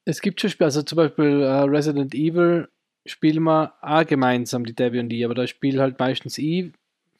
Es 0.04 0.20
gibt 0.20 0.40
schon 0.40 0.50
Spiele, 0.50 0.66
also 0.66 0.82
zum 0.82 0.96
Beispiel 0.96 1.40
uh, 1.40 1.64
Resident 1.64 2.14
Evil 2.14 2.68
spielen 3.06 3.42
wir 3.42 3.74
auch 3.82 4.06
gemeinsam, 4.06 4.64
die 4.64 4.74
Debbie 4.74 5.00
und 5.00 5.08
die, 5.08 5.24
aber 5.24 5.34
da 5.34 5.46
spielt 5.46 5.78
halt 5.78 5.98
meistens 5.98 6.38
ich 6.38 6.72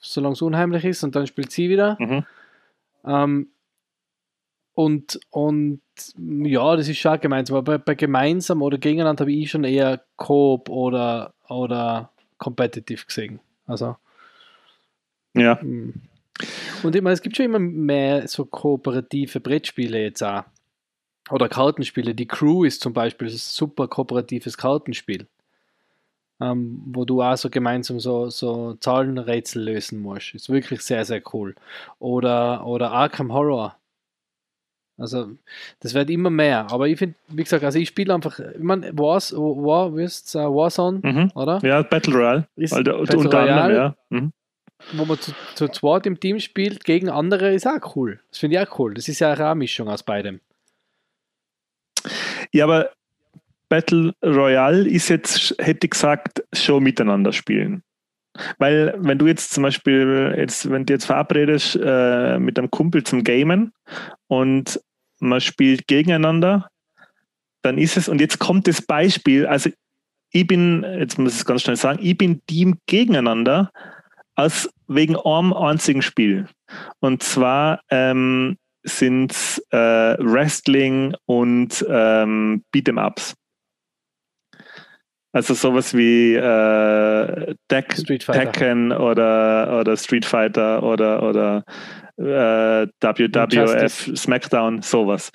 solange 0.05 0.35
es 0.35 0.43
unheimlich 0.43 0.85
ist, 0.85 1.03
und 1.03 1.17
dann 1.17 1.27
spielt 1.27 1.51
sie 1.51 1.69
wieder. 1.69 1.97
Mhm. 1.99 2.25
Ähm, 3.05 3.49
und, 4.75 5.21
und 5.31 5.81
ja, 6.17 6.77
das 6.77 6.89
ist 6.89 6.99
schon 6.99 7.21
gemeinsam. 7.21 7.57
Aber 7.57 7.79
bei, 7.79 7.79
bei 7.79 7.95
gemeinsam 7.95 8.63
oder 8.63 8.79
gegeneinander 8.79 9.23
habe 9.23 9.33
ich 9.33 9.51
schon 9.51 9.65
eher 9.65 10.03
Coop 10.17 10.69
oder, 10.69 11.33
oder 11.49 12.11
Competitive 12.39 13.07
gesehen. 13.07 13.41
Also. 13.67 13.97
Ja. 15.35 15.61
Hm. 15.61 15.95
Und 16.83 16.97
ich 16.97 17.03
meine, 17.03 17.15
es 17.15 17.23
gibt 17.23 17.37
schon 17.37 17.47
immer 17.47 17.61
mehr 17.61 18.27
so 18.27 18.45
kooperative 18.45 19.41
Brettspiele 19.41 20.03
jetzt 20.03 20.23
auch. 20.23 20.43
Oder 21.31 21.49
Kartenspiele. 21.49 22.15
Die 22.15 22.27
Crew 22.27 22.65
ist 22.65 22.83
zum 22.83 22.93
Beispiel 22.93 23.29
ein 23.29 23.37
super 23.37 23.89
kooperatives 23.89 24.59
Kartenspiel 24.59 25.27
ähm, 26.41 26.83
wo 26.87 27.05
du 27.05 27.23
auch 27.23 27.37
so 27.37 27.51
gemeinsam 27.51 28.01
so, 28.01 28.31
so 28.31 28.75
Zahlenrätsel 28.75 29.63
lösen 29.63 30.01
musst. 30.01 30.35
Ist 30.35 30.49
wirklich 30.49 30.83
sehr, 30.83 31.05
sehr 31.05 31.23
cool. 31.33 31.55
Oder, 31.99 32.67
oder 32.67 32.91
Arkham 32.91 33.33
Horror. 33.33 33.77
Also, 34.97 35.33
das 35.81 35.95
wird 35.95 36.09
immer 36.11 36.31
mehr. 36.31 36.71
Aber 36.71 36.87
ich 36.87 36.99
finde, 36.99 37.17
wie 37.29 37.43
gesagt, 37.43 37.65
also 37.65 37.79
ich 37.79 37.89
spiele 37.89 38.15
einfach, 38.15 38.39
ich 38.39 38.63
meine, 38.63 38.97
Wars, 38.97 39.33
War, 39.33 39.95
wisst, 39.95 40.35
uh, 40.37 40.55
Warzone, 40.55 41.01
mhm. 41.03 41.31
oder? 41.35 41.59
Ja, 41.65 41.83
Battle 41.83 42.15
Royale. 42.15 42.49
Ist 42.55 42.75
Battle 42.75 42.97
unter 42.97 43.17
Royale, 43.17 43.63
anderem, 43.63 43.77
ja. 43.77 43.97
Mhm. 44.11 44.33
Wo 44.93 45.05
man 45.05 45.19
zu, 45.19 45.33
zu 45.55 45.69
zweit 45.69 46.07
im 46.07 46.21
Team 46.21 46.39
spielt 46.39 46.85
gegen 46.85 47.09
andere, 47.09 47.53
ist 47.53 47.67
auch 47.67 47.97
cool. 47.97 48.21
Das 48.31 48.39
finde 48.39 48.57
ich 48.57 48.69
auch 48.69 48.79
cool. 48.79 48.95
Das 48.95 49.09
ist 49.09 49.19
ja 49.19 49.33
eine 49.33 49.55
Mischung 49.55 49.89
aus 49.89 50.03
beidem. 50.03 50.41
Ja, 52.53 52.65
aber 52.65 52.91
Battle 53.69 54.13
Royale 54.23 54.89
ist 54.89 55.09
jetzt, 55.09 55.55
hätte 55.59 55.87
ich 55.87 55.91
gesagt, 55.93 56.45
schon 56.53 56.83
miteinander 56.83 57.33
spielen. 57.33 57.83
Weil, 58.59 58.95
wenn 58.99 59.19
du 59.19 59.27
jetzt 59.27 59.53
zum 59.53 59.63
Beispiel, 59.63 60.35
jetzt, 60.37 60.69
wenn 60.71 60.85
du 60.85 60.93
jetzt 60.93 61.05
verabredest 61.05 61.79
äh, 61.81 62.39
mit 62.39 62.59
einem 62.59 62.71
Kumpel 62.71 63.05
zum 63.05 63.23
Gamen 63.23 63.73
und 64.27 64.81
man 65.21 65.41
spielt 65.41 65.87
gegeneinander, 65.87 66.69
dann 67.63 67.79
ist 67.79 67.97
es, 67.97 68.09
und 68.09 68.21
jetzt 68.21 68.39
kommt 68.39 68.67
das 68.67 68.83
Beispiel, 68.83 69.47
also 69.47 69.71
ich 70.31 70.47
bin, 70.47 70.85
jetzt 70.99 71.19
muss 71.19 71.33
ich 71.33 71.39
es 71.39 71.45
ganz 71.45 71.63
schnell 71.63 71.77
sagen, 71.77 72.01
ich 72.03 72.19
bin 72.19 72.43
Team 72.47 72.79
gegeneinander 72.87 73.71
als 74.35 74.69
wegen 74.89 75.17
einem 75.17 75.53
einzigen 75.53 76.03
Spiel. 76.03 76.49
Und 76.99 77.23
zwar 77.23 77.81
ähm, 77.89 78.59
sind 78.83 79.33
es 79.33 79.59
äh, 79.71 79.77
Wrestling 80.19 81.15
und 81.27 81.87
ähm, 81.89 82.65
Beat'em 82.75 83.05
Ups. 83.05 83.35
Also 85.35 85.53
sowas 85.55 85.95
wie 85.95 86.37
äh, 86.37 87.57
Deck, 87.69 87.97
Tekken 88.07 88.93
oder, 88.93 89.81
oder 89.81 89.97
Street 89.97 90.25
Fighter 90.25 90.81
oder, 90.85 91.25
oder 91.25 91.65
äh, 92.17 92.87
WWF, 93.01 94.17
SmackDown, 94.17 94.83
sowas. 94.83 95.33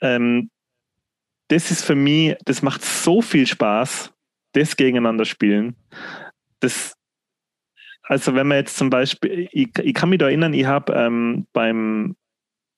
Ähm, 0.00 0.50
das 1.46 1.70
ist 1.70 1.84
für 1.84 1.94
mich, 1.94 2.34
das 2.44 2.62
macht 2.62 2.82
so 2.84 3.22
viel 3.22 3.46
Spaß, 3.46 4.12
das 4.52 4.74
gegeneinander 4.74 5.26
spielen. 5.26 5.76
Das, 6.58 6.94
also 8.02 8.34
wenn 8.34 8.48
man 8.48 8.58
jetzt 8.58 8.76
zum 8.76 8.90
Beispiel, 8.90 9.48
ich, 9.52 9.78
ich 9.78 9.94
kann 9.94 10.08
mich 10.08 10.18
da 10.18 10.26
erinnern, 10.26 10.54
ich 10.54 10.66
habe 10.66 10.92
ähm, 10.92 11.46
beim, 11.52 12.16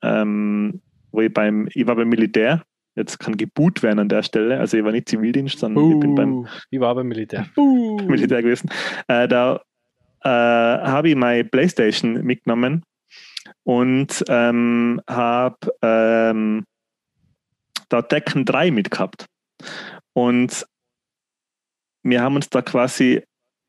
ähm, 0.03 0.83
wo 1.13 1.23
ich 1.23 1.33
beim, 1.33 1.67
ich 1.73 1.87
war 1.87 1.97
beim 1.97 2.11
Militär 2.11 2.63
jetzt 2.97 3.19
kann 3.19 3.37
geboot 3.37 3.83
werden 3.83 4.01
an 4.01 4.09
der 4.09 4.23
Stelle. 4.23 4.59
Also 4.59 4.77
ich 4.77 4.85
war 4.85 4.93
nicht 4.93 5.09
Zivildienst, 5.09 5.59
sondern 5.59 5.85
uh, 5.85 5.93
ich 5.93 6.01
bin 6.01 6.15
beim 6.15 6.49
ich 6.71 6.81
war 6.81 6.95
beim 6.95 7.09
Militär. 7.09 7.47
Uh. 7.57 8.01
Militär 8.03 8.43
gewesen. 8.43 8.71
Äh, 9.09 9.29
da 9.29 9.61
äh, 10.23 10.29
habe 10.29 11.11
ich 11.11 11.17
meine 11.17 11.45
Playstation 11.45 12.25
mitgenommen 12.25 12.83
und 13.65 14.25
ähm, 14.29 15.01
habe 15.09 15.57
ähm, 15.83 16.65
da 17.89 18.03
Tekken 18.03 18.45
3 18.45 18.71
mitgehabt. 18.71 19.27
Und 20.13 20.67
wir 22.03 22.23
haben 22.23 22.37
uns 22.37 22.49
da 22.49 22.63
quasi 22.63 23.23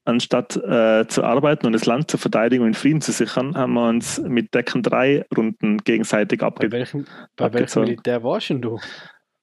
anstatt 0.08 0.56
äh, 0.56 1.06
zu 1.08 1.24
arbeiten 1.24 1.66
und 1.66 1.74
das 1.74 1.86
Land 1.86 2.10
zu 2.10 2.18
verteidigen 2.18 2.64
und 2.64 2.78
Frieden 2.78 3.02
zu 3.02 3.12
sichern, 3.12 3.58
haben 3.58 3.74
wir 3.74 3.90
uns 3.90 4.20
mit 4.20 4.54
Decken 4.54 4.82
3 4.82 5.26
Runden 5.36 5.80
gegenseitig 5.80 6.42
abge 6.42 6.70
bei 6.70 6.78
welchem, 6.78 7.06
bei 7.36 7.54
welchem 7.54 7.82
Militär 7.84 8.24
warst 8.24 8.50
du? 8.50 8.80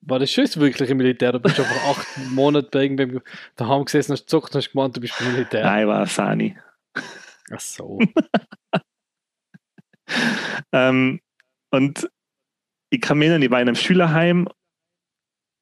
War 0.07 0.19
das 0.19 0.31
schon 0.31 0.45
das 0.45 0.59
wirkliche 0.59 0.93
Militär? 0.93 1.31
Du 1.31 1.39
bist 1.39 1.55
schon 1.55 1.65
vor 1.65 1.91
acht 1.91 2.07
Monaten 2.31 2.69
bei 2.71 2.83
irgendwem 2.83 3.21
daheim 3.55 3.85
gesessen, 3.85 4.13
hast 4.13 4.21
gezockt 4.21 4.53
und 4.53 4.61
hast 4.61 4.71
gemeint, 4.71 4.95
du 4.95 5.01
bist 5.01 5.17
beim 5.17 5.31
Militär. 5.31 5.63
Nein, 5.63 5.87
war 5.87 6.05
Sani. 6.05 6.55
Ach 7.51 7.59
so. 7.59 7.99
ähm, 10.71 11.19
und 11.71 12.09
ich 12.91 13.01
kann 13.01 13.17
mir 13.17 13.25
erinnern, 13.25 13.41
ich 13.41 13.51
war 13.51 13.61
in 13.61 13.67
einem 13.67 13.75
Schülerheim 13.75 14.47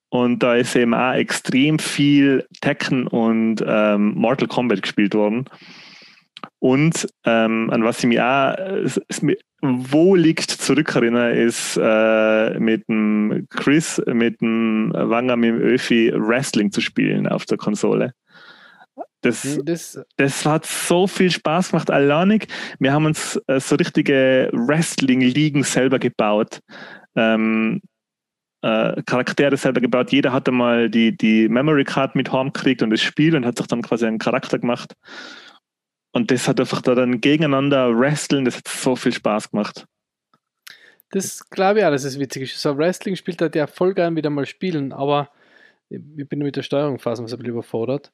und 0.10 0.44
da 0.44 0.56
ist 0.56 0.76
eben 0.76 0.94
auch 0.94 1.14
extrem 1.14 1.80
viel 1.80 2.48
Tekken 2.62 3.08
und 3.08 3.64
ähm, 3.66 4.14
Mortal 4.14 4.48
Kombat 4.48 4.82
gespielt 4.82 5.16
worden. 5.16 5.46
Und 6.60 7.08
ähm, 7.26 7.70
an 7.72 7.84
was 7.84 8.00
ich 8.00 8.06
mich 8.06 8.22
auch 8.22 8.54
äh, 8.54 8.88
wo 9.66 10.14
liegt 10.16 10.52
zurückerinnere, 10.52 11.34
ist 11.34 11.80
äh, 11.82 12.60
mit 12.60 12.90
dem 12.90 13.48
Chris, 13.50 14.02
mit 14.06 14.42
dem 14.42 14.92
Wanger, 14.94 15.38
mit 15.38 15.52
dem 15.52 15.60
Öfi 15.60 16.12
Wrestling 16.14 16.72
zu 16.72 16.82
spielen 16.82 17.28
auf 17.28 17.46
der 17.46 17.58
Konsole. 17.58 18.14
Das, 19.22 19.58
das, 19.64 20.02
das, 20.18 20.46
hat 20.46 20.66
so 20.66 21.08
viel 21.08 21.32
Spaß 21.32 21.72
gemacht, 21.72 21.90
alleinig. 21.90 22.48
Wir 22.80 22.92
haben 22.92 23.06
uns 23.06 23.40
äh, 23.48 23.62
so 23.62 23.76
richtige 23.76 24.50
Wrestling-Ligen 24.52 25.64
selber 25.64 25.98
gebaut. 25.98 26.60
Ähm, 27.16 27.80
äh, 28.62 29.02
Charaktere 29.06 29.56
selber 29.56 29.80
gebaut. 29.80 30.12
Jeder 30.12 30.34
hatte 30.34 30.52
mal 30.52 30.90
die, 30.90 31.16
die 31.16 31.48
Memory 31.48 31.86
Card 31.86 32.16
mit 32.16 32.34
Home 32.34 32.52
gekriegt 32.52 32.82
und 32.82 32.90
das 32.90 33.02
Spiel 33.02 33.34
und 33.38 33.46
hat 33.46 33.58
sich 33.58 33.68
dann 33.68 33.82
quasi 33.82 34.06
einen 34.06 34.20
Charakter 34.20 34.60
gemacht. 34.60 34.94
Und 36.14 36.32
das 36.32 36.48
hat 36.48 36.60
einfach 36.60 36.82
da 36.82 36.96
dann 36.96 37.20
gegeneinander 37.20 37.98
wresteln, 37.98 38.46
das 38.46 38.58
hat 38.58 38.68
so 38.68 38.96
viel 38.96 39.12
Spaß 39.12 39.52
gemacht. 39.52 39.86
Das 41.10 41.50
glaube 41.50 41.80
ich 41.80 41.86
auch, 41.86 41.92
dass 41.92 42.04
es 42.04 42.18
witzig 42.18 42.44
ist. 42.44 42.62
So 42.62 42.78
Wrestling 42.78 43.16
spielt 43.16 43.42
halt 43.42 43.56
ja 43.56 43.68
voll 43.68 43.94
gern 43.94 44.16
wieder 44.16 44.30
mal 44.30 44.46
spielen, 44.46 44.94
aber 44.94 45.30
ich 45.90 46.28
bin 46.30 46.40
mit 46.40 46.56
der 46.56 46.64
Steuerung 46.64 47.00
fast 47.00 47.22
ein 47.22 47.26
bisschen 47.26 47.46
überfordert. 47.46 48.12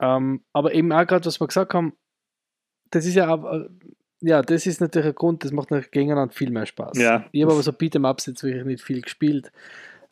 Ähm, 0.00 0.42
aber 0.52 0.74
eben 0.74 0.92
auch 0.92 1.06
gerade, 1.06 1.24
was 1.24 1.40
wir 1.40 1.46
gesagt 1.46 1.74
haben, 1.74 1.94
das 2.90 3.06
ist 3.06 3.14
ja 3.14 3.34
äh, 3.34 3.68
ja, 4.22 4.40
das 4.40 4.66
ist 4.66 4.80
natürlich 4.80 5.08
ein 5.08 5.14
Grund, 5.14 5.44
das 5.44 5.52
macht 5.52 5.70
natürlich 5.70 5.90
gegeneinander 5.90 6.32
viel 6.32 6.50
mehr 6.50 6.66
Spaß. 6.66 6.96
Ja. 6.96 7.26
Ich 7.32 7.42
habe 7.42 7.52
aber 7.52 7.62
so 7.62 7.72
Beat'em 7.72 8.08
Ups 8.08 8.26
jetzt 8.26 8.42
wirklich 8.42 8.64
nicht 8.64 8.82
viel 8.82 9.02
gespielt, 9.02 9.52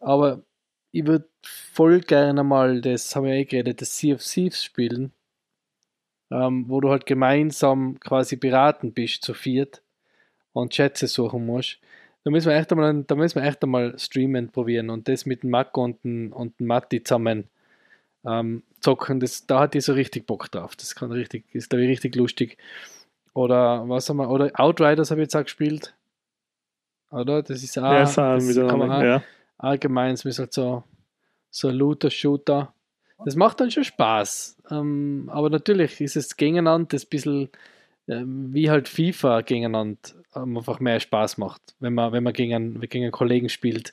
aber 0.01 0.43
ich 0.93 1.07
würde 1.07 1.29
voll 1.43 2.01
gerne 2.01 2.43
mal 2.43 2.81
das, 2.81 3.15
haben 3.15 3.27
wir 3.27 3.35
eh 3.35 3.45
geredet, 3.45 3.81
das 3.81 3.97
Sea 3.97 4.17
of 4.17 4.23
Thieves 4.23 4.65
spielen, 4.65 5.13
ähm, 6.31 6.65
wo 6.69 6.81
du 6.81 6.90
halt 6.90 7.07
gemeinsam 7.07 7.98
quasi 8.01 8.36
beraten 8.36 8.93
bist 8.93 9.24
zu 9.24 9.35
viert 9.35 9.82
und 10.52 10.74
Schätze 10.74 11.07
suchen 11.07 11.47
musst. 11.47 11.78
Da 12.24 12.31
müssen 12.31 12.51
wir 12.51 12.57
echt 12.57 12.70
einmal, 12.73 13.02
da 13.05 13.15
müssen 13.15 13.40
wir 13.40 13.48
echt 13.48 13.62
einmal 13.62 13.98
streamen 13.98 14.51
probieren 14.51 14.90
und 14.90 15.09
das 15.09 15.27
mit 15.27 15.43
dem 15.43 15.51
Marco 15.51 15.82
und 15.82 16.05
dem, 16.05 16.32
und 16.32 16.59
dem 16.61 16.66
Matti 16.66 17.02
zusammen 17.02 17.48
ähm, 18.24 18.62
zocken. 18.81 19.20
Das, 19.20 19.47
da 19.47 19.61
hat 19.61 19.74
die 19.74 19.81
so 19.81 19.94
richtig 19.94 20.27
Bock 20.27 20.51
drauf. 20.51 20.77
Das 20.77 20.94
kann 20.94 21.12
richtig, 21.12 21.44
ist 21.55 21.73
da 21.73 21.77
richtig 21.78 22.15
lustig. 22.16 22.59
Oder 23.32 23.89
was 23.89 24.09
haben 24.09 24.19
wir, 24.19 24.28
oder 24.28 24.51
Outriders 24.55 25.11
habe 25.11 25.20
ich 25.20 25.27
jetzt 25.27 25.36
auch 25.36 25.44
gespielt. 25.44 25.94
Oder? 27.11 27.43
Das 27.43 27.62
ist 27.62 27.78
auch, 27.78 27.82
ja, 27.82 28.01
das 28.01 28.15
kann 28.15 28.78
man 28.78 28.90
auch 28.90 29.02
ja. 29.02 29.23
allgemein, 29.59 30.15
es 30.15 30.24
ist 30.24 30.39
halt 30.39 30.52
so, 30.52 30.85
so 31.51 31.69
ein 31.69 31.74
Looter-Shooter. 31.74 32.73
Das 33.25 33.37
macht 33.37 33.61
dann 33.61 33.71
schon 33.71 33.85
Spaß. 33.85 34.57
Ähm, 34.71 35.29
aber 35.33 35.51
natürlich 35.51 36.01
ist 36.01 36.17
es 36.17 36.37
gegeneinander 36.37 36.89
das 36.91 37.05
bisschen 37.05 37.51
ähm, 38.09 38.53
wie 38.53 38.71
halt 38.71 38.89
FIFA 38.89 39.43
gegeneinander 39.43 39.99
ähm, 40.35 40.57
einfach 40.57 40.81
mehr 40.81 41.01
Spaß 41.01 41.39
macht, 41.39 41.61
wenn 41.81 41.95
man, 41.95 42.13
wenn 42.13 42.23
man 42.23 42.33
gegen 42.33 42.55
einen, 42.55 42.81
gegen 42.81 43.05
einen 43.05 43.13
Kollegen 43.13 43.49
spielt. 43.49 43.93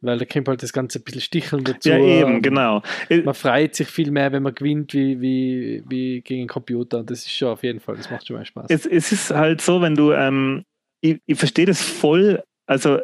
Weil 0.00 0.18
da 0.18 0.24
kommt 0.24 0.46
halt 0.46 0.62
das 0.62 0.72
Ganze 0.72 1.00
ein 1.00 1.02
bisschen 1.02 1.20
Sticheln 1.20 1.64
dazu. 1.64 1.88
Ja, 1.88 1.98
eben, 1.98 2.40
genau. 2.40 2.82
Man 3.10 3.34
freut 3.34 3.74
sich 3.74 3.88
viel 3.88 4.12
mehr, 4.12 4.30
wenn 4.30 4.44
man 4.44 4.54
gewinnt, 4.54 4.94
wie, 4.94 5.20
wie, 5.20 5.82
wie 5.88 6.20
gegen 6.20 6.42
einen 6.42 6.48
Computer. 6.48 7.02
Das 7.02 7.20
ist 7.20 7.32
schon 7.32 7.48
auf 7.48 7.64
jeden 7.64 7.80
Fall, 7.80 7.96
das 7.96 8.08
macht 8.08 8.24
schon 8.24 8.36
mehr 8.36 8.44
Spaß. 8.44 8.66
Es, 8.68 8.86
es 8.86 9.10
ist 9.10 9.30
halt 9.30 9.60
so, 9.60 9.82
wenn 9.82 9.96
du, 9.96 10.12
ähm, 10.12 10.62
ich, 11.00 11.18
ich 11.26 11.36
verstehe 11.36 11.66
das 11.66 11.82
voll, 11.82 12.44
also 12.66 13.00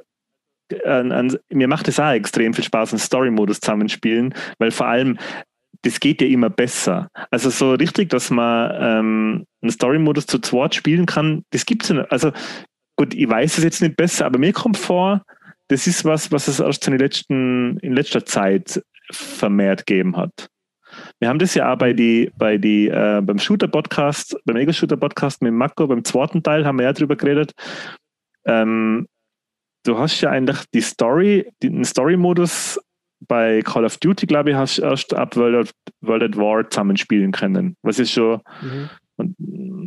an, 0.85 1.11
an, 1.11 1.37
mir 1.51 1.67
macht 1.67 1.89
es 1.89 1.99
auch 1.99 2.13
extrem 2.13 2.55
viel 2.55 2.65
Spaß, 2.65 2.93
einen 2.93 3.01
Story-Modus 3.01 3.59
zusammenspielen, 3.59 4.33
weil 4.59 4.71
vor 4.71 4.87
allem 4.87 5.19
das 5.83 6.01
geht 6.01 6.21
ja 6.21 6.29
immer 6.29 6.51
besser. 6.51 7.09
Also 7.31 7.51
so 7.51 7.75
richtig, 7.75 8.11
dass 8.11 8.31
man 8.31 8.71
ähm, 8.75 9.47
einen 9.63 9.71
Story-Modus 9.71 10.27
zu 10.27 10.39
zweit 10.39 10.75
spielen 10.75 11.07
kann, 11.07 11.45
das 11.51 11.67
gibt 11.67 11.83
es 11.83 11.91
ja 11.91 11.97
nicht. 11.97 12.13
Also 12.13 12.33
gut, 12.97 13.15
ich 13.15 13.29
weiß 13.29 13.59
es 13.59 13.65
jetzt 13.65 13.83
nicht 13.83 13.97
besser, 13.97 14.27
aber 14.27 14.39
mir 14.39 14.53
kommt 14.53 14.77
vor, 14.77 15.23
das 15.69 15.87
ist 15.87 16.05
was, 16.05 16.31
was 16.31 16.49
es 16.49 16.61
erst 16.61 16.87
in, 16.89 16.99
letzten, 16.99 17.79
in 17.79 17.95
letzter 17.95 18.25
Zeit 18.25 18.83
vermehrt 19.11 19.87
gegeben 19.87 20.17
hat. 20.17 20.49
Wir 21.19 21.29
haben 21.29 21.39
das 21.39 21.55
ja 21.55 21.73
auch 21.73 21.79
bei 21.79 21.93
die, 21.93 22.31
bei 22.37 22.57
die, 22.59 22.89
äh, 22.89 23.21
beim 23.23 23.39
Shooter-Podcast, 23.39 24.37
beim 24.45 24.57
Ego-Shooter-Podcast 24.57 25.43
mit 25.43 25.53
Mako, 25.53 25.87
beim 25.87 26.05
zweiten 26.05 26.43
Teil 26.43 26.65
haben 26.65 26.79
wir 26.79 26.85
ja 26.85 26.93
drüber 26.93 27.17
geredet. 27.17 27.53
Ähm, 28.45 29.09
du 29.85 29.99
hast 29.99 30.21
ja 30.21 30.31
eigentlich 30.31 30.59
die 30.73 30.81
Story, 30.81 31.51
den 31.63 31.85
Story-Modus 31.85 32.79
bei 33.27 33.63
Call 33.63 33.85
of 33.85 33.99
Duty, 33.99 34.27
glaube 34.27 34.51
ich, 34.51 34.57
hast 34.57 34.79
du 34.79 34.83
erst 34.83 35.15
ab 35.15 35.37
World, 35.37 35.71
World 36.01 36.23
at 36.23 36.37
War 36.37 36.69
zusammenspielen 36.69 37.33
können. 37.33 37.77
Was 37.83 37.99
ist 37.99 38.13
schon, 38.13 38.41
mhm. 38.63 38.91
und, 39.17 39.37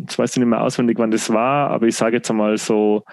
jetzt 0.01 0.17
weiß 0.17 0.31
ich 0.31 0.37
nicht 0.37 0.49
mehr 0.49 0.61
auswendig, 0.61 0.97
wann 0.99 1.11
das 1.11 1.29
war, 1.31 1.69
aber 1.69 1.87
ich 1.87 1.95
sage 1.95 2.17
jetzt 2.17 2.29
einmal 2.29 2.57
so 2.57 3.03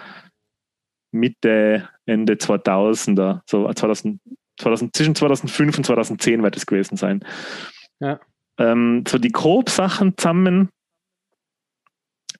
Mitte, 1.12 1.88
Ende 2.06 2.34
2000er, 2.34 3.40
so 3.48 3.72
2000, 3.72 4.20
2000, 4.60 4.96
zwischen 4.96 5.14
2005 5.14 5.78
und 5.78 5.84
2010 5.84 6.42
wird 6.42 6.56
es 6.56 6.66
gewesen 6.66 6.96
sein. 6.96 7.24
Ja. 8.00 8.20
Ähm, 8.58 9.04
so 9.08 9.18
die 9.18 9.30
Coop-Sachen 9.32 10.16
zusammen, 10.16 10.68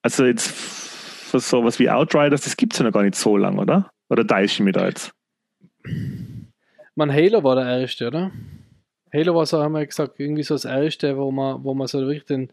also 0.01 0.25
jetzt 0.25 0.51
für 0.51 1.39
sowas 1.39 1.79
wie 1.79 1.89
Outriders, 1.89 2.41
das 2.41 2.57
gibt 2.57 2.73
es 2.73 2.79
ja 2.79 2.85
noch 2.85 2.93
gar 2.93 3.03
nicht 3.03 3.15
so 3.15 3.37
lange, 3.37 3.59
oder? 3.59 3.89
Oder 4.09 4.23
da 4.23 4.39
ist 4.39 4.59
mir 4.59 4.71
da 4.71 4.87
jetzt? 4.87 5.11
Man, 6.95 7.11
Halo 7.11 7.43
war 7.43 7.55
der 7.55 7.81
erste, 7.81 8.07
oder? 8.07 8.31
Halo 9.13 9.35
war 9.35 9.45
so, 9.45 9.61
haben 9.61 9.73
wir 9.73 9.85
gesagt, 9.85 10.19
irgendwie 10.19 10.43
so 10.43 10.55
das 10.55 10.65
erste, 10.65 11.17
wo 11.17 11.31
man, 11.31 11.63
wo 11.63 11.73
man 11.73 11.87
so 11.87 11.99
wirklich 11.99 12.25
den, 12.25 12.49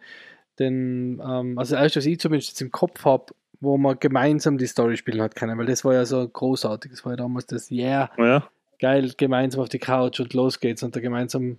den 0.58 1.20
ähm, 1.24 1.58
also 1.58 1.74
das 1.74 1.82
erste, 1.82 1.98
was 2.00 2.06
ich 2.06 2.20
zumindest 2.20 2.50
jetzt 2.50 2.60
im 2.60 2.72
Kopf 2.72 3.04
habe, 3.04 3.26
wo 3.60 3.78
man 3.78 3.98
gemeinsam 4.00 4.58
die 4.58 4.66
Story 4.66 4.96
spielen 4.96 5.22
hat 5.22 5.36
können, 5.36 5.56
weil 5.58 5.66
das 5.66 5.84
war 5.84 5.94
ja 5.94 6.04
so 6.04 6.26
großartig. 6.26 6.90
Das 6.90 7.04
war 7.04 7.12
ja 7.12 7.16
damals 7.16 7.46
das 7.46 7.70
Yeah, 7.70 8.10
ja. 8.18 8.48
geil, 8.80 9.12
gemeinsam 9.16 9.62
auf 9.62 9.68
die 9.68 9.78
Couch 9.78 10.18
und 10.18 10.34
los 10.34 10.58
geht's 10.58 10.82
und 10.82 10.96
da 10.96 11.00
gemeinsam 11.00 11.58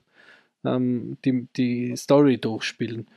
ähm, 0.65 1.17
die, 1.23 1.47
die 1.55 1.95
Story 1.95 2.37
durchspielen. 2.37 3.07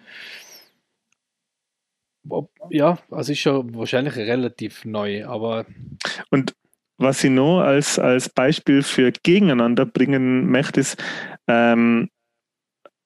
Ja, 2.71 2.99
also 3.11 3.33
ist 3.33 3.39
schon 3.39 3.75
wahrscheinlich 3.75 4.17
relativ 4.17 4.85
neu, 4.85 5.25
aber. 5.27 5.67
Und 6.31 6.55
was 6.99 7.23
ich 7.25 7.31
noch 7.31 7.61
als, 7.61 7.99
als 7.99 8.29
Beispiel 8.29 8.83
für 8.83 9.13
gegeneinander 9.13 9.87
bringen 9.87 10.51
möchte, 10.51 10.81
ist 10.81 11.03
ähm, 11.47 12.09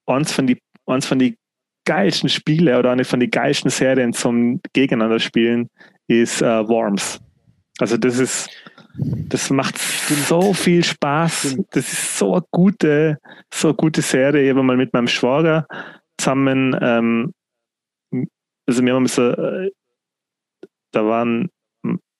eins 0.05 0.31
von 0.31 0.47
die 0.47 0.61
eins 0.85 1.05
von 1.05 1.19
die 1.19 1.37
geilsten 1.85 2.29
Spiele 2.29 2.77
oder 2.77 2.91
eine 2.91 3.05
von 3.05 3.19
den 3.19 3.31
geilsten 3.31 3.69
Serien 3.69 4.13
zum 4.13 4.61
Gegeneinander 4.73 5.19
spielen 5.19 5.69
ist 6.07 6.41
äh, 6.41 6.67
Worms. 6.67 7.19
Also 7.79 7.97
das 7.97 8.19
ist, 8.19 8.49
das 8.97 9.49
macht 9.49 9.77
so 9.77 10.53
viel 10.53 10.83
Spaß. 10.83 11.57
Das 11.71 11.91
ist 11.91 12.17
so 12.17 12.33
eine 12.33 12.43
gute, 12.51 13.17
so 13.53 13.69
eine 13.69 13.75
gute 13.75 14.01
Serie. 14.01 14.43
Ich 14.43 14.49
habe 14.49 14.61
mal 14.61 14.77
mit 14.77 14.93
meinem 14.93 15.07
Schwager 15.07 15.67
zusammen, 16.17 16.77
ähm, 16.81 17.33
also 18.67 18.85
wir 18.85 18.93
haben 18.93 19.07
so, 19.07 19.29
äh, 19.29 19.71
da 20.91 21.05
waren 21.05 21.49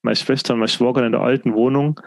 meine 0.02 0.15
Schwester 0.15 0.53
und 0.53 0.60
mein 0.60 0.69
Schwager 0.69 1.06
in 1.06 1.11
der 1.11 1.22
alten 1.22 1.53
Wohnung. 1.53 1.99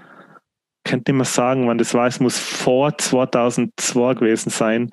Könnte 0.85 1.13
man 1.13 1.25
sagen, 1.25 1.67
wann 1.67 1.79
das 1.79 1.95
war. 1.95 2.07
Es 2.07 2.21
muss 2.21 2.39
vor 2.39 2.97
2002 2.99 4.15
gewesen 4.15 4.51
sein. 4.51 4.91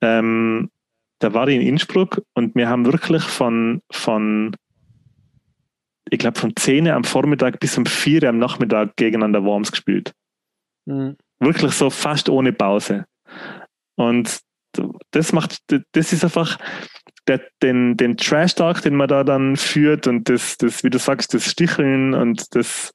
Ähm, 0.00 0.70
da 1.18 1.34
war 1.34 1.48
ich 1.48 1.56
in 1.56 1.66
Innsbruck 1.66 2.22
und 2.34 2.54
wir 2.54 2.68
haben 2.68 2.86
wirklich 2.86 3.22
von, 3.22 3.82
von 3.90 4.56
ich 6.10 6.18
glaube, 6.18 6.38
von 6.38 6.54
10 6.54 6.88
am 6.88 7.04
Vormittag 7.04 7.60
bis 7.60 7.76
um 7.76 7.84
4 7.84 8.28
am 8.28 8.38
Nachmittag 8.38 8.96
gegeneinander 8.96 9.44
Worms 9.44 9.70
gespielt. 9.70 10.12
Mhm. 10.86 11.16
Wirklich 11.40 11.72
so 11.72 11.90
fast 11.90 12.28
ohne 12.28 12.52
Pause. 12.52 13.04
Und 13.96 14.40
das 15.10 15.32
macht, 15.32 15.58
das 15.92 16.12
ist 16.12 16.24
einfach 16.24 16.58
der, 17.28 17.40
den, 17.62 17.96
den 17.96 18.16
Trash-Talk, 18.16 18.82
den 18.82 18.94
man 18.94 19.08
da 19.08 19.24
dann 19.24 19.56
führt 19.56 20.06
und 20.06 20.28
das, 20.28 20.56
das, 20.58 20.82
wie 20.82 20.90
du 20.90 20.98
sagst, 20.98 21.34
das 21.34 21.50
Sticheln 21.50 22.14
und 22.14 22.54
das, 22.54 22.92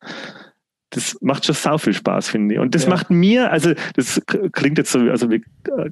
das 0.90 1.18
macht 1.22 1.46
schon 1.46 1.56
sau 1.56 1.78
viel 1.78 1.94
Spaß, 1.94 2.30
finde 2.30 2.56
ich. 2.56 2.60
Und 2.60 2.76
das 2.76 2.84
ja. 2.84 2.90
macht 2.90 3.10
mir, 3.10 3.52
also 3.52 3.74
das 3.96 4.22
klingt 4.52 4.78
jetzt 4.78 4.92
so 4.92 5.00
also 5.00 5.30
wie 5.30 5.44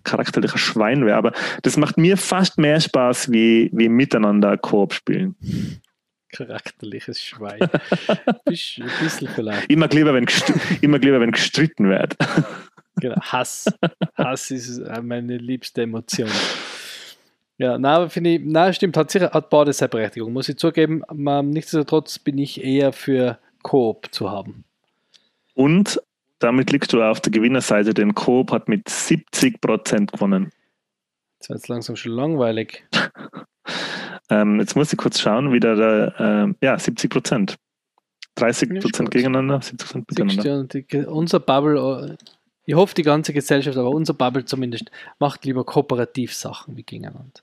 charakterlicher 0.03 0.57
Schweinwehr, 0.57 1.17
aber 1.17 1.33
das 1.61 1.77
macht 1.77 1.97
mir 1.97 2.17
fast 2.17 2.57
mehr 2.57 2.79
Spaß, 2.79 3.31
wie, 3.31 3.69
wie 3.73 3.89
miteinander 3.89 4.57
Koop 4.57 4.93
spielen. 4.93 5.35
Charakterliches 6.31 7.21
Schwein. 7.21 7.59
ein 8.09 8.29
bisschen 8.45 9.27
vielleicht. 9.27 9.69
Immer 9.69 9.87
lieber, 9.87 10.13
wenn, 10.13 10.25
immer 10.81 10.97
lieber, 10.97 11.19
wenn 11.19 11.31
gestritten 11.31 11.89
wird. 11.89 12.15
genau, 12.95 13.19
Hass. 13.19 13.65
Hass 14.15 14.49
ist 14.49 14.79
äh, 14.79 15.01
meine 15.01 15.37
liebste 15.37 15.81
Emotion. 15.81 16.29
Ja, 17.57 17.77
na, 17.77 18.09
finde 18.09 18.31
ich, 18.31 18.41
na, 18.43 18.73
stimmt, 18.73 18.97
hat 18.97 19.11
sicher 19.11 19.31
hat 19.31 19.49
beide 19.49 19.71
seine 19.71 19.89
Berechtigung. 19.89 20.33
Muss 20.33 20.49
ich 20.49 20.57
zugeben, 20.57 21.03
nichtsdestotrotz 21.11 22.17
bin 22.19 22.37
ich 22.37 22.63
eher 22.63 22.91
für 22.91 23.37
Koop 23.61 24.07
zu 24.11 24.31
haben. 24.31 24.63
Und 25.53 26.01
damit 26.39 26.71
liegst 26.71 26.91
du 26.93 27.03
auf 27.03 27.21
der 27.21 27.31
Gewinnerseite, 27.31 27.93
denn 27.93 28.15
Coop 28.15 28.51
hat 28.51 28.67
mit 28.67 28.87
70% 28.87 30.11
gewonnen. 30.11 30.51
Jetzt 31.39 31.49
wird 31.49 31.59
es 31.59 31.67
langsam 31.67 31.95
schon 31.95 32.13
langweilig. 32.13 32.83
Ähm, 34.31 34.61
jetzt 34.61 34.77
muss 34.77 34.93
ich 34.93 34.97
kurz 34.97 35.19
schauen, 35.19 35.51
wieder 35.51 35.75
der, 35.75 36.15
ähm, 36.17 36.55
ja, 36.61 36.79
70 36.79 37.11
Prozent. 37.11 37.57
30 38.35 38.79
Prozent 38.79 39.11
gegeneinander, 39.11 39.61
70 39.61 39.77
Prozent 39.77 40.09
miteinander. 40.09 40.63
Die, 40.63 40.97
unser 41.05 41.41
Bubble, 41.41 42.17
äh, 42.17 42.25
ich 42.65 42.75
hoffe 42.75 42.93
die 42.93 43.03
ganze 43.03 43.33
Gesellschaft, 43.33 43.77
aber 43.77 43.89
unser 43.89 44.13
Bubble 44.13 44.45
zumindest 44.45 44.91
macht 45.19 45.45
lieber 45.45 45.65
kooperativ 45.65 46.33
Sachen 46.33 46.77
wie 46.77 46.83
gegeneinander. 46.83 47.41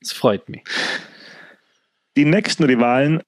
Das 0.00 0.12
freut 0.12 0.48
mich. 0.48 0.64
Die 2.16 2.24
nächsten 2.24 2.64
Rivalen 2.64 3.22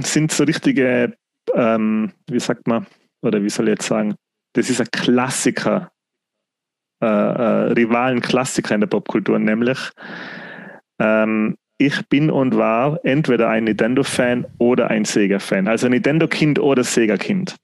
sind 0.00 0.32
so 0.32 0.44
richtige, 0.44 1.16
ähm, 1.54 2.12
wie 2.28 2.40
sagt 2.40 2.66
man, 2.66 2.86
oder 3.20 3.42
wie 3.42 3.50
soll 3.50 3.68
ich 3.68 3.72
jetzt 3.72 3.86
sagen, 3.86 4.14
das 4.54 4.70
ist 4.70 4.80
ein 4.80 4.90
Klassiker, 4.90 5.92
äh, 7.02 7.06
äh, 7.06 7.72
Rivalen-Klassiker 7.72 8.74
in 8.74 8.80
der 8.80 8.88
Popkultur, 8.88 9.38
nämlich 9.38 9.78
ähm, 10.98 11.56
ich 11.78 12.08
bin 12.08 12.30
und 12.30 12.56
war 12.56 12.98
entweder 13.04 13.48
ein 13.50 13.64
Nintendo-Fan 13.64 14.46
oder 14.58 14.88
ein 14.88 15.04
Sega-Fan. 15.04 15.68
Also 15.68 15.88
Nintendo-Kind 15.88 16.58
oder 16.58 16.82
Sega-Kind. 16.82 17.54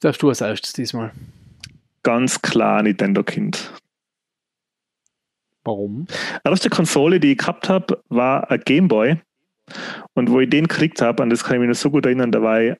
Darfst 0.00 0.22
du 0.22 0.28
als 0.28 0.40
erstes 0.40 0.72
diesmal? 0.72 1.12
Ganz 2.02 2.42
klar 2.42 2.82
Nintendo-Kind. 2.82 3.72
Warum? 5.64 6.06
Die 6.06 6.48
erste 6.48 6.70
Konsole, 6.70 7.18
die 7.18 7.32
ich 7.32 7.38
gehabt 7.38 7.68
habe, 7.68 8.02
war 8.08 8.50
ein 8.50 8.60
Gameboy. 8.60 9.16
Und 10.14 10.30
wo 10.30 10.40
ich 10.40 10.48
den 10.48 10.68
gekriegt 10.68 11.02
habe, 11.02 11.22
an 11.22 11.30
das 11.30 11.42
kann 11.42 11.54
ich 11.54 11.60
mich 11.60 11.68
noch 11.68 11.74
so 11.74 11.90
gut 11.90 12.06
erinnern, 12.06 12.30
da 12.30 12.40
war 12.40 12.60
ich 12.60 12.76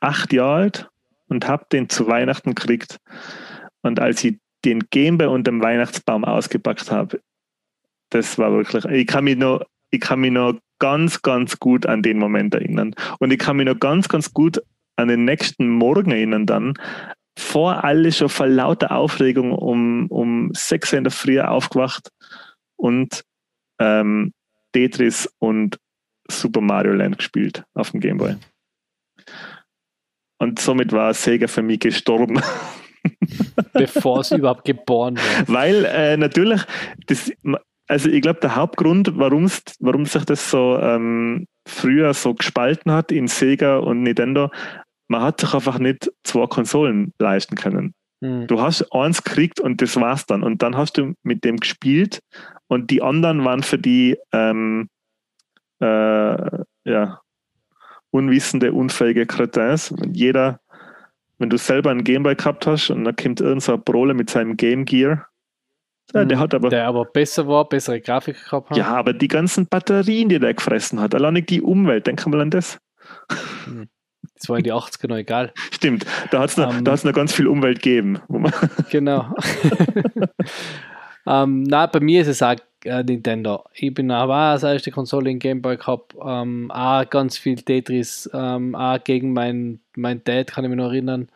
acht 0.00 0.32
Jahre 0.32 0.54
alt 0.54 0.90
und 1.28 1.48
habe 1.48 1.66
den 1.72 1.88
zu 1.88 2.06
Weihnachten 2.06 2.54
gekriegt. 2.54 2.98
Und 3.82 4.00
als 4.00 4.22
ich 4.24 4.38
den 4.64 4.90
Gameboy 4.90 5.28
unter 5.28 5.50
dem 5.50 5.62
Weihnachtsbaum 5.62 6.24
ausgepackt 6.24 6.90
habe, 6.90 7.20
das 8.10 8.38
war 8.38 8.52
wirklich, 8.52 8.84
ich 8.84 9.06
kann 9.06 9.24
mich 9.24 9.36
noch, 9.36 9.64
ich 9.90 10.00
kann 10.00 10.20
mich 10.20 10.32
noch 10.32 10.58
ganz, 10.78 11.22
ganz 11.22 11.58
gut 11.58 11.86
an 11.86 12.02
den 12.02 12.18
Moment 12.18 12.54
erinnern. 12.54 12.94
Und 13.18 13.32
ich 13.32 13.38
kann 13.38 13.56
mich 13.56 13.66
noch 13.66 13.78
ganz, 13.78 14.08
ganz 14.08 14.32
gut 14.32 14.62
an 14.98 15.08
den 15.08 15.24
nächsten 15.24 15.68
Morgen 15.68 16.10
erinnern 16.10 16.44
dann, 16.44 16.74
vor 17.38 17.84
alle 17.84 18.10
schon 18.10 18.28
vor 18.28 18.48
lauter 18.48 18.90
Aufregung 18.90 19.52
um, 19.52 20.08
um 20.08 20.50
6 20.52 20.92
Uhr 20.92 20.98
in 20.98 21.04
der 21.04 21.12
Früh 21.12 21.40
aufgewacht 21.40 22.10
und 22.76 23.22
ähm, 23.80 24.32
Tetris 24.72 25.32
und 25.38 25.78
Super 26.30 26.60
Mario 26.60 26.92
Land 26.92 27.18
gespielt 27.18 27.64
auf 27.74 27.92
dem 27.92 28.00
Gameboy. 28.00 28.36
Und 30.40 30.58
somit 30.58 30.92
war 30.92 31.14
Sega 31.14 31.46
für 31.46 31.62
mich 31.62 31.80
gestorben. 31.80 32.40
Bevor 33.72 34.20
es 34.20 34.32
überhaupt 34.32 34.64
geboren 34.64 35.16
war. 35.16 35.54
Weil 35.54 35.84
äh, 35.84 36.16
natürlich, 36.16 36.62
das, 37.06 37.32
also 37.86 38.08
ich 38.08 38.20
glaube, 38.20 38.40
der 38.40 38.56
Hauptgrund, 38.56 39.12
warum 39.16 39.46
sich 39.46 40.24
das 40.24 40.50
so 40.50 40.78
ähm, 40.80 41.46
früher 41.66 42.12
so 42.14 42.34
gespalten 42.34 42.92
hat 42.92 43.12
in 43.12 43.28
Sega 43.28 43.78
und 43.78 44.02
Nintendo, 44.02 44.50
man 45.08 45.22
hat 45.22 45.40
sich 45.40 45.52
einfach 45.54 45.78
nicht 45.78 46.10
zwei 46.22 46.46
Konsolen 46.46 47.12
leisten 47.18 47.56
können. 47.56 47.94
Mhm. 48.20 48.46
Du 48.46 48.60
hast 48.60 48.92
eins 48.92 49.24
gekriegt 49.24 49.60
und 49.60 49.82
das 49.82 49.96
war's 49.96 50.26
dann. 50.26 50.42
Und 50.42 50.62
dann 50.62 50.76
hast 50.76 50.98
du 50.98 51.14
mit 51.22 51.44
dem 51.44 51.56
gespielt 51.56 52.20
und 52.68 52.90
die 52.90 53.02
anderen 53.02 53.44
waren 53.44 53.62
für 53.62 53.78
die 53.78 54.16
ähm, 54.32 54.88
äh, 55.80 56.64
ja, 56.84 57.20
unwissende, 58.10 58.72
unfähige 58.72 59.26
Kretins. 59.26 59.94
Jeder, 60.12 60.60
wenn 61.38 61.50
du 61.50 61.56
selber 61.56 61.90
einen 61.90 62.04
Gameboy 62.04 62.34
gehabt 62.34 62.66
hast 62.66 62.90
und 62.90 63.04
dann 63.04 63.16
kommt 63.16 63.40
irgendein 63.40 63.60
so 63.60 63.78
Prole 63.78 64.14
mit 64.14 64.30
seinem 64.30 64.56
Game 64.56 64.84
Gear, 64.84 65.26
ja, 66.14 66.24
der, 66.24 66.38
hat 66.38 66.54
aber, 66.54 66.70
der 66.70 66.86
aber 66.86 67.04
besser 67.04 67.46
war, 67.46 67.68
bessere 67.68 68.00
Grafik 68.00 68.42
gehabt 68.42 68.70
hat. 68.70 68.76
Ja, 68.78 68.86
aber 68.86 69.12
die 69.12 69.28
ganzen 69.28 69.66
Batterien, 69.66 70.30
die 70.30 70.38
der 70.38 70.54
gefressen 70.54 71.00
hat, 71.00 71.14
allein 71.14 71.44
die 71.44 71.60
Umwelt, 71.60 72.06
denk 72.06 72.26
mal 72.26 72.40
an 72.40 72.50
das. 72.50 72.78
Hm. 73.64 73.88
Das 74.38 74.48
war 74.48 74.58
in 74.58 74.64
die 74.64 74.72
80er 74.72 75.08
noch 75.08 75.16
egal. 75.16 75.52
Stimmt, 75.72 76.06
da 76.30 76.40
hat 76.40 76.50
es 76.50 76.56
noch, 76.56 76.70
um, 76.70 76.82
noch 76.82 77.12
ganz 77.12 77.32
viel 77.32 77.46
Umwelt 77.46 77.82
gegeben. 77.82 78.20
genau. 78.90 79.34
ähm, 81.26 81.62
na, 81.64 81.86
bei 81.86 82.00
mir 82.00 82.22
ist 82.22 82.28
es 82.28 82.42
auch 82.42 82.56
äh, 82.84 83.02
Nintendo. 83.02 83.64
Ich 83.74 83.92
bin 83.92 84.10
auch 84.10 84.30
als 84.30 84.62
erste 84.62 84.90
Konsole 84.90 85.30
in 85.30 85.38
Game 85.38 85.62
Boy 85.62 85.76
gehabt, 85.76 86.14
ähm, 86.24 86.70
auch 86.70 87.08
ganz 87.08 87.36
viel 87.38 87.56
Tetris, 87.56 88.30
ähm, 88.32 88.74
auch 88.74 89.02
gegen 89.02 89.32
meinen 89.32 89.80
mein 89.96 90.22
Dad, 90.24 90.52
kann 90.52 90.64
ich 90.64 90.70
mich 90.70 90.78
noch 90.78 90.90
erinnern, 90.92 91.28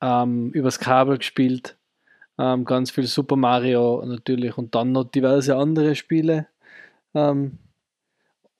ähm, 0.00 0.50
übers 0.52 0.78
Kabel 0.78 1.18
gespielt. 1.18 1.76
Ähm, 2.38 2.64
ganz 2.64 2.90
viel 2.90 3.06
Super 3.06 3.36
Mario 3.36 4.02
natürlich 4.06 4.56
und 4.56 4.74
dann 4.74 4.92
noch 4.92 5.04
diverse 5.04 5.56
andere 5.56 5.94
Spiele. 5.94 6.46
Ähm, 7.14 7.58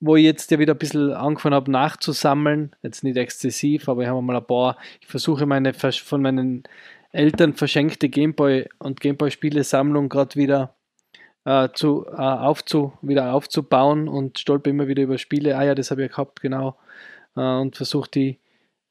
wo 0.00 0.16
ich 0.16 0.24
jetzt 0.24 0.50
ja 0.50 0.58
wieder 0.58 0.74
ein 0.74 0.78
bisschen 0.78 1.12
angefangen 1.12 1.54
habe 1.54 1.70
nachzusammeln, 1.70 2.74
jetzt 2.82 3.04
nicht 3.04 3.16
exzessiv, 3.16 3.88
aber 3.88 4.02
ich 4.02 4.08
habe 4.08 4.22
mal 4.22 4.36
ein 4.36 4.46
paar, 4.46 4.76
ich 5.00 5.06
versuche 5.06 5.46
meine 5.46 5.74
von 5.74 6.22
meinen 6.22 6.64
Eltern 7.12 7.54
verschenkte 7.54 8.08
Gameboy 8.08 8.68
und 8.78 9.00
Gameboy-Spiele-Sammlung 9.00 10.08
gerade 10.08 10.36
wieder 10.36 10.74
äh, 11.44 11.68
zu, 11.74 12.06
äh, 12.06 12.16
aufzu, 12.16 12.92
wieder 13.02 13.34
aufzubauen 13.34 14.08
und 14.08 14.38
stolpe 14.38 14.70
immer 14.70 14.88
wieder 14.88 15.02
über 15.02 15.18
Spiele. 15.18 15.56
Ah 15.56 15.64
ja, 15.64 15.74
das 15.74 15.90
habe 15.90 16.04
ich 16.04 16.10
gehabt, 16.10 16.40
genau. 16.40 16.76
Äh, 17.36 17.40
und 17.40 17.76
versuche 17.76 18.10
die 18.10 18.38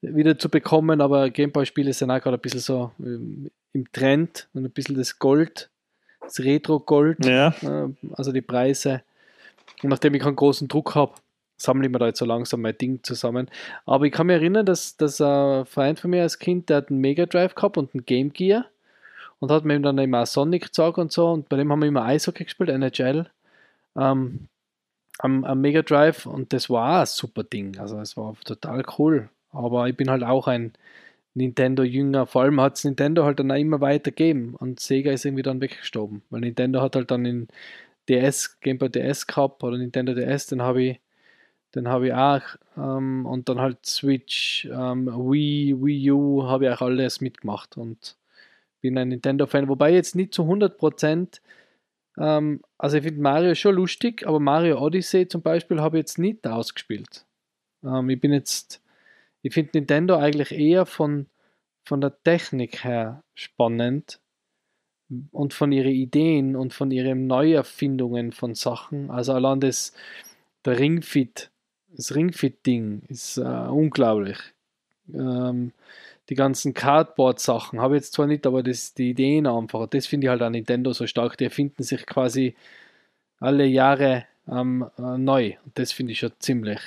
wieder 0.02 0.38
zu 0.38 0.50
bekommen, 0.50 1.02
aber 1.02 1.30
Gameboy-Spiele 1.30 1.94
sind 1.94 2.12
auch 2.12 2.22
gerade 2.22 2.38
ein 2.38 2.42
bisschen 2.42 2.62
so 2.62 2.92
ähm, 3.00 3.50
im 3.74 3.92
Trend 3.92 4.48
und 4.54 4.66
ein 4.66 4.72
bisschen 4.72 4.96
das 4.96 5.20
Gold, 5.20 5.70
das 6.22 6.40
Retro-Gold, 6.40 7.26
ja. 7.26 7.54
Äh, 7.62 7.90
also 8.14 8.32
die 8.32 8.42
Preise 8.42 9.02
und 9.84 9.90
nachdem 9.90 10.14
ich 10.16 10.22
keinen 10.22 10.36
großen 10.36 10.68
Druck 10.68 10.96
habe, 10.96 11.14
sammle 11.58 11.88
ich 11.88 11.92
mir 11.92 12.00
da 12.00 12.08
jetzt 12.08 12.20
so 12.20 12.26
langsam 12.26 12.62
mein 12.62 12.78
Ding 12.78 13.04
zusammen. 13.04 13.50
Aber 13.86 14.06
ich 14.06 14.12
kann 14.12 14.28
mich 14.28 14.36
erinnern, 14.36 14.66
dass, 14.66 14.98
dass 14.98 15.20
ein 15.22 15.66
Freund 15.66 16.00
von 16.00 16.12
mir 16.12 16.24
als 16.24 16.40
Kind, 16.40 16.70
der 16.70 16.78
hat 16.78 16.90
einen 16.90 17.02
Mega 17.02 17.26
Drive 17.26 17.56
gehabt 17.56 17.78
und 17.78 17.94
einen 17.94 18.06
Game 18.06 18.32
Gear 18.32 18.66
und 19.40 19.52
hat 19.52 19.66
mir 19.66 19.80
dann 19.80 19.98
immer 19.98 20.26
Sonic 20.26 20.64
gezeigt 20.64 20.98
und 20.98 21.12
so 21.12 21.32
und 21.32 21.50
bei 21.50 21.58
dem 21.58 21.72
haben 21.72 21.80
wir 21.80 21.88
immer 21.88 22.06
Eishockey 22.06 22.46
gespielt, 22.46 22.70
NHL, 22.70 23.30
ähm, 23.98 24.48
am, 25.20 25.44
am 25.44 25.62
Mega 25.62 25.82
Drive 25.82 26.26
und 26.26 26.54
das 26.54 26.70
war 26.70 27.02
ein 27.02 27.06
super 27.06 27.44
Ding. 27.44 27.78
Also 27.78 28.00
es 28.00 28.16
war 28.18 28.36
total 28.46 28.84
cool. 28.98 29.30
Aber 29.52 29.88
ich 29.88 29.98
bin 29.98 30.10
halt 30.10 30.24
auch 30.24 30.48
ein 30.48 30.74
Nintendo-Jünger. 31.34 32.26
Vor 32.26 32.44
allem 32.44 32.62
hat 32.62 32.78
es 32.78 32.84
Nintendo 32.86 33.26
halt 33.26 33.40
dann 33.40 33.52
auch 33.52 33.56
immer 33.56 33.82
weitergegeben 33.82 34.56
und 34.56 34.80
Sega 34.80 35.12
ist 35.12 35.26
irgendwie 35.26 35.44
dann 35.44 35.62
weggestorben. 35.62 36.22
Weil 36.30 36.42
Nintendo 36.42 36.82
hat 36.82 36.96
halt 36.96 37.12
dann 37.12 37.26
in 37.26 37.48
DS, 38.10 38.60
Game 38.60 38.78
Boy 38.78 38.90
DS 38.90 39.28
gehabt 39.28 39.64
oder 39.64 39.78
Nintendo 39.78 40.14
DS, 40.14 40.48
den 40.48 40.62
habe 40.62 40.84
ich, 40.84 41.00
den 41.76 41.88
habe 41.88 42.08
ich 42.08 42.14
auch 42.14 42.42
ähm, 42.78 43.26
und 43.26 43.48
dann 43.50 43.60
halt 43.60 43.86
Switch, 43.86 44.66
ähm, 44.66 45.08
Wii, 45.08 45.76
Wii 45.82 46.12
U 46.12 46.44
habe 46.44 46.66
ich 46.66 46.72
auch 46.72 46.82
alles 46.82 47.22
mitgemacht 47.22 47.78
und 47.78 48.18
bin 48.82 48.98
ein 48.98 49.10
Nintendo-Fan, 49.10 49.68
wobei 49.68 49.94
jetzt 49.94 50.16
nicht 50.16 50.34
zu 50.34 50.44
100% 50.44 51.40
ähm, 52.20 52.62
also 52.78 52.98
ich 52.98 53.04
finde 53.04 53.22
Mario 53.22 53.56
schon 53.56 53.76
lustig, 53.76 54.28
aber 54.28 54.40
Mario 54.40 54.80
Odyssey 54.82 55.28
zum 55.28 55.42
Beispiel 55.42 55.82
habe 55.82 55.98
ich 55.98 56.02
jetzt 56.02 56.20
nicht 56.20 56.46
ausgespielt. 56.46 57.26
Ähm, 57.84 58.10
ich 58.10 58.20
bin 58.20 58.34
jetzt, 58.34 58.82
ich 59.42 59.54
finde 59.54 59.72
Nintendo 59.76 60.18
eigentlich 60.18 60.52
eher 60.52 60.86
von, 60.86 61.28
von 61.86 62.02
der 62.02 62.22
Technik 62.24 62.84
her 62.84 63.24
spannend, 63.34 64.20
und 65.32 65.54
von 65.54 65.72
ihren 65.72 65.92
Ideen 65.92 66.56
und 66.56 66.74
von 66.74 66.92
ihren 66.92 67.28
Neuerfindungen 67.28 68.32
von 68.32 68.56
Sachen. 68.56 69.10
Also 69.12 69.34
allein 69.34 69.60
das, 69.60 69.94
Ringfit, 70.66 71.50
das 71.96 72.16
Ringfit-Ding 72.16 73.04
ist 73.08 73.38
äh, 73.38 73.42
unglaublich. 73.42 74.38
Ähm, 75.14 75.72
die 76.30 76.36
ganzen 76.36 76.76
Cardboard-Sachen 76.76 77.82
habe 77.82 77.96
ich 77.96 78.02
jetzt 78.02 78.14
zwar 78.14 78.28
nicht, 78.28 78.46
aber 78.46 78.62
das, 78.62 78.94
die 78.94 79.10
Ideen 79.10 79.48
einfach, 79.48 79.88
das 79.88 80.06
finde 80.06 80.26
ich 80.26 80.30
halt 80.30 80.44
an 80.44 80.52
Nintendo 80.52 80.94
so 80.94 81.08
stark. 81.08 81.38
Die 81.38 81.46
erfinden 81.46 81.82
sich 81.82 82.06
quasi 82.06 82.56
alle 83.40 83.66
Jahre 83.66 84.26
ähm, 84.48 84.88
äh, 84.98 85.18
neu. 85.18 85.56
Und 85.66 85.78
das 85.80 85.92
finde 85.92 86.12
ich 86.12 86.20
schon 86.20 86.32
ziemlich 86.38 86.82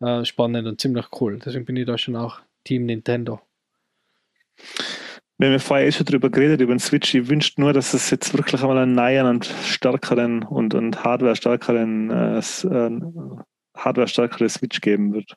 äh, 0.00 0.24
spannend 0.24 0.66
und 0.66 0.80
ziemlich 0.80 1.06
cool. 1.20 1.38
Deswegen 1.44 1.66
bin 1.66 1.76
ich 1.76 1.86
da 1.86 1.98
schon 1.98 2.16
auch 2.16 2.40
Team 2.64 2.86
Nintendo. 2.86 3.40
Wir 5.38 5.50
haben 5.50 5.60
vorher 5.60 5.86
eh 5.86 5.92
schon 5.92 6.06
drüber 6.06 6.30
geredet, 6.30 6.60
über 6.60 6.74
den 6.74 6.78
Switch. 6.78 7.14
Ich 7.14 7.28
wünsche 7.28 7.52
nur, 7.58 7.72
dass 7.72 7.92
es 7.92 8.10
jetzt 8.10 8.32
wirklich 8.36 8.62
einmal 8.62 8.78
einen 8.78 8.94
neuen 8.94 9.26
und 9.26 9.44
stärkeren 9.64 10.42
und, 10.42 10.74
und 10.74 11.04
Hardware-stärkeren 11.04 12.10
äh, 12.10 12.38
äh, 12.38 13.00
Hardware-stärkere 13.76 14.48
Switch 14.48 14.80
geben 14.80 15.12
wird. 15.12 15.34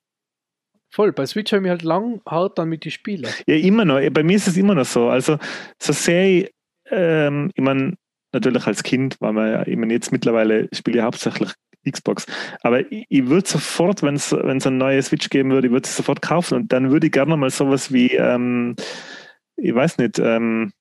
Voll, 0.91 1.11
bei 1.11 1.26
Switch 1.26 1.51
habe 1.51 1.65
ich 1.65 1.69
halt 1.69 1.84
lang 1.84 2.21
hart 2.26 2.57
dann 2.57 2.69
mit 2.69 2.85
die 2.85 2.91
Spiele. 2.91 3.27
Ja, 3.45 3.55
immer 3.55 3.85
noch. 3.85 3.99
Bei 4.11 4.23
mir 4.23 4.38
ist 4.38 4.47
es 4.47 4.57
immer 4.57 4.73
noch 4.73 4.85
so. 4.85 5.09
Also, 5.09 5.38
so 5.80 5.93
sehr 5.93 6.26
ich, 6.26 6.51
ähm, 6.89 7.51
ich 7.53 7.63
meine, 7.63 7.95
natürlich 8.31 8.65
als 8.65 8.84
Kind 8.84 9.19
war 9.19 9.34
man 9.34 9.51
ja, 9.51 9.67
ich 9.67 9.77
meine, 9.77 9.93
jetzt 9.93 10.11
mittlerweile 10.11 10.67
spiele 10.73 10.99
ich 10.99 11.03
hauptsächlich 11.03 11.51
Xbox. 11.89 12.26
Aber 12.61 12.91
ich, 12.91 13.05
ich 13.09 13.27
würde 13.27 13.47
sofort, 13.47 14.01
wenn 14.01 14.15
es 14.15 14.34
ein 14.34 14.77
neues 14.77 15.07
Switch 15.07 15.30
geben 15.30 15.51
würde, 15.51 15.67
ich 15.67 15.73
würde 15.73 15.88
es 15.88 15.95
sofort 15.95 16.21
kaufen 16.21 16.55
und 16.55 16.73
dann 16.73 16.91
würde 16.91 17.07
ich 17.07 17.13
gerne 17.13 17.38
mal 17.38 17.49
sowas 17.49 17.93
wie 17.93 18.15
ähm, 18.15 18.76
ich 19.61 19.73
weiß 19.73 19.98
nicht, 19.98 20.19
ähm, 20.19 20.72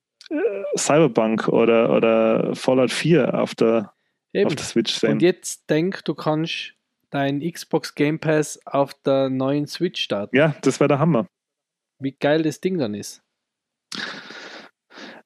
Cyberpunk 0.76 1.48
oder, 1.48 1.94
oder 1.94 2.54
Fallout 2.54 2.90
4 2.90 3.34
auf 3.34 3.54
der 3.54 3.92
Eben. 4.32 4.46
auf 4.46 4.54
der 4.54 4.64
Switch 4.64 4.92
Und 4.94 5.00
sehen. 5.00 5.20
jetzt 5.20 5.70
denk, 5.70 6.04
du 6.04 6.14
kannst 6.14 6.74
dein 7.10 7.40
Xbox 7.40 7.94
Game 7.94 8.18
Pass 8.18 8.60
auf 8.66 8.92
der 9.04 9.30
neuen 9.30 9.66
Switch 9.66 10.02
starten. 10.02 10.36
Ja, 10.36 10.54
das 10.62 10.80
wäre 10.80 10.88
der 10.88 10.98
Hammer. 10.98 11.26
Wie 11.98 12.12
geil 12.12 12.42
das 12.42 12.60
Ding 12.60 12.76
dann 12.78 12.94
ist. 12.94 13.22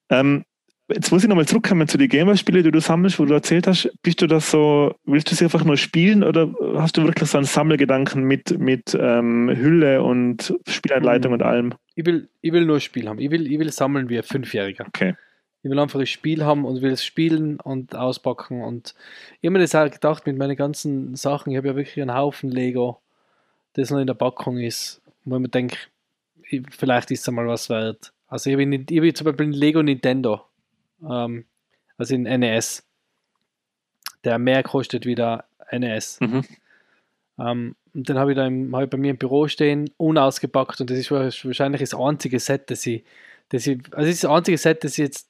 Ähm, 0.08 0.44
jetzt 0.88 1.10
muss 1.10 1.22
ich 1.22 1.28
nochmal 1.28 1.46
zurückkommen 1.46 1.88
zu 1.88 1.98
den 1.98 2.08
Gamer-Spiele, 2.08 2.62
die 2.62 2.70
du 2.70 2.80
sammelst, 2.80 3.18
wo 3.18 3.24
du 3.24 3.34
erzählt 3.34 3.66
hast. 3.66 3.90
Bist 4.02 4.22
du 4.22 4.26
das 4.26 4.50
so, 4.50 4.94
willst 5.04 5.30
du 5.30 5.34
sie 5.34 5.44
einfach 5.44 5.64
nur 5.64 5.76
spielen 5.76 6.22
oder 6.22 6.52
hast 6.76 6.96
du 6.96 7.04
wirklich 7.04 7.28
so 7.28 7.38
einen 7.38 7.46
Sammelgedanken 7.46 8.22
mit, 8.24 8.58
mit 8.58 8.96
ähm, 8.98 9.50
Hülle 9.54 10.02
und 10.02 10.54
Spielanleitung 10.68 11.32
Hm. 11.32 11.40
und 11.40 11.42
allem? 11.42 11.74
Ich 11.94 12.06
will, 12.06 12.28
ich 12.40 12.52
will 12.52 12.64
nur 12.64 12.76
ein 12.76 12.80
Spiel 12.80 13.08
haben. 13.08 13.18
Ich 13.18 13.30
will, 13.30 13.50
ich 13.50 13.58
will 13.58 13.70
sammeln 13.72 14.08
wie 14.08 14.16
ein 14.18 14.22
Fünfjähriger. 14.22 14.86
Okay. 14.86 15.14
Ich 15.62 15.70
will 15.70 15.78
einfach 15.78 16.00
ein 16.00 16.06
Spiel 16.06 16.44
haben 16.44 16.64
und 16.64 16.82
will 16.82 16.90
es 16.92 17.04
spielen 17.04 17.60
und 17.60 17.94
auspacken. 17.94 18.62
Und 18.62 18.94
ich 19.40 19.46
habe 19.46 19.50
mir 19.52 19.58
das 19.60 19.74
auch 19.74 19.88
gedacht 19.90 20.26
mit 20.26 20.36
meinen 20.36 20.56
ganzen 20.56 21.14
Sachen. 21.14 21.52
Ich 21.52 21.56
habe 21.56 21.68
ja 21.68 21.76
wirklich 21.76 22.00
einen 22.02 22.14
Haufen 22.14 22.50
Lego, 22.50 23.00
das 23.74 23.90
noch 23.90 23.98
in 23.98 24.06
der 24.06 24.14
Packung 24.14 24.58
ist, 24.58 25.00
wo 25.24 25.36
ich 25.36 25.40
mir 25.42 25.48
denke, 25.48 25.76
ich- 26.48 26.62
vielleicht 26.70 27.10
ist 27.10 27.20
es 27.20 27.28
einmal 27.28 27.46
was 27.46 27.68
wert. 27.70 28.12
Also 28.26 28.50
ich 28.50 28.56
habe, 28.56 28.64
habe 28.72 29.14
zum 29.14 29.24
Beispiel 29.26 29.44
einen 29.44 29.52
Lego 29.52 29.82
Nintendo, 29.82 30.44
ähm, 31.08 31.44
also 31.96 32.14
in 32.14 32.26
NES, 32.26 32.82
der 34.24 34.38
mehr 34.38 34.62
kostet 34.62 35.06
wie 35.06 35.14
der 35.14 35.44
NES. 35.70 36.18
Mhm. 36.20 36.44
Ähm, 37.42 37.76
und 37.94 38.08
den 38.08 38.18
habe 38.18 38.32
ich 38.32 38.36
da 38.36 38.46
im, 38.46 38.74
habe 38.74 38.84
ich 38.84 38.90
bei 38.90 38.96
mir 38.96 39.10
im 39.10 39.18
Büro 39.18 39.48
stehen, 39.48 39.90
unausgepackt 39.96 40.80
und 40.80 40.90
das 40.90 40.98
ist 40.98 41.10
wahrscheinlich 41.10 41.80
das 41.80 41.94
einzige 41.94 42.38
Set, 42.38 42.70
das 42.70 42.86
ich, 42.86 43.04
das 43.48 43.66
ich 43.66 43.80
also 43.92 44.06
das 44.06 44.08
ist 44.08 44.24
das 44.24 44.30
einzige 44.30 44.58
Set, 44.58 44.84
das 44.84 44.92
ich 44.92 44.98
jetzt 44.98 45.28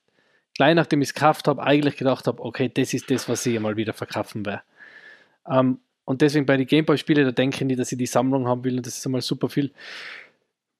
gleich 0.55 0.74
nachdem 0.74 1.02
ich 1.02 1.09
es 1.09 1.14
gekauft 1.14 1.48
habe, 1.48 1.62
eigentlich 1.62 1.97
gedacht 1.97 2.26
habe, 2.26 2.43
okay, 2.43 2.70
das 2.72 2.94
ist 2.94 3.10
das, 3.10 3.28
was 3.28 3.47
ich 3.47 3.59
mal 3.59 3.76
wieder 3.76 3.93
verkaufen 3.93 4.44
werde. 4.47 4.62
Ähm, 5.48 5.78
und 6.05 6.20
deswegen 6.20 6.47
bei 6.47 6.56
den 6.56 6.66
Gameboy-Spielen, 6.66 7.24
da 7.24 7.32
denke 7.32 7.56
ich 7.56 7.64
nicht, 7.64 7.80
dass 7.80 7.93
ich 7.93 7.98
die 7.98 8.06
Sammlung 8.06 8.47
haben 8.47 8.64
will 8.64 8.76
und 8.76 8.86
dass 8.86 8.98
es 8.98 9.06
einmal 9.06 9.22
super 9.22 9.48
viel 9.48 9.70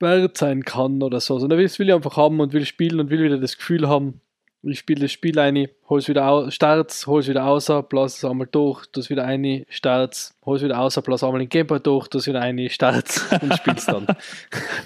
wert 0.01 0.37
sein 0.37 0.65
kann 0.65 1.03
oder 1.03 1.21
so. 1.21 1.39
Sondern 1.39 1.61
das 1.61 1.79
will 1.79 1.89
ich 1.89 1.95
einfach 1.95 2.17
haben 2.17 2.41
und 2.41 2.53
will 2.53 2.67
spielen 2.67 3.01
und 3.01 3.11
will 3.11 3.23
wieder 3.23 3.39
das 3.39 3.57
Gefühl 3.57 3.89
haben, 3.89 4.21
ich 4.63 4.79
spiele 4.79 5.01
das 5.01 5.13
Spiel 5.13 5.39
ein, 5.39 5.69
hol's 5.89 6.09
wieder 6.09 6.29
aus, 6.29 6.55
start's, 6.55 7.07
hol's 7.07 7.29
wieder 7.29 7.45
aus, 7.45 7.71
blass 7.89 8.17
es 8.19 8.25
einmal 8.25 8.47
durch, 8.51 8.87
das 8.87 9.11
wieder 9.11 9.25
ein, 9.25 9.65
start's, 9.69 10.35
hol's 10.45 10.63
wieder 10.63 10.79
aus, 10.79 11.01
blass 11.03 11.25
einmal 11.25 11.41
den 11.41 11.49
Gameboy 11.49 11.81
durch, 11.81 12.09
das 12.09 12.27
wieder 12.27 12.41
ein, 12.41 12.69
start's 12.71 13.27
und 13.41 13.55
spiel's 13.55 13.87
dann. 13.87 14.07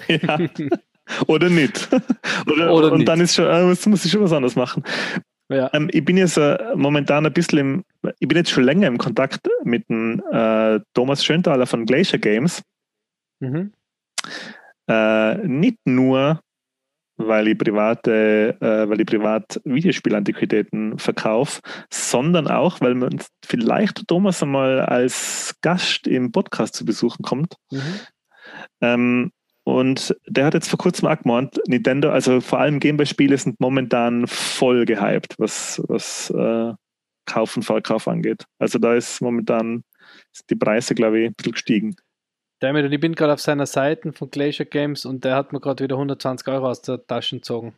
Ja. 0.07 0.39
Oder 1.27 1.49
nicht. 1.49 1.87
Oder, 2.51 2.73
Oder 2.73 2.91
und 2.91 2.99
nicht. 2.99 3.07
dann 3.07 3.21
ist 3.21 3.35
schon, 3.35 3.45
äh, 3.45 3.63
muss 3.63 4.03
ich 4.03 4.11
schon 4.11 4.21
was 4.21 4.33
anderes 4.33 4.57
machen. 4.57 4.83
ja. 5.49 5.69
Ähm, 5.73 5.89
ich 5.93 6.03
bin 6.03 6.17
jetzt 6.17 6.37
äh, 6.37 6.57
momentan 6.75 7.25
ein 7.25 7.31
bisschen 7.31 7.59
im, 7.59 8.11
ich 8.19 8.27
bin 8.27 8.37
jetzt 8.37 8.49
schon 8.49 8.65
länger 8.65 8.87
im 8.87 8.97
Kontakt 8.97 9.47
mit 9.63 9.87
dem 9.89 10.21
äh, 10.31 10.81
Thomas 10.93 11.23
Schöntaler 11.23 11.65
von 11.65 11.85
Glacier 11.85 12.19
Games. 12.19 12.61
Mhm. 13.39 13.71
Äh, 14.89 15.35
nicht 15.47 15.77
nur, 15.85 16.41
weil 17.17 17.47
ich 17.47 17.57
private, 17.57 18.57
äh, 18.61 18.89
weil 18.89 19.01
ich 19.01 19.07
privat 19.07 19.59
Videospielantiquitäten 19.65 20.99
verkaufe, 20.99 21.61
sondern 21.91 22.47
auch, 22.47 22.79
weil 22.79 22.95
man 22.95 23.19
vielleicht 23.43 24.07
Thomas 24.07 24.41
einmal 24.43 24.79
als 24.79 25.55
Gast 25.61 26.07
im 26.07 26.31
Podcast 26.31 26.75
zu 26.75 26.85
besuchen 26.85 27.23
kommt. 27.23 27.55
Mhm. 27.71 27.99
Ähm, 28.81 29.31
und 29.63 30.15
der 30.27 30.45
hat 30.45 30.53
jetzt 30.53 30.69
vor 30.69 30.79
kurzem 30.79 31.09
auch 31.09 31.19
gemeint, 31.19 31.59
Nintendo, 31.67 32.09
also 32.09 32.39
vor 32.39 32.59
allem 32.59 32.79
Gameboy-Spiele 32.79 33.37
sind 33.37 33.59
momentan 33.59 34.25
voll 34.25 34.85
gehypt, 34.85 35.35
was, 35.39 35.81
was 35.89 36.29
äh, 36.29 36.73
Kauf 37.25 37.57
und 37.57 37.63
Verkauf 37.63 38.07
angeht. 38.07 38.45
Also 38.59 38.79
da 38.79 38.93
ist 38.93 39.21
momentan 39.21 39.83
sind 40.31 40.49
die 40.49 40.55
Preise, 40.55 40.95
glaube 40.95 41.19
ich, 41.19 41.27
ein 41.27 41.33
bisschen 41.33 41.51
gestiegen. 41.51 41.95
Damit, 42.59 42.85
und 42.85 42.91
ich 42.91 42.99
bin 42.99 43.13
gerade 43.15 43.33
auf 43.33 43.39
seiner 43.41 43.65
Seite 43.67 44.11
von 44.13 44.29
Glacier 44.31 44.65
Games 44.65 45.05
und 45.05 45.23
der 45.23 45.35
hat 45.35 45.53
mir 45.53 45.59
gerade 45.59 45.83
wieder 45.83 45.95
120 45.95 46.47
Euro 46.47 46.67
aus 46.69 46.81
der 46.81 47.05
Tasche 47.05 47.35
gezogen. 47.37 47.75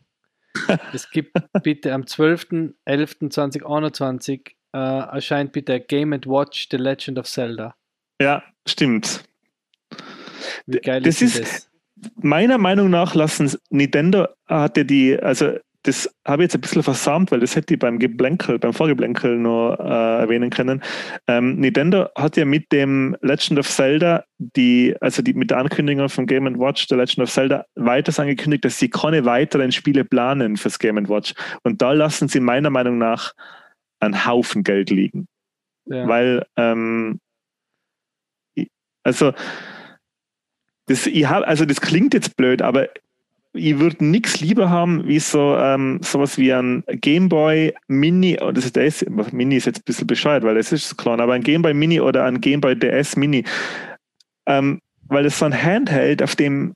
Es 0.94 1.10
gibt 1.12 1.34
bitte 1.64 1.94
am 1.94 2.04
12.11.2021 2.04 4.52
äh, 4.74 4.78
erscheint 4.78 5.52
bitte 5.52 5.80
Game 5.80 6.12
Watch 6.12 6.68
The 6.72 6.78
Legend 6.78 7.20
of 7.20 7.26
Zelda. 7.28 7.76
Ja, 8.22 8.44
stimmt. 8.68 9.24
Wie 10.66 10.80
geil 10.80 11.02
Das 11.02 11.22
ist, 11.22 11.40
ist- 11.40 11.42
das? 11.42 11.66
Meiner 12.16 12.58
Meinung 12.58 12.90
nach 12.90 13.14
lassen 13.14 13.52
Nintendo 13.70 14.28
hatte 14.48 14.86
die, 14.86 15.20
also 15.20 15.58
das 15.84 16.14
habe 16.26 16.44
ich 16.44 16.48
jetzt 16.48 16.56
ein 16.56 16.62
bisschen 16.62 16.84
versammelt, 16.84 17.32
weil 17.32 17.40
das 17.40 17.56
hätte 17.56 17.74
ich 17.74 17.80
beim 17.80 18.00
Geblänkel, 18.00 18.60
beim 18.60 18.74
Vorgeblänkel 18.74 19.38
nur 19.38 19.80
äh, 19.80 20.20
erwähnen 20.22 20.50
können. 20.50 20.84
Ähm, 21.28 21.56
Nintendo 21.58 22.10
hat 22.16 22.36
ja 22.36 22.44
mit 22.44 22.72
dem 22.72 23.16
Legend 23.22 23.60
of 23.60 23.70
Zelda 23.70 24.26
die, 24.38 24.96
also 25.00 25.22
die 25.22 25.34
mit 25.34 25.52
der 25.52 25.60
Ankündigung 25.60 26.10
von 26.10 26.26
Game 26.26 26.60
Watch, 26.60 26.88
der 26.88 26.98
Legend 26.98 27.20
of 27.20 27.32
Zelda, 27.32 27.66
weiters 27.76 28.20
angekündigt, 28.20 28.66
dass 28.66 28.78
sie 28.78 28.90
keine 28.90 29.24
weiteren 29.24 29.72
Spiele 29.72 30.04
planen 30.04 30.58
fürs 30.58 30.80
Game 30.80 31.08
Watch. 31.08 31.34
Und 31.64 31.82
da 31.82 31.94
lassen 31.94 32.28
sie 32.28 32.42
meiner 32.42 32.70
Meinung 32.70 32.98
nach 32.98 33.34
einen 34.02 34.26
Haufen 34.26 34.64
Geld 34.64 34.90
liegen. 34.90 35.28
Ja. 35.86 36.08
Weil, 36.08 36.46
ähm, 36.58 37.20
also, 39.04 39.34
das, 40.88 41.08
ich 41.08 41.26
hab, 41.28 41.48
also 41.48 41.66
das 41.66 41.80
klingt 41.80 42.14
jetzt 42.14 42.36
blöd, 42.36 42.62
aber 42.62 42.90
ich 43.54 43.80
würde 43.80 44.06
nichts 44.06 44.40
lieber 44.42 44.70
haben, 44.70 45.08
wie 45.08 45.20
so 45.20 45.58
ähm, 45.58 46.00
sowas 46.04 46.38
wie 46.38 46.54
ein 46.54 46.84
Gameboy 46.88 47.74
Mini, 47.88 48.38
oh, 48.42 48.52
das 48.52 48.66
ist, 48.66 48.78
ist, 48.78 49.10
Mini 49.32 49.56
ist 49.58 49.66
jetzt 49.66 49.80
ein 49.80 49.86
bisschen 49.86 50.08
bescheuert, 50.08 50.44
weil 50.44 50.56
das 50.56 50.72
ist 50.72 50.90
so 50.90 50.96
klein, 50.96 51.20
aber 51.20 51.34
ein 51.34 51.44
Gameboy 51.44 51.74
Mini 51.74 52.00
oder 52.00 52.26
ein 52.26 52.42
Gameboy 52.42 52.76
DS 52.76 53.16
Mini, 53.16 53.44
ähm, 54.46 54.82
weil 55.08 55.24
das 55.24 55.40
so 55.40 55.46
ein 55.46 55.64
Handheld, 55.64 56.22
auf 56.22 56.36
dem 56.36 56.74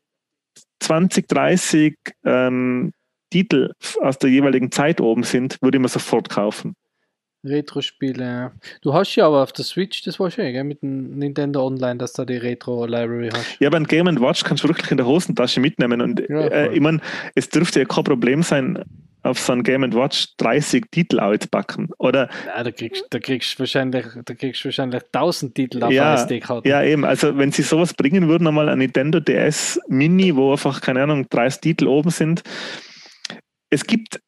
20, 0.79 1.27
30 1.27 1.95
ähm, 2.25 2.91
Titel 3.29 3.71
aus 4.01 4.17
der 4.17 4.29
jeweiligen 4.29 4.71
Zeit 4.71 4.99
oben 4.99 5.23
sind, 5.23 5.57
würde 5.61 5.77
ich 5.77 5.81
mir 5.81 5.87
sofort 5.87 6.29
kaufen. 6.29 6.75
Retro-Spiele. 7.43 8.23
ja. 8.23 8.51
Du 8.81 8.93
hast 8.93 9.15
ja 9.15 9.27
aber 9.27 9.43
auf 9.43 9.51
der 9.53 9.65
Switch, 9.65 10.01
das 10.03 10.19
war 10.19 10.31
schön, 10.31 10.51
gell, 10.53 10.63
mit 10.63 10.81
dem 10.81 11.17
Nintendo 11.17 11.65
Online, 11.65 11.97
dass 11.97 12.13
du 12.13 12.25
die 12.25 12.37
Retro-Library 12.37 13.29
hast. 13.33 13.59
Ja, 13.59 13.67
aber 13.67 13.77
ein 13.77 13.85
Game 13.85 14.07
Watch 14.21 14.43
kannst 14.43 14.63
du 14.63 14.67
wirklich 14.69 14.91
in 14.91 14.97
der 14.97 15.05
Hosentasche 15.05 15.59
mitnehmen. 15.59 16.01
Und 16.01 16.23
Ja, 16.29 16.41
äh, 16.47 16.73
ich 16.73 16.79
meine, 16.81 16.99
es 17.35 17.49
dürfte 17.49 17.79
ja 17.79 17.85
kein 17.85 18.03
Problem 18.03 18.43
sein, 18.43 18.83
auf 19.23 19.39
so 19.39 19.53
ein 19.53 19.63
Game 19.63 19.93
Watch 19.93 20.35
30 20.37 20.85
Titel 20.91 21.19
auspacken. 21.19 21.89
Oder 21.97 22.29
Nein, 22.45 22.65
da 22.65 22.71
kriegst 22.71 23.05
da 23.09 23.19
kriegst 23.19 23.57
wahrscheinlich, 23.59 24.05
da 24.25 24.33
kriegst 24.33 24.63
wahrscheinlich 24.65 25.01
1000 25.11 25.55
Titel 25.55 25.83
auf 25.83 25.91
Ja, 25.91 26.15
SD-Karten. 26.15 26.67
ja, 26.67 26.83
eben, 26.83 27.05
also 27.05 27.37
wenn 27.37 27.51
sie 27.51 27.61
sowas 27.61 27.93
bringen 27.93 28.27
würden, 28.27 28.47
einmal 28.47 28.69
ein 28.69 28.79
Nintendo 28.79 29.19
DS 29.19 29.79
Mini, 29.87 30.35
wo 30.35 30.51
einfach, 30.51 30.81
keine 30.81 31.03
Ahnung, 31.03 31.27
30 31.29 31.61
Titel 31.61 31.87
oben 31.87 32.09
sind. 32.09 32.43
Es 33.69 33.85
gibt 33.87 34.19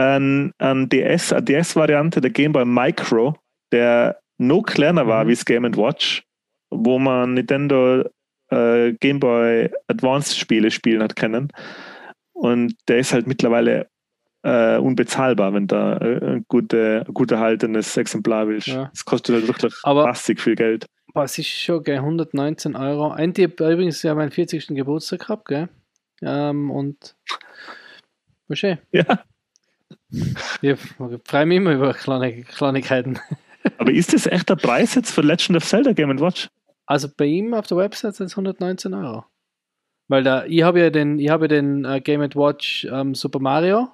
ein, 0.00 0.52
ein 0.58 0.88
DS, 0.88 1.32
eine 1.32 1.42
DS-Variante 1.42 2.20
der 2.20 2.30
Game 2.30 2.52
Boy 2.52 2.64
Micro, 2.64 3.34
der 3.72 4.18
noch 4.38 4.62
kleiner 4.62 5.06
war 5.06 5.24
Mhm. 5.24 5.28
wie 5.28 5.34
das 5.34 5.44
Game 5.44 5.76
Watch, 5.76 6.22
wo 6.70 6.98
man 6.98 7.34
Nintendo 7.34 8.04
äh, 8.50 8.92
Game 8.94 9.20
Boy 9.20 9.70
Advance 9.88 10.34
Spiele 10.36 10.70
spielen 10.70 11.02
hat 11.02 11.14
können. 11.16 11.48
Und 12.32 12.74
der 12.88 12.98
ist 12.98 13.12
halt 13.12 13.26
mittlerweile 13.26 13.88
äh, 14.42 14.78
unbezahlbar, 14.78 15.52
wenn 15.52 15.66
da 15.66 15.98
äh, 15.98 16.24
ein 16.36 16.44
gute, 16.48 17.04
gut 17.12 17.30
erhaltenes 17.30 17.96
Exemplar 17.98 18.48
willst. 18.48 18.68
Ja. 18.68 18.86
Das 18.92 19.04
kostet 19.04 19.34
halt 19.36 19.46
wirklich 19.48 19.74
Aber- 19.82 20.06
massig 20.06 20.40
viel 20.40 20.54
Geld. 20.56 20.86
Es 21.14 21.36
ist 21.38 21.48
schon, 21.48 21.82
gell, 21.82 21.98
119 21.98 22.76
Euro. 22.76 23.10
Ein 23.10 23.34
Tipp, 23.34 23.60
übrigens 23.60 24.00
ja 24.02 24.14
meinen 24.14 24.30
40. 24.30 24.68
Geburtstag 24.68 25.20
gehabt, 25.20 25.46
gell? 25.48 25.68
Ähm, 26.22 26.70
und 26.70 27.16
war 28.48 28.56
schön. 28.56 28.78
Ja. 28.92 29.24
Ich 30.62 30.78
freue 31.26 31.46
mich 31.46 31.56
immer 31.56 31.72
über 31.72 31.94
kleine 31.94 32.42
Kleinigkeiten. 32.42 33.18
Aber 33.78 33.92
ist 33.92 34.12
das 34.12 34.26
echt 34.26 34.48
der 34.48 34.56
Preis 34.56 34.94
jetzt 34.94 35.12
für 35.12 35.20
Legend 35.20 35.56
of 35.56 35.64
Zelda 35.64 35.92
Game 35.92 36.18
Watch? 36.20 36.48
Also 36.86 37.08
bei 37.14 37.26
ihm 37.26 37.54
auf 37.54 37.66
der 37.66 37.76
Website 37.76 38.16
sind 38.16 38.26
es 38.26 38.32
119 38.32 38.94
Euro. 38.94 39.24
Weil 40.08 40.24
da, 40.24 40.44
ich 40.44 40.62
habe 40.62 40.80
ja 40.80 40.90
den, 40.90 41.18
ich 41.18 41.28
habe 41.28 41.44
ja 41.44 41.48
den 41.48 41.84
äh, 41.84 42.00
Game 42.00 42.20
Watch 42.20 42.86
ähm, 42.90 43.14
Super 43.14 43.38
Mario. 43.38 43.88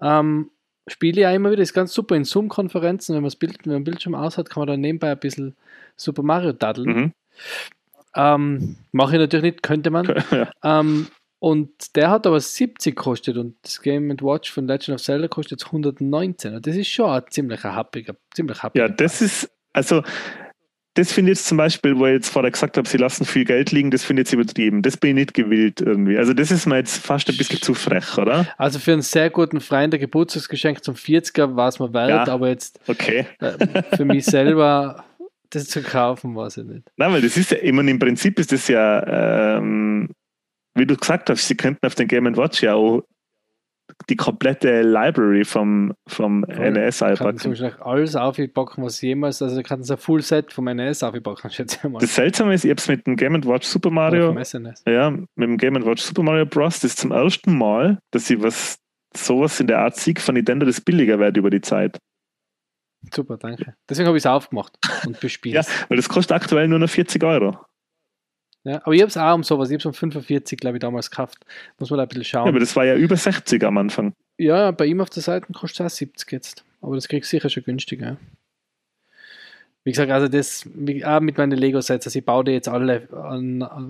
Ähm, 0.00 0.50
spiele 0.88 1.20
ja 1.20 1.30
immer 1.30 1.52
wieder, 1.52 1.62
ist 1.62 1.74
ganz 1.74 1.92
super 1.92 2.16
in 2.16 2.24
Zoom-Konferenzen, 2.24 3.14
wenn 3.14 3.22
man 3.22 3.28
das 3.28 3.36
Bild, 3.36 3.58
wenn 3.64 3.72
man 3.72 3.80
den 3.82 3.84
Bildschirm 3.84 4.16
aus 4.16 4.36
hat, 4.36 4.50
kann 4.50 4.62
man 4.62 4.68
da 4.68 4.76
nebenbei 4.76 5.12
ein 5.12 5.20
bisschen 5.20 5.54
Super 5.96 6.22
Mario 6.22 6.52
daddeln. 6.52 6.88
Mhm. 6.88 7.12
Ähm, 8.14 8.76
Mache 8.90 9.14
ich 9.14 9.20
natürlich 9.20 9.52
nicht, 9.52 9.62
könnte 9.62 9.90
man. 9.90 10.06
ja. 10.30 10.50
Ähm, 10.64 11.06
und 11.42 11.96
der 11.96 12.08
hat 12.08 12.24
aber 12.24 12.38
70 12.38 12.94
gekostet 12.94 13.36
und 13.36 13.56
das 13.62 13.82
Game 13.82 14.08
Watch 14.20 14.52
von 14.52 14.68
Legend 14.68 14.94
of 14.94 15.02
Zelda 15.02 15.26
kostet 15.26 15.58
jetzt 15.58 15.66
119. 15.66 16.54
Und 16.54 16.64
das 16.64 16.76
ist 16.76 16.86
schon 16.86 17.10
ein 17.10 17.24
ziemlich 17.30 17.64
happiger, 17.64 18.14
ziemlich 18.32 18.62
happiger 18.62 18.86
ja, 18.86 18.88
das 18.88 19.20
ist, 19.20 19.50
also 19.72 20.04
das 20.94 21.12
finde 21.12 21.32
ich 21.32 21.38
jetzt 21.38 21.48
zum 21.48 21.58
Beispiel, 21.58 21.98
wo 21.98 22.06
ich 22.06 22.12
jetzt 22.12 22.28
vorher 22.28 22.52
gesagt 22.52 22.76
habe, 22.76 22.88
sie 22.88 22.96
lassen 22.96 23.24
viel 23.24 23.44
Geld 23.44 23.72
liegen, 23.72 23.90
das 23.90 24.04
finde 24.04 24.22
ich 24.22 24.28
jetzt 24.28 24.34
übertrieben. 24.34 24.82
Das 24.82 24.96
bin 24.96 25.10
ich 25.10 25.14
nicht 25.16 25.34
gewillt 25.34 25.80
irgendwie. 25.80 26.16
Also 26.16 26.32
das 26.32 26.52
ist 26.52 26.66
mir 26.66 26.76
jetzt 26.76 27.04
fast 27.04 27.28
ein 27.28 27.36
bisschen 27.36 27.60
zu 27.60 27.74
frech, 27.74 28.16
oder? 28.18 28.46
Also 28.56 28.78
für 28.78 28.92
einen 28.92 29.02
sehr 29.02 29.28
guten 29.28 29.60
Freund 29.60 29.92
der 29.92 29.98
Geburtstagsgeschenk 29.98 30.84
zum 30.84 30.94
40er 30.94 31.56
war 31.56 31.66
es 31.66 31.80
mir 31.80 31.92
wert, 31.92 32.28
ja, 32.28 32.32
aber 32.32 32.50
jetzt 32.50 32.78
okay. 32.86 33.26
äh, 33.40 33.96
für 33.96 34.04
mich 34.04 34.26
selber 34.26 35.02
das 35.50 35.66
zu 35.66 35.82
kaufen, 35.82 36.36
weiß 36.36 36.58
ich 36.58 36.64
nicht. 36.66 36.88
Nein, 36.96 37.12
weil 37.12 37.20
das 37.22 37.36
ist 37.36 37.50
ja, 37.50 37.56
ich 37.60 37.72
meine, 37.72 37.90
im 37.90 37.98
Prinzip 37.98 38.38
ist 38.38 38.52
das 38.52 38.68
ja, 38.68 39.56
ähm, 39.56 40.08
wie 40.74 40.86
du 40.86 40.96
gesagt 40.96 41.30
hast, 41.30 41.46
sie 41.46 41.56
könnten 41.56 41.86
auf 41.86 41.94
den 41.94 42.08
Game 42.08 42.36
Watch 42.36 42.62
ja 42.62 42.74
auch 42.74 43.02
die 44.08 44.16
komplette 44.16 44.82
Library 44.82 45.44
vom, 45.44 45.94
vom 46.06 46.44
ja, 46.48 46.70
NES 46.70 47.02
einpacken. 47.02 47.38
Kann 47.38 47.56
zum 47.56 47.70
alles 47.80 48.16
aufpacken, 48.16 48.84
was 48.84 49.00
jemals, 49.00 49.42
also 49.42 49.62
kann 49.62 49.82
ein 49.82 49.96
Full 49.96 50.22
Set 50.22 50.52
vom 50.52 50.64
NES 50.64 51.02
aufpacken, 51.02 51.50
schätze 51.50 51.78
ich 51.82 51.90
mal. 51.90 51.98
Das 51.98 52.14
Seltsame 52.14 52.54
ist, 52.54 52.64
ich 52.64 52.70
habe 52.70 52.78
es 52.78 52.88
mit 52.88 53.06
dem 53.06 53.16
Game 53.16 53.44
Watch 53.44 53.66
Super 53.66 53.90
Mario, 53.90 54.34
ja, 54.86 55.10
mit 55.10 55.48
dem 55.48 55.56
Game 55.58 55.74
Watch 55.84 56.02
Super 56.02 56.22
Mario 56.22 56.46
Bros. 56.46 56.80
Das 56.80 56.92
ist 56.92 56.98
zum 56.98 57.12
ersten 57.12 57.56
Mal, 57.56 57.98
dass 58.10 58.30
ich 58.30 58.42
was 58.42 58.78
sowas 59.14 59.60
in 59.60 59.66
der 59.66 59.80
Art 59.80 59.96
Sieg 59.96 60.20
von 60.20 60.34
Nintendo 60.34 60.64
das 60.64 60.80
billiger 60.80 61.18
wird 61.18 61.36
über 61.36 61.50
die 61.50 61.60
Zeit. 61.60 61.98
Super, 63.12 63.36
danke. 63.36 63.74
Deswegen 63.88 64.06
habe 64.06 64.16
ich 64.16 64.22
es 64.22 64.26
aufgemacht 64.26 64.78
und 65.04 65.18
bespielt. 65.20 65.54
ja, 65.56 65.62
weil 65.88 65.96
das 65.96 66.08
kostet 66.08 66.32
aktuell 66.32 66.68
nur 66.68 66.78
noch 66.78 66.88
40 66.88 67.22
Euro. 67.24 67.58
Ja, 68.64 68.76
aber 68.84 68.92
ich 68.92 69.00
habe 69.00 69.08
es 69.08 69.16
auch 69.16 69.34
um 69.34 69.42
sowas, 69.42 69.70
ich 69.70 69.74
habe 69.74 69.80
es 69.80 69.86
um 69.86 69.94
45, 69.94 70.58
glaube 70.58 70.76
ich, 70.76 70.80
damals 70.80 71.10
gekauft. 71.10 71.44
Muss 71.78 71.90
man 71.90 71.98
da 71.98 72.04
ein 72.04 72.08
bisschen 72.08 72.24
schauen. 72.24 72.44
Ja, 72.46 72.50
aber 72.50 72.60
das 72.60 72.76
war 72.76 72.84
ja 72.84 72.94
über 72.94 73.16
60 73.16 73.62
am 73.64 73.78
Anfang. 73.78 74.14
Ja, 74.38 74.70
bei 74.70 74.86
ihm 74.86 75.00
auf 75.00 75.10
der 75.10 75.22
Seite 75.22 75.52
kostet 75.52 75.86
es 75.86 75.92
auch 75.92 75.96
70 75.96 76.32
jetzt. 76.32 76.64
Aber 76.80 76.94
das 76.94 77.08
kriegst 77.08 77.32
du 77.32 77.36
sicher 77.36 77.48
schon 77.48 77.64
günstiger. 77.64 78.18
Wie 79.84 79.90
gesagt, 79.90 80.12
also 80.12 80.28
das 80.28 80.64
auch 81.04 81.20
mit 81.20 81.38
meinen 81.38 81.58
Lego-Sets, 81.58 82.06
also 82.06 82.16
ich 82.16 82.24
baue 82.24 82.44
die 82.44 82.52
jetzt 82.52 82.68
alle 82.68 83.08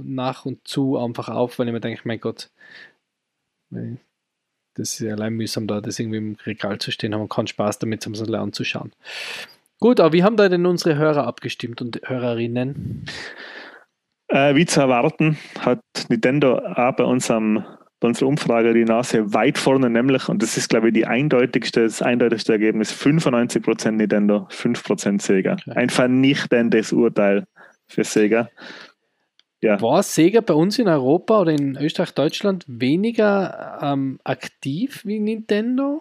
nach 0.04 0.46
und 0.46 0.66
zu 0.66 0.96
einfach 0.96 1.28
auf, 1.28 1.58
weil 1.58 1.66
ich 1.66 1.74
mir 1.74 1.80
denke, 1.80 2.00
mein 2.04 2.18
Gott, 2.18 2.50
das 3.70 4.94
ist 4.94 5.00
ja 5.00 5.12
allein 5.12 5.34
mühsam, 5.34 5.66
da 5.66 5.82
das 5.82 5.98
irgendwie 5.98 6.16
im 6.16 6.36
Regal 6.46 6.78
zu 6.78 6.92
stehen, 6.92 7.12
haben 7.12 7.20
wir 7.20 7.28
keinen 7.28 7.46
Spaß 7.46 7.78
damit, 7.78 8.06
um 8.06 8.14
es 8.14 8.22
anzuschauen. 8.22 8.92
Gut, 9.80 10.00
aber 10.00 10.14
wie 10.14 10.22
haben 10.22 10.38
da 10.38 10.48
denn 10.48 10.64
unsere 10.64 10.96
Hörer 10.96 11.26
abgestimmt 11.26 11.82
und 11.82 12.00
Hörerinnen? 12.04 13.04
Äh, 14.32 14.54
wie 14.54 14.64
zu 14.64 14.80
erwarten, 14.80 15.36
hat 15.60 15.80
Nintendo 16.08 16.56
auch 16.56 16.96
bei, 16.96 17.04
unserem, 17.04 17.64
bei 18.00 18.08
unserer 18.08 18.28
Umfrage 18.28 18.72
die 18.72 18.86
Nase 18.86 19.34
weit 19.34 19.58
vorne, 19.58 19.90
nämlich, 19.90 20.26
und 20.30 20.42
das 20.42 20.56
ist, 20.56 20.70
glaube 20.70 20.88
ich, 20.88 20.94
die 20.94 21.06
eindeutigste, 21.06 21.82
das 21.82 22.00
eindeutigste 22.00 22.52
Ergebnis: 22.52 22.94
95% 22.94 23.90
Nintendo, 23.90 24.46
5% 24.50 25.20
Sega. 25.20 25.52
Okay. 25.52 25.72
Ein 25.72 25.90
vernichtendes 25.90 26.94
Urteil 26.94 27.44
für 27.88 28.04
Sega. 28.04 28.48
Ja. 29.60 29.78
War 29.82 30.02
Sega 30.02 30.40
bei 30.40 30.54
uns 30.54 30.78
in 30.78 30.88
Europa 30.88 31.42
oder 31.42 31.52
in 31.52 31.76
Österreich, 31.76 32.14
Deutschland 32.14 32.64
weniger 32.66 33.80
ähm, 33.82 34.18
aktiv 34.24 35.02
wie 35.04 35.20
Nintendo? 35.20 36.00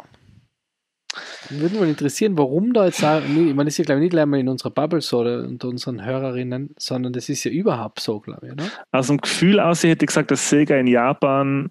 Würde 1.50 1.80
mich 1.80 1.90
interessieren, 1.90 2.38
warum 2.38 2.74
da 2.74 2.86
jetzt, 2.86 3.04
auch, 3.04 3.22
ich 3.22 3.30
meine, 3.30 3.66
das 3.66 3.74
ist 3.74 3.78
ja, 3.80 3.84
glaube 3.86 4.00
ich, 4.00 4.12
nicht 4.12 4.20
einmal 4.20 4.40
in 4.40 4.48
unserer 4.48 4.72
Bubble 4.72 5.02
so 5.02 5.20
oder 5.20 5.44
unter 5.44 5.68
unseren 5.68 6.06
Hörerinnen, 6.06 6.74
sondern 6.78 7.12
das 7.14 7.28
ist 7.28 7.44
ja 7.44 7.52
überhaupt 7.52 8.00
so, 8.00 8.20
glaube 8.20 8.48
ich, 8.48 8.54
oder? 8.54 8.66
Aus 8.92 9.08
dem 9.08 9.18
Gefühl 9.18 9.60
aus, 9.60 9.84
hätte 9.84 10.06
ich 10.06 10.08
gesagt, 10.08 10.32
dass 10.32 10.50
Sega 10.50 10.78
in 10.78 10.88
Japan 10.88 11.70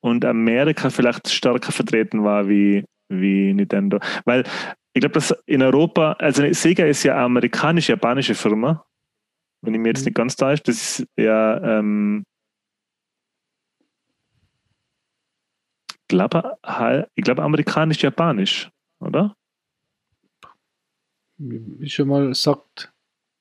und 0.00 0.24
Amerika 0.24 0.90
vielleicht 0.90 1.28
stärker 1.28 1.72
vertreten 1.72 2.24
war 2.24 2.48
wie, 2.48 2.84
wie 3.08 3.52
Nintendo. 3.52 4.00
Weil 4.24 4.44
ich 4.92 5.00
glaube, 5.00 5.14
dass 5.14 5.34
in 5.46 5.62
Europa, 5.62 6.12
also 6.18 6.42
Sega 6.52 6.86
ist 6.86 7.04
ja 7.04 7.14
eine 7.14 7.24
amerikanisch-japanische 7.24 8.34
Firma, 8.34 8.84
wenn 9.62 9.74
ich 9.74 9.80
mir 9.80 9.88
jetzt 9.88 10.00
mhm. 10.00 10.06
nicht 10.06 10.16
ganz 10.16 10.36
täusche, 10.36 10.62
das 10.64 10.76
ist 10.76 11.06
ja 11.16 11.78
ähm, 11.78 12.24
glaube, 16.08 16.58
ich 17.14 17.24
glaube 17.24 17.42
amerikanisch-japanisch, 17.42 18.70
oder? 19.00 19.34
Wie 21.38 21.88
schon 21.88 22.08
mal 22.08 22.34
sagt, 22.34 22.92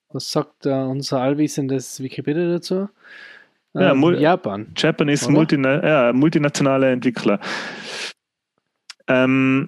was 0.10 0.30
sagt 0.30 0.66
uh, 0.66 0.90
unser 0.90 1.22
allwissendes 1.22 2.02
Wikipedia 2.02 2.48
dazu? 2.50 2.90
Ja, 3.74 3.92
ähm, 3.92 4.16
Japan. 4.16 4.72
Japan 4.76 5.10
ist 5.10 5.30
multina 5.30 5.86
ja, 5.86 6.14
multinationale 6.14 6.92
Entwickler. 6.92 7.40
Ähm, 9.08 9.68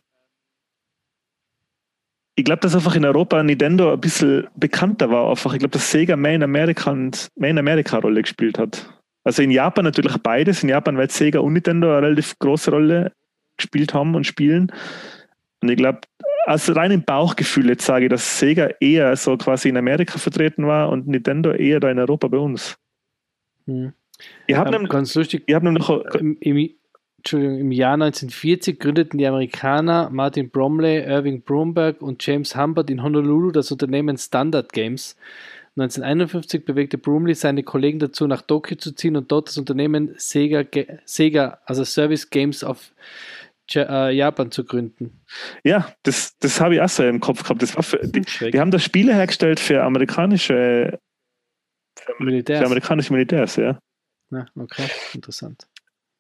ich 2.36 2.46
glaube, 2.46 2.62
dass 2.62 2.76
einfach 2.76 2.96
in 2.96 3.06
Europa 3.06 3.42
Nintendo 3.42 3.94
ein 3.94 4.00
bisschen 4.00 4.48
bekannter 4.56 5.10
war. 5.10 5.30
Einfach. 5.30 5.54
Ich 5.54 5.60
glaube, 5.60 5.72
dass 5.72 5.92
Sega 5.92 6.16
mehr 6.16 6.34
in 6.34 6.44
Amerika 6.44 6.92
und 6.92 7.30
mehr 7.36 7.50
in 7.50 7.58
Amerika 7.58 7.98
Rolle 7.98 8.22
gespielt 8.22 8.60
hat. 8.60 8.88
Also 9.28 9.44
in 9.44 9.52
Japan 9.52 9.84
natürlich 9.84 10.16
beides. 10.20 10.64
In 10.64 10.70
Japan, 10.70 10.96
weil 10.96 11.10
Sega 11.10 11.42
und 11.42 11.52
Nintendo 11.52 11.90
eine 11.90 12.08
relativ 12.08 12.40
große 12.40 12.72
Rolle 12.72 13.12
gespielt 13.58 13.94
haben 13.94 14.16
und 14.16 14.26
spielen. 14.26 14.72
Und 15.62 15.70
ich 15.70 15.76
glaube, 15.76 16.00
aus 16.46 16.74
reinem 16.74 17.04
Bauchgefühl 17.04 17.68
jetzt 17.68 17.86
sage 17.86 18.06
ich, 18.06 18.10
dass 18.10 18.40
Sega 18.40 18.70
eher 18.80 19.14
so 19.18 19.36
quasi 19.36 19.68
in 19.68 19.76
Amerika 19.76 20.18
vertreten 20.18 20.66
war 20.66 20.88
und 20.88 21.10
Nintendo 21.10 21.52
eher 21.52 21.82
da 21.82 21.92
in 21.92 22.00
Europa 22.00 22.30
bei 22.30 22.38
uns. 22.38 22.78
Hm. 23.66 23.92
Ihr 24.48 24.58
habt 24.58 24.72
nämlich, 24.72 24.90
ganz 24.90 25.14
lustig. 25.14 25.44
Ihr 25.48 25.56
habt 25.56 25.66
nämlich 25.66 25.90
im, 25.90 26.38
im, 26.40 26.70
Entschuldigung, 27.18 27.60
im 27.60 27.72
Jahr 27.74 27.96
1940 27.96 28.80
gründeten 28.80 29.18
die 29.18 29.28
Amerikaner 29.28 30.10
Martin 30.10 30.50
Bromley, 30.50 31.04
Irving 31.04 31.42
Bromberg 31.42 32.02
und 32.02 32.26
James 32.26 32.56
Humbert 32.56 32.90
in 32.90 33.04
Honolulu 33.04 33.52
das 33.52 33.74
Unternehmen 33.74 34.18
Standard 34.18 34.72
Games. 34.72 35.18
1951 35.78 36.66
bewegte 36.66 36.98
Brumley 36.98 37.36
seine 37.36 37.62
Kollegen 37.62 38.00
dazu, 38.00 38.26
nach 38.26 38.42
Tokio 38.42 38.78
zu 38.78 38.94
ziehen 38.94 39.16
und 39.16 39.32
dort 39.32 39.50
das 39.50 39.58
Unternehmen 39.58 40.16
Sega, 40.18 40.64
Sega 41.06 41.60
also 41.66 41.84
Service 41.84 42.30
Games 42.30 42.64
of 42.64 42.92
äh, 43.76 44.16
Japan 44.16 44.50
zu 44.52 44.64
gründen. 44.64 45.22
Ja, 45.64 45.94
das, 46.04 46.38
das 46.40 46.60
habe 46.60 46.76
ich 46.76 46.82
auch 46.82 46.90
so 46.90 47.04
im 47.04 47.20
Kopf 47.20 47.44
gehabt. 47.44 47.62
Das 47.62 47.76
war 47.76 47.84
für, 47.84 48.00
die, 48.00 48.22
die 48.22 48.60
haben 48.60 48.72
das 48.72 48.84
Spiele 48.84 49.14
hergestellt 49.14 49.60
für 49.60 49.84
amerikanische 49.84 51.00
für, 51.96 52.24
Militärs. 52.24 52.60
Für 52.60 52.66
amerikanische 52.66 53.14
Militärs, 53.14 53.56
ja. 53.58 53.80
Ja, 54.32 54.46
okay, 54.56 54.84
interessant. 55.14 55.68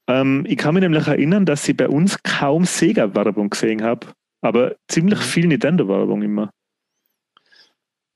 Ähm, 0.07 0.45
ich 0.47 0.57
kann 0.57 0.75
mich 0.75 0.81
nämlich 0.81 1.07
erinnern, 1.07 1.45
dass 1.45 1.67
ich 1.67 1.75
bei 1.75 1.89
uns 1.89 2.21
kaum 2.23 2.65
Sega-Werbung 2.65 3.49
gesehen 3.49 3.83
habe, 3.83 4.07
aber 4.41 4.75
ziemlich 4.87 5.19
mhm. 5.19 5.23
viel 5.23 5.47
Nintendo-Werbung 5.47 6.21
immer. 6.21 6.51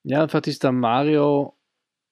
Ja, 0.04 0.24
einfach 0.24 0.42
ist 0.44 0.64
der 0.64 0.72
Mario 0.72 1.56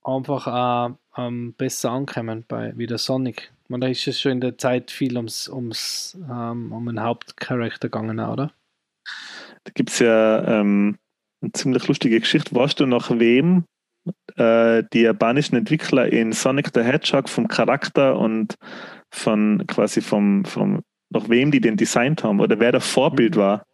einfach 0.03 0.89
äh, 0.89 0.93
ähm, 1.17 1.53
besser 1.53 1.91
angekommen 1.91 2.45
bei 2.47 2.73
wie 2.75 2.87
der 2.87 2.97
Sonic. 2.97 3.51
Man, 3.67 3.81
da 3.81 3.87
ist 3.87 4.07
es 4.07 4.19
schon 4.19 4.33
in 4.33 4.41
der 4.41 4.57
Zeit 4.57 4.91
viel 4.91 5.15
ums, 5.17 5.47
ums 5.47 6.17
ähm, 6.29 6.71
um 6.71 6.87
einen 6.87 7.01
Hauptcharakter 7.01 7.89
gegangen, 7.89 8.19
oder? 8.19 8.51
Da 9.63 9.71
gibt 9.73 9.89
es 9.89 9.99
ja 9.99 10.43
ähm, 10.59 10.97
eine 11.41 11.51
ziemlich 11.51 11.87
lustige 11.87 12.19
Geschichte. 12.19 12.55
Weißt 12.55 12.79
du, 12.79 12.85
nach 12.85 13.11
wem 13.11 13.65
äh, 14.35 14.83
die 14.93 15.01
japanischen 15.01 15.55
Entwickler 15.55 16.11
in 16.11 16.31
Sonic 16.31 16.71
the 16.73 16.81
Hedgehog 16.81 17.29
vom 17.29 17.47
Charakter 17.47 18.17
und 18.17 18.55
von 19.11 19.65
quasi 19.67 20.01
vom, 20.01 20.45
vom 20.45 20.83
nach 21.09 21.27
wem 21.29 21.51
die 21.51 21.61
den 21.61 21.77
designt 21.77 22.23
haben 22.23 22.39
oder 22.39 22.59
wer 22.59 22.71
der 22.71 22.81
Vorbild 22.81 23.35
mhm. 23.35 23.39
war 23.39 23.65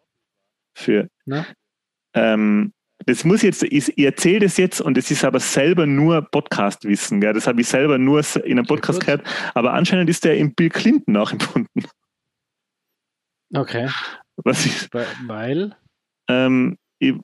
für. 0.74 1.08
Ähm, 2.14 2.72
das 3.04 3.24
muss 3.24 3.42
jetzt, 3.42 3.62
ich, 3.62 3.96
ich 3.96 4.04
erzähle 4.04 4.40
das 4.40 4.56
jetzt 4.56 4.80
und 4.80 4.96
es 4.96 5.10
ist 5.10 5.24
aber 5.24 5.38
selber 5.38 5.86
nur 5.86 6.22
Podcast-Wissen. 6.22 7.20
Das 7.20 7.46
habe 7.46 7.60
ich 7.60 7.68
selber 7.68 7.98
nur 7.98 8.22
in 8.44 8.58
einem 8.58 8.66
Podcast 8.66 9.00
gehört. 9.00 9.22
Aber 9.54 9.74
anscheinend 9.74 10.08
ist 10.08 10.24
der 10.24 10.38
im 10.38 10.54
Bill 10.54 10.70
Clinton 10.70 11.12
nachempfunden. 11.12 11.84
Okay. 13.54 13.88
Was 14.36 14.66
ist? 14.66 14.90
Weil? 15.26 15.76
Ähm, 16.28 16.78
ich, 16.98 17.14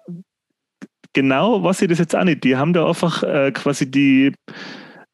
genau 1.13 1.63
was 1.63 1.83
ich 1.83 1.89
das 1.89 1.99
jetzt 1.99 2.15
auch 2.15 2.25
nicht. 2.25 2.45
Die 2.45 2.57
haben 2.57 2.73
da 2.73 2.87
einfach 2.87 3.23
äh, 3.23 3.51
quasi 3.53 3.91
die, 3.91 4.33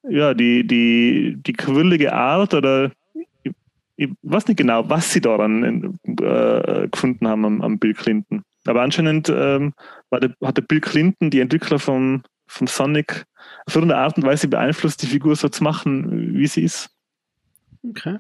ja, 0.09 0.35
die, 0.35 0.67
die, 0.67 1.37
die 1.39 1.53
quirlige 1.53 2.13
Art 2.13 2.53
oder 2.55 2.93
ich, 3.15 3.53
ich 3.97 4.11
weiß 4.23 4.49
nicht 4.49 4.59
genau, 4.59 4.89
was 4.89 5.13
sie 5.13 5.21
daran 5.21 5.99
äh, 6.05 6.89
gefunden 6.89 7.27
haben 7.27 7.45
am, 7.45 7.63
am 7.63 7.79
Bill 7.79 7.95
Clinton. 7.95 8.43
Aber 8.69 8.83
anscheinend 8.83 9.29
ähm, 9.29 9.73
der, 10.13 10.35
hat 10.43 10.57
der 10.57 10.63
Bill 10.63 10.81
Clinton, 10.81 11.31
die 11.31 11.41
Entwickler 11.41 11.79
vom, 11.79 12.23
vom 12.47 12.67
Sonic, 12.67 13.25
auf 13.67 13.75
irgendeine 13.75 14.03
Art 14.03 14.17
und 14.17 14.25
Weise 14.25 14.49
beeinflusst, 14.49 15.03
die 15.03 15.07
Figur 15.07 15.37
so 15.37 15.49
zu 15.49 15.65
machen, 15.65 16.35
wie 16.35 16.47
sie 16.47 16.63
ist. 16.63 16.91
Okay. 17.83 18.19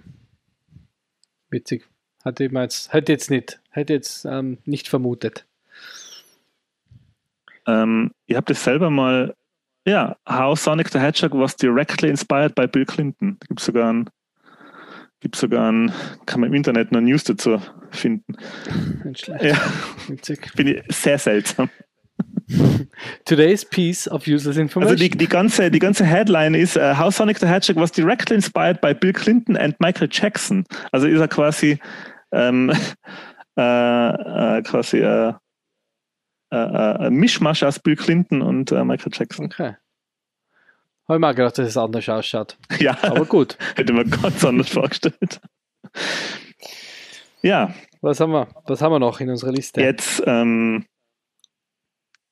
Witzig. 1.50 1.84
Hatte 2.24 2.44
ich 2.44 2.52
jetzt, 2.52 2.92
hätte 2.92 3.12
jetzt 3.12 3.30
nicht, 3.30 3.60
hätte 3.70 3.92
jetzt 3.92 4.24
ähm, 4.24 4.58
nicht 4.64 4.88
vermutet. 4.88 5.46
Ähm, 7.66 8.12
ich 8.26 8.36
habe 8.36 8.46
das 8.46 8.64
selber 8.64 8.90
mal, 8.90 9.34
ja, 9.86 10.16
How 10.28 10.58
Sonic 10.58 10.88
the 10.88 10.98
Hedgehog 10.98 11.32
was 11.34 11.56
directly 11.56 12.08
inspired 12.08 12.54
by 12.54 12.66
Bill 12.66 12.86
Clinton. 12.86 13.36
Da 13.40 13.46
gibt 13.46 13.60
es 13.60 13.66
sogar 13.66 13.92
ein 13.92 14.10
gibt 15.20 15.36
sogar 15.36 15.70
ein, 15.70 15.92
kann 16.26 16.40
man 16.40 16.50
im 16.50 16.54
Internet 16.54 16.92
noch 16.92 17.00
News 17.00 17.24
dazu 17.24 17.60
finden. 17.90 18.36
Schlecht. 19.14 19.44
Ja. 19.44 19.56
Bin 20.56 20.66
ich 20.68 20.82
sehr 20.90 21.18
seltsam. 21.18 21.70
Today's 23.24 23.64
piece 23.64 24.08
of 24.08 24.26
useless 24.26 24.56
information. 24.56 24.92
Also 24.92 25.04
die, 25.04 25.10
die, 25.10 25.28
ganze, 25.28 25.70
die 25.70 25.78
ganze 25.78 26.04
Headline 26.04 26.54
ist 26.54 26.76
uh, 26.76 26.98
How 26.98 27.14
Sonic 27.14 27.38
the 27.38 27.46
Hedgehog 27.46 27.76
was 27.76 27.92
directly 27.92 28.36
inspired 28.36 28.80
by 28.80 28.94
Bill 28.94 29.12
Clinton 29.12 29.56
and 29.56 29.78
Michael 29.80 30.08
Jackson. 30.10 30.64
Also 30.90 31.06
ist 31.06 31.20
er 31.20 31.28
quasi 31.28 31.78
ähm, 32.32 32.72
äh, 33.58 34.58
äh, 34.58 34.62
quasi 34.62 34.98
äh, 34.98 35.34
äh, 36.50 36.56
äh, 36.56 37.06
ein 37.06 37.14
Mischmasch 37.14 37.62
aus 37.62 37.78
Bill 37.78 37.96
Clinton 37.96 38.40
und 38.40 38.70
Michael 38.70 39.12
Jackson. 39.12 39.46
Okay. 39.46 39.74
Habe 41.08 41.16
ich 41.16 41.20
mal 41.20 41.34
gedacht, 41.34 41.56
dass 41.56 41.68
es 41.68 41.76
anders 41.76 42.08
ausschaut. 42.08 42.56
Ja, 42.80 42.96
Aber 43.02 43.24
gut. 43.24 43.56
hätte 43.76 43.92
man 43.94 44.08
ganz 44.10 44.44
anders 44.44 44.68
vorgestellt. 44.68 45.40
Ja, 47.42 47.74
Was 48.02 48.20
haben 48.20 48.32
wir? 48.32 48.48
Was 48.66 48.82
haben 48.82 48.92
wir 48.92 48.98
noch 48.98 49.20
in 49.20 49.30
unserer 49.30 49.52
Liste? 49.52 49.80
jetzt, 49.80 50.22
ähm, 50.26 50.84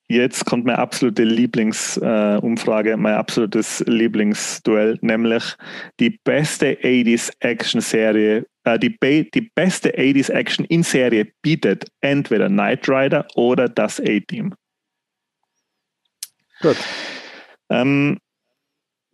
jetzt 0.09 0.45
kommt 0.45 0.67
meine 0.67 0.79
absolute 0.79 1.25
Lieblingsumfrage, 1.25 2.93
äh, 2.93 2.97
mein 2.97 3.15
absolutes 3.15 3.83
Lieblingsduell, 3.87 4.99
nämlich 5.01 5.57
die 5.99 6.11
beste 6.11 6.75
80s 6.83 7.33
Action-Serie, 7.41 8.47
äh, 8.65 8.79
die, 8.79 9.31
die 9.31 9.51
beste 9.55 9.97
80s 9.97 10.31
Action 10.31 10.67
in 10.67 10.83
Serie 10.83 11.33
bietet 11.41 11.87
entweder 12.03 12.49
Knight 12.49 12.87
Rider 12.89 13.27
oder 13.37 13.69
das 13.69 14.01
A-Team. 14.01 14.55
Gut. 16.61 16.77
Ähm, 17.71 18.19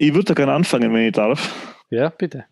ich 0.03 0.15
würde 0.15 0.27
da 0.27 0.35
gerne 0.35 0.53
anfangen, 0.53 0.93
wenn 0.93 1.07
ich 1.07 1.13
darf. 1.13 1.77
Ja, 1.91 2.09
bitte. 2.09 2.47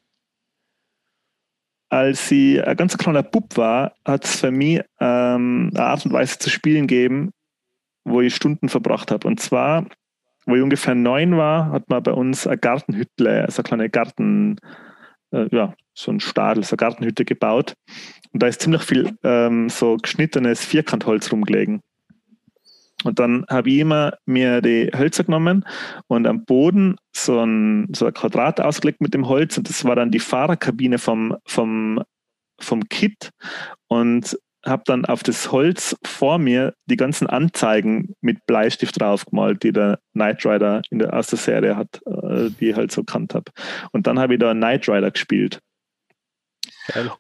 als 1.91 2.31
ich 2.31 2.65
ein 2.65 2.77
ganz 2.77 2.97
kleiner 2.97 3.25
Bub 3.25 3.57
war, 3.57 3.95
hat 4.05 4.25
es 4.25 4.41
für 4.41 4.53
mich 4.53 4.81
ähm, 5.01 5.71
eine 5.75 5.85
Art 5.85 6.07
und 6.07 6.13
Weise 6.13 6.39
zu 6.39 6.49
spielen 6.49 6.87
gegeben, 6.87 7.33
wo 8.05 8.21
ich 8.21 8.35
Stunden 8.35 8.69
verbracht 8.69 9.11
habe. 9.11 9.27
Und 9.27 9.41
zwar, 9.41 9.87
wo 10.47 10.55
ich 10.55 10.63
ungefähr 10.63 10.95
neun 10.95 11.37
war, 11.37 11.73
hat 11.73 11.89
man 11.89 12.03
bei 12.03 12.13
uns 12.13 12.47
eine 12.47 12.59
Gartenhütte, 12.59 13.43
also 13.43 13.59
eine 13.59 13.65
kleine 13.65 13.91
Garten, 13.91 14.57
äh, 15.33 15.49
ja, 15.51 15.75
so 15.93 16.13
ein 16.13 16.21
Stadel, 16.21 16.63
so 16.63 16.75
eine 16.75 16.79
Gartenhütte 16.79 17.25
gebaut. 17.25 17.75
Und 18.33 18.41
da 18.41 18.47
ist 18.47 18.63
ziemlich 18.63 18.83
viel 18.83 19.19
ähm, 19.25 19.69
so 19.69 19.97
geschnittenes 19.97 20.65
Vierkantholz 20.65 21.33
rumgelegen. 21.33 21.81
Und 23.05 23.19
dann 23.19 23.45
habe 23.49 23.71
ich 23.71 23.79
immer 23.79 24.15
mir 24.27 24.61
die 24.61 24.91
Hölzer 24.97 25.25
genommen 25.25 25.65
und 26.07 26.27
am 26.27 26.45
Boden 26.45 26.97
so 27.15 27.41
ein, 27.41 27.89
so 27.95 28.07
ein 28.07 28.15
Quadrat 28.15 28.61
ausgelegt 28.61 29.01
mit 29.01 29.15
dem 29.15 29.29
Holz 29.29 29.57
und 29.59 29.69
das 29.69 29.85
war 29.85 29.97
dann 29.97 30.11
die 30.11 30.19
Fahrerkabine 30.19 30.99
vom, 30.99 31.37
vom, 31.47 32.03
vom 32.61 32.89
Kit 32.89 33.31
und 33.89 34.37
habe 34.67 34.83
dann 34.85 35.07
auf 35.07 35.23
das 35.23 35.51
Holz 35.53 35.97
vor 36.05 36.39
mir 36.39 36.75
die 36.87 36.97
ganzen 36.97 37.27
Anzeigen 37.27 38.15
mit 38.21 38.45
Bleistift 38.47 39.01
draufgemalt, 39.01 39.63
die 39.63 39.73
der 39.73 39.99
Knight 40.13 40.45
Rider 40.45 40.83
der, 40.91 41.15
aus 41.15 41.29
der 41.29 41.39
Serie 41.39 41.77
hat, 41.77 42.01
äh, 42.07 42.51
die 42.61 42.71
ich 42.71 42.77
halt 42.77 42.93
so 42.93 43.03
kannt 43.03 43.35
habe. 43.35 43.51
Und 43.93 44.07
dann 44.07 44.19
habe 44.19 44.35
ich 44.35 44.41
da 44.41 44.53
Knight 44.53 44.89
Rider 44.89 45.11
gespielt. 45.11 45.61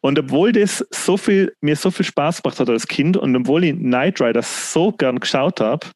Und 0.00 0.18
obwohl 0.18 0.52
das 0.52 0.84
so 0.90 1.16
viel, 1.16 1.54
mir 1.60 1.76
so 1.76 1.90
viel 1.90 2.06
Spaß 2.06 2.42
gemacht 2.42 2.60
hat 2.60 2.68
als 2.68 2.86
Kind 2.86 3.16
und 3.16 3.34
obwohl 3.36 3.64
ich 3.64 3.74
Knight 3.74 4.20
Rider 4.20 4.42
so 4.42 4.92
gern 4.92 5.20
geschaut 5.20 5.60
habe, 5.60 5.86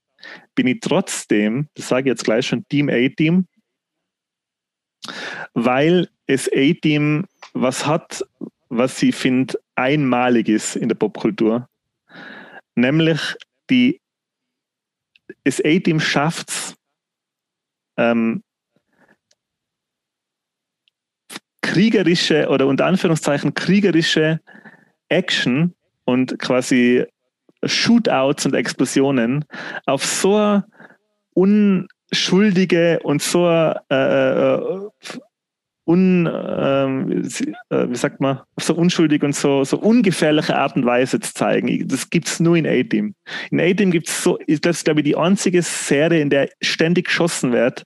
bin 0.54 0.66
ich 0.66 0.80
trotzdem, 0.80 1.68
das 1.74 1.88
sage 1.88 2.08
ich 2.08 2.12
jetzt 2.12 2.24
gleich 2.24 2.46
schon, 2.46 2.66
Team 2.68 2.88
A-Team, 2.88 3.46
weil 5.52 6.08
es 6.26 6.48
A-Team 6.52 7.26
was 7.52 7.86
hat, 7.86 8.24
was 8.68 9.02
ich 9.02 9.14
finde 9.14 9.58
einmalig 9.74 10.48
ist 10.48 10.76
in 10.76 10.88
der 10.88 10.96
Popkultur. 10.96 11.68
Nämlich 12.74 13.20
die, 13.70 14.00
das 15.44 15.60
A-Team 15.60 16.00
schafft 16.00 16.50
es, 16.50 16.74
ähm, 17.96 18.42
kriegerische 21.64 22.48
oder 22.48 22.66
unter 22.66 22.84
Anführungszeichen 22.84 23.54
kriegerische 23.54 24.40
Action 25.08 25.74
und 26.04 26.38
quasi 26.38 27.06
Shootouts 27.64 28.44
und 28.44 28.54
Explosionen 28.54 29.46
auf 29.86 30.04
so 30.04 30.62
unschuldige 31.32 33.00
und 33.02 33.22
so 33.22 33.46
eine, 33.46 33.80
äh, 33.90 34.54
äh, 34.54 35.18
un, 35.86 36.26
ähm, 36.26 37.28
äh, 37.70 37.88
wie 37.88 37.96
sagt 37.96 38.20
man, 38.20 38.40
so 38.58 38.74
unschuldig 38.74 39.22
und 39.22 39.34
so, 39.34 39.64
so 39.64 39.78
ungefährliche 39.78 40.56
Art 40.56 40.76
und 40.76 40.84
Weise 40.84 41.18
zu 41.20 41.32
zeigen. 41.32 41.88
Das 41.88 42.10
gibt 42.10 42.26
es 42.26 42.40
nur 42.40 42.56
in 42.56 42.66
A-Team. 42.66 43.14
In 43.50 43.60
A-Team 43.60 43.90
gibt 43.90 44.08
es 44.08 44.22
so, 44.22 44.38
das 44.46 44.76
ist 44.76 44.84
glaube 44.84 45.00
ich 45.00 45.04
die 45.04 45.16
einzige 45.16 45.62
Serie, 45.62 46.20
in 46.20 46.30
der 46.30 46.50
ständig 46.62 47.06
geschossen 47.06 47.52
wird 47.52 47.84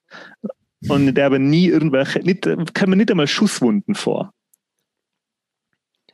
und 0.88 1.14
der 1.14 1.26
aber 1.26 1.38
nie 1.38 1.66
irgendwelche, 1.66 2.20
nicht, 2.20 2.42
kann 2.74 2.90
man 2.90 2.98
nicht 2.98 3.10
einmal 3.10 3.26
Schusswunden 3.26 3.94
vor. 3.94 4.32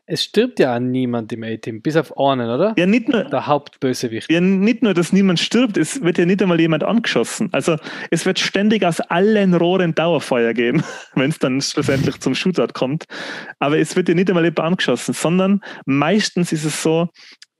Es 0.06 0.22
stirbt 0.22 0.60
ja 0.60 0.74
an 0.74 0.90
niemand 0.90 1.32
im 1.32 1.42
A-Team, 1.44 1.80
bis 1.80 1.96
auf 1.96 2.18
einen, 2.18 2.50
oder? 2.50 2.74
Ja, 2.76 2.84
nicht 2.84 3.08
nur, 3.08 3.24
Der 3.24 3.46
Hauptbösewicht. 3.46 4.30
ja, 4.30 4.38
nicht 4.38 4.82
nur, 4.82 4.92
dass 4.92 5.14
niemand 5.14 5.40
stirbt, 5.40 5.78
es 5.78 6.02
wird 6.02 6.18
ja 6.18 6.26
nicht 6.26 6.42
einmal 6.42 6.60
jemand 6.60 6.84
angeschossen. 6.84 7.48
Also 7.52 7.76
es 8.10 8.26
wird 8.26 8.38
ständig 8.38 8.84
aus 8.84 9.00
allen 9.00 9.54
Rohren 9.54 9.94
Dauerfeuer 9.94 10.52
geben, 10.52 10.84
wenn 11.14 11.30
es 11.30 11.38
dann 11.38 11.58
schlussendlich 11.62 12.20
zum 12.20 12.34
Shootout 12.34 12.74
kommt. 12.74 13.04
Aber 13.60 13.78
es 13.78 13.96
wird 13.96 14.10
ja 14.10 14.14
nicht 14.14 14.28
einmal 14.28 14.44
jemand 14.44 14.60
angeschossen, 14.60 15.14
sondern 15.14 15.62
meistens 15.86 16.52
ist 16.52 16.64
es 16.64 16.82
so, 16.82 17.08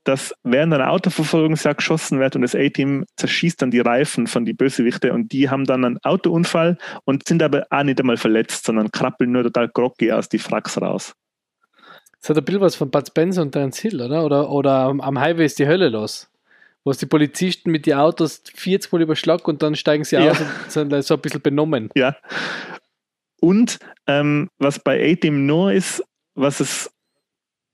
dass 0.05 0.33
während 0.43 0.73
einer 0.73 0.91
Autoverfolgungsjagd 0.91 1.77
geschossen 1.77 2.19
wird 2.19 2.35
und 2.35 2.41
das 2.43 2.55
A-Team 2.55 3.05
zerschießt 3.17 3.61
dann 3.61 3.71
die 3.71 3.79
Reifen 3.81 4.27
von 4.27 4.45
die 4.45 4.53
Bösewichte 4.53 5.13
und 5.13 5.31
die 5.31 5.49
haben 5.49 5.65
dann 5.65 5.83
einen 5.83 5.97
Autounfall 6.03 6.77
und 7.03 7.27
sind 7.27 7.43
aber 7.43 7.67
auch 7.69 7.83
nicht 7.83 7.99
einmal 7.99 8.17
verletzt, 8.17 8.65
sondern 8.65 8.91
krabbeln 8.91 9.31
nur 9.31 9.43
total 9.43 9.67
groggy 9.69 10.11
aus 10.11 10.29
die 10.29 10.39
Fracks 10.39 10.81
raus. 10.81 11.13
Das 12.21 12.29
hat 12.29 12.37
ein 12.37 12.45
bisschen 12.45 12.61
was 12.61 12.75
von 12.75 12.89
Bud 12.89 13.07
Spencer 13.07 13.41
und 13.43 13.51
Terence 13.51 13.79
Hill, 13.79 14.01
oder? 14.01 14.25
Oder, 14.25 14.49
oder 14.49 14.73
am 14.99 15.19
Highway 15.19 15.45
ist 15.45 15.59
die 15.59 15.67
Hölle 15.67 15.89
los. 15.89 16.29
Wo 16.83 16.91
es 16.91 16.97
die 16.99 17.07
Polizisten 17.07 17.71
mit 17.71 17.85
den 17.87 17.95
Autos 17.95 18.43
40 18.53 18.91
Mal 18.91 19.01
überschlagen 19.01 19.43
und 19.45 19.61
dann 19.63 19.75
steigen 19.75 20.03
sie 20.03 20.15
Ja. 20.17 20.31
aus 20.31 20.39
und 20.39 20.47
sind 20.91 21.03
so 21.03 21.15
ein 21.15 21.21
bisschen 21.21 21.41
benommen. 21.41 21.89
Ja. 21.95 22.15
Und 23.41 23.79
ähm, 24.07 24.49
was 24.57 24.79
bei 24.79 25.11
A-Team 25.11 25.45
nur 25.45 25.71
ist, 25.73 26.03
was 26.35 26.59
es, 26.59 26.91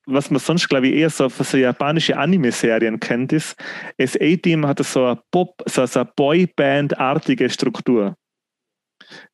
was 0.06 0.32
man 0.32 0.40
sonst, 0.40 0.68
glaube 0.68 0.88
ich, 0.88 0.96
eher 0.96 1.10
so 1.10 1.30
für 1.30 1.44
so 1.44 1.58
japanische 1.58 2.18
Anime-Serien 2.18 3.00
kennt, 3.00 3.34
ist, 3.34 3.56
das 3.98 4.16
A-Team 4.16 4.66
hat 4.66 4.84
so 4.84 5.06
eine 5.06 5.22
Pop, 5.32 5.62
so, 5.68 5.86
so 5.86 6.02
eine 6.02 6.12
Boyband-artige 6.16 7.50
Struktur. 7.50 8.16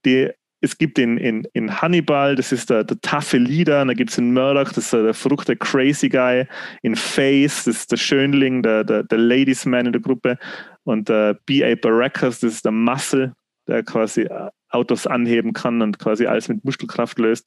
Die, 0.06 0.30
es 0.60 0.78
gibt 0.78 0.98
in, 1.00 1.18
in, 1.18 1.48
in 1.54 1.82
Hannibal, 1.82 2.36
das 2.36 2.52
ist 2.52 2.70
der, 2.70 2.84
der 2.84 3.00
taffe 3.02 3.38
Leader, 3.38 3.82
und 3.82 3.90
da 3.90 3.94
gibt 3.94 4.10
es 4.10 4.18
in 4.18 4.34
Murdoch, 4.34 4.70
das 4.70 4.86
ist 4.86 4.94
der 4.94 5.14
verrückte 5.14 5.56
Crazy 5.56 6.10
Guy, 6.10 6.46
in 6.82 6.96
Face, 6.96 7.66
das 7.66 7.78
ist 7.78 7.92
der 7.92 7.98
Schönling, 7.98 8.64
der, 8.64 8.84
der, 8.84 9.04
der 9.04 9.18
Ladies 9.18 9.66
Man 9.66 9.86
in 9.86 9.92
der 9.94 10.02
Gruppe, 10.02 10.38
und 10.84 11.10
äh, 11.10 11.36
B.A. 11.46 11.76
Baracus, 11.76 12.40
das 12.40 12.54
ist 12.54 12.66
der 12.66 12.72
Muscle, 12.72 13.34
der 13.68 13.84
quasi 13.84 14.22
äh, 14.22 14.50
Autos 14.70 15.08
anheben 15.08 15.54
kann 15.54 15.82
und 15.82 16.00
quasi 16.00 16.26
alles 16.26 16.50
mit 16.50 16.64
Muskelkraft 16.66 17.20
löst. 17.20 17.46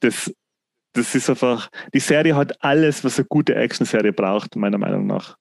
Das, 0.00 0.32
das 0.96 1.14
ist 1.14 1.30
einfach, 1.30 1.70
die 1.92 2.00
Serie 2.00 2.34
hat 2.34 2.62
alles, 2.64 3.04
was 3.04 3.18
eine 3.18 3.26
gute 3.26 3.54
Action-Serie 3.54 4.12
braucht, 4.12 4.56
meiner 4.56 4.78
Meinung 4.78 5.06
nach. 5.06 5.36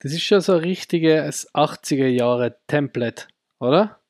Das 0.00 0.12
ist 0.12 0.22
schon 0.22 0.40
so 0.40 0.54
ein 0.54 0.60
richtiges 0.60 1.52
80er 1.54 2.06
Jahre 2.06 2.56
Template, 2.66 3.26
oder? 3.58 4.00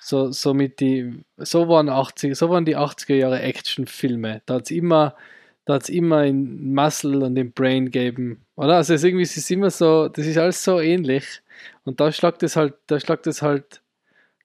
So, 0.00 0.32
so 0.32 0.54
mit 0.54 0.80
die, 0.80 1.24
so 1.36 1.68
waren 1.68 1.88
80, 1.88 2.36
so 2.36 2.50
waren 2.50 2.64
die 2.64 2.76
80er 2.76 3.14
Jahre 3.14 3.40
Actionfilme. 3.40 4.42
Da 4.46 4.54
hat 4.54 4.64
es 4.64 4.70
immer, 4.70 5.16
da 5.64 5.78
immer 5.88 6.24
in 6.24 6.74
Muscle 6.74 7.22
und 7.22 7.36
im 7.36 7.52
Brain 7.52 7.86
gegeben, 7.86 8.44
oder? 8.56 8.76
Also 8.76 8.94
es 8.94 9.04
irgendwie, 9.04 9.22
es 9.22 9.36
ist 9.36 9.50
immer 9.50 9.70
so, 9.70 10.08
das 10.08 10.26
ist 10.26 10.38
alles 10.38 10.62
so 10.62 10.80
ähnlich. 10.80 11.42
Und 11.84 12.00
da 12.00 12.10
schlagt 12.12 12.42
es 12.42 12.56
halt, 12.56 12.74
da 12.86 12.98
schlagt 12.98 13.26
es 13.26 13.42
halt, 13.42 13.82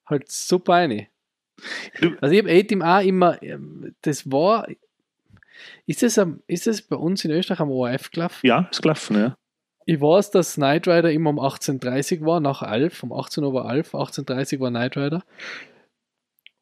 halt 0.06 0.31
super 0.31 0.73
ein. 0.76 1.07
Also 2.22 2.34
ich 2.34 2.41
habe 2.41 2.52
A-Team 2.52 2.82
auch 2.82 3.02
immer, 3.02 3.41
ähm, 3.41 3.95
das 4.02 4.30
war, 4.32 4.68
ist 5.86 6.03
das, 6.03 6.18
am, 6.18 6.41
ist 6.48 6.68
das 6.68 6.82
bei 6.82 6.95
uns 6.95 7.23
in 7.26 7.32
Österreich 7.32 7.60
am 7.60 7.72
ORF 7.72 8.11
gelaufen? 8.11 8.45
Ja, 8.45 8.68
ist 8.72 8.82
gelaufen, 8.82 9.18
ja. 9.18 9.38
Ich 9.86 10.02
weiß, 10.02 10.32
dass 10.32 10.56
Knight 10.56 10.88
Rider 10.88 11.11
immer 11.11 11.30
um 11.30 11.40
18.30 11.40 12.26
war, 12.26 12.40
nach 12.40 12.64
Alf. 12.64 13.03
Um 13.03 13.14
18 13.14 13.44
Uhr 13.44 13.53
war 13.53 13.65
Alf, 13.65 13.94
18.30 13.94 14.60
war 14.60 14.72
Knight 14.72 14.98
Rider. 14.98 15.23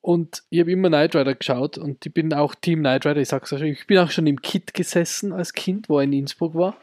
Und 0.01 0.43
ich 0.49 0.59
habe 0.59 0.71
immer 0.71 0.89
Knight 0.89 1.15
Rider 1.15 1.33
geschaut 1.33 1.77
und 1.77 2.05
ich 2.05 2.13
bin 2.13 2.33
auch 2.33 2.53
Team 2.55 2.79
Knight 2.79 3.05
Rider. 3.05 3.21
Ich 3.21 3.29
sag's 3.29 3.53
euch, 3.53 3.61
ich 3.61 3.87
bin 3.87 3.97
auch 3.99 4.11
schon 4.11 4.27
im 4.27 4.41
Kit 4.41 4.73
gesessen 4.73 5.31
als 5.31 5.53
Kind, 5.53 5.87
wo 5.87 5.99
er 5.99 6.03
in 6.03 6.11
Innsbruck 6.11 6.55
war. 6.55 6.75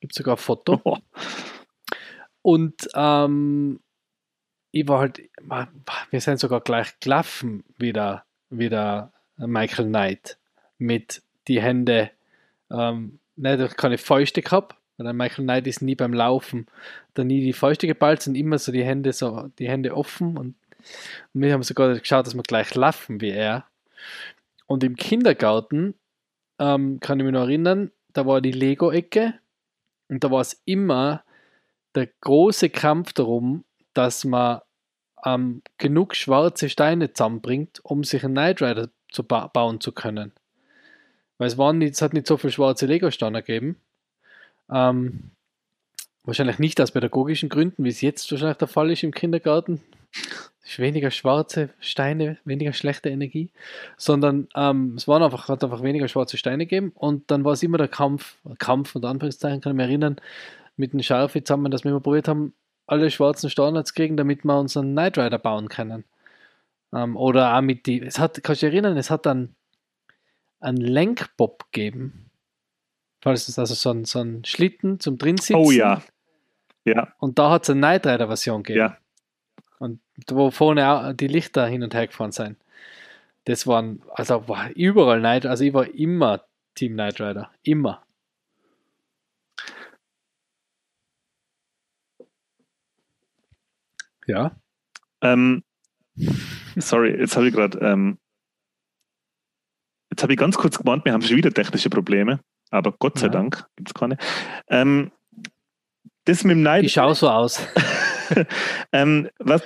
Gibt 0.00 0.14
sogar 0.14 0.36
ein 0.36 0.38
Foto. 0.38 0.80
Oh, 0.84 0.98
Und 2.42 2.88
ähm, 2.94 3.80
ich 4.74 4.88
war 4.88 4.98
halt, 4.98 5.22
wir 6.10 6.20
sind 6.20 6.40
sogar 6.40 6.60
gleich 6.60 6.98
gelaufen 6.98 7.62
wie 7.78 7.92
der, 7.92 8.24
wie 8.50 8.68
der 8.68 9.12
Michael 9.36 9.86
Knight 9.86 10.36
mit 10.78 11.22
die 11.46 11.62
Hände, 11.62 12.10
ähm, 12.72 13.20
nicht 13.36 13.76
keine 13.76 13.98
Fäuste 13.98 14.42
gehabt, 14.42 14.74
Weil 14.96 15.12
Michael 15.12 15.44
Knight 15.44 15.68
ist 15.68 15.80
nie 15.80 15.94
beim 15.94 16.12
Laufen, 16.12 16.66
da 17.14 17.22
nie 17.22 17.40
die 17.40 17.52
Fäuste 17.52 17.86
geballt, 17.86 18.22
sind 18.22 18.34
immer 18.34 18.58
so 18.58 18.72
die 18.72 18.82
Hände 18.84 19.12
so, 19.12 19.48
die 19.60 19.68
Hände 19.68 19.96
offen 19.96 20.36
und, 20.36 20.56
und 21.34 21.40
wir 21.40 21.52
haben 21.52 21.62
sogar 21.62 21.96
geschaut, 21.96 22.26
dass 22.26 22.34
wir 22.34 22.42
gleich 22.42 22.74
laufen 22.74 23.20
wie 23.20 23.30
er. 23.30 23.66
Und 24.66 24.82
im 24.82 24.96
Kindergarten 24.96 25.94
ähm, 26.58 26.98
kann 26.98 27.20
ich 27.20 27.24
mich 27.24 27.32
noch 27.32 27.42
erinnern, 27.42 27.92
da 28.12 28.26
war 28.26 28.40
die 28.40 28.52
Lego-Ecke 28.52 29.34
und 30.08 30.24
da 30.24 30.32
war 30.32 30.40
es 30.40 30.60
immer 30.64 31.22
der 31.94 32.08
große 32.22 32.70
Kampf 32.70 33.12
darum, 33.12 33.64
dass 33.94 34.24
man 34.24 34.60
ähm, 35.24 35.62
genug 35.78 36.14
schwarze 36.14 36.68
Steine 36.68 37.12
zusammenbringt, 37.12 37.80
um 37.82 38.04
sich 38.04 38.24
einen 38.24 38.34
Knight 38.34 38.62
Rider 38.62 38.90
zu 39.10 39.22
ba 39.24 39.46
bauen 39.46 39.80
zu 39.80 39.92
können. 39.92 40.32
Weil 41.38 41.48
es, 41.48 41.58
waren 41.58 41.78
nicht, 41.78 41.94
es 41.94 42.02
hat 42.02 42.12
nicht 42.12 42.26
so 42.26 42.36
viele 42.36 42.52
schwarze 42.52 42.86
Lego-Steine 42.86 43.42
gegeben. 43.42 43.76
Ähm, 44.70 45.30
wahrscheinlich 46.22 46.58
nicht 46.58 46.80
aus 46.80 46.92
pädagogischen 46.92 47.48
Gründen, 47.48 47.84
wie 47.84 47.88
es 47.88 48.00
jetzt 48.00 48.30
wahrscheinlich 48.30 48.58
der 48.58 48.68
Fall 48.68 48.90
ist 48.90 49.02
im 49.02 49.12
Kindergarten. 49.12 49.80
Weniger 50.76 51.10
schwarze 51.10 51.70
Steine, 51.78 52.38
weniger 52.44 52.72
schlechte 52.72 53.10
Energie, 53.10 53.50
sondern 53.98 54.48
ähm, 54.54 54.94
es 54.96 55.06
waren 55.06 55.22
einfach, 55.22 55.48
hat 55.48 55.62
einfach 55.62 55.82
weniger 55.82 56.08
schwarze 56.08 56.38
Steine 56.38 56.66
gegeben 56.66 56.92
und 56.94 57.30
dann 57.30 57.44
war 57.44 57.52
es 57.52 57.62
immer 57.62 57.76
der 57.76 57.88
Kampf, 57.88 58.38
Kampf 58.58 58.94
unter 58.94 59.08
Anführungszeichen, 59.08 59.60
kann 59.60 59.72
ich 59.72 59.76
mich 59.76 59.86
erinnern, 59.86 60.16
mit 60.76 60.94
dem 60.94 61.02
Scharfi 61.02 61.44
zusammen, 61.44 61.70
dass 61.70 61.84
wir 61.84 61.90
immer 61.90 62.00
probiert 62.00 62.28
haben, 62.28 62.54
alle 62.86 63.10
schwarzen 63.10 63.50
zu 63.50 63.94
kriegen, 63.94 64.16
damit 64.16 64.44
wir 64.44 64.58
unseren 64.58 64.92
Knight 64.92 65.18
Rider 65.18 65.38
bauen 65.38 65.68
können. 65.68 66.04
Ähm, 66.92 67.16
oder 67.16 67.56
auch 67.56 67.62
mit 67.62 67.86
die, 67.86 68.02
es 68.02 68.18
hat, 68.18 68.42
kannst 68.42 68.62
du 68.62 68.66
dich 68.66 68.74
erinnern, 68.74 68.96
es 68.96 69.10
hat 69.10 69.26
dann 69.26 69.54
einen 70.60 70.80
Lenkbob 70.80 71.72
gegeben. 71.72 72.30
Falls 73.20 73.48
es 73.48 73.58
also 73.58 73.74
so 73.74 73.90
ein, 73.90 74.04
so 74.04 74.20
ein 74.20 74.44
Schlitten 74.44 75.00
zum 75.00 75.18
Drinsitzen. 75.18 75.56
Oh 75.56 75.70
ja. 75.70 76.02
Ja. 76.84 77.14
Und 77.18 77.38
da 77.38 77.50
hat 77.50 77.62
es 77.62 77.70
eine 77.70 77.80
Knight 77.80 78.06
Rider 78.06 78.26
Version 78.26 78.62
gegeben. 78.62 78.86
Ja. 78.86 78.98
Und 79.78 80.00
wo 80.28 80.50
vorne 80.50 80.88
auch 80.88 81.12
die 81.14 81.26
Lichter 81.26 81.66
hin 81.66 81.82
und 81.82 81.94
her 81.94 82.06
gefahren 82.06 82.32
sind. 82.32 82.58
Das 83.46 83.66
waren, 83.66 84.02
also 84.14 84.48
war 84.48 84.70
überall 84.74 85.20
Knight, 85.20 85.46
also 85.46 85.64
ich 85.64 85.74
war 85.74 85.86
immer 85.94 86.44
Team 86.74 86.92
Knight 86.92 87.20
Rider. 87.20 87.50
Immer. 87.62 88.03
Ja. 94.26 94.56
Ähm, 95.22 95.62
sorry, 96.76 97.18
jetzt 97.18 97.36
habe 97.36 97.48
ich 97.48 97.54
gerade, 97.54 97.78
ähm, 97.78 98.18
jetzt 100.10 100.22
habe 100.22 100.32
ich 100.32 100.38
ganz 100.38 100.56
kurz 100.56 100.78
gemeint, 100.78 101.04
wir 101.04 101.12
haben 101.12 101.22
schon 101.22 101.36
wieder 101.36 101.52
technische 101.52 101.90
Probleme, 101.90 102.40
aber 102.70 102.92
Gott 102.92 103.18
sei 103.18 103.26
Ja. 103.26 103.32
Dank 103.32 103.66
gibt 103.76 103.90
es 103.90 103.94
keine. 103.94 104.16
Ähm, 104.68 105.10
das 106.24 106.44
mit 106.44 106.56
dem 106.56 106.62
Neid, 106.62 106.84
Ich 106.84 106.92
schaue 106.92 107.14
so 107.14 107.28
aus. 107.28 107.60
ähm, 108.92 109.28
was, 109.38 109.62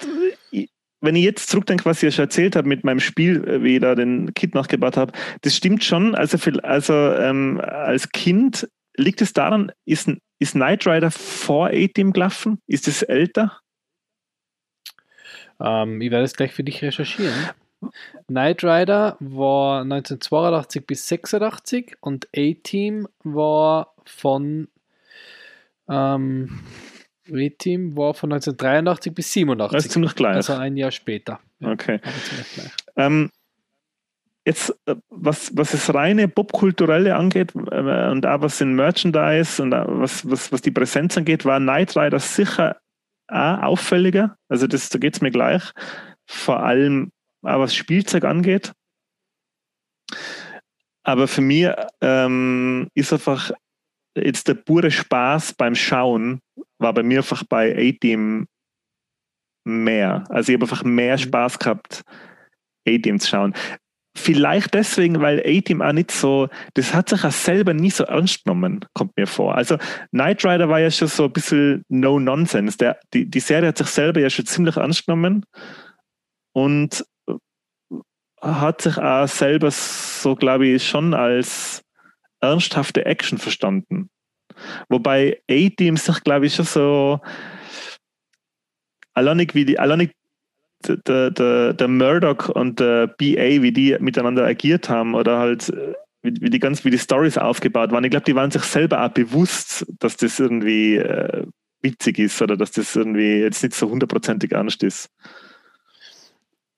wenn 1.01 1.17
ich 1.17 1.25
jetzt 1.25 1.49
zurückdenke, 1.49 1.85
was 1.85 1.99
ich 1.99 2.03
ja 2.05 2.11
schon 2.11 2.25
erzählt 2.25 2.57
habe 2.57 2.69
mit 2.69 2.85
meinem 2.85 3.01
Spiel, 3.01 3.47
äh, 3.47 3.63
wie 3.63 3.77
ich 3.77 3.81
da 3.81 3.95
den 3.95 4.35
Kit 4.35 4.55
nachgebaut 4.55 4.97
habe, 4.97 5.13
das 5.43 5.55
stimmt 5.55 5.85
schon. 5.85 6.15
Also, 6.15 6.39
also 6.63 6.93
ähm, 6.93 7.61
als 7.61 8.11
Kind 8.11 8.69
liegt 8.97 9.23
es 9.23 9.33
daran, 9.33 9.71
ist, 9.85 10.11
ist 10.41 10.53
Knight 10.53 10.87
Rider 10.87 11.11
vor 11.11 11.69
A-Team 11.69 12.13
gelaufen? 12.13 12.59
Ist 12.67 12.89
es 12.89 13.03
älter? 13.03 13.61
Ähm, 15.61 16.01
ich 16.01 16.11
werde 16.11 16.25
es 16.25 16.35
gleich 16.35 16.53
für 16.53 16.65
dich 16.65 16.83
recherchieren. 16.83 17.35
Knight 18.27 18.65
Rider 18.65 19.17
war 19.21 19.83
1982 19.83 20.87
bis 20.87 21.09
86 21.09 21.97
und 22.01 22.29
A-Team 22.37 23.09
war 23.23 23.95
von 24.05 24.69
ähm, 25.89 26.61
A-Team 27.31 27.97
war 27.97 28.15
von 28.15 28.33
1983 28.33 29.15
bis 29.15 29.27
Das 29.27 29.31
ist 29.31 29.35
87. 29.35 29.91
ziemlich 29.91 30.15
gleich. 30.15 30.37
Also 30.37 30.55
ein 30.55 30.77
Jahr 30.77 30.91
später. 30.91 31.41
Ja, 31.61 31.71
okay. 31.71 32.01
Ähm, 32.97 33.31
jetzt, 34.45 34.77
äh, 34.87 34.97
was, 35.09 35.57
was 35.57 35.71
das 35.73 35.95
reine 35.95 36.29
Popkulturelle 36.29 37.15
angeht 37.15 37.55
äh, 37.55 38.11
und 38.11 38.27
auch 38.27 38.41
was 38.41 38.61
in 38.61 38.75
Merchandise 38.75 39.63
und 39.63 39.71
was, 39.71 40.29
was, 40.29 40.51
was 40.51 40.63
die 40.63 40.71
Präsenz 40.71 41.17
angeht, 41.17 41.45
war 41.45 41.61
Knight 41.61 41.97
Rider 41.97 42.19
sicher 42.19 42.77
auch 43.29 43.63
auffälliger. 43.63 44.37
Also 44.49 44.67
das, 44.67 44.89
da 44.89 44.99
geht 44.99 45.15
es 45.15 45.21
mir 45.21 45.31
gleich. 45.31 45.73
Vor 46.27 46.61
allem 46.61 47.13
auch 47.43 47.61
was 47.61 47.75
Spielzeug 47.75 48.25
angeht. 48.25 48.73
Aber 51.05 51.29
für 51.29 51.41
mich 51.41 51.69
ähm, 52.01 52.89
ist 52.95 53.13
einfach 53.13 53.53
jetzt 54.17 54.49
der 54.49 54.55
pure 54.55 54.91
Spaß 54.91 55.55
beim 55.55 55.75
Schauen 55.75 56.41
war 56.79 56.93
bei 56.93 57.03
mir 57.03 57.19
einfach 57.19 57.45
bei 57.45 57.75
A-Team 57.77 58.47
mehr. 59.65 60.25
Also 60.29 60.53
ich 60.53 60.57
habe 60.57 60.65
einfach 60.65 60.85
mehr 60.85 61.17
Mhm. 61.17 61.23
Spaß 61.23 61.59
gehabt, 61.59 62.03
A-Team 62.87 63.19
zu 63.19 63.29
schauen. 63.29 63.55
Vielleicht 64.19 64.75
deswegen, 64.75 65.21
weil 65.21 65.41
A-Team 65.41 65.81
auch 65.81 65.93
nicht 65.93 66.11
so, 66.11 66.49
das 66.75 66.93
hat 66.93 67.09
sich 67.09 67.25
auch 67.25 67.31
selber 67.31 67.73
nie 67.73 67.91
so 67.91 68.05
ernst 68.05 68.45
genommen, 68.45 68.85
kommt 68.93 69.17
mir 69.17 69.27
vor. 69.27 69.55
Also 69.55 69.79
Knight 70.11 70.45
Rider 70.45 70.69
war 70.69 70.81
ja 70.81 70.91
schon 70.91 71.09
so 71.09 71.25
ein 71.25 71.33
bisschen 71.33 71.85
No-Nonsense. 71.89 72.77
Der- 72.79 72.99
Die, 73.15 73.25
die 73.31 73.41
Serie 73.41 73.69
hat 73.69 73.79
sich 73.79 73.87
selber 73.89 74.21
ja 74.21 74.29
schon 74.29 74.45
ziemlich 74.47 74.77
ernst 74.77 75.07
genommen 75.07 75.45
und 76.53 77.05
hat 78.41 78.83
sich 78.83 78.99
auch 78.99 79.27
selber 79.29 79.71
so, 79.71 80.35
glaube 80.35 80.67
ich, 80.67 80.87
schon 80.87 81.15
als 81.15 81.83
ernsthafte 82.41 83.05
Action 83.07 83.39
verstanden. 83.39 84.11
Wobei 84.89 85.41
A-Team 85.51 85.97
sich, 85.97 86.23
glaube 86.25 86.47
ich, 86.47 86.55
schon 86.55 86.65
so 86.65 87.21
alleinig 89.15 89.55
wie 89.55 89.65
die, 89.65 89.79
alleinig 89.79 90.13
der, 90.87 91.31
der, 91.31 91.73
der 91.75 91.89
Murdoch 91.89 92.49
und 92.49 92.81
der 92.81 93.07
BA, 93.09 93.63
wie 93.63 93.73
die 93.73 93.97
miteinander 94.01 94.45
agiert 94.45 94.89
haben 94.89 95.15
oder 95.15 95.39
halt 95.39 95.69
äh, 95.71 95.95
wie, 96.23 96.35
wie 96.41 96.51
die 96.51 96.59
ganz, 96.59 96.85
wie 96.85 96.91
die 96.91 96.99
Stories 96.99 97.39
aufgebaut 97.39 97.91
waren. 97.93 98.05
Ich 98.05 98.11
glaube, 98.11 98.25
die 98.25 98.35
waren 98.35 98.51
sich 98.51 98.63
selber 98.63 99.05
auch 99.05 99.11
bewusst, 99.11 99.87
dass 99.99 100.17
das 100.17 100.39
irgendwie 100.41 100.97
äh, 100.97 101.47
witzig 101.83 102.19
ist 102.19 102.41
oder 102.43 102.57
dass 102.57 102.73
das 102.73 102.95
irgendwie 102.97 103.39
jetzt 103.41 103.63
nicht 103.63 103.75
so 103.75 103.89
hundertprozentig 103.89 104.53
ernst 104.53 104.83
ist. 104.83 105.11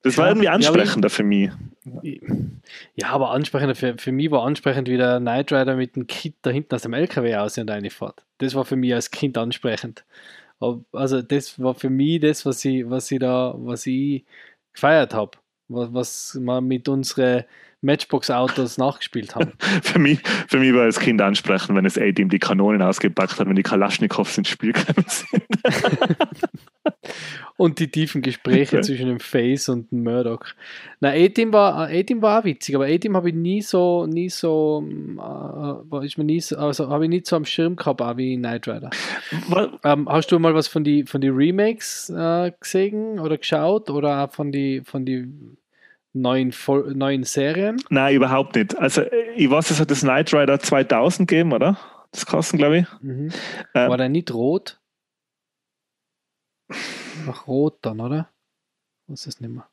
Das 0.03 0.17
war 0.17 0.27
Ja, 0.27 0.31
irgendwie 0.31 0.47
ja, 0.47 0.53
aber 0.53 0.61
ich- 0.61 0.69
ansprechender 0.69 1.11
für 1.11 1.23
mich. 1.25 1.51
Ja, 2.95 3.09
aber 3.11 3.31
ansprechend, 3.31 3.77
für, 3.77 3.97
für 3.99 4.13
mich 4.13 4.31
war 4.31 4.45
ansprechend, 4.45 4.89
wie 4.89 4.97
der 4.97 5.19
Knight 5.19 5.53
Rider 5.53 5.77
mit 5.77 5.97
dem 5.97 6.07
Kit 6.07 6.35
da 6.43 6.51
hinten 6.51 6.75
aus 6.75 6.83
dem 6.83 6.93
LKW 6.95 7.37
aus 7.37 7.57
und 7.59 7.71
reinfährt. 7.71 8.25
Das 8.39 8.55
war 8.55 8.65
für 8.65 8.77
mich 8.77 8.95
als 8.95 9.11
Kind 9.11 9.37
ansprechend. 9.39 10.05
Also 10.93 11.23
das 11.23 11.59
war 11.59 11.74
für 11.74 11.89
mich 11.91 12.20
das, 12.20 12.45
was 12.45 12.65
ich, 12.65 12.89
was 12.89 13.11
ich 13.11 13.19
da, 13.19 13.55
was 13.57 13.87
ich 13.87 14.24
gefeiert 14.74 15.15
habe. 15.15 15.39
Was, 15.69 15.93
was 15.95 16.35
wir 16.41 16.61
mit 16.61 16.89
unseren 16.89 17.45
Matchbox-Autos 17.82 18.77
nachgespielt 18.78 19.35
haben. 19.35 19.52
Für 19.82 19.98
mich, 19.98 20.20
für 20.48 20.59
mich 20.59 20.74
war 20.74 20.82
als 20.82 21.01
Kind 21.01 21.20
ansprechend, 21.23 21.74
wenn 21.77 21.85
das 21.85 21.97
A-Team 21.97 22.28
die 22.28 22.39
Kanonen 22.39 22.82
ausgepackt 22.82 23.39
hat, 23.39 23.48
wenn 23.48 23.57
die 23.57 23.62
Kalaschnikows 23.62 24.36
ins 24.39 24.48
Spiel 24.48 24.73
gekommen 24.73 25.07
sind. 25.09 25.44
Und 27.57 27.78
die 27.78 27.90
tiefen 27.90 28.23
Gespräche 28.23 28.77
Okay. 28.78 28.86
zwischen 28.86 29.07
dem 29.09 29.20
Face 29.20 29.69
und 29.69 29.90
dem 29.93 30.02
Murdoch. 30.02 30.40
Na, 31.01 31.11
A-Team 31.11 31.52
war, 31.52 31.89
A-Team 31.89 32.23
war 32.23 32.40
auch 32.40 32.44
witzig, 32.44 32.74
aber 32.74 32.86
A-Team 32.86 33.15
habe 33.16 33.28
ich 33.28 33.35
nie 33.35 33.61
so, 33.61 34.07
nie 34.07 34.31
so, 34.31 34.82
äh, 34.86 35.19
war- 35.19 36.02
ist 36.02 36.16
mir 36.16 36.24
nie 36.24 36.40
so, 36.40 36.57
also 36.57 36.89
habe 36.89 37.05
ich 37.05 37.11
nicht 37.11 37.27
so 37.27 37.36
am 37.36 37.44
Schirm 37.44 37.77
gehabt, 37.77 38.01
auch 38.01 38.16
wie 38.16 38.36
Knight 38.36 38.66
Rider. 38.66 38.89
Ähm, 39.85 40.09
hast 40.09 40.32
du 40.32 40.39
mal 40.39 40.55
was 40.55 40.69
von 40.69 40.85
die, 40.85 41.05
von 41.05 41.20
die 41.20 41.28
Remakes 41.28 42.09
äh, 42.11 42.51
gesehen 42.59 43.19
oder 43.19 43.36
geschaut 43.36 43.90
oder 43.90 44.24
auch 44.24 44.32
von 44.32 44.52
die, 44.52 44.81
von 44.82 45.05
die 45.05 45.28
neuen, 46.12 46.53
neuen 46.95 47.24
Serien? 47.24 47.82
Nein, 47.91 48.15
überhaupt 48.15 48.57
nicht. 48.57 48.77
Also, 48.78 49.03
äh, 49.03 49.32
ich 49.37 49.51
weiß, 49.51 49.70
es 49.70 49.81
hat 49.81 49.91
das 49.91 50.01
Knight 50.01 50.32
Rider 50.35 50.59
2000 50.59 51.28
gegeben, 51.28 51.53
oder? 51.53 51.78
Das 52.12 52.27
kosten, 52.27 52.59
glaube 52.59 52.78
ich. 52.78 52.87
Mhm. 53.01 53.31
Ähm. 53.74 53.91
War 53.91 53.97
der 53.97 54.09
nicht 54.09 54.32
rot? 54.32 54.81
Ach, 57.28 57.47
rot 57.47 57.78
dann, 57.82 58.01
oder? 58.01 58.31
Was 59.07 59.20
ist 59.20 59.27
das 59.37 59.41
nicht 59.41 59.53
mehr? 59.53 59.69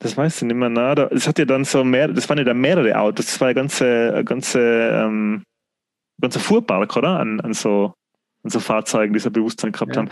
Das 0.00 0.16
weiß 0.16 0.36
ich 0.36 0.42
nicht 0.42 0.56
mehr. 0.56 0.68
Na, 0.68 0.94
da, 0.94 1.06
es 1.08 1.26
hat 1.26 1.38
ja 1.38 1.44
dann 1.44 1.64
so 1.64 1.82
mehr, 1.82 2.08
das 2.08 2.28
waren 2.28 2.38
ja 2.38 2.44
dann 2.44 2.60
mehrere 2.60 2.98
Autos. 2.98 3.26
Das 3.26 3.40
war 3.40 3.48
ja 3.48 3.54
ganze, 3.54 4.22
ganze, 4.24 4.60
ähm, 4.60 5.44
ganzer 6.20 6.40
Fuhrpark, 6.40 6.96
oder? 6.96 7.18
An, 7.20 7.40
an, 7.40 7.54
so, 7.54 7.94
an 8.42 8.50
so 8.50 8.60
Fahrzeugen, 8.60 9.14
die 9.14 9.20
so 9.20 9.30
Bewusstsein 9.30 9.72
gehabt 9.72 9.96
Ja. 9.96 10.02
haben. 10.02 10.10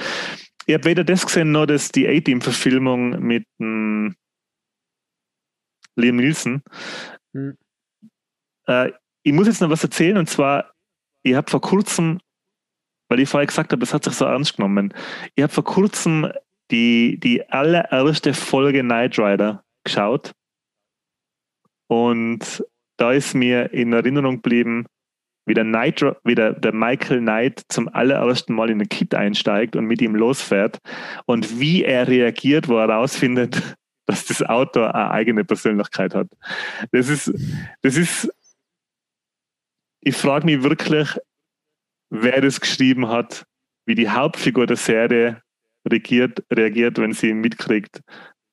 Ich 0.66 0.74
habe 0.74 0.84
weder 0.84 1.04
das 1.04 1.26
gesehen, 1.26 1.52
noch 1.52 1.66
das, 1.66 1.90
die 1.90 2.08
A-Team-Verfilmung 2.08 3.20
mit 3.20 3.44
dem 3.60 4.14
Liam 5.96 6.16
Nielsen. 6.16 6.62
Hm. 7.34 7.56
Äh, 8.66 8.92
ich 9.22 9.32
muss 9.32 9.46
jetzt 9.46 9.60
noch 9.60 9.70
was 9.70 9.84
erzählen, 9.84 10.16
und 10.16 10.28
zwar, 10.28 10.72
ich 11.22 11.34
habe 11.34 11.50
vor 11.50 11.60
kurzem, 11.60 12.20
weil 13.08 13.20
ich 13.20 13.28
vorher 13.28 13.46
gesagt 13.46 13.72
habe, 13.72 13.80
das 13.80 13.94
hat 13.94 14.04
sich 14.04 14.14
so 14.14 14.24
ernst 14.24 14.56
genommen, 14.56 14.92
ich 15.34 15.42
habe 15.42 15.52
vor 15.52 15.64
kurzem 15.64 16.32
die, 16.70 17.18
die 17.20 17.48
allererste 17.50 18.34
Folge 18.34 18.80
Knight 18.80 19.18
Rider 19.18 19.64
geschaut. 19.84 20.32
Und 21.86 22.64
da 22.96 23.12
ist 23.12 23.34
mir 23.34 23.72
in 23.72 23.92
Erinnerung 23.92 24.36
geblieben, 24.36 24.86
wie 25.44 25.54
der, 25.54 25.64
Nitro, 25.64 26.16
wie 26.24 26.34
der, 26.34 26.52
der 26.52 26.72
Michael 26.72 27.20
Knight 27.20 27.62
zum 27.68 27.88
allerersten 27.88 28.54
Mal 28.54 28.70
in 28.70 28.80
ein 28.80 28.88
Kit 28.88 29.14
einsteigt 29.14 29.76
und 29.76 29.86
mit 29.86 30.00
ihm 30.00 30.14
losfährt 30.14 30.78
und 31.26 31.58
wie 31.58 31.84
er 31.84 32.08
reagiert, 32.08 32.68
wo 32.68 32.76
er 32.78 32.88
herausfindet, 32.88 33.76
dass 34.12 34.26
das 34.26 34.42
Auto 34.42 34.82
eine 34.82 35.10
eigene 35.10 35.44
Persönlichkeit 35.44 36.14
hat. 36.14 36.28
Das 36.90 37.08
ist, 37.08 37.32
das 37.80 37.96
ist, 37.96 38.30
ich 40.00 40.16
frage 40.16 40.44
mich 40.44 40.62
wirklich, 40.62 41.16
wer 42.10 42.40
das 42.40 42.60
geschrieben 42.60 43.08
hat, 43.08 43.44
wie 43.86 43.94
die 43.94 44.10
Hauptfigur 44.10 44.66
der 44.66 44.76
Serie 44.76 45.42
reagiert, 45.88 46.44
reagiert 46.52 46.98
wenn 46.98 47.12
sie 47.12 47.32
mitkriegt, 47.32 48.02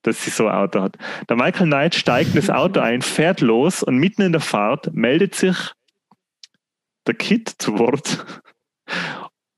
dass 0.04 0.24
sie 0.24 0.30
so 0.30 0.48
ein 0.48 0.56
Auto 0.56 0.82
hat. 0.82 0.98
Der 1.28 1.36
Michael 1.36 1.68
Knight 1.68 1.96
steigt 1.96 2.30
in 2.30 2.36
das 2.38 2.50
Auto 2.50 2.80
ein, 2.80 3.02
fährt 3.02 3.42
los 3.42 3.84
und 3.84 3.98
mitten 3.98 4.22
in 4.22 4.32
der 4.32 4.42
Fahrt 4.42 4.94
meldet 4.94 5.36
sich 5.36 5.58
der 7.06 7.16
Kid 7.16 7.50
zu 7.58 7.78
Wort. 7.78 8.26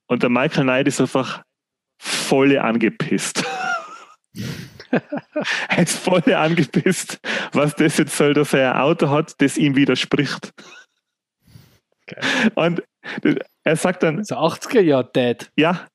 Und 0.07 0.23
der 0.23 0.29
Michael 0.29 0.63
Knight 0.63 0.87
ist 0.87 0.99
einfach 0.99 1.43
voll 1.99 2.57
angepisst. 2.57 3.45
er 5.69 5.83
ist 5.83 5.97
voll 5.97 6.21
angepisst, 6.33 7.19
was 7.53 7.75
das 7.75 7.97
jetzt 7.97 8.15
soll, 8.15 8.33
dass 8.33 8.53
er 8.53 8.75
ein 8.75 8.81
Auto 8.81 9.09
hat, 9.09 9.41
das 9.41 9.57
ihm 9.57 9.75
widerspricht. 9.75 10.53
Okay. 12.03 12.49
Und 12.55 12.83
er 13.63 13.75
sagt 13.75 14.03
dann. 14.03 14.23
So 14.23 14.35
80er 14.35 14.81
Jahre 14.81 15.09
Dad. 15.13 15.51
Ja, 15.55 15.87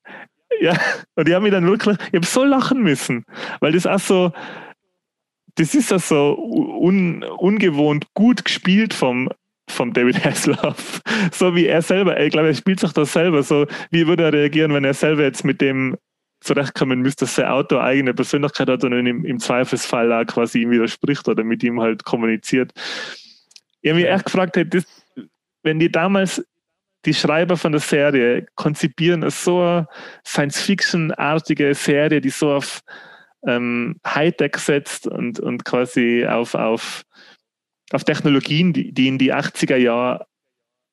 ja. 0.61 0.79
Und 1.15 1.29
ich 1.29 1.35
habe 1.35 1.43
mich 1.43 1.53
dann 1.53 1.67
wirklich, 1.67 1.97
ich 2.09 2.15
habe 2.15 2.27
so 2.27 2.45
lachen 2.45 2.83
müssen, 2.83 3.25
weil 3.61 3.73
das 3.73 3.87
auch 3.87 3.99
so, 3.99 4.33
das 5.57 5.75
ist 5.75 5.93
auch 5.93 6.01
so 6.01 6.39
un, 6.39 7.23
ungewohnt 7.23 8.07
gut 8.15 8.45
gespielt 8.45 8.95
vom, 8.95 9.29
vom 9.69 9.93
David 9.93 10.25
Hasselhoff. 10.25 11.01
So 11.33 11.55
wie 11.55 11.67
er 11.67 11.83
selber, 11.83 12.21
ich 12.21 12.31
glaube, 12.31 12.49
er 12.49 12.55
spielt 12.55 12.81
sich 12.81 12.93
das 12.93 13.13
selber. 13.13 13.43
So, 13.43 13.67
wie 13.91 14.07
würde 14.07 14.25
er 14.25 14.33
reagieren, 14.33 14.73
wenn 14.75 14.85
er 14.85 14.95
selber 14.95 15.23
jetzt 15.23 15.45
mit 15.45 15.61
dem 15.61 15.97
zurechtkommen 16.41 17.01
müsste, 17.01 17.25
dass 17.25 17.35
sein 17.35 17.47
Auto 17.47 17.79
eigene 17.79 18.15
Persönlichkeit 18.15 18.69
hat 18.69 18.85
und 18.85 18.93
im, 18.93 19.25
im 19.25 19.39
Zweifelsfall 19.39 20.13
auch 20.13 20.27
quasi 20.27 20.63
ihm 20.63 20.71
widerspricht 20.71 21.27
oder 21.29 21.45
mit 21.45 21.63
ihm 21.63 21.81
halt 21.81 22.05
kommuniziert. 22.05 22.73
Ich 23.81 23.91
habe 23.91 24.01
mich 24.01 24.11
echt 24.11 24.27
gefragt, 24.27 24.57
hey, 24.57 24.69
das, 24.69 24.85
wenn 25.63 25.79
die 25.79 25.91
damals 25.91 26.45
die 27.05 27.15
Schreiber 27.15 27.57
von 27.57 27.73
der 27.73 27.81
Serie 27.81 28.47
konzipieren 28.57 29.29
so 29.31 29.61
eine 29.61 29.89
Science-Fiction-artige 30.27 31.75
Serie, 31.75 32.21
die 32.21 32.31
so 32.31 32.53
auf 32.53 32.81
ähm, 33.47 34.01
Hightech 34.05 34.57
setzt 34.57 35.07
und, 35.07 35.39
und 35.39 35.65
quasi 35.65 36.27
auf, 36.27 36.55
auf, 36.55 37.05
auf 37.93 38.05
Technologien, 38.05 38.73
die, 38.73 38.93
die 38.93 39.09
in 39.09 39.19
die 39.19 39.33
80er 39.33 39.77
Jahre, 39.77 40.27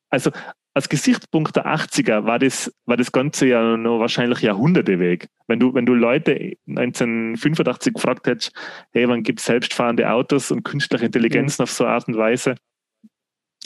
also 0.10 0.32
als 0.74 0.90
Gesichtspunkt 0.90 1.56
der 1.56 1.68
80er 1.68 2.26
war 2.26 2.40
das, 2.40 2.74
war 2.86 2.98
das 2.98 3.12
Ganze 3.12 3.48
ja 3.48 3.78
noch 3.78 4.00
wahrscheinlich 4.00 4.42
Jahrhunderte 4.42 5.00
weg. 5.00 5.30
Wenn 5.48 5.60
du, 5.60 5.74
wenn 5.74 5.86
du 5.86 5.94
Leute 5.94 6.54
1985 6.68 7.94
gefragt 7.94 8.26
hättest, 8.26 8.54
hey, 8.92 9.08
wann 9.08 9.22
gibt 9.22 9.40
es 9.40 9.46
selbstfahrende 9.46 10.10
Autos 10.10 10.50
und 10.50 10.64
künstliche 10.64 11.06
Intelligenzen 11.06 11.62
mhm. 11.62 11.64
auf 11.64 11.72
so 11.72 11.86
eine 11.86 11.94
Art 11.94 12.08
und 12.08 12.18
Weise, 12.18 12.56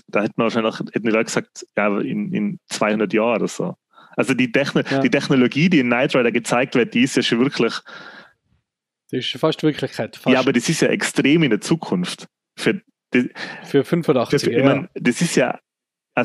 da 0.07 0.21
hätten 0.21 0.37
wir 0.37 0.43
wahrscheinlich 0.43 0.79
hätten 0.79 1.05
die 1.05 1.11
Leute 1.11 1.25
gesagt, 1.25 1.65
ja, 1.77 1.97
in, 1.99 2.33
in 2.33 2.59
200 2.69 3.11
Jahren 3.13 3.37
oder 3.37 3.47
so. 3.47 3.75
Also 4.17 4.33
die, 4.33 4.51
Techno 4.51 4.81
ja. 4.81 4.99
die 4.99 5.09
Technologie, 5.09 5.69
die 5.69 5.79
in 5.79 5.87
Knight 5.87 6.15
Rider 6.15 6.31
gezeigt 6.31 6.75
wird, 6.75 6.93
die 6.93 7.03
ist 7.03 7.15
ja 7.15 7.21
schon 7.21 7.39
wirklich. 7.39 7.73
Das 9.09 9.19
ist 9.19 9.27
schon 9.27 9.39
fast 9.39 9.63
Wirklichkeit. 9.63 10.15
Fast. 10.15 10.33
Ja, 10.33 10.39
aber 10.39 10.51
das 10.51 10.67
ist 10.67 10.81
ja 10.81 10.89
extrem 10.89 11.43
in 11.43 11.51
der 11.51 11.61
Zukunft. 11.61 12.27
Für, 12.57 12.81
die, 13.13 13.29
für 13.63 13.83
85 13.85 14.41
das, 14.41 14.51
ja. 14.51 14.63
Meine, 14.65 14.89
das 14.95 15.21
ist 15.21 15.35
ja 15.35 15.59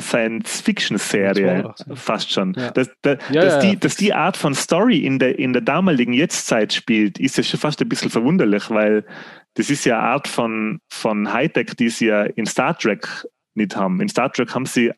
Science-Fiction-Serie 0.01 1.73
fast 1.93 2.31
schon. 2.31 2.53
Ja. 2.57 2.71
Dass, 2.71 2.89
dass, 3.01 3.17
ja, 3.29 3.41
dass, 3.41 3.59
die, 3.59 3.79
dass 3.79 3.95
die 3.95 4.13
Art 4.13 4.37
von 4.37 4.53
Story 4.53 4.99
in 4.99 5.19
der, 5.19 5.37
in 5.39 5.53
der 5.53 5.61
damaligen 5.61 6.13
Jetztzeit 6.13 6.73
spielt, 6.73 7.19
ist 7.19 7.37
ja 7.37 7.43
schon 7.43 7.59
fast 7.59 7.81
ein 7.81 7.89
bisschen 7.89 8.09
verwunderlich, 8.09 8.69
weil 8.69 9.05
das 9.55 9.69
ist 9.69 9.85
ja 9.85 9.99
eine 9.99 10.07
Art 10.07 10.27
von, 10.27 10.79
von 10.89 11.31
Hightech, 11.31 11.75
die 11.77 11.89
sie 11.89 12.07
ja 12.07 12.23
in 12.23 12.45
Star 12.45 12.77
Trek 12.77 13.07
nicht 13.53 13.75
haben. 13.75 14.01
In 14.01 14.09
Star 14.09 14.31
Trek 14.31 14.53
haben 14.55 14.65
sie 14.65 14.91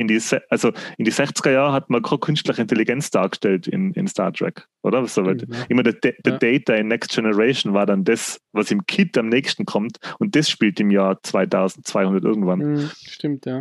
in 0.00 0.08
die, 0.08 0.20
also 0.48 0.72
in 0.96 1.04
die 1.04 1.12
60er 1.12 1.50
Jahre 1.50 1.72
hat 1.72 1.90
man 1.90 2.02
keine 2.02 2.18
künstliche 2.18 2.62
Intelligenz 2.62 3.10
dargestellt 3.10 3.68
in, 3.68 3.92
in 3.92 4.08
Star 4.08 4.32
Trek, 4.32 4.66
oder? 4.82 5.06
So, 5.06 5.22
mhm. 5.22 5.46
Immer 5.68 5.82
der, 5.82 5.92
der 5.92 6.14
ja. 6.24 6.38
Data 6.38 6.74
in 6.74 6.88
Next 6.88 7.14
Generation 7.14 7.74
war 7.74 7.84
dann 7.84 8.04
das, 8.04 8.40
was 8.52 8.70
im 8.70 8.86
Kit 8.86 9.18
am 9.18 9.28
nächsten 9.28 9.66
kommt 9.66 9.98
und 10.18 10.34
das 10.34 10.48
spielt 10.48 10.80
im 10.80 10.90
Jahr 10.90 11.22
2200 11.22 12.24
irgendwann. 12.24 12.58
Mhm, 12.60 12.90
stimmt, 12.94 13.44
ja. 13.44 13.60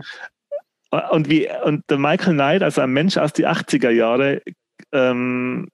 Und, 0.90 1.30
wie, 1.30 1.48
und 1.64 1.84
der 1.90 2.00
Michael 2.00 2.34
Knight, 2.34 2.64
also 2.64 2.82
ein 2.82 2.92
Mensch 2.92 3.18
aus 3.18 3.34
den 3.34 3.46
80er 3.46 3.92
Jahren, 3.92 4.40
ähm, 4.92 5.70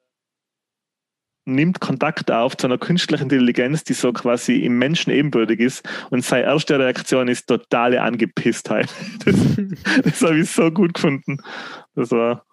nimmt 1.46 1.80
Kontakt 1.80 2.32
auf 2.32 2.58
zu 2.58 2.68
einer 2.68 2.78
künstlichen 2.78 3.24
Intelligenz, 3.24 3.84
die 3.84 3.94
so 3.94 4.12
quasi 4.12 4.58
im 4.58 4.78
Menschen 4.80 5.12
ebenbürtig 5.12 5.60
ist. 5.60 5.88
Und 6.10 6.26
seine 6.26 6.44
erste 6.44 6.80
Reaktion 6.80 7.28
ist 7.28 7.48
totale 7.48 8.02
Angepisstheit. 8.02 8.90
Das, 9.26 9.36
das 10.04 10.22
habe 10.22 10.40
ich 10.40 10.52
so 10.52 10.72
gut 10.72 10.96
gefunden. 10.96 11.38
Das 11.96 12.12
war, 12.12 12.46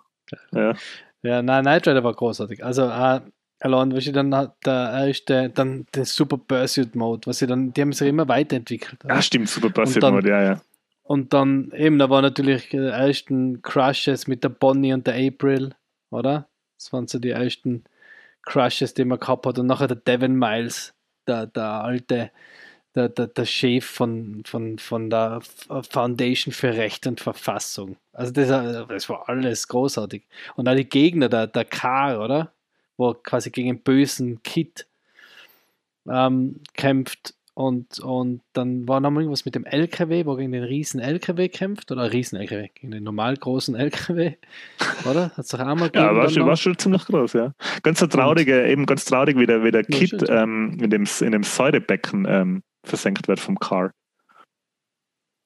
ja. 0.52 0.74
Ja, 1.22 1.42
nein, 1.42 1.64
Night 1.64 1.86
Rider 1.86 2.02
war 2.02 2.14
großartig. 2.14 2.64
Also, 2.64 2.82
äh, 2.82 3.20
allein, 3.60 3.94
was 3.94 4.06
ich 4.06 4.12
dann 4.12 4.34
hat 4.34 4.56
der 4.64 5.06
erste, 5.06 5.50
dann 5.50 5.86
den 5.94 6.04
Super 6.04 6.36
Pursuit 6.38 6.94
Mode, 6.94 7.26
was 7.26 7.38
sie 7.38 7.46
dann, 7.46 7.72
die 7.72 7.80
haben 7.80 7.92
sich 7.92 8.08
immer 8.08 8.26
weiterentwickelt. 8.28 8.98
Ja, 9.08 9.22
stimmt, 9.22 9.48
Super 9.48 9.70
Pursuit 9.70 10.02
Mode, 10.02 10.28
ja, 10.28 10.42
ja. 10.42 10.60
Und 11.02 11.32
dann 11.32 11.72
eben, 11.72 11.98
da 11.98 12.08
war 12.10 12.22
natürlich 12.22 12.68
die 12.68 12.76
ersten 12.76 13.60
Crushes 13.62 14.26
mit 14.26 14.44
der 14.44 14.50
Bonnie 14.50 14.92
und 14.92 15.06
der 15.06 15.14
April, 15.14 15.74
oder? 16.10 16.48
Das 16.76 16.92
waren 16.92 17.06
so 17.06 17.18
die 17.18 17.30
ersten 17.30 17.84
Crushes, 18.42 18.94
die 18.94 19.04
man 19.04 19.18
gehabt 19.18 19.46
hat. 19.46 19.58
Und 19.58 19.66
nachher 19.66 19.88
der 19.88 19.96
Devin 19.96 20.36
Miles, 20.36 20.94
der, 21.26 21.46
der 21.46 21.84
alte, 21.84 22.30
der, 22.94 23.08
der, 23.08 23.26
der 23.26 23.44
Chef 23.44 23.84
von, 23.84 24.42
von, 24.46 24.78
von 24.78 25.10
der 25.10 25.40
Foundation 25.90 26.52
für 26.52 26.74
Recht 26.74 27.06
und 27.06 27.20
Verfassung. 27.20 27.96
Also 28.12 28.32
das, 28.32 28.48
das 28.88 29.08
war 29.08 29.28
alles 29.28 29.68
großartig. 29.68 30.26
Und 30.56 30.68
auch 30.68 30.74
die 30.74 30.88
Gegner, 30.88 31.28
der, 31.28 31.46
der 31.46 31.64
K, 31.64 32.22
oder? 32.22 32.52
Wo 32.96 33.14
quasi 33.14 33.50
gegen 33.50 33.70
einen 33.70 33.82
bösen 33.82 34.42
Kid 34.42 34.86
ähm, 36.08 36.60
kämpft 36.74 37.34
und, 37.54 37.98
und 38.00 38.40
dann 38.54 38.88
war 38.88 39.00
noch 39.00 39.12
irgendwas 39.12 39.44
mit 39.44 39.54
dem 39.54 39.66
LKW, 39.66 40.24
wo 40.24 40.36
gegen 40.36 40.52
den 40.52 40.64
riesen 40.64 41.00
LKW 41.00 41.48
kämpft, 41.50 41.92
oder 41.92 42.10
riesen 42.10 42.38
LKW, 42.38 42.68
gegen 42.74 42.92
den 42.92 43.04
normal 43.04 43.36
großen 43.36 43.74
LKW, 43.74 44.36
oder? 45.10 45.30
Hat 45.30 45.38
es 45.38 45.48
doch 45.48 45.58
einmal 45.58 45.90
gegeben. 45.90 46.06
Ja, 46.06 46.16
war 46.16 46.30
schon, 46.30 46.46
war 46.46 46.56
schon 46.56 46.78
ziemlich 46.78 47.04
groß, 47.04 47.34
ja. 47.34 47.52
Ganz 47.82 48.00
so 48.00 48.06
traurige, 48.06 48.66
eben 48.66 48.86
ganz 48.86 49.04
traurig, 49.04 49.36
wie 49.36 49.46
der, 49.46 49.62
wie 49.64 49.70
der 49.70 49.84
Kid 49.84 50.24
ähm, 50.30 50.78
in, 50.80 50.88
dem, 50.88 51.04
in 51.20 51.32
dem 51.32 51.42
Säurebecken 51.42 52.26
ähm, 52.26 52.62
versenkt 52.84 53.28
wird 53.28 53.38
vom 53.38 53.58
Car. 53.58 53.92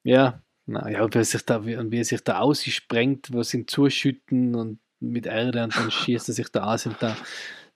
Ja, 0.04 0.40
naja, 0.66 1.02
und 1.02 1.14
wie 1.14 1.18
er 1.18 1.24
sich 1.24 1.44
da, 1.44 1.66
wie, 1.66 1.76
wie 1.90 1.98
er 1.98 2.04
sich 2.04 2.22
da 2.22 2.38
aussprengt, 2.38 3.30
sie 3.40 3.56
ihn 3.58 3.66
zuschütten 3.66 4.54
und 4.54 4.78
mit 5.00 5.26
Erde 5.26 5.64
und 5.64 5.76
dann 5.76 5.90
schießt 5.90 6.28
er 6.28 6.34
sich 6.34 6.50
da 6.52 6.72
aus 6.72 6.86
und 6.86 6.96
da, 7.00 7.16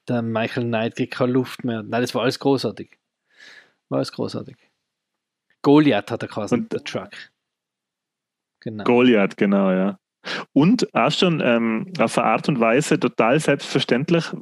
der 0.06 0.22
Michael 0.22 0.66
Knight 0.66 0.94
kriegt 0.94 1.14
keine 1.14 1.32
Luft 1.32 1.64
mehr. 1.64 1.82
Nein, 1.82 2.00
das 2.00 2.14
war 2.14 2.22
alles 2.22 2.38
großartig. 2.38 2.99
War 3.90 4.00
es 4.00 4.12
großartig. 4.12 4.56
Goliath 5.62 6.10
hat 6.10 6.22
er 6.22 6.28
quasi, 6.28 6.66
der 6.68 6.82
Truck. 6.84 7.10
Genau. 8.60 8.84
Goliath, 8.84 9.36
genau, 9.36 9.70
ja. 9.72 9.98
Und 10.52 10.94
auch 10.94 11.10
schon 11.10 11.40
ähm, 11.42 11.92
auf 11.98 12.18
eine 12.18 12.26
Art 12.26 12.48
und 12.48 12.60
Weise 12.60 13.00
total 13.00 13.40
selbstverständlich 13.40 14.32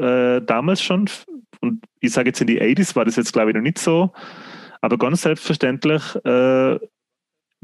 äh, 0.00 0.40
damals 0.40 0.82
schon. 0.82 1.08
Und 1.60 1.84
ich 2.00 2.12
sage 2.12 2.30
jetzt 2.30 2.40
in 2.40 2.46
die 2.46 2.60
80s 2.60 2.96
war 2.96 3.04
das 3.04 3.16
jetzt, 3.16 3.32
glaube 3.32 3.50
ich, 3.50 3.56
noch 3.56 3.62
nicht 3.62 3.78
so, 3.78 4.12
aber 4.80 4.98
ganz 4.98 5.22
selbstverständlich 5.22 6.02
äh, 6.24 6.74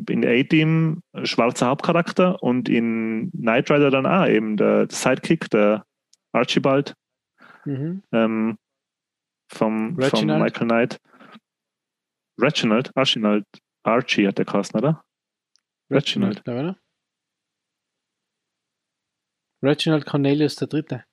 in 0.08 0.24
A-Team 0.24 1.02
schwarzer 1.24 1.68
Hauptcharakter 1.68 2.42
und 2.42 2.68
in 2.68 3.30
Knight 3.32 3.70
Rider 3.70 3.90
dann 3.90 4.06
auch 4.06 4.26
eben 4.26 4.56
der, 4.56 4.86
der 4.86 4.96
Sidekick, 4.96 5.50
der 5.50 5.84
Archibald 6.32 6.94
mhm. 7.64 8.02
ähm, 8.12 8.58
vom, 9.48 9.98
vom 10.00 10.26
Michael 10.26 10.66
Knight. 10.66 11.00
Reginald, 12.38 12.90
Archibald, 12.94 13.44
Archie 13.82 14.26
hat 14.26 14.38
der 14.38 14.44
Carsten, 14.44 14.78
oder? 14.78 15.04
Reginald. 15.90 16.46
Reginald? 16.46 16.76
Reginald 19.62 20.06
Cornelius 20.06 20.56
der 20.56 20.68
Dritte. 20.68 21.04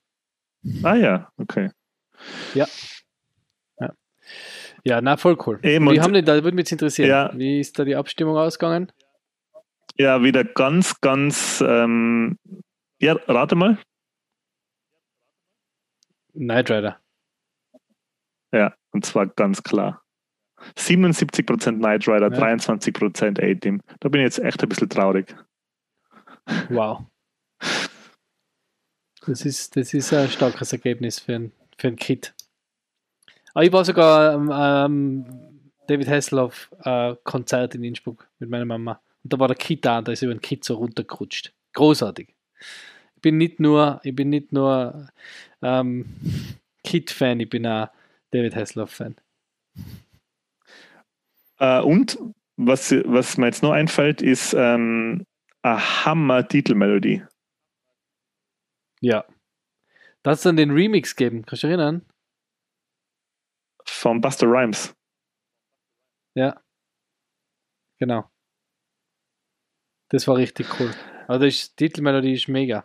Ah 0.83 0.95
ja, 0.95 1.31
okay. 1.37 1.71
Ja. 2.53 2.67
Ja, 3.79 3.93
ja 4.83 5.01
na 5.01 5.17
voll 5.17 5.37
cool. 5.45 5.59
Eben, 5.63 5.89
Wie 5.91 5.99
haben 5.99 6.13
die, 6.13 6.23
da 6.23 6.43
würde 6.43 6.55
mich 6.55 6.71
interessieren. 6.71 7.09
Ja, 7.09 7.31
Wie 7.33 7.59
ist 7.59 7.77
da 7.77 7.83
die 7.83 7.95
Abstimmung 7.95 8.37
ausgegangen? 8.37 8.91
Ja, 9.97 10.23
wieder 10.23 10.43
ganz, 10.43 10.99
ganz, 11.01 11.63
ähm, 11.65 12.37
ja, 12.99 13.13
rate 13.27 13.55
mal. 13.55 13.77
Knight 16.33 16.71
Rider. 16.71 16.99
Ja, 18.51 18.75
und 18.91 19.05
zwar 19.05 19.27
ganz 19.27 19.61
klar. 19.63 20.02
77% 20.77 21.77
Knight 21.77 22.07
Rider, 22.07 22.31
ja. 22.31 22.39
23% 22.39 23.39
A-Team. 23.39 23.81
Da 23.99 24.09
bin 24.09 24.21
ich 24.21 24.25
jetzt 24.25 24.39
echt 24.39 24.61
ein 24.61 24.69
bisschen 24.69 24.89
traurig. 24.89 25.35
Wow. 26.69 27.05
Das 29.25 29.45
ist, 29.45 29.75
das 29.75 29.93
ist 29.93 30.13
ein 30.13 30.29
starkes 30.29 30.73
Ergebnis 30.73 31.19
für 31.19 31.35
ein, 31.35 31.51
für 31.77 31.87
ein 31.87 31.95
Kit. 31.95 32.33
Aber 33.53 33.63
ich 33.63 33.71
war 33.71 33.85
sogar 33.85 34.33
ähm, 34.33 34.51
ähm, 34.51 35.69
David 35.87 36.07
Hasselhoff 36.09 36.71
äh, 36.83 37.15
Konzert 37.23 37.75
in 37.75 37.83
Innsbruck 37.83 38.27
mit 38.39 38.49
meiner 38.49 38.65
Mama. 38.65 39.01
Und 39.23 39.31
da 39.31 39.39
war 39.39 39.47
der 39.47 39.57
Kit 39.57 39.85
da 39.85 39.99
und 39.99 40.07
da 40.07 40.11
ist 40.11 40.23
über 40.23 40.33
den 40.33 40.41
Kit 40.41 40.63
so 40.63 40.75
runtergerutscht. 40.75 41.53
Großartig. 41.73 42.35
Ich 43.15 43.21
bin 43.21 43.37
nicht 43.37 43.59
nur, 43.59 44.01
ich 44.03 44.15
bin 44.15 44.29
nicht 44.29 44.51
nur 44.51 45.07
ähm, 45.61 46.05
Kit-Fan, 46.83 47.39
ich 47.39 47.49
bin 47.49 47.65
auch 47.65 47.87
David 48.31 48.55
Hasselhoff-Fan. 48.55 49.15
Äh, 51.63 51.79
und 51.79 52.19
was, 52.57 52.91
was 52.91 53.37
mir 53.37 53.45
jetzt 53.45 53.63
noch 53.63 53.71
einfällt, 53.71 54.21
ist 54.21 54.53
ähm, 54.53 55.25
eine 55.61 56.05
Hammer-Titelmelodie. 56.05 57.23
Ja. 58.99 59.25
Da 60.23 60.31
hat 60.31 60.37
es 60.37 60.43
dann 60.43 60.57
den 60.57 60.71
Remix 60.71 61.15
gegeben, 61.15 61.45
kannst 61.45 61.63
du 61.63 61.67
dich 61.67 61.77
erinnern? 61.77 62.05
Von 63.85 64.19
Buster 64.19 64.47
Rhymes. 64.47 64.93
Ja. 66.35 66.61
Genau. 67.99 68.29
Das 70.09 70.27
war 70.27 70.35
richtig 70.35 70.67
cool. 70.79 70.93
Also 71.29 71.45
die 71.45 71.75
Titelmelodie 71.77 72.33
ist 72.33 72.49
mega. 72.49 72.83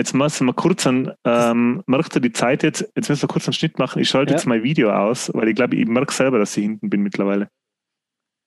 Jetzt 0.00 0.14
müssen 0.14 0.46
wir 0.46 0.54
kurz 0.54 0.86
einen, 0.86 1.12
ähm, 1.26 1.82
merkt 1.86 2.14
ihr 2.16 2.22
die 2.22 2.32
Zeit 2.32 2.62
jetzt, 2.62 2.90
jetzt 2.96 3.10
müssen 3.10 3.20
wir 3.20 3.28
kurz 3.28 3.46
einen 3.46 3.52
Schnitt 3.52 3.78
machen. 3.78 4.00
Ich 4.00 4.08
schalte 4.08 4.32
Ja. 4.32 4.38
jetzt 4.38 4.46
mein 4.46 4.62
Video 4.62 4.90
aus, 4.90 5.30
weil 5.34 5.48
ich 5.48 5.54
glaube, 5.54 5.76
ich 5.76 5.86
merke 5.86 6.10
selber, 6.10 6.38
dass 6.38 6.56
ich 6.56 6.62
hinten 6.62 6.88
bin 6.88 7.02
mittlerweile. 7.02 7.50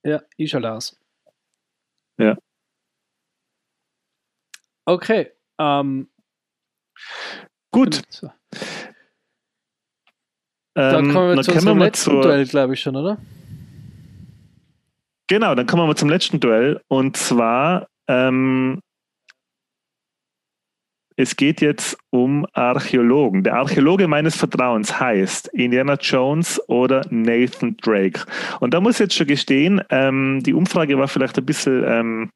Ja, 0.04 0.24
ich 0.36 0.50
schalte 0.50 0.72
aus. 0.72 1.00
Ja. 2.18 2.36
Okay. 4.86 5.32
Ähm, 5.60 6.10
Gut, 7.70 8.02
so. 8.10 8.32
Dann 10.74 11.06
ähm, 11.06 11.14
kommen 11.14 11.30
wir 11.30 11.36
dann 11.36 11.44
zu 11.44 11.52
unserem 11.52 11.78
letzten 11.78 12.12
zur, 12.14 12.22
Duell, 12.24 12.48
glaube 12.48 12.74
ich 12.74 12.82
schon, 12.82 12.96
oder? 12.96 13.20
Genau, 15.28 15.54
dann 15.54 15.68
kommen 15.68 15.88
wir 15.88 15.96
zum 15.96 16.10
letzten 16.10 16.40
Duell. 16.40 16.82
Und 16.88 17.16
zwar, 17.16 17.90
ähm, 18.08 18.82
es 21.16 21.36
geht 21.36 21.62
jetzt 21.62 21.98
um 22.10 22.46
Archäologen. 22.54 23.44
Der 23.44 23.56
Archäologe 23.56 24.08
meines 24.08 24.36
Vertrauens 24.36 25.00
heißt 25.00 25.48
Indiana 25.50 25.96
Jones 25.96 26.62
oder 26.68 27.06
Nathan 27.10 27.78
Drake. 27.78 28.26
Und 28.60 28.74
da 28.74 28.82
muss 28.82 28.96
ich 28.96 29.00
jetzt 29.02 29.16
schon 29.16 29.28
gestehen, 29.28 29.82
ähm, 29.90 30.42
die 30.44 30.54
Umfrage 30.54 30.98
war 30.98 31.08
vielleicht 31.08 31.38
ein 31.38 31.46
bisschen, 31.46 31.84
ähm, 31.86 32.32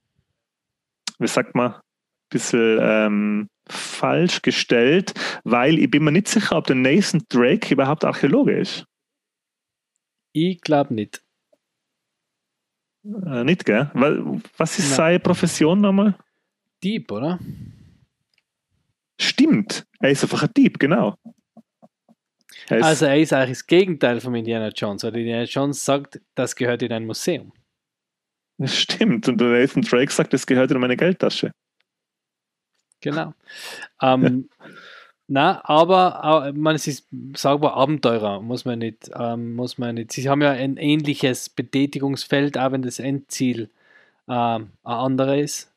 wie 1.19 1.27
sagt 1.27 1.55
man, 1.55 1.73
ein 1.73 1.81
bisschen 2.29 2.77
ähm, 2.81 3.47
falsch 3.69 4.41
gestellt, 4.41 5.13
weil 5.43 5.79
ich 5.79 5.89
bin 5.89 6.03
mir 6.03 6.11
nicht 6.11 6.27
sicher, 6.27 6.55
ob 6.57 6.67
der 6.67 6.75
Nathan 6.75 7.23
Drake 7.29 7.73
überhaupt 7.73 8.05
Archäologe 8.05 8.57
ist. 8.57 8.85
Ich 10.33 10.61
glaube 10.61 10.93
nicht. 10.93 11.23
Äh, 13.03 13.43
nicht, 13.43 13.65
gell? 13.65 13.89
Was 14.57 14.77
ist 14.77 14.89
Nein. 14.89 14.95
seine 14.95 15.19
Profession 15.19 15.81
nochmal? 15.81 16.15
Dieb, 16.83 17.11
oder? 17.11 17.39
Stimmt, 19.19 19.85
er 19.99 20.11
ist 20.11 20.23
einfach 20.23 20.43
ein 20.43 20.53
Dieb, 20.55 20.79
genau. 20.79 21.15
Er 22.69 22.83
Also 22.83 23.05
er 23.05 23.19
ist 23.19 23.33
eigentlich 23.33 23.59
das 23.59 23.67
Gegenteil 23.67 24.19
von 24.19 24.35
Indiana 24.35 24.69
Jones, 24.69 25.03
weil 25.03 25.15
Indiana 25.15 25.43
Jones 25.43 25.83
sagt, 25.83 26.19
das 26.35 26.55
gehört 26.55 26.81
in 26.81 26.91
ein 26.91 27.05
Museum. 27.05 27.51
das 28.57 28.77
stimmt. 28.77 29.27
Und 29.27 29.39
der 29.39 29.47
Nathan 29.49 29.83
Drake 29.83 30.11
sagt, 30.11 30.33
das 30.33 30.45
gehört 30.45 30.71
in 30.71 30.79
meine 30.79 30.97
Geldtasche. 30.97 31.51
Genau. 33.01 33.33
Ähm, 34.01 34.49
na, 35.27 35.61
aber 35.65 36.47
äh, 36.47 36.51
man, 36.53 36.75
es 36.75 36.87
ist 36.87 37.07
sagbar 37.35 37.75
Abenteurer, 37.75 38.41
muss 38.41 38.65
man 38.65 38.79
nicht, 38.79 39.09
ähm, 39.15 39.55
muss 39.55 39.77
man 39.77 39.95
nicht. 39.95 40.11
Sie 40.11 40.27
haben 40.29 40.41
ja 40.41 40.51
ein 40.51 40.77
ähnliches 40.77 41.49
Betätigungsfeld, 41.49 42.57
auch 42.57 42.71
wenn 42.71 42.81
das 42.81 42.99
Endziel 42.99 43.69
ähm, 44.27 44.71
ein 44.83 44.93
anderes, 44.93 45.71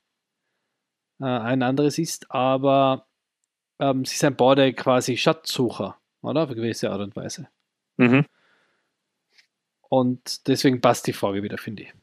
äh, 1.20 1.24
ein 1.24 1.62
anderes 1.62 1.98
ist, 1.98 2.30
aber 2.30 3.06
ähm, 3.80 4.04
sie 4.04 4.16
sind 4.16 4.36
beide 4.36 4.72
quasi 4.72 5.16
Schatzsucher, 5.16 5.96
oder? 6.22 6.42
Auf 6.42 6.50
eine 6.50 6.56
gewisse 6.56 6.90
Art 6.90 7.00
und 7.00 7.16
Weise. 7.16 7.48
Mhm. 7.96 8.24
Und 9.88 10.46
deswegen 10.46 10.80
passt 10.80 11.06
die 11.06 11.12
Frage 11.12 11.42
wieder, 11.42 11.58
finde 11.58 11.82
ich. 11.84 11.94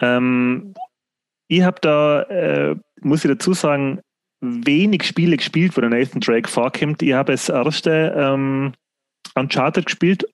Ähm, 0.00 0.74
ich 1.48 1.62
habe 1.62 1.80
da, 1.80 2.22
äh, 2.22 2.76
muss 3.00 3.24
ich 3.24 3.30
dazu 3.30 3.52
sagen, 3.52 4.00
wenig 4.40 5.02
Spiele 5.02 5.36
gespielt, 5.36 5.76
wo 5.76 5.80
der 5.80 5.90
Nathan 5.90 6.20
Drake 6.20 6.48
vorkommt. 6.48 7.02
Ich 7.02 7.12
habe 7.12 7.32
das 7.32 7.48
erste 7.48 8.14
ähm, 8.16 8.72
Uncharted 9.34 9.86
gespielt, 9.86 10.24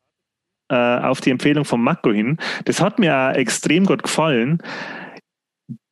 äh, 0.68 0.98
auf 0.98 1.20
die 1.20 1.30
Empfehlung 1.30 1.64
von 1.64 1.80
Mako 1.80 2.12
hin. 2.12 2.38
Das 2.66 2.80
hat 2.80 2.98
mir 2.98 3.16
auch 3.16 3.34
extrem 3.34 3.86
gut 3.86 4.02
gefallen. 4.02 4.62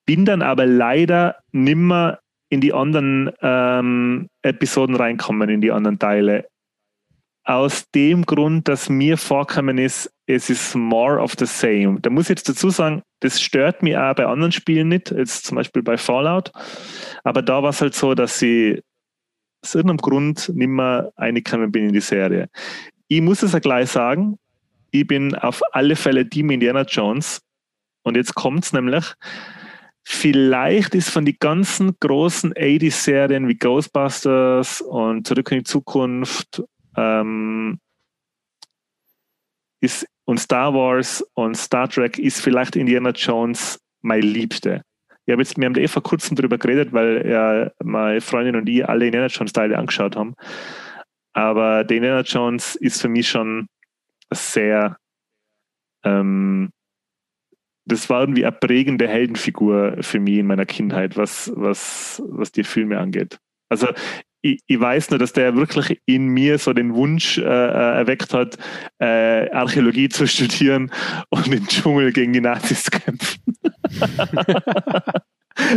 Bin 0.05 0.24
dann 0.24 0.43
aber 0.43 0.66
leider 0.66 1.37
nimmer 1.53 2.19
in 2.53 2.61
die 2.61 2.74
anderen 2.74 3.31
ähm, 3.41 4.29
Episoden 4.43 4.95
reinkommen, 4.95 5.49
in 5.49 5.62
die 5.62 5.73
anderen 5.73 5.99
Teile. 5.99 6.49
Aus 7.45 7.91
dem 7.95 8.27
Grund, 8.27 8.69
dass 8.69 8.91
mir 8.91 9.16
vorkommen 9.16 9.79
ist, 9.79 10.12
es 10.27 10.51
ist 10.51 10.74
more 10.74 11.19
of 11.19 11.33
the 11.39 11.47
same. 11.47 11.99
Da 12.03 12.11
muss 12.11 12.27
ich 12.27 12.37
jetzt 12.37 12.51
dazu 12.51 12.69
sagen, 12.69 13.01
das 13.20 13.41
stört 13.41 13.83
mich 13.83 13.97
auch 13.97 14.15
bei 14.15 14.27
anderen 14.27 14.53
Spielen 14.53 14.89
nicht, 14.89 15.11
jetzt 15.12 15.47
zum 15.47 15.57
Beispiel 15.57 15.83
bei 15.83 15.97
Fallout. 15.97 16.53
Aber 17.24 17.41
da 17.41 17.62
war 17.62 17.70
es 17.70 17.81
halt 17.81 17.95
so, 17.95 18.15
dass 18.15 18.43
ich 18.43 18.83
aus 19.65 19.74
irgendeinem 19.74 19.97
Grund 19.97 20.51
nicht 20.55 20.69
mehr 20.69 21.11
reingekommen 21.16 21.73
bin 21.73 21.87
in 21.87 21.95
die 21.95 22.01
Serie. 22.01 22.51
Ich 23.09 23.23
muss 23.23 23.43
es 23.43 23.55
ja 23.55 23.61
gleich 23.61 23.89
sagen, 23.89 24.37
ich 24.91 25.07
bin 25.07 25.35
auf 25.35 25.62
alle 25.73 25.97
Fälle 25.97 26.29
Team 26.29 26.51
Indiana 26.51 26.83
Jones. 26.83 27.41
Und 28.03 28.15
jetzt 28.15 28.35
kommt 28.35 28.65
es 28.66 28.74
nämlich, 28.74 29.15
vielleicht 30.05 30.95
ist 30.95 31.11
von 31.11 31.24
den 31.24 31.37
ganzen 31.39 31.97
großen 32.01 32.55
80s-Serien 32.55 33.49
wie 33.49 33.57
Ghostbusters 33.57 34.81
und 34.81 35.27
Zurück 35.27 35.53
in 35.53 35.59
die 35.59 35.65
Zukunft 35.65 36.62
ähm, 36.97 37.79
ist, 39.81 40.07
und 40.24 40.39
Star 40.39 40.73
Wars 40.74 41.24
und 41.35 41.57
Star 41.57 41.89
Trek 41.89 42.19
ist 42.19 42.41
vielleicht 42.41 42.77
Indiana 42.77 43.11
Jones 43.11 43.81
mein 44.03 44.23
Liebste. 44.23 44.83
Ich 45.24 45.33
hab 45.33 45.39
jetzt, 45.39 45.57
wir 45.57 45.66
haben 45.66 45.77
eh 45.77 45.89
vor 45.89 46.03
kurzem 46.03 46.37
darüber 46.37 46.59
geredet, 46.59 46.93
weil 46.93 47.29
ja 47.29 47.70
meine 47.83 48.20
Freundin 48.20 48.57
und 48.57 48.69
ich 48.69 48.89
alle 48.89 49.07
Indiana 49.07 49.27
Jones 49.27 49.53
Teile 49.53 49.79
angeschaut 49.79 50.16
haben. 50.16 50.35
Aber 51.33 51.85
der 51.85 51.97
Indiana 51.97 52.23
Jones 52.23 52.74
ist 52.77 53.01
für 53.01 53.09
mich 53.09 53.29
schon 53.29 53.69
sehr, 54.33 54.97
ähm, 56.05 56.70
das 57.85 58.09
war 58.09 58.21
irgendwie 58.21 58.45
eine 58.45 58.53
prägende 58.53 59.09
Heldenfigur 59.09 59.97
für 60.01 60.21
mich 60.21 60.39
in 60.39 60.47
meiner 60.47 60.67
Kindheit, 60.67 61.17
was, 61.17 61.53
was, 61.55 62.23
was 62.27 62.53
die 62.53 62.65
Filme 62.65 62.99
angeht. 62.99 63.39
Also 63.69 63.89
ich, 64.43 64.61
ich 64.67 64.81
weiß 64.81 65.11
nur, 65.11 65.19
dass 65.19 65.33
der 65.33 65.57
wirklich 65.57 66.01
in 66.05 66.27
mir 66.27 66.59
so 66.59 66.73
den 66.73 66.95
Wunsch 66.95 67.39
äh, 67.39 67.43
äh, 67.43 67.97
erweckt 67.97 68.35
hat, 68.35 68.59
äh, 68.99 69.51
Archäologie 69.51 70.09
zu 70.09 70.27
studieren 70.27 70.91
und 71.31 71.47
im 71.47 71.67
Dschungel 71.67 72.13
gegen 72.13 72.33
die 72.33 72.41
Nazis 72.41 72.85
zu 72.85 72.91
kämpfen. 72.91 73.41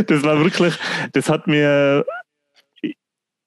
das 0.06 0.22
war 0.22 0.40
wirklich, 0.40 0.76
das 1.12 1.28
hat 1.30 1.46
mir, 1.46 2.04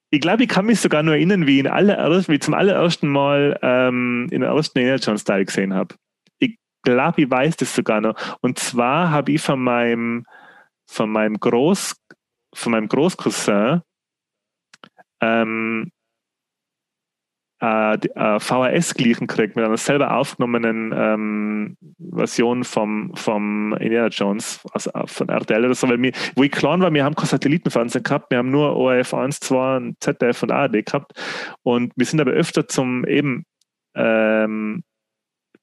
ich, 0.09 0.21
glaube, 0.21 0.43
ich 0.43 0.49
kann 0.49 0.65
mich 0.65 0.79
sogar 0.79 1.03
nur 1.03 1.15
erinnern, 1.15 1.45
wie, 1.47 1.59
in 1.59 1.67
allererst, 1.67 2.29
wie 2.29 2.39
zum 2.39 2.53
allerersten 2.53 3.09
Mal 3.09 3.59
ähm, 3.61 4.27
in 4.31 4.41
der 4.41 4.51
ersten 4.51 4.79
Jones 4.79 5.25
Teil 5.25 5.45
gesehen 5.45 5.73
habe. 5.73 5.95
Glaube, 6.93 7.21
ich 7.21 7.31
weiß 7.31 7.57
das 7.57 7.75
sogar 7.75 8.01
noch. 8.01 8.15
Und 8.41 8.59
zwar 8.59 9.11
habe 9.11 9.31
ich 9.31 9.41
von 9.41 9.61
meinem, 9.61 10.25
von 10.87 11.09
meinem 11.09 11.39
Groß, 11.39 11.95
von 12.53 12.71
meinem 12.71 12.87
Großcousin 12.87 13.81
ähm, 15.21 15.91
äh, 17.61 17.95
äh, 17.95 18.39
VHS-Gleichen 18.39 19.27
gekriegt 19.27 19.57
mit 19.57 19.65
einer 19.65 19.75
selber 19.75 20.15
aufgenommenen 20.15 20.93
ähm, 20.95 21.77
Version 22.13 22.63
vom, 22.63 23.13
vom 23.15 23.73
Indiana 23.73 24.07
Jones 24.07 24.61
also 24.71 24.91
von 25.05 25.27
RTL 25.27 25.65
oder 25.65 25.73
so, 25.73 25.89
weil 25.89 26.01
wir, 26.01 26.13
wo 26.35 26.43
ich 26.43 26.51
klein 26.51 26.79
war, 26.79 26.93
wir 26.93 27.03
haben 27.03 27.15
kein 27.15 27.25
Satellitenfernsehen 27.25 28.03
gehabt, 28.03 28.31
wir 28.31 28.37
haben 28.37 28.49
nur 28.49 28.77
ORF 28.77 29.13
1, 29.13 29.41
2 29.41 29.77
und 29.77 29.95
ZDF 29.99 30.43
und 30.43 30.51
ARD 30.51 30.85
gehabt. 30.85 31.11
Und 31.63 31.91
wir 31.97 32.05
sind 32.05 32.21
aber 32.21 32.31
öfter 32.31 32.67
zum 32.67 33.05
eben 33.05 33.43
ähm, 33.93 34.83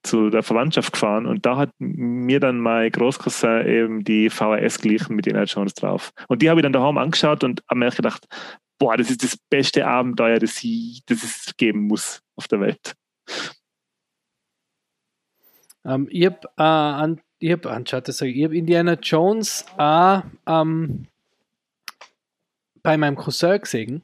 zu 0.07 0.29
der 0.29 0.43
Verwandtschaft 0.43 0.93
gefahren 0.93 1.25
und 1.25 1.45
da 1.45 1.57
hat 1.57 1.69
mir 1.79 2.39
dann 2.39 2.59
mein 2.59 2.91
Großcousin 2.91 3.67
eben 3.67 4.03
die 4.03 4.29
VHS 4.29 4.79
glichen 4.79 5.15
mit 5.15 5.27
Indiana 5.27 5.45
Jones 5.45 5.73
drauf. 5.73 6.11
Und 6.27 6.41
die 6.41 6.49
habe 6.49 6.59
ich 6.59 6.63
dann 6.63 6.73
daheim 6.73 6.97
angeschaut 6.97 7.43
und 7.43 7.61
habe 7.69 7.79
mir 7.79 7.89
gedacht, 7.91 8.25
boah, 8.79 8.97
das 8.97 9.09
ist 9.09 9.23
das 9.23 9.37
beste 9.49 9.85
Abenteuer, 9.85 10.39
das, 10.39 10.63
ich, 10.63 11.01
das 11.05 11.23
es 11.23 11.57
geben 11.57 11.87
muss 11.87 12.21
auf 12.35 12.47
der 12.47 12.61
Welt. 12.61 12.93
Ähm, 15.85 16.07
ich 16.11 16.25
habe 16.25 16.39
äh, 16.57 16.63
an, 16.63 17.21
ich 17.39 17.51
hab, 17.51 17.65
anschaut, 17.65 18.07
ich 18.09 18.43
habe 18.43 18.57
Indiana 18.57 18.93
Jones 18.93 19.65
auch 19.77 20.23
ähm, 20.47 21.07
bei 22.83 22.97
meinem 22.97 23.15
Cousin 23.15 23.59
gesehen. 23.59 24.01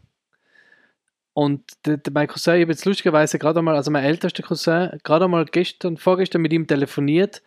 Und 1.33 1.63
der, 1.85 1.97
der, 1.97 2.13
mein 2.13 2.27
Cousin, 2.27 2.55
ich 2.55 2.61
habe 2.61 2.71
jetzt 2.71 2.85
lustigerweise 2.85 3.39
gerade 3.39 3.59
einmal, 3.59 3.75
also 3.75 3.89
mein 3.89 4.03
ältester 4.03 4.43
Cousin, 4.43 4.99
gerade 5.03 5.25
einmal 5.25 5.45
gestern, 5.45 5.97
vorgestern 5.97 6.41
mit 6.41 6.53
ihm 6.53 6.67
telefoniert 6.67 7.41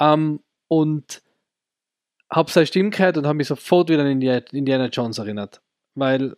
ähm, 0.00 0.40
und 0.68 1.22
habe 2.30 2.50
seine 2.50 2.66
Stimme 2.66 2.90
gehört 2.90 3.18
und 3.18 3.26
habe 3.26 3.36
mich 3.36 3.48
sofort 3.48 3.90
wieder 3.90 4.02
an 4.02 4.22
Indiana 4.22 4.86
Jones 4.86 5.18
erinnert. 5.18 5.60
Weil 5.94 6.36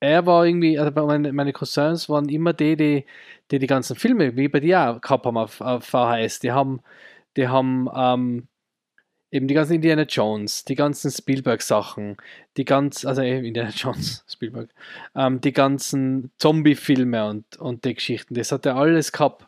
er 0.00 0.26
war 0.26 0.44
irgendwie, 0.46 0.78
also 0.78 1.06
meine, 1.06 1.32
meine 1.32 1.52
Cousins 1.52 2.08
waren 2.08 2.28
immer 2.28 2.52
die, 2.52 2.76
die, 2.76 3.06
die 3.50 3.58
die 3.60 3.66
ganzen 3.68 3.94
Filme, 3.94 4.36
wie 4.36 4.48
bei 4.48 4.58
dir 4.58 4.80
auch, 4.90 5.00
gehabt 5.00 5.26
haben 5.26 5.36
auf, 5.36 5.60
auf 5.60 5.84
VHS. 5.84 6.40
Die 6.40 6.50
haben, 6.50 6.80
die 7.36 7.46
haben 7.46 7.88
ähm, 7.94 8.48
eben 9.32 9.48
die 9.48 9.54
ganzen 9.54 9.74
Indiana 9.74 10.02
Jones, 10.02 10.64
die 10.64 10.76
ganzen 10.76 11.10
Spielberg-Sachen, 11.10 12.18
die 12.56 12.64
ganz, 12.64 13.04
also 13.04 13.22
Indiana 13.22 13.70
Jones, 13.74 14.24
Spielberg, 14.28 14.68
ähm, 15.16 15.40
die 15.40 15.52
ganzen 15.52 16.30
Zombie-Filme 16.38 17.28
und, 17.28 17.56
und 17.56 17.84
die 17.84 17.94
Geschichten, 17.94 18.34
das 18.34 18.52
hat 18.52 18.66
er 18.66 18.76
alles 18.76 19.10
gehabt. 19.10 19.46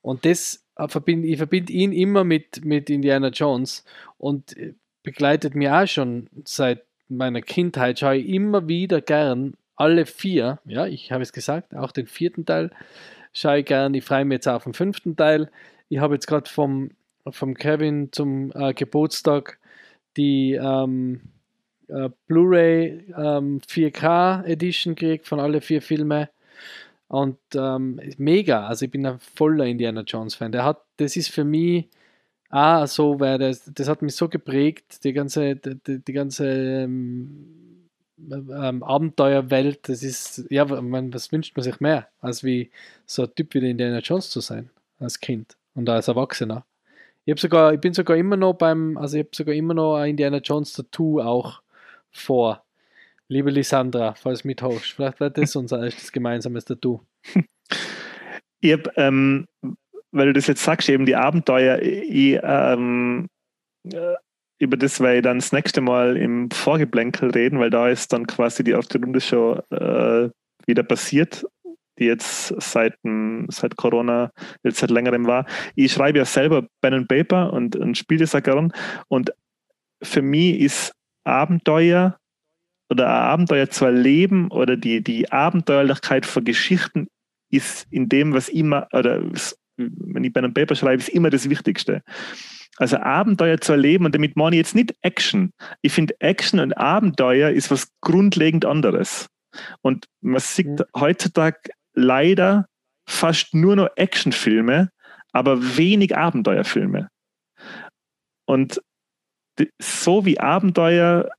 Und 0.00 0.24
das 0.24 0.64
äh, 0.76 0.88
verbinde 0.88 1.28
ich 1.28 1.36
verbinde 1.36 1.72
ihn 1.72 1.92
immer 1.92 2.24
mit, 2.24 2.64
mit 2.64 2.88
Indiana 2.88 3.28
Jones 3.28 3.84
und 4.16 4.56
äh, 4.56 4.74
begleitet 5.02 5.54
mich 5.54 5.68
auch 5.68 5.86
schon 5.86 6.28
seit 6.44 6.84
meiner 7.08 7.42
Kindheit, 7.42 7.98
schaue 7.98 8.16
ich 8.16 8.28
immer 8.28 8.68
wieder 8.68 9.00
gern 9.00 9.54
alle 9.74 10.06
vier, 10.06 10.58
ja, 10.64 10.86
ich 10.86 11.12
habe 11.12 11.22
es 11.22 11.32
gesagt, 11.32 11.74
auch 11.74 11.92
den 11.92 12.06
vierten 12.06 12.44
Teil 12.44 12.70
schaue 13.32 13.60
ich 13.60 13.66
gern. 13.66 13.94
Ich 13.94 14.04
freue 14.04 14.24
mich 14.24 14.36
jetzt 14.36 14.48
auf 14.48 14.64
den 14.64 14.74
fünften 14.74 15.16
Teil. 15.16 15.50
Ich 15.88 15.98
habe 15.98 16.14
jetzt 16.14 16.26
gerade 16.26 16.50
vom, 16.50 16.90
vom 17.32 17.54
Kevin 17.54 18.10
zum 18.12 18.52
äh, 18.54 18.74
Geburtstag 18.74 19.58
die 20.16 20.54
ähm, 20.54 21.20
äh, 21.88 22.10
Blu-ray 22.26 23.04
ähm, 23.16 23.60
4K 23.60 24.44
Edition 24.44 24.94
gekriegt 24.94 25.26
von 25.26 25.40
alle 25.40 25.60
vier 25.60 25.80
Filme. 25.80 26.28
Und 27.08 27.38
ähm, 27.54 28.00
mega, 28.18 28.66
also 28.66 28.84
ich 28.84 28.90
bin 28.90 29.06
ein 29.06 29.18
voller 29.18 29.64
Indiana 29.64 30.02
Jones 30.02 30.34
Fan. 30.34 30.52
Der 30.52 30.64
hat, 30.64 30.82
das 30.98 31.16
ist 31.16 31.28
für 31.28 31.44
mich 31.44 31.88
auch 32.50 32.86
so, 32.86 33.20
weil 33.20 33.38
das, 33.38 33.70
das 33.72 33.88
hat 33.88 34.02
mich 34.02 34.14
so 34.14 34.28
geprägt, 34.28 35.04
die 35.04 35.12
ganze, 35.12 35.56
die, 35.56 36.04
die 36.04 36.12
ganze 36.12 36.46
ähm, 36.46 37.88
ähm, 38.30 38.82
Abenteuerwelt, 38.82 39.88
das 39.88 40.02
ist, 40.02 40.44
ja, 40.50 40.64
man, 40.64 41.14
was 41.14 41.30
wünscht 41.32 41.56
man 41.56 41.64
sich 41.64 41.80
mehr, 41.80 42.08
als 42.20 42.44
wie 42.44 42.70
so 43.06 43.22
ein 43.22 43.34
Typ 43.34 43.54
wie 43.54 43.60
der 43.60 43.70
Indiana 43.70 44.00
Jones 44.00 44.30
zu 44.30 44.40
sein, 44.40 44.70
als 44.98 45.20
Kind 45.20 45.56
und 45.74 45.88
als 45.88 46.08
Erwachsener. 46.08 46.64
Ich, 47.28 47.32
hab 47.32 47.40
sogar, 47.40 47.74
ich 47.74 47.80
bin 47.80 47.92
sogar 47.92 48.16
immer 48.16 48.38
noch 48.38 48.54
beim, 48.54 48.96
also 48.96 49.18
ich 49.18 49.24
habe 49.24 49.36
sogar 49.36 49.54
immer 49.54 49.74
noch 49.74 49.96
ein 49.96 50.12
Indiana 50.12 50.38
Jones 50.38 50.72
Tattoo 50.72 51.20
auch 51.20 51.60
vor. 52.10 52.64
Liebe 53.28 53.50
Lisandra, 53.50 54.14
falls 54.14 54.40
du 54.40 54.48
mithofst, 54.48 54.92
vielleicht 54.92 55.20
wird 55.20 55.36
das 55.36 55.54
unser 55.54 55.84
erstes 55.84 56.10
gemeinsames 56.10 56.64
Tattoo. 56.64 57.00
Ich 58.60 58.72
habe, 58.72 58.90
ähm, 58.96 59.46
weil 60.10 60.26
du 60.26 60.32
das 60.32 60.48
jetzt 60.48 60.64
sagst, 60.64 60.88
eben 60.88 61.06
die 61.06 61.14
Abenteuer, 61.14 61.78
ich, 61.80 62.40
ähm, 62.42 63.28
äh, 63.84 64.14
über 64.58 64.76
das 64.76 64.98
werde 64.98 65.18
ich 65.18 65.22
dann 65.22 65.38
das 65.38 65.52
nächste 65.52 65.80
Mal 65.80 66.16
im 66.16 66.50
Vorgeblänkel 66.50 67.30
reden, 67.30 67.60
weil 67.60 67.70
da 67.70 67.88
ist 67.88 68.12
dann 68.12 68.26
quasi 68.26 68.64
die 68.64 68.72
erste 68.72 68.98
Runde 68.98 69.20
schon 69.20 69.60
äh, 69.70 70.30
wieder 70.66 70.82
passiert, 70.82 71.46
die 71.98 72.04
jetzt 72.04 72.54
seit, 72.60 72.94
seit 73.48 73.76
Corona 73.76 74.30
jetzt 74.62 74.78
seit 74.78 74.90
längerem 74.90 75.26
war. 75.26 75.46
Ich 75.74 75.92
schreibe 75.92 76.18
ja 76.18 76.24
selber 76.24 76.66
Pen 76.80 76.94
and 76.94 77.08
Paper 77.08 77.52
und, 77.52 77.76
und 77.76 77.96
spiele 77.98 78.20
das 78.20 78.34
auch 78.34 78.42
gern. 78.42 78.72
Und 79.08 79.32
für 80.02 80.22
mich 80.22 80.60
ist 80.60 80.92
Abenteuer 81.24 82.18
oder 82.90 83.08
Abenteuer 83.08 83.68
zu 83.68 83.84
erleben 83.84 84.50
oder 84.50 84.76
die, 84.76 85.02
die 85.02 85.30
Abenteuerlichkeit 85.30 86.24
von 86.24 86.44
Geschichten 86.44 87.08
ist 87.50 87.86
in 87.90 88.08
dem, 88.08 88.32
was 88.32 88.48
immer, 88.48 88.88
oder 88.92 89.22
wenn 89.76 90.24
ich 90.24 90.32
Pen 90.32 90.46
and 90.46 90.54
Paper 90.54 90.74
schreibe, 90.74 91.00
ist 91.00 91.08
immer 91.08 91.30
das 91.30 91.48
Wichtigste. 91.48 92.02
Also 92.76 92.98
Abenteuer 92.98 93.60
zu 93.60 93.72
erleben 93.72 94.04
und 94.04 94.14
damit 94.14 94.36
meine 94.36 94.56
ich 94.56 94.60
jetzt 94.60 94.74
nicht 94.74 94.94
Action. 95.02 95.52
Ich 95.82 95.92
finde 95.92 96.14
Action 96.20 96.60
und 96.60 96.76
Abenteuer 96.76 97.50
ist 97.50 97.70
was 97.70 97.88
grundlegend 98.00 98.64
anderes. 98.64 99.26
Und 99.82 100.06
man 100.20 100.40
sieht 100.40 100.68
mhm. 100.68 100.84
heutzutage 100.96 101.58
leider 101.98 102.66
fast 103.08 103.54
nur 103.54 103.76
noch 103.76 103.88
Actionfilme, 103.96 104.90
aber 105.32 105.76
wenig 105.76 106.16
Abenteuerfilme. 106.16 107.08
Und 108.46 108.80
so 109.80 110.24
wie 110.24 110.38
Abenteuer 110.38 111.30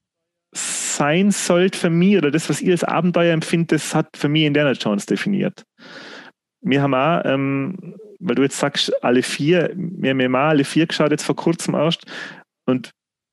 sein 0.53 1.31
sollte 1.31 1.77
für 1.77 1.89
mich, 1.89 2.17
oder 2.17 2.31
das, 2.31 2.49
was 2.49 2.61
ihr 2.61 2.71
als 2.71 2.83
Abenteuer 2.83 3.33
empfindet, 3.33 3.71
das 3.71 3.95
hat 3.95 4.17
für 4.17 4.29
mich 4.29 4.43
Indiana 4.43 4.71
Jones 4.71 5.05
definiert. 5.05 5.63
Wir 6.61 6.81
haben 6.81 6.93
auch 6.93 7.21
ähm, 7.23 7.95
weil 8.19 8.35
du 8.35 8.43
jetzt 8.43 8.59
sagst, 8.59 8.91
alle 9.03 9.23
vier, 9.23 9.71
wir 9.75 10.11
haben 10.11 10.31
mal 10.31 10.49
alle 10.49 10.65
vier 10.65 10.85
geschaut, 10.85 11.11
jetzt 11.11 11.23
vor 11.23 11.35
kurzem 11.35 11.73
erst. 11.73 12.05
Und 12.65 12.91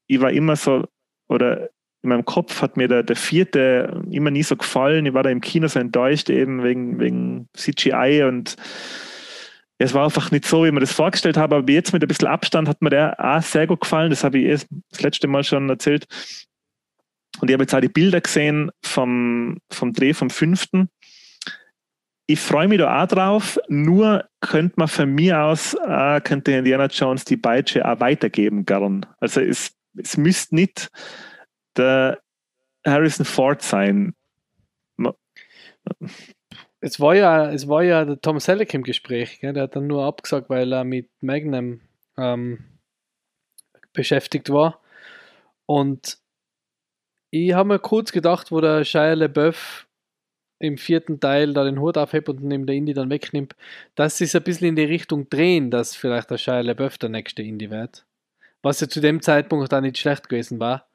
ich 0.09 0.21
war 0.21 0.31
immer 0.31 0.57
so, 0.57 0.87
oder 1.29 1.69
in 2.07 2.11
meinem 2.11 2.25
Kopf 2.25 2.63
hat 2.63 2.77
mir 2.77 2.89
der, 2.89 3.03
der 3.03 3.17
vierte 3.17 4.03
immer 4.11 4.31
nie 4.31 4.43
so 4.43 4.57
gefallen. 4.57 5.07
Ich 5.07 5.15
war 5.15 5.23
da 5.23 5.31
im 5.31 5.41
Kino 5.41 5.69
so 5.69 5.79
enttäuscht, 5.79 6.31
eben 6.31 6.63
wegen, 6.63 6.99
wegen 6.99 7.49
CGI 7.55 8.25
und 8.27 8.57
es 9.79 9.93
war 9.93 10.05
einfach 10.05 10.31
nicht 10.31 10.47
so, 10.47 10.65
wie 10.65 10.71
man 10.71 10.81
das 10.81 10.93
vorgestellt 10.93 11.37
habe, 11.37 11.57
aber 11.57 11.71
jetzt 11.71 11.93
mit 11.93 12.03
ein 12.03 12.09
bisschen 12.09 12.29
Abstand 12.29 12.67
hat 12.67 12.81
mir 12.81 12.89
der 12.89 13.17
auch 13.19 13.43
sehr 13.43 13.67
gut 13.67 13.83
gefallen. 13.83 14.09
Das 14.09 14.25
habe 14.25 14.39
ich 14.39 14.47
erst 14.47 14.69
das 14.91 15.03
letzte 15.03 15.29
Mal 15.29 15.45
schon 15.45 15.69
erzählt. 15.69 16.07
Und 17.41 17.51
ich 17.51 17.53
habe 17.53 17.65
jetzt 17.65 17.75
auch 17.75 17.81
die 17.81 17.89
Bilder 17.89 18.23
gesehen 18.23 18.71
vom, 18.83 19.59
vom 19.71 19.93
Dreh 19.93 20.15
vom 20.15 20.31
fünften 20.31 20.89
ich 22.27 22.41
freue 22.41 22.69
mich 22.69 22.79
da 22.79 23.03
auch 23.03 23.07
drauf, 23.07 23.59
nur 23.69 24.25
könnte 24.41 24.75
man 24.77 24.89
von 24.89 25.15
mir 25.15 25.43
aus, 25.43 25.75
äh, 25.75 26.21
könnte 26.21 26.53
Indiana 26.53 26.87
Jones 26.87 27.25
die 27.25 27.37
Beitsche 27.37 27.89
auch 27.89 28.01
weitergeben 28.01 28.67
gern. 28.67 29.07
Also 29.21 29.41
es, 29.41 29.73
es 29.97 30.17
müsste 30.17 30.57
nicht 30.57 30.91
der 31.77 32.21
Harrison 32.85 33.25
Ford 33.25 33.63
sein. 33.63 34.15
Es 36.81 37.01
war 37.01 37.15
ja, 37.15 37.51
es 37.53 37.69
war 37.69 37.83
ja 37.83 38.05
der 38.05 38.21
Tom 38.21 38.39
Selleck 38.39 38.73
im 38.75 38.83
Gespräch, 38.83 39.41
gell? 39.41 39.53
der 39.53 39.65
hat 39.65 39.77
dann 39.77 39.87
nur 39.87 40.05
abgesagt, 40.05 40.51
weil 40.51 40.73
er 40.73 40.85
mit 40.85 41.11
Magnum 41.21 41.81
ähm, 42.17 42.65
beschäftigt 43.93 44.51
war. 44.51 44.81
Und 45.67 46.19
ich 47.31 47.55
habe 47.55 47.69
mir 47.69 47.79
kurz 47.79 48.13
gedacht, 48.13 48.53
wo 48.53 48.61
der 48.61 48.85
Shia 48.85 49.15
LeBeouf 49.15 49.87
im 50.59 50.79
vierten 50.79 51.21
Teil 51.21 51.53
da 51.53 51.65
den 51.65 51.81
Hut 51.81 51.99
aufhebt 51.99 52.29
und 52.29 52.43
neben 52.43 52.67
der 52.67 52.77
Indie 52.77 52.95
dann 52.95 53.11
wegnimmt, 53.11 53.57
dass 53.95 54.19
sie 54.19 54.25
es 54.25 54.35
ein 54.35 54.43
bisschen 54.43 54.69
in 54.69 54.77
die 54.77 54.85
Richtung 54.85 55.29
drehen, 55.29 55.71
dass 55.71 55.95
vielleicht 55.95 56.31
der 56.31 56.39
Shia 56.39 56.61
LaBeouf 56.61 56.99
der 56.99 57.11
nächste 57.11 57.43
Indie 57.43 57.71
wird. 57.71 58.07
Was 58.63 58.81
ja 58.81 58.89
zu 58.89 59.01
dem 59.01 59.21
Zeitpunkt 59.21 59.71
da 59.73 59.81
nicht 59.81 59.99
schlecht 59.99 60.29
gewesen 60.29 60.61
war. 60.61 60.89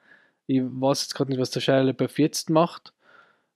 Ich 0.52 0.61
weiß 0.61 1.03
jetzt 1.03 1.15
gerade 1.15 1.32
nicht, 1.32 1.40
was 1.40 1.52
der 1.52 1.61
Shia 1.61 1.80
LaBeouf 1.82 2.19
jetzt 2.19 2.49
macht. 2.49 2.91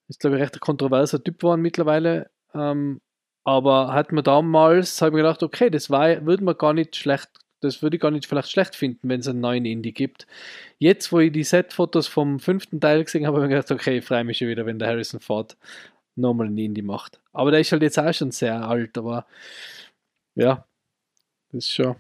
Ist, 0.08 0.22
glaube 0.22 0.38
ich, 0.38 0.42
recht 0.42 0.56
ein 0.56 0.62
kontroverser 0.62 1.22
Typ 1.22 1.40
geworden 1.40 1.62
mittlerweile. 1.62 2.30
Ähm, 2.54 3.02
aber 3.44 3.92
hat 3.92 4.14
man 4.14 4.24
damals, 4.24 5.02
habe 5.02 5.18
ich 5.18 5.24
gedacht, 5.24 5.44
okay, 5.44 5.70
das 5.70 5.90
würde 5.90 6.44
man 6.44 6.58
gar 6.58 6.72
nicht 6.74 6.96
schlecht, 6.96 7.30
das 7.60 7.82
würde 7.82 7.98
ich 7.98 8.02
gar 8.02 8.12
nicht 8.12 8.28
vielleicht 8.28 8.50
schlecht 8.50 8.76
finden, 8.76 9.10
wenn 9.10 9.20
es 9.20 9.28
einen 9.28 9.42
neuen 9.42 9.66
Indie 9.66 9.92
gibt. 9.92 10.26
Jetzt, 10.80 11.12
wo 11.12 11.20
ich 11.20 11.34
die 11.34 11.44
Set-Fotos 11.44 12.08
vom 12.08 12.40
fünften 12.40 12.80
Teil 12.80 13.04
gesehen 13.04 13.28
habe, 13.28 13.38
habe 13.38 13.48
ich 13.48 13.52
gedacht, 13.52 13.72
okay, 13.72 13.98
ich 13.98 14.06
freue 14.06 14.24
mich 14.24 14.38
schon 14.38 14.48
wieder, 14.48 14.66
wenn 14.66 14.80
der 14.80 14.88
Harrison 14.88 15.20
Ford 15.20 15.58
nochmal 16.16 16.48
ein 16.48 16.58
Indie 16.58 16.82
macht. 16.82 17.20
Aber 17.34 17.52
der 17.52 17.60
ist 17.60 17.74
halt 17.74 17.82
jetzt 17.82 18.00
auch 18.00 18.14
schon 18.14 18.32
sehr 18.32 18.66
alt, 18.66 18.98
aber 18.98 19.26
ja, 20.36 20.66
das 21.52 21.66
ist 21.66 21.74
schon. 21.74 21.98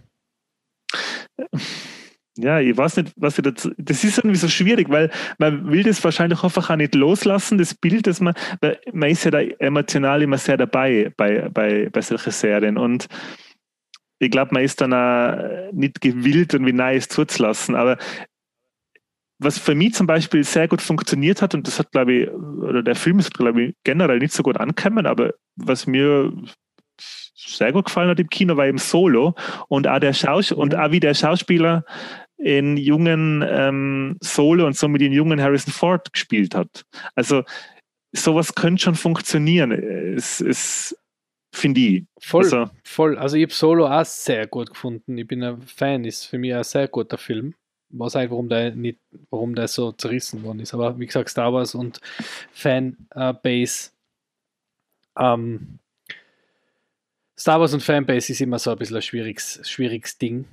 Ja, 2.37 2.59
ich 2.59 2.75
weiß 2.75 2.97
nicht, 2.97 3.13
was 3.15 3.37
ich 3.37 3.43
dazu. 3.43 3.71
Das 3.77 4.03
ist 4.03 4.17
irgendwie 4.17 4.37
so 4.37 4.49
schwierig, 4.49 4.89
weil 4.89 5.09
man 5.37 5.71
will 5.71 5.83
das 5.83 6.03
wahrscheinlich 6.03 6.43
einfach 6.43 6.69
auch 6.69 6.75
nicht 6.75 6.93
loslassen, 6.93 7.57
das 7.57 7.73
Bild, 7.73 8.07
das 8.07 8.19
man, 8.19 8.33
weil 8.59 8.77
man 8.91 9.09
ist 9.09 9.23
ja 9.23 9.31
da 9.31 9.39
emotional 9.39 10.21
immer 10.21 10.37
sehr 10.37 10.57
dabei 10.57 11.13
bei, 11.15 11.47
bei, 11.49 11.89
bei 11.89 12.01
solchen 12.01 12.31
Serien. 12.31 12.77
Und 12.77 13.07
ich 14.19 14.31
glaube, 14.31 14.53
man 14.53 14.63
ist 14.63 14.81
dann 14.81 14.93
auch 14.93 15.71
nicht 15.71 16.01
gewillt, 16.01 16.53
irgendwie 16.53 16.73
Neues 16.73 17.07
zuzulassen. 17.07 17.75
Aber 17.75 17.97
was 19.39 19.57
für 19.57 19.75
mich 19.75 19.93
zum 19.93 20.07
Beispiel 20.07 20.43
sehr 20.43 20.67
gut 20.67 20.81
funktioniert 20.81 21.41
hat, 21.41 21.53
und 21.53 21.67
das 21.67 21.79
hat, 21.79 21.91
glaube 21.91 22.13
ich, 22.13 22.29
oder 22.29 22.83
der 22.83 22.95
Film 22.95 23.19
ist, 23.19 23.33
glaube 23.33 23.63
ich, 23.63 23.75
generell 23.85 24.19
nicht 24.19 24.33
so 24.33 24.43
gut 24.43 24.57
angekommen, 24.57 25.05
aber 25.05 25.33
was 25.55 25.87
mir 25.87 26.33
sehr 26.97 27.71
gut 27.71 27.85
gefallen 27.85 28.09
hat 28.09 28.19
im 28.19 28.29
Kino, 28.29 28.57
war 28.57 28.67
eben 28.67 28.77
Solo 28.77 29.35
und 29.67 29.87
auch 29.87 29.99
der 29.99 30.13
Schaus 30.13 30.51
und 30.51 30.75
auch 30.75 30.91
wie 30.91 30.99
der 30.99 31.13
Schauspieler 31.13 31.85
in 32.37 32.77
jungen 32.77 33.43
ähm, 33.47 34.17
Solo 34.21 34.65
und 34.67 34.75
somit 34.75 35.01
den 35.01 35.13
jungen 35.13 35.41
Harrison 35.41 35.71
Ford 35.73 36.11
gespielt 36.11 36.53
hat. 36.55 36.85
Also 37.15 37.43
sowas 38.11 38.53
könnte 38.55 38.83
schon 38.83 38.95
funktionieren. 38.95 39.71
Es, 39.71 40.41
es 40.41 40.97
finde 41.53 41.79
ich. 41.81 42.03
Voll, 42.19 42.43
Also- 42.43 42.69
voll. 42.83 43.17
Also 43.17 43.37
ich 43.37 43.43
habe 43.43 43.53
Solo 43.53 43.87
auch 43.87 44.05
sehr 44.05 44.47
gut 44.47 44.69
gefunden. 44.71 45.17
Ich 45.17 45.27
bin 45.27 45.43
ein 45.43 45.61
Fan, 45.61 46.03
ist 46.05 46.25
für 46.25 46.37
mich 46.37 46.53
ein 46.53 46.63
sehr 46.63 46.87
guter 46.87 47.17
Film. 47.17 47.55
Weiß 47.89 48.15
nicht, 48.15 48.31
warum 48.31 48.49
der 48.49 48.71
nicht, 48.75 48.99
warum 49.29 49.55
der 49.55 49.67
so 49.69 49.91
zerrissen 49.93 50.43
worden 50.43 50.59
ist. 50.59 50.73
Aber 50.73 50.99
wie 50.99 51.05
gesagt, 51.05 51.29
Star 51.29 51.53
Wars 51.53 51.75
und 51.75 52.01
Fanbase. 52.51 53.91
Ähm, 55.17 55.79
Star 57.37 57.59
Wars 57.59 57.73
und 57.73 57.83
Fanbase 57.83 58.31
ist 58.33 58.41
immer 58.41 58.59
so 58.59 58.71
ein 58.71 58.77
bisschen 58.77 58.97
ein 58.97 59.01
schwieriges, 59.01 59.61
schwieriges 59.63 60.17
Ding. 60.17 60.45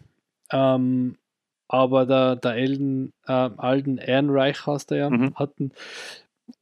Ähm, 0.51 1.17
aber 1.73 2.05
der, 2.05 2.37
der 2.37 2.55
Elden, 2.55 3.13
äh, 3.27 3.33
Alden 3.33 3.97
Ehrenreich 3.99 4.67
heißt 4.67 4.93
er 4.93 4.99
ja, 4.99 5.11
Mhm. 5.11 5.35
hat 5.35 5.59
ein 5.59 5.73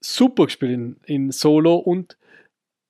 super 0.01 0.45
gespielt 0.47 0.73
in, 0.73 0.97
in 1.05 1.33
Solo 1.33 1.75
und 1.77 2.17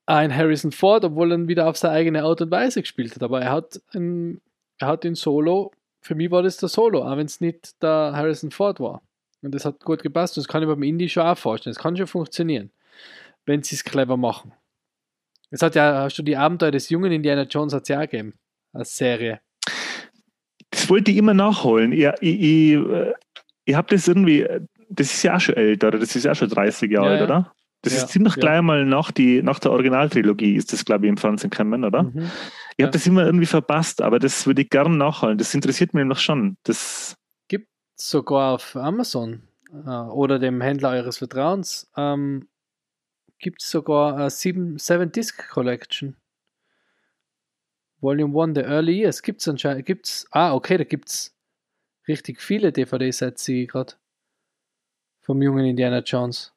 ein 0.07 0.35
Harrison 0.37 0.71
Ford, 0.71 1.05
obwohl 1.05 1.33
er 1.33 1.49
wieder 1.49 1.67
auf 1.67 1.79
seine 1.79 1.95
eigene 1.95 2.23
Art 2.25 2.43
und 2.43 2.51
Weise 2.51 2.83
gespielt 2.83 3.15
hat. 3.15 3.23
Aber 3.23 3.41
er 3.41 3.51
hat, 3.51 3.81
in, 3.95 4.41
er 4.79 4.89
hat 4.89 5.05
in 5.05 5.15
Solo, 5.15 5.73
für 6.03 6.15
mich 6.15 6.31
war 6.31 6.43
das 6.43 6.59
der 6.59 6.69
Solo, 6.69 7.03
auch 7.03 7.17
wenn 7.17 7.27
es 7.27 7.41
nicht 7.41 7.83
der 7.83 8.13
Harrison 8.15 8.51
Ford 8.51 8.81
war. 8.81 9.03
Und 9.43 9.55
das 9.55 9.65
hat 9.65 9.81
gut 9.81 10.03
gepasst. 10.03 10.37
Und 10.37 10.45
das 10.45 10.49
kann 10.49 10.63
ich 10.63 10.69
beim 10.69 10.83
Indie 10.83 11.09
schon 11.09 11.23
auch 11.27 11.39
vorstellen. 11.39 11.73
Das 11.75 11.83
kann 11.83 11.97
schon 11.97 12.07
funktionieren, 12.07 12.71
wenn 13.47 13.63
sie 13.63 13.77
es 13.77 13.85
clever 13.85 14.19
machen. 14.19 14.53
Es 15.51 15.63
hat 15.63 15.75
ja, 15.75 16.03
hast 16.03 16.19
du 16.19 16.23
die 16.23 16.37
Abenteuer 16.37 16.71
des 16.71 16.91
jungen 16.91 17.13
Indiana 17.13 17.43
Jones 17.45 17.73
hat 17.73 17.89
ja 17.89 17.99
auch 17.99 18.03
gegeben, 18.03 18.35
als 18.75 18.97
Serie. 18.97 19.41
Wollte 20.91 21.11
ich 21.11 21.17
immer 21.17 21.35
nachholen. 21.35 21.93
Ich, 21.93 22.05
ich, 22.21 22.41
ich, 22.41 22.75
äh, 22.75 23.13
ich 23.65 23.75
habe 23.75 23.89
das 23.95 24.09
irgendwie, 24.09 24.47
das 24.89 25.15
ist 25.15 25.23
ja 25.23 25.37
auch 25.37 25.41
schon 25.41 25.57
älter, 25.57 25.89
oder? 25.89 25.99
Das 25.99 26.15
ist 26.17 26.25
ja 26.25 26.33
auch 26.33 26.37
schon 26.37 26.49
30 26.49 26.91
Jahre 26.91 27.07
Ja, 27.07 27.13
alt, 27.13 27.21
ja. 27.21 27.25
oder? 27.27 27.53
Das 27.83 27.95
Ja, 27.95 28.01
ist 28.01 28.09
ziemlich 28.09 28.37
ja. 28.37 28.41
gleich 28.41 28.63
mal 28.63 28.85
nach, 28.85 29.11
die, 29.11 29.43
nach 29.43 29.59
der 29.59 29.71
Originaltrilogie, 29.71 30.55
ist 30.55 30.73
das, 30.73 30.85
glaube 30.85 31.07
ich, 31.07 31.11
im 31.11 31.17
Fernsehen 31.17 31.51
gekommen, 31.51 31.85
oder? 31.85 32.03
Mhm. 32.03 32.31
Ich 32.77 32.85
habe 32.85 32.93
das 32.93 33.07
immer 33.07 33.25
irgendwie 33.25 33.47
verpasst, 33.47 34.03
aber 34.03 34.19
das 34.19 34.47
würde 34.47 34.63
ich 34.63 34.71
gern 34.71 34.99
nachholen. 34.99 35.39
Das 35.39 35.55
interessiert 35.55 35.95
mich 35.95 36.01
nämlich 36.03 36.21
schon. 36.21 36.57
Das, 36.65 37.17
sogar 38.01 38.55
auf 38.55 38.77
Amazon 38.77 39.43
äh, 39.73 39.91
oder 39.91 40.39
dem 40.39 40.61
Händler 40.61 40.91
eures 40.91 41.19
Vertrauens 41.19 41.91
ähm, 41.97 42.49
gibt 43.39 43.63
es 43.63 43.71
sogar 43.71 44.17
eine 44.17 44.31
7 44.31 44.77
Disc 45.13 45.49
Collection. 45.51 46.17
Volume 48.01 48.35
1, 48.35 48.55
The 48.55 48.63
Early 48.63 49.01
Years. 49.01 49.23
Gibt 49.23 49.41
es 49.41 49.49
anscheinend. 49.49 49.87
Gibt's, 49.87 50.27
ah, 50.31 50.55
okay, 50.55 50.77
da 50.79 50.85
gibt 50.85 51.09
es 51.09 51.37
richtig 52.09 52.41
viele 52.41 52.73
DVD-Sets, 52.73 53.45
sehe 53.45 53.65
ich 53.65 53.69
gerade. 53.69 53.95
Vom 55.21 55.43
jungen 55.43 55.67
Indiana 55.67 56.01
Jones. 56.01 56.53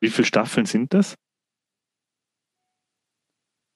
wie 0.00 0.10
viele 0.10 0.26
Staffeln 0.26 0.66
sind 0.66 0.94
das? 0.94 1.14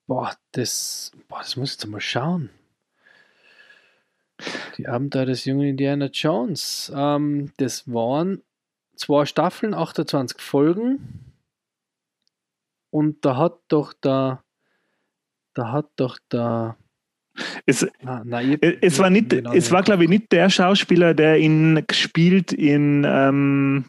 Boah, 0.06 0.36
das, 0.52 1.12
boah, 1.28 1.38
das 1.38 1.56
muss 1.56 1.70
ich 1.74 1.76
jetzt 1.80 1.86
mal 1.86 2.00
schauen. 2.00 2.50
Die 4.76 4.88
Abenteuer 4.88 5.26
des 5.26 5.44
jungen 5.44 5.68
Indiana 5.68 6.06
Jones. 6.06 6.90
Ähm, 6.94 7.52
das 7.58 7.86
waren 7.86 8.42
zwei 8.96 9.24
Staffeln, 9.26 9.74
28 9.74 10.40
Folgen. 10.40 11.34
Und 12.90 13.24
da 13.24 13.36
hat 13.36 13.60
doch 13.68 13.92
der, 13.92 14.42
da 15.54 15.72
hat 15.72 15.86
doch 15.96 16.18
der, 16.32 16.76
Es, 17.66 17.86
ah, 18.04 18.22
nein, 18.24 18.58
ich, 18.60 18.78
es, 18.80 18.98
war 18.98 19.10
nicht, 19.10 19.30
genau 19.30 19.52
es 19.52 19.70
war, 19.70 19.82
glaube 19.82 20.04
ich, 20.04 20.08
nicht 20.10 20.30
der 20.32 20.50
Schauspieler, 20.50 21.14
der 21.14 21.38
ihn 21.38 21.82
gespielt 21.86 22.52
in 22.52 23.04
ähm, 23.06 23.84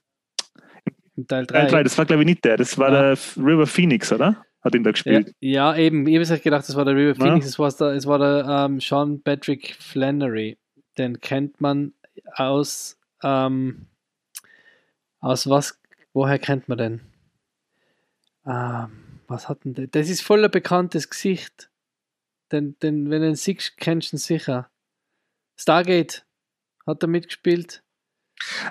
In 1.16 1.28
Teil 1.28 1.46
Teil 1.48 1.66
3. 1.68 1.72
3. 1.72 1.84
Das 1.84 1.98
war, 1.98 2.06
glaube 2.06 2.22
ich, 2.24 2.28
nicht 2.28 2.46
der. 2.46 2.58
Das 2.58 2.78
war 2.78 2.92
Ja. 2.92 3.02
der 3.02 3.18
River 3.38 3.68
Phoenix, 3.68 4.12
oder? 4.12 4.44
Hat 4.64 4.76
ihn 4.76 4.84
da 4.84 4.90
Ja, 4.90 4.92
gespielt. 4.92 5.34
ja, 5.40 5.76
eben. 5.76 6.06
Ich 6.08 6.30
habe 6.30 6.40
gedacht, 6.40 6.68
das 6.68 6.76
war 6.76 6.86
der 6.86 6.96
River 6.96 7.18
Ja. 7.18 7.26
Phoenix. 7.26 7.46
Es 7.48 7.58
war 7.60 7.72
der, 7.72 7.88
es 7.94 8.06
war 8.06 8.20
der 8.20 8.46
ähm, 8.66 8.80
Sean 8.80 9.22
Patrick 9.24 9.76
Flannery. 9.80 10.58
Den 10.98 11.20
kennt 11.20 11.60
man 11.62 11.94
aus, 12.36 12.98
ähm, 13.24 13.88
aus 15.20 15.50
was, 15.50 15.80
woher 16.14 16.38
kennt 16.38 16.70
man 16.70 16.78
den? 16.78 17.02
Ähm, 18.46 18.90
was 19.32 19.50
hat 19.50 19.66
denn 19.66 19.74
der? 19.74 19.88
Das 19.88 20.10
ist 20.10 20.22
voll 20.22 20.44
ein 20.46 20.52
bekanntes 20.52 21.10
Gesicht. 21.10 21.70
Den, 22.52 22.78
den, 22.80 23.10
wenn 23.10 23.22
du 23.22 23.30
ihn 23.30 23.36
siehst, 23.36 23.78
kennst 23.78 24.12
du 24.12 24.18
ihn 24.18 24.20
sicher. 24.20 24.70
Stargate 25.60 26.26
hat 26.86 27.04
er 27.04 27.08
mitgespielt. 27.08 27.84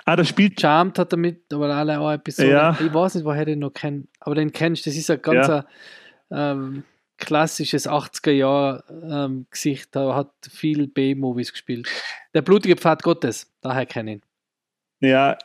Ah, 0.05 0.15
da 0.15 0.23
spielt 0.23 0.59
Charmed 0.59 0.97
hat 0.99 1.13
er 1.13 1.17
mit, 1.17 1.51
aber 1.53 1.73
alle 1.73 1.99
auch 1.99 2.11
Episoden. 2.11 2.51
Ja. 2.51 2.77
Ich 2.79 2.93
weiß 2.93 3.15
nicht, 3.15 3.25
woher 3.25 3.45
den 3.45 3.59
noch 3.59 3.71
kennt, 3.71 4.09
aber 4.19 4.35
den 4.35 4.51
kennst 4.51 4.85
du. 4.85 4.89
Das 4.89 4.97
ist 4.97 5.09
ein 5.09 5.21
ganz 5.21 5.47
Ja. 5.47 5.65
ähm, 6.29 6.83
klassisches 7.17 7.87
80er-Jahr-Gesicht. 7.87 9.95
da 9.95 10.15
hat 10.15 10.33
viel 10.49 10.87
B-Movies 10.87 11.51
gespielt. 11.51 11.87
Der 12.33 12.41
blutige 12.41 12.75
Pfad 12.75 13.03
Gottes, 13.03 13.51
daher 13.61 13.85
kenne 13.85 14.11
ich 14.11 14.17
ihn. 14.17 14.21
Ja, 15.09 15.37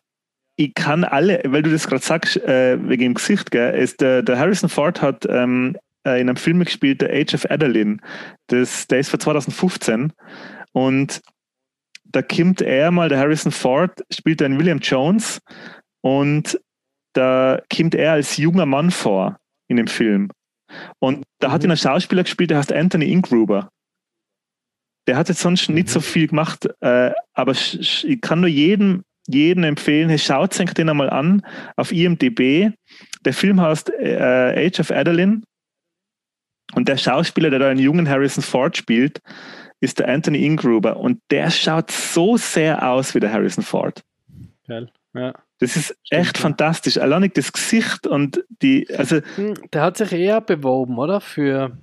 ich 0.57 0.75
kann 0.75 1.05
alle, 1.05 1.43
weil 1.47 1.63
du 1.63 1.71
das 1.71 1.87
gerade 1.87 2.03
sagst, 2.03 2.37
äh, 2.39 2.79
wegen 2.89 3.03
dem 3.03 3.15
Gesicht, 3.15 3.51
gell, 3.51 3.75
ist 3.75 4.01
der, 4.01 4.23
der 4.23 4.39
Harrison 4.39 4.69
Ford 4.71 5.03
hat 5.03 5.27
ähm, 5.29 5.77
äh, 6.07 6.21
in 6.21 6.29
einem 6.29 6.37
Film 6.37 6.61
gespielt, 6.61 7.03
der 7.03 7.11
Age 7.13 7.35
of 7.35 7.51
Adeline. 7.51 7.99
Das, 8.49 8.87
der 8.87 9.01
ist 9.01 9.11
von 9.11 9.21
2015 9.21 10.13
und 10.73 11.21
da 12.05 12.23
kommt 12.23 12.63
er 12.63 12.91
mal, 12.91 13.09
der 13.09 13.19
Harrison 13.19 13.53
Ford, 13.53 14.03
spielt 14.11 14.41
einen 14.41 14.59
William 14.59 14.79
Jones 14.79 15.41
und 16.01 16.59
da 17.13 17.61
kommt 17.75 17.95
er 17.95 18.13
als 18.13 18.37
junger 18.37 18.67
Mann 18.67 18.91
vor 18.91 19.37
in 19.69 19.77
dem 19.77 19.89
Film. 19.89 20.31
Und 20.99 21.25
da 21.41 21.51
hat 21.51 21.63
Mhm. 21.63 21.67
ihn 21.69 21.71
ein 21.73 21.77
Schauspieler 21.77 22.23
gespielt, 22.23 22.51
der 22.51 22.59
heißt 22.59 22.73
Anthony 22.73 23.11
Ingruber. 23.11 23.71
Der 25.07 25.17
hat 25.17 25.29
jetzt 25.29 25.41
sonst 25.41 25.69
nicht 25.69 25.89
Mhm. 25.89 25.93
so 25.93 26.01
viel 26.01 26.29
gemacht, 26.29 26.69
äh, 26.81 27.13
aber 27.35 27.53
ich 27.53 28.19
kann 28.21 28.41
nur 28.41 28.49
jedem, 28.49 29.03
jedem 29.29 29.65
empfehlen, 29.65 30.17
schaut 30.19 30.55
sich 30.55 30.73
den 30.73 30.89
einmal 30.89 31.11
an 31.11 31.43
auf 31.77 31.93
IMDb. 31.93 32.73
Der 33.25 33.33
Film 33.33 33.61
heißt 33.61 33.91
äh, 33.91 34.67
Age 34.67 34.81
of 34.81 34.91
Adeline 34.91 35.43
und 36.75 36.89
der 36.89 36.97
Schauspieler, 36.97 37.51
der 37.51 37.59
da 37.59 37.69
einen 37.69 37.81
jungen 37.81 38.09
Harrison 38.09 38.43
Ford 38.43 38.77
spielt, 38.77 39.21
ist 39.81 39.99
der 39.99 40.09
Anthony 40.09 40.45
Ingruber 40.45 40.97
und 40.97 41.21
der 41.31 41.51
schaut 41.51 41.91
so 41.91 42.37
sehr 42.37 42.89
aus 42.91 43.15
wie 43.15 43.21
der 43.21 43.33
Harrison 43.33 43.65
Ford. 43.65 44.03
Geil. 44.67 44.91
Ja. 45.15 45.35
Das 45.59 45.77
ist 45.77 45.97
Stimmt, 46.05 46.21
echt 46.21 46.37
ja. 46.37 46.43
fantastisch. 46.43 46.99
Allein 46.99 47.31
das 47.35 47.53
Gesicht 47.53 48.07
und 48.07 48.45
die, 48.63 48.89
also 48.95 49.21
Hm, 49.37 49.55
Der 49.73 49.83
hat 49.83 49.97
sich 49.97 50.13
eher 50.13 50.41
beworben, 50.41 50.99
oder? 50.99 51.21
Für, 51.21 51.79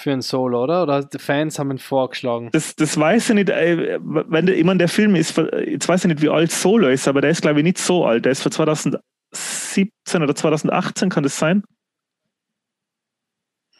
für 0.00 0.12
ein 0.12 0.22
Solo, 0.22 0.62
oder? 0.64 0.82
Oder 0.84 1.02
die 1.04 1.18
Fans 1.18 1.58
haben 1.58 1.70
ihn 1.72 1.78
vorgeschlagen. 1.78 2.50
das, 2.52 2.76
das 2.76 2.96
weiß 2.98 3.30
ich 3.30 3.34
nicht, 3.34 3.50
äh, 3.50 3.98
wenn 4.00 4.46
der, 4.46 4.56
ich 4.56 4.64
meine, 4.64 4.78
der 4.78 4.88
Film 4.88 5.14
ist, 5.16 5.36
jetzt 5.36 5.88
weiß 5.88 6.04
ich 6.04 6.08
nicht, 6.08 6.22
wie 6.22 6.28
alt 6.28 6.50
Solo 6.52 6.88
ist, 6.88 7.08
aber 7.08 7.20
der 7.20 7.30
ist, 7.30 7.42
glaube 7.42 7.60
ich, 7.60 7.64
nicht 7.64 7.78
so 7.78 8.04
alt. 8.06 8.24
Der 8.24 8.32
ist 8.32 8.42
von 8.42 8.52
2017 8.52 9.02
oder 10.22 10.34
2018, 10.34 11.08
kann 11.10 11.22
das 11.24 11.38
sein? 11.38 11.62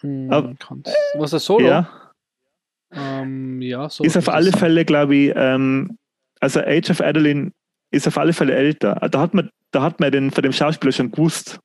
Hm, 0.01 0.31
Aber- 0.33 0.55
was 1.15 1.31
der 1.31 1.41
Solo? 1.41 1.67
Ja. 1.67 1.89
Ähm, 2.93 3.61
ja, 3.61 3.89
Solo 3.89 4.07
Ist 4.07 4.17
auf 4.17 4.29
alle. 4.29 4.53
Fälle, 4.53 4.85
glaube 4.85 5.15
ich, 5.15 5.33
ähm, 5.37 5.99
also 6.41 6.61
Age 6.61 6.91
of 6.91 7.01
Adeline 7.01 7.53
ist 7.91 8.07
auf 8.07 8.17
alle 8.19 8.33
Fälle 8.33 8.55
älter. 8.55 8.95
Da 9.11 9.21
hat 9.21 9.35
man, 9.35 9.51
da 9.73 9.83
hat 9.83 10.01
man 10.01 10.13
den, 10.13 10.31
von 10.31 10.43
dem 10.43 10.53
Schauspieler 10.53 10.93
schon 10.93 11.11
gewusst. 11.11 11.59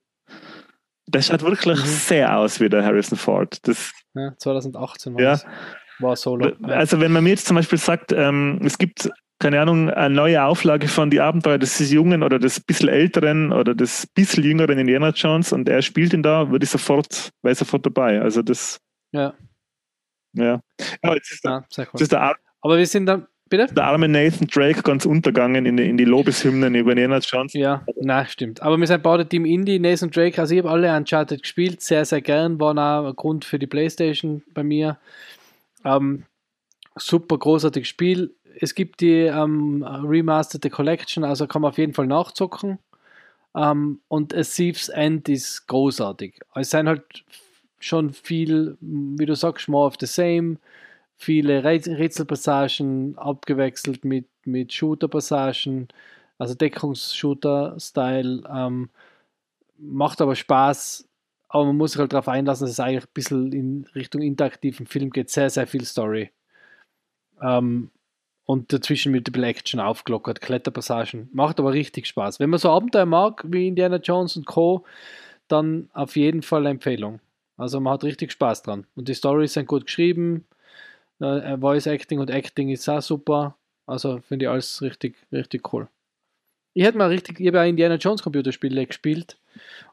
Der 1.08 1.22
schaut 1.22 1.42
wirklich 1.44 1.80
Mhm. 1.80 1.86
sehr 1.86 2.38
aus 2.38 2.60
wie 2.60 2.70
der 2.70 2.84
Harrison 2.84 3.18
Ford. 3.18 3.58
Das, 3.68 3.92
Ja, 4.16 4.34
2018 4.38 5.14
war 5.16 5.22
Ja. 5.22 5.32
das. 5.32 5.46
War 6.00 6.16
Solo. 6.16 6.52
Ja. 6.62 6.68
Also 6.76 7.00
wenn 7.00 7.12
man 7.12 7.24
mir 7.24 7.32
jetzt 7.32 7.46
zum 7.48 7.56
Beispiel 7.56 7.78
sagt, 7.78 8.12
ähm, 8.12 8.60
es 8.64 8.78
gibt, 8.78 9.10
keine 9.40 9.62
Ahnung, 9.62 9.90
eine 9.90 10.14
neue 10.14 10.44
Auflage 10.44 10.88
von 10.88 11.10
Die 11.10 11.22
Abenteuer 11.22 11.58
des 11.60 11.78
Jungen 11.92 12.24
oder 12.24 12.40
des 12.40 12.60
bisschen 12.60 12.90
älteren 12.90 13.52
oder 13.52 13.76
des 13.76 14.08
bisschen 14.08 14.44
jüngeren 14.44 14.80
Indiana 14.80 15.10
Jones 15.10 15.54
und 15.54 15.70
er 15.70 15.82
spielt 15.82 16.14
ihn 16.14 16.24
da, 16.24 16.50
würde 16.50 16.64
ich 16.64 16.72
sofort, 16.72 17.30
wäre 17.42 17.54
ich 17.54 17.60
sofort 17.60 17.86
dabei. 17.86 18.22
Also 18.22 18.42
das, 18.42 18.80
ja. 19.12 19.34
ja. 20.34 20.62
ja 21.04 21.14
jetzt 21.14 21.32
ist 21.32 21.44
der, 21.46 21.66
ja, 21.72 21.86
cool. 21.94 22.02
ist 22.02 22.12
der, 22.12 22.36
Aber 22.62 22.78
wir 22.78 22.88
sind 22.88 23.06
dann, 23.06 23.28
bitte? 23.58 23.74
der 23.74 23.86
arme 23.86 24.08
Nathan 24.08 24.48
Drake 24.48 24.82
ganz 24.82 25.06
untergegangen 25.06 25.66
in 25.66 25.78
die, 25.78 25.90
in 25.90 25.98
die 25.98 26.06
Lobeshymnen 26.06 26.76
über 26.76 26.92
Indiana 26.92 27.20
Jones. 27.20 27.54
Ja, 27.54 27.86
na 28.02 28.26
stimmt. 28.26 28.62
Aber 28.62 28.78
wir 28.78 28.88
sind 28.88 29.04
beide 29.04 29.28
Team 29.28 29.46
Indie, 29.46 29.80
Nathan 29.80 30.10
Drake. 30.10 30.40
Also 30.40 30.56
ich 30.56 30.60
habe 30.60 30.72
alle 30.72 30.96
Uncharted 30.96 31.42
gespielt, 31.42 31.82
sehr, 31.82 32.06
sehr 32.06 32.22
gern. 32.22 32.60
War 32.60 32.78
auch 32.78 33.08
ein 33.08 33.16
Grund 33.16 33.46
für 33.46 33.60
die 33.60 33.68
Playstation 33.68 34.42
bei 34.54 34.64
mir. 34.64 34.98
Ähm, 35.86 36.24
super 36.96 37.38
großartiges 37.38 37.88
Spiel. 37.88 38.34
Es 38.60 38.76
gibt 38.76 39.02
die 39.02 39.22
ähm, 39.22 39.84
Remastered 39.84 40.72
Collection, 40.72 41.24
also 41.24 41.48
kann 41.48 41.62
man 41.62 41.70
auf 41.70 41.78
jeden 41.78 41.94
Fall 41.94 42.08
nachzocken. 42.08 42.80
Ähm, 43.56 44.00
und 44.08 44.34
A 44.34 44.42
Thieves 44.42 44.90
End 44.90 45.30
ist 45.30 45.68
großartig. 45.68 46.40
Es 46.56 46.72
sind 46.72 46.88
halt 46.88 47.24
schon 47.80 48.14
viel, 48.14 48.78
wie 48.80 49.26
du 49.26 49.36
sagst, 49.36 49.68
more 49.68 49.88
of 49.88 49.96
the 50.00 50.06
same. 50.06 50.58
Viele 51.18 51.64
Räts- 51.64 51.88
Rätselpassagen 51.88 53.18
abgewechselt 53.18 54.04
mit, 54.04 54.28
mit 54.46 54.74
Shooter-Passagen, 54.74 55.88
also 56.38 56.54
Deckungsshooter-Style. 56.56 58.44
Ähm, 58.50 58.90
macht 59.78 60.22
aber 60.22 60.36
Spaß, 60.36 61.08
aber 61.50 61.66
man 61.66 61.78
muss 61.78 61.92
sich 61.92 62.00
halt 62.00 62.14
darauf 62.14 62.28
einlassen, 62.28 62.66
dass 62.66 62.72
es 62.72 62.80
eigentlich 62.80 63.06
ein 63.06 63.14
bisschen 63.14 63.52
in 63.54 63.88
Richtung 63.96 64.22
interaktiven 64.22 64.88
Film 64.88 65.12
geht. 65.12 65.30
Sehr, 65.30 65.50
sehr 65.50 65.68
viel 65.68 65.86
Story. 65.86 66.32
Ähm, 67.42 67.92
und 68.46 68.74
dazwischen 68.74 69.12
Multiple 69.12 69.46
Action 69.46 69.80
aufgelockert, 69.80 70.42
Kletterpassagen. 70.42 71.30
Macht 71.32 71.60
aber 71.60 71.72
richtig 71.72 72.08
Spaß. 72.08 72.40
Wenn 72.40 72.50
man 72.50 72.60
so 72.60 72.70
Abenteuer 72.70 73.06
mag, 73.06 73.46
wie 73.48 73.68
Indiana 73.68 73.98
Jones 73.98 74.36
und 74.36 74.46
Co., 74.46 74.86
dann 75.48 75.90
auf 75.94 76.16
jeden 76.16 76.42
Fall 76.42 76.66
Empfehlung. 76.66 77.20
Also 77.58 77.80
man 77.80 77.94
hat 77.94 78.04
richtig 78.04 78.32
Spaß 78.32 78.64
dran. 78.64 78.86
Und 78.96 79.08
die 79.08 79.14
Storys 79.14 79.54
sind 79.54 79.68
gut 79.68 79.86
geschrieben. 79.86 80.46
Äh, 81.24 81.58
Voice 81.58 81.88
Acting 81.88 82.20
und 82.20 82.30
Acting 82.30 82.70
ist 82.70 82.88
auch 82.90 83.02
super. 83.02 83.56
Also 83.86 84.20
finde 84.20 84.46
ich 84.46 84.50
alles 84.50 84.82
richtig, 84.82 85.16
richtig 85.32 85.74
cool. 85.74 85.88
Ich 86.74 86.84
hätte 86.84 86.98
mal 86.98 87.10
richtig, 87.10 87.40
ich 87.40 87.48
habe 87.48 87.58
ja 87.58 87.66
Indiana 87.66 87.96
Jones 87.96 88.24
Computerspiele 88.24 88.86
gespielt 88.88 89.38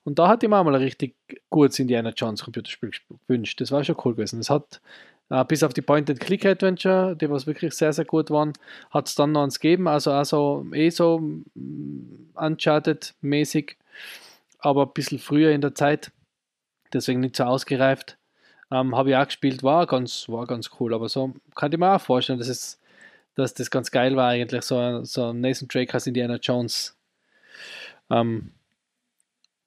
und 0.04 0.18
da 0.18 0.28
hatte 0.28 0.46
ich 0.46 0.50
mir 0.50 0.58
auch 0.58 0.64
mal 0.64 0.74
ein 0.74 0.82
richtig 0.82 1.14
gutes 1.50 1.78
Indiana 1.78 2.10
Jones 2.10 2.42
Computerspiel 2.42 2.90
gewünscht. 3.26 3.60
Das 3.60 3.70
war 3.70 3.84
schon 3.84 3.96
cool 4.04 4.14
gewesen. 4.14 4.40
Es 4.40 4.48
hat 4.48 4.80
äh, 5.30 5.44
bis 5.44 5.62
auf 5.62 5.74
die 5.74 5.82
Point-and-Click-Adventure, 5.82 7.16
die 7.16 7.30
was 7.30 7.46
wirklich 7.46 7.74
sehr, 7.74 7.92
sehr 7.92 8.04
gut 8.04 8.30
waren, 8.30 8.52
hat 8.90 9.08
es 9.08 9.14
dann 9.14 9.32
noch 9.32 9.44
eins 9.44 9.60
gegeben, 9.60 9.88
also 9.88 10.12
also 10.12 10.66
eh 10.72 10.90
so 10.90 11.20
mm, 11.20 12.30
Uncharted-mäßig, 12.34 13.76
aber 14.58 14.86
ein 14.86 14.92
bisschen 14.92 15.18
früher 15.18 15.52
in 15.52 15.60
der 15.60 15.74
Zeit, 15.74 16.12
deswegen 16.92 17.20
nicht 17.20 17.36
so 17.36 17.44
ausgereift. 17.44 18.16
Ähm, 18.70 18.96
Habe 18.96 19.10
ich 19.10 19.16
auch 19.16 19.26
gespielt, 19.26 19.62
war 19.62 19.86
ganz, 19.86 20.28
war 20.28 20.46
ganz 20.46 20.70
cool, 20.78 20.94
aber 20.94 21.08
so 21.08 21.34
kann 21.54 21.72
ich 21.72 21.78
mir 21.78 21.94
auch 21.94 22.00
vorstellen, 22.00 22.38
dass 22.38 22.48
es 22.48 22.80
dass 23.34 23.54
das 23.54 23.70
ganz 23.70 23.90
geil 23.90 24.16
war 24.16 24.28
eigentlich, 24.28 24.62
so, 24.62 25.04
so 25.04 25.32
Nathan 25.32 25.68
Drake 25.68 25.94
als 25.94 26.06
Indiana 26.06 26.36
Jones 26.36 26.96
ähm, 28.10 28.52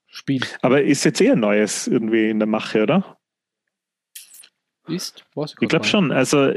Spiel. 0.07 0.45
Aber 0.61 0.81
ist 0.81 1.05
jetzt 1.05 1.21
eher 1.21 1.35
Neues 1.35 1.87
irgendwie 1.87 2.29
in 2.29 2.39
der 2.39 2.47
Mache, 2.47 2.83
oder? 2.83 3.17
Ist? 4.87 5.25
Was 5.33 5.55
ich 5.59 5.69
glaube 5.69 5.85
schon. 5.85 6.11
Also 6.11 6.53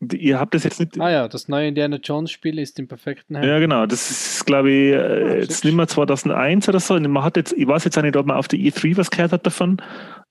ihr 0.00 0.38
habt 0.38 0.54
das 0.54 0.64
jetzt 0.64 0.80
nicht. 0.80 1.00
Ah 1.00 1.10
ja, 1.10 1.28
das 1.28 1.48
neue 1.48 1.68
Indiana 1.68 1.96
Jones 1.96 2.30
Spiel 2.30 2.58
ist 2.58 2.78
im 2.78 2.88
perfekten 2.88 3.36
Hand. 3.36 3.46
Ja, 3.46 3.58
genau. 3.58 3.86
Das 3.86 4.10
ist, 4.10 4.44
glaube 4.44 4.70
ich, 4.70 4.92
äh, 4.92 5.40
jetzt 5.40 5.64
nicht 5.64 5.74
mehr 5.74 5.88
2001 5.88 6.68
oder 6.68 6.80
so. 6.80 6.98
Man 6.98 7.22
hat 7.22 7.36
jetzt, 7.36 7.52
ich 7.52 7.66
weiß 7.66 7.84
jetzt 7.84 7.96
auch 7.98 8.02
nicht, 8.02 8.16
ob 8.16 8.26
man 8.26 8.36
auf 8.36 8.48
der 8.48 8.58
E3 8.58 8.96
was 8.96 9.10
gehört 9.10 9.32
hat 9.32 9.46
davon, 9.46 9.80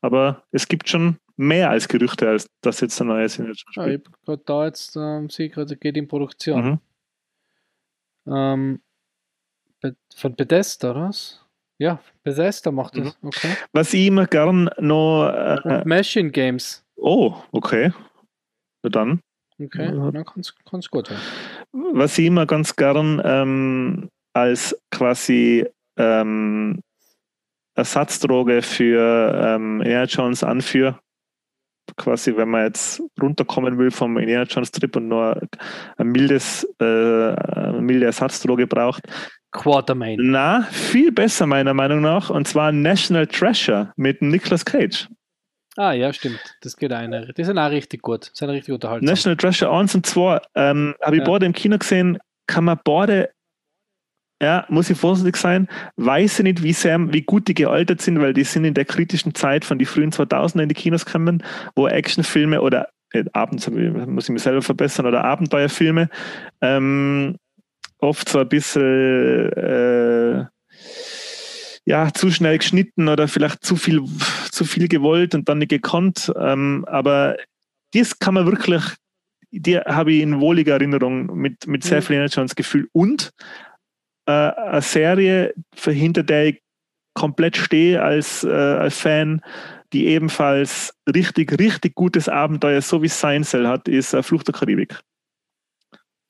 aber 0.01 0.43
es 0.51 0.67
gibt 0.67 0.89
schon 0.89 1.17
mehr 1.35 1.69
als 1.69 1.87
Gerüchte, 1.87 2.29
als 2.29 2.47
das 2.61 2.79
jetzt 2.81 2.99
ein 3.01 3.07
neues 3.07 3.37
Indiana 3.37 3.55
Jones 3.55 3.71
Spiel. 3.71 3.83
Ja, 3.83 3.99
ich 3.99 4.25
gerade 4.25 4.43
da 4.45 4.65
jetzt, 4.65 4.95
ähm, 4.95 5.29
sehe 5.29 5.49
gerade, 5.49 5.75
geht 5.75 5.97
in 5.97 6.07
Produktion. 6.07 6.79
Mhm. 8.25 8.33
Ähm, 8.33 8.81
von 10.15 10.35
Bethesda, 10.35 10.91
oder 10.91 11.09
was? 11.09 11.41
Ja, 11.77 11.99
Bethesda 12.23 12.71
macht 12.71 12.97
das. 12.97 13.17
Mhm. 13.21 13.27
Okay. 13.27 13.55
Was 13.73 13.93
ich 13.93 14.07
immer 14.07 14.27
gern 14.27 14.69
noch. 14.79 15.29
Äh, 15.29 15.83
Machine 15.85 16.31
Games. 16.31 16.85
Oh, 16.95 17.35
okay. 17.51 17.91
Na 18.83 18.89
dann. 18.89 19.21
Okay, 19.61 19.91
dann 19.91 20.25
kann 20.25 20.79
es 20.79 20.89
gut 20.89 21.09
werden. 21.09 21.21
Was 21.93 22.17
ich 22.17 22.25
immer 22.25 22.45
ganz 22.45 22.75
gern 22.75 23.21
ähm, 23.23 24.09
als 24.33 24.77
quasi 24.91 25.65
ähm, 25.97 26.81
Ersatzdroge 27.75 28.61
für 28.61 29.55
ähm, 29.55 29.81
Indiana 29.81 30.05
Jones 30.05 30.43
anführe, 30.43 30.99
quasi, 31.97 32.35
wenn 32.35 32.49
man 32.49 32.65
jetzt 32.65 33.01
runterkommen 33.21 33.77
will 33.77 33.91
vom 33.91 34.17
Indiana 34.17 34.43
Jones 34.43 34.71
Trip 34.71 34.95
und 34.95 35.07
nur 35.07 35.41
ein 35.97 36.07
mildes, 36.07 36.67
äh, 36.79 36.83
eine 36.83 37.79
milde 37.81 38.05
Ersatzdroge 38.07 38.67
braucht. 38.67 39.03
Quartermain. 39.51 40.19
Na, 40.21 40.63
viel 40.63 41.11
besser 41.13 41.47
meiner 41.47 41.73
Meinung 41.73 42.01
nach, 42.01 42.29
und 42.29 42.47
zwar 42.47 42.73
National 42.73 43.27
Treasure 43.27 43.93
mit 43.95 44.21
Nicolas 44.21 44.65
Cage. 44.65 45.07
Ah, 45.77 45.91
ja, 45.91 46.13
stimmt. 46.13 46.39
Das 46.61 46.77
geht 46.77 46.93
eine. 46.93 47.33
Die 47.33 47.43
sind 47.43 47.57
auch 47.57 47.69
richtig 47.69 48.01
gut. 48.01 48.29
Das 48.31 48.37
sind 48.37 48.49
richtig 48.49 48.73
unterhaltsam. 48.73 49.05
National 49.05 49.37
Treasure 49.37 49.71
1 49.71 49.95
und 49.95 50.05
2 50.05 50.41
ähm, 50.55 50.95
habe 51.01 51.17
ich 51.17 51.21
ja. 51.21 51.29
beide 51.29 51.45
im 51.45 51.53
Kino 51.53 51.77
gesehen. 51.77 52.17
Kann 52.47 52.63
man 52.63 52.79
beide, 52.83 53.31
ja, 54.41 54.65
muss 54.69 54.89
ich 54.89 54.97
vorsichtig 54.97 55.35
sein, 55.35 55.67
weiß 55.97 56.39
ich 56.39 56.43
nicht, 56.43 56.63
wie, 56.63 56.73
sehr, 56.73 57.11
wie 57.11 57.23
gut 57.23 57.47
die 57.47 57.53
gealtert 57.53 58.01
sind, 58.01 58.21
weil 58.21 58.33
die 58.33 58.43
sind 58.43 58.63
in 58.63 58.73
der 58.73 58.85
kritischen 58.85 59.35
Zeit 59.35 59.65
von 59.65 59.79
die 59.79 59.85
frühen 59.85 60.11
2000er 60.11 60.61
in 60.61 60.69
die 60.69 60.75
Kinos 60.75 61.05
gekommen, 61.05 61.43
wo 61.75 61.87
Actionfilme 61.87 62.61
oder 62.61 62.89
äh, 63.11 63.25
abends 63.33 63.69
muss 63.69 64.25
ich 64.25 64.33
mich 64.33 64.43
selber 64.43 64.61
verbessern 64.61 65.07
oder 65.07 65.23
Abenteuerfilme 65.25 66.09
ähm, 66.61 67.37
oft 67.99 68.29
so 68.29 68.39
ein 68.39 68.49
bisschen 68.49 69.51
äh, 69.53 70.45
ja, 71.85 72.11
zu 72.11 72.31
schnell 72.31 72.57
geschnitten 72.57 73.07
oder 73.07 73.27
vielleicht 73.27 73.63
zu 73.63 73.75
viel, 73.75 74.03
zu 74.51 74.65
viel 74.65 74.87
gewollt 74.87 75.35
und 75.35 75.47
dann 75.47 75.59
nicht 75.59 75.69
gekonnt. 75.69 76.31
Ähm, 76.37 76.83
aber 76.87 77.37
das 77.93 78.17
kann 78.19 78.33
man 78.33 78.47
wirklich, 78.47 78.83
die 79.51 79.77
habe 79.77 80.13
ich 80.13 80.21
in 80.21 80.39
wohliger 80.39 80.73
Erinnerung 80.73 81.27
mit, 81.37 81.67
mit 81.67 81.83
sehr 81.83 82.01
mhm. 82.01 82.05
viel 82.05 82.27
Jones 82.29 82.55
Gefühl 82.55 82.89
und 82.91 83.31
äh, 84.25 84.31
eine 84.31 84.81
Serie, 84.81 85.53
hinter 85.75 86.23
der 86.23 86.47
ich 86.47 86.61
komplett 87.13 87.55
stehe 87.55 88.01
als, 88.01 88.43
äh, 88.43 88.49
als 88.49 88.99
Fan, 88.99 89.41
die 89.93 90.07
ebenfalls 90.07 90.93
richtig, 91.07 91.57
richtig 91.59 91.95
gutes 91.95 92.27
Abenteuer, 92.27 92.81
so 92.81 93.01
wie 93.01 93.05
es 93.05 93.19
sein 93.19 93.43
soll, 93.43 93.67
hat, 93.67 93.87
ist 93.87 94.13
äh, 94.13 94.23
Flucht 94.23 94.47
der 94.47 94.55
Karibik. 94.55 94.99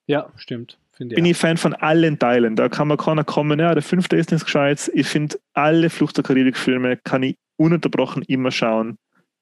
Ja, 0.08 0.32
stimmt. 0.36 0.78
Finde 0.96 1.16
bin 1.16 1.26
ich 1.26 1.38
Fan 1.38 1.58
von 1.58 1.74
allen 1.74 2.18
Teilen. 2.20 2.56
Da 2.56 2.70
kann 2.70 2.88
man 2.88 2.98
keiner 2.98 3.26
kommen, 3.26 3.60
ja, 3.60 3.74
der 3.74 3.84
fünfte 3.84 4.16
ist 4.16 4.32
nicht 4.32 4.46
gescheit. 4.46 4.90
Ich 4.94 5.08
finde, 5.08 5.38
alle 5.54 5.90
Flucht 5.90 6.16
der 6.18 6.24
Karibik-Filme 6.24 6.98
kann 6.98 7.24
ich 7.24 7.38
ununterbrochen 7.58 8.24
immer 8.24 8.52
schauen. 8.52 8.98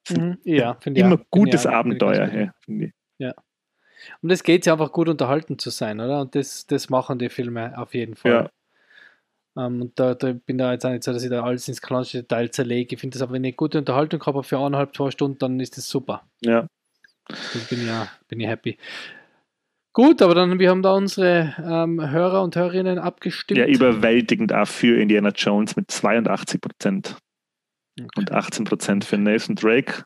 Mhm, 0.10 0.38
ja, 0.44 0.76
finde 0.80 1.00
ich. 1.00 1.06
Immer 1.06 1.16
auch. 1.16 1.30
gutes 1.30 1.66
ja, 1.66 1.72
Abenteuer, 1.72 2.28
hey, 2.28 2.50
finde 2.66 2.86
ich. 2.86 2.94
Ja. 3.20 3.34
Und 4.22 4.32
es 4.32 4.44
geht 4.44 4.66
ja 4.66 4.74
einfach 4.74 4.92
gut 4.92 5.08
unterhalten 5.08 5.60
zu 5.60 5.70
sein, 5.70 6.00
oder? 6.00 6.22
Und 6.22 6.36
das, 6.36 6.66
das 6.66 6.90
machen 6.90 7.20
die 7.20 7.30
Filme 7.30 7.78
auf 7.78 7.94
jeden 7.94 8.16
Fall. 8.16 8.32
Ja. 8.32 8.50
Um, 9.56 9.76
ähm, 9.76 9.82
und 9.84 10.00
da, 10.00 10.16
da, 10.16 10.34
bin 10.34 10.58
da 10.58 10.72
jetzt 10.72 10.84
auch 10.84 10.90
nicht 10.90 11.04
so, 11.04 11.14
dass 11.14 11.24
ich 11.24 11.30
da 11.30 11.44
alles 11.44 11.68
ins 11.68 11.80
kleinste 11.80 12.24
Detail 12.24 12.50
zerlege. 12.50 12.96
Ich 12.96 13.00
finde 13.00 13.14
das 13.14 13.22
aber, 13.22 13.34
wenn 13.34 13.44
ich 13.44 13.56
gute 13.56 13.78
Unterhaltung 13.78 14.26
habe 14.26 14.44
für 14.44 14.58
eineinhalb, 14.58 14.96
zwei 14.96 15.12
Stunden, 15.12 15.38
dann 15.38 15.60
ist 15.60 15.78
das 15.78 15.88
super. 15.88 16.24
Ja. 16.42 16.66
Dann 17.28 17.62
bin 17.70 17.82
ich, 17.82 17.88
ja, 17.88 18.08
bin 18.28 18.40
ich 18.40 18.48
happy. 18.48 18.78
Gut, 19.94 20.24
aber 20.24 20.34
dann 20.34 20.58
wir 20.58 20.72
haben 20.72 20.82
da 20.82 20.94
unsere 20.94 21.56
ähm, 21.60 22.02
Hörer 22.02 22.42
und 22.42 22.56
Hörerinnen 22.56 22.98
abgestimmt. 22.98 23.60
Ja, 23.60 23.68
überwältigend 23.68 24.52
auch 24.52 24.68
für 24.68 25.00
Indiana 25.00 25.30
Jones 25.30 25.76
mit 25.76 25.92
82 25.92 26.60
Prozent. 26.60 27.18
Okay. 28.00 28.10
Und 28.18 28.32
18 28.32 28.66
Prozent 28.66 29.06
für 29.06 29.20
Nathan 29.20 29.56
Drake, 29.56 30.04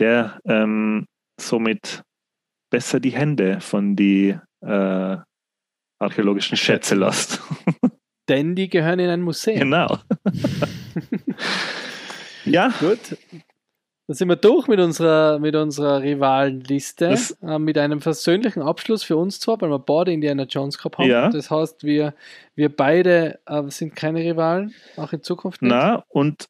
der 0.00 0.40
ähm, 0.44 1.06
somit 1.40 2.02
besser 2.68 2.98
die 2.98 3.12
Hände 3.12 3.60
von 3.60 3.94
die 3.94 4.36
äh, 4.60 5.16
archäologischen 6.00 6.56
Schätze 6.56 6.96
lässt. 6.96 7.40
Denn 8.28 8.56
die 8.56 8.68
gehören 8.68 8.98
in 8.98 9.10
ein 9.10 9.22
Museum. 9.22 9.60
Genau. 9.60 9.98
ja. 12.44 12.74
Gut. 12.80 13.16
Da 14.06 14.12
sind 14.12 14.28
wir 14.28 14.36
durch 14.36 14.68
mit 14.68 14.80
unserer, 14.80 15.38
mit 15.38 15.56
unserer 15.56 16.02
Rivalenliste, 16.02 17.16
äh, 17.42 17.58
mit 17.58 17.78
einem 17.78 18.02
versöhnlichen 18.02 18.62
Abschluss 18.62 19.02
für 19.02 19.16
uns 19.16 19.40
zwar, 19.40 19.60
weil 19.62 19.70
wir 19.70 19.78
beide 19.78 20.12
Indiana 20.12 20.42
Jones 20.42 20.76
gehabt 20.76 20.98
haben. 20.98 21.08
Ja. 21.08 21.30
Das 21.30 21.50
heißt, 21.50 21.84
wir, 21.84 22.14
wir 22.54 22.68
beide 22.74 23.38
äh, 23.46 23.62
sind 23.68 23.96
keine 23.96 24.20
Rivalen, 24.20 24.74
auch 24.96 25.12
in 25.14 25.22
Zukunft 25.22 25.62
nicht. 25.62 25.70
Na, 25.70 26.04
und 26.08 26.48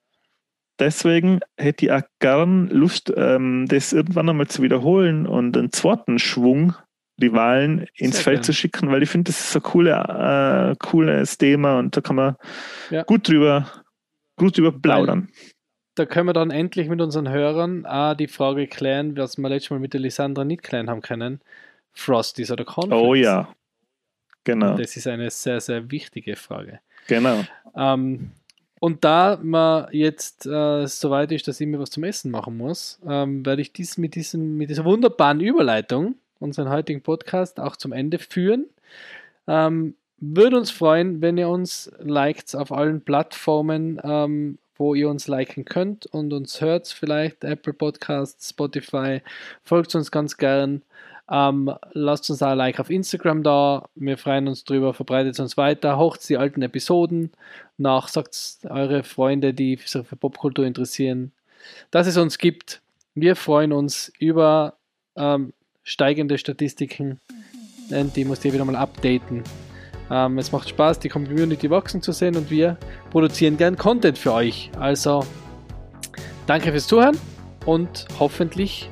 deswegen 0.81 1.39
hätte 1.57 1.87
ich 1.87 1.93
auch 1.93 2.03
gern 2.19 2.69
Lust, 2.71 3.13
ähm, 3.17 3.67
das 3.69 3.93
irgendwann 3.93 4.29
einmal 4.29 4.49
zu 4.49 4.61
wiederholen 4.63 5.27
und 5.27 5.57
einen 5.57 5.71
zweiten 5.71 6.19
Schwung 6.19 6.75
Rivalen 7.23 7.87
ins 7.95 8.17
Sehr 8.17 8.25
Feld 8.25 8.37
gern. 8.39 8.43
zu 8.43 8.53
schicken, 8.53 8.91
weil 8.91 9.05
ich 9.05 9.11
finde, 9.11 9.31
das 9.31 9.41
ist 9.41 9.55
ein 9.55 9.63
coole, 9.63 9.93
äh, 9.93 10.75
cooles 10.85 11.39
Thema 11.39 11.79
und 11.79 11.97
da 11.97 12.01
kann 12.01 12.17
man 12.17 12.37
ja. 12.91 13.05
gut 13.05 13.29
drüber, 13.29 13.69
gut 14.37 14.59
drüber 14.59 14.73
plaudern. 14.73 15.29
Da 15.95 16.07
können 16.07 16.27
wir 16.27 16.33
dann 16.33 16.51
endlich 16.51 16.89
mit 16.89 17.01
unseren 17.01 17.29
Hörern 17.29 17.87
auch 17.87 18.15
die 18.15 18.27
Frage 18.27 18.67
klären, 18.67 19.17
was 19.17 19.39
wir 19.39 19.49
letztes 19.49 19.71
Mal 19.71 19.79
mit 19.79 19.93
der 19.93 20.01
Lisandra 20.01 20.45
nicht 20.45 20.63
klären 20.63 20.91
haben 20.91 21.03
können. 21.03 21.41
Frosties 21.93 22.51
oder 22.51 22.65
Cornflakes? 22.65 23.05
Oh 23.07 23.15
ja, 23.15 23.49
genau. 24.43 24.73
Und 24.73 24.81
das 24.81 24.97
ist 24.97 25.07
eine 25.07 25.31
sehr, 25.31 25.61
sehr 25.61 25.91
wichtige 25.91 26.35
Frage. 26.35 26.81
Genau. 27.07 27.45
Ähm, 27.77 28.33
und 28.81 29.05
da 29.05 29.39
man 29.43 29.89
jetzt 29.93 30.47
äh, 30.47 30.87
so 30.87 31.11
weit 31.11 31.33
ist, 31.33 31.49
dass 31.49 31.61
ich 31.61 31.67
mir 31.67 31.79
was 31.79 31.91
zum 31.91 32.05
Essen 32.05 32.31
machen 32.31 32.57
muss, 32.57 33.01
ähm, 33.09 33.47
werde 33.47 33.63
ich 33.63 33.73
dies 33.73 33.97
mit, 33.97 34.15
diesem, 34.15 34.59
mit 34.59 34.69
dieser 34.69 34.85
wunderbaren 34.85 35.41
Überleitung 35.41 36.17
unseren 36.39 36.69
heutigen 36.69 37.01
Podcast 37.01 37.61
auch 37.61 37.77
zum 37.77 37.93
Ende 37.93 38.19
führen. 38.19 38.67
Ähm, 39.47 39.95
würde 40.19 40.59
uns 40.59 40.71
freuen, 40.71 41.23
wenn 41.23 41.39
ihr 41.39 41.49
uns 41.49 41.91
liked 41.99 42.55
auf 42.55 42.73
allen 42.73 43.01
Plattformen, 43.01 44.01
ähm, 44.03 44.59
wo 44.77 44.95
ihr 44.95 45.09
uns 45.09 45.29
liken 45.29 45.65
könnt 45.65 46.07
und 46.07 46.33
uns 46.33 46.61
hört, 46.61 46.89
vielleicht 46.89 47.45
Apple 47.45 47.73
Podcasts, 47.73 48.51
Spotify. 48.51 49.23
Folgt 49.63 49.95
uns 49.95 50.11
ganz 50.11 50.37
gern. 50.37 50.83
Ähm, 51.31 51.73
lasst 51.93 52.29
uns 52.29 52.43
ein 52.43 52.59
Like 52.59 52.81
auf 52.81 52.91
Instagram 52.91 53.43
da. 53.43 53.89
Wir 53.95 54.19
freuen 54.19 54.49
uns 54.49 54.65
drüber. 54.65 54.93
Verbreitet 54.93 55.41
uns 55.41 55.57
weiter. 55.57 55.97
Hocht 55.97 56.29
die 56.29 56.37
alten 56.37 56.63
Episoden 56.63 57.31
nach. 57.79 58.09
Sagt 58.09 58.59
eure 58.69 59.03
Freunde, 59.03 59.55
die 59.55 59.77
sich 59.77 60.07
für 60.07 60.17
Popkultur 60.17 60.67
interessieren, 60.67 61.33
dass 61.91 62.07
es 62.07 62.17
uns 62.17 62.39
gibt. 62.39 62.83
Wir 63.15 63.37
freuen 63.37 63.73
uns 63.73 64.13
über 64.19 64.77
ähm, 65.17 65.55
steigende 65.83 66.37
Statistiken. 66.37 67.21
Und 67.91 68.17
die 68.17 68.25
muss 68.25 68.45
ich 68.45 68.53
wieder 68.53 68.65
mal 68.65 68.77
updaten. 68.77 69.45
Ähm, 70.11 70.39
es 70.39 70.53
macht 70.53 70.69
Spaß, 70.69 70.99
die 70.99 71.09
Community 71.09 71.71
wachsen 71.71 72.03
zu 72.03 72.13
sehen 72.13 72.37
und 72.37 72.51
wir 72.51 72.77
produzieren 73.11 73.57
gern 73.57 73.77
Content 73.77 74.19
für 74.19 74.33
euch. 74.33 74.71
Also 74.79 75.25
danke 76.47 76.71
fürs 76.71 76.87
Zuhören 76.87 77.17
und 77.65 78.07
hoffentlich 78.19 78.91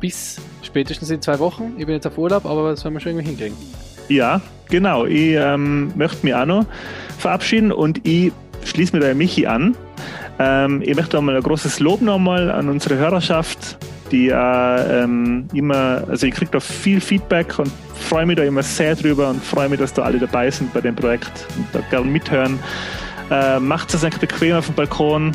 bis 0.00 0.40
spätestens 0.62 1.10
in 1.10 1.20
zwei 1.20 1.38
Wochen. 1.38 1.74
Ich 1.76 1.86
bin 1.86 1.94
jetzt 1.94 2.06
auf 2.06 2.16
Urlaub, 2.16 2.46
aber 2.46 2.70
das 2.70 2.84
werden 2.84 2.94
wir 2.94 3.00
schon 3.00 3.12
irgendwie 3.12 3.28
hinkriegen. 3.28 3.56
Ja, 4.08 4.40
genau. 4.68 5.04
Ich 5.04 5.34
ähm, 5.34 5.92
möchte 5.94 6.24
mich 6.24 6.34
auch 6.34 6.46
noch 6.46 6.66
verabschieden 7.18 7.70
und 7.70 8.06
ich 8.06 8.32
schließe 8.64 8.96
mir 8.96 9.06
da 9.06 9.14
Michi 9.14 9.46
an. 9.46 9.76
Ähm, 10.38 10.82
ich 10.82 10.96
möchte 10.96 11.18
auch 11.18 11.22
mal 11.22 11.36
ein 11.36 11.42
großes 11.42 11.80
Lob 11.80 12.00
nochmal 12.00 12.50
an 12.50 12.68
unsere 12.68 12.96
Hörerschaft, 12.96 13.78
die 14.10 14.28
äh, 14.28 15.02
ähm, 15.02 15.46
immer, 15.52 16.04
also 16.08 16.26
ich 16.26 16.34
kriege 16.34 16.50
da 16.50 16.60
viel 16.60 17.00
Feedback 17.00 17.58
und 17.58 17.70
freue 17.94 18.26
mich 18.26 18.36
da 18.36 18.42
immer 18.42 18.62
sehr 18.62 18.94
drüber 18.94 19.30
und 19.30 19.42
freue 19.42 19.68
mich, 19.68 19.78
dass 19.78 19.92
da 19.92 20.02
alle 20.02 20.18
dabei 20.18 20.50
sind 20.50 20.72
bei 20.72 20.80
dem 20.80 20.96
Projekt 20.96 21.46
und 21.56 21.66
da 21.72 21.80
gerne 21.90 22.10
mithören. 22.10 22.58
Äh, 23.30 23.60
macht 23.60 23.94
es 23.94 24.04
einfach 24.04 24.18
bequem 24.18 24.56
auf 24.56 24.66
dem 24.66 24.74
Balkon, 24.74 25.32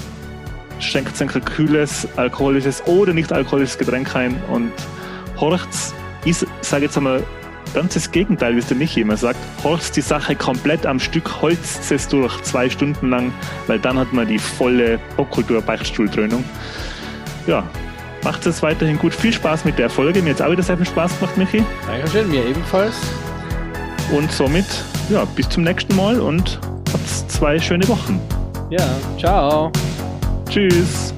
schenkt 0.79 1.19
ein 1.21 1.29
kühles, 1.29 2.07
alkoholisches 2.17 2.85
oder 2.87 3.13
nicht 3.13 3.31
alkoholisches 3.31 3.77
Getränk 3.77 4.15
ein 4.15 4.35
und 4.49 4.73
horcht's. 5.39 5.93
Ich 6.25 6.45
sage 6.61 6.85
jetzt 6.85 6.97
einmal 6.97 7.23
ganz 7.73 7.93
das 7.93 8.11
Gegenteil, 8.11 8.55
wie 8.55 8.59
es 8.59 8.67
der 8.67 8.77
Michi 8.77 9.01
immer 9.01 9.17
sagt. 9.17 9.37
Horcht's 9.63 9.91
die 9.91 10.01
Sache 10.01 10.35
komplett 10.35 10.85
am 10.85 10.99
Stück, 10.99 11.41
holzt 11.41 11.91
es 11.91 12.07
durch 12.07 12.41
zwei 12.41 12.69
Stunden 12.69 13.09
lang, 13.09 13.33
weil 13.67 13.79
dann 13.79 13.97
hat 13.99 14.11
man 14.13 14.27
die 14.27 14.39
volle 14.39 14.99
Popkultur-Beichtstuhldröhnung. 15.15 16.43
Ja, 17.47 17.63
macht 18.25 18.45
es 18.45 18.61
weiterhin 18.61 18.97
gut. 18.97 19.13
Viel 19.13 19.31
Spaß 19.31 19.63
mit 19.63 19.79
der 19.79 19.89
Folge. 19.89 20.21
Mir 20.21 20.31
hat 20.31 20.41
es 20.41 20.45
auch 20.45 20.51
wieder 20.51 20.63
sehr 20.63 20.75
viel 20.75 20.85
Spaß 20.85 21.19
gemacht, 21.19 21.37
Michi. 21.37 21.63
Dankeschön, 21.87 22.29
mir 22.29 22.45
ebenfalls. 22.45 22.95
Und 24.11 24.29
somit, 24.31 24.65
ja, 25.09 25.23
bis 25.35 25.47
zum 25.47 25.63
nächsten 25.63 25.95
Mal 25.95 26.19
und 26.19 26.59
habt 26.91 27.31
zwei 27.31 27.57
schöne 27.57 27.87
Wochen. 27.87 28.19
Ja, 28.69 28.85
ciao. 29.17 29.71
Tschüss. 30.49 31.14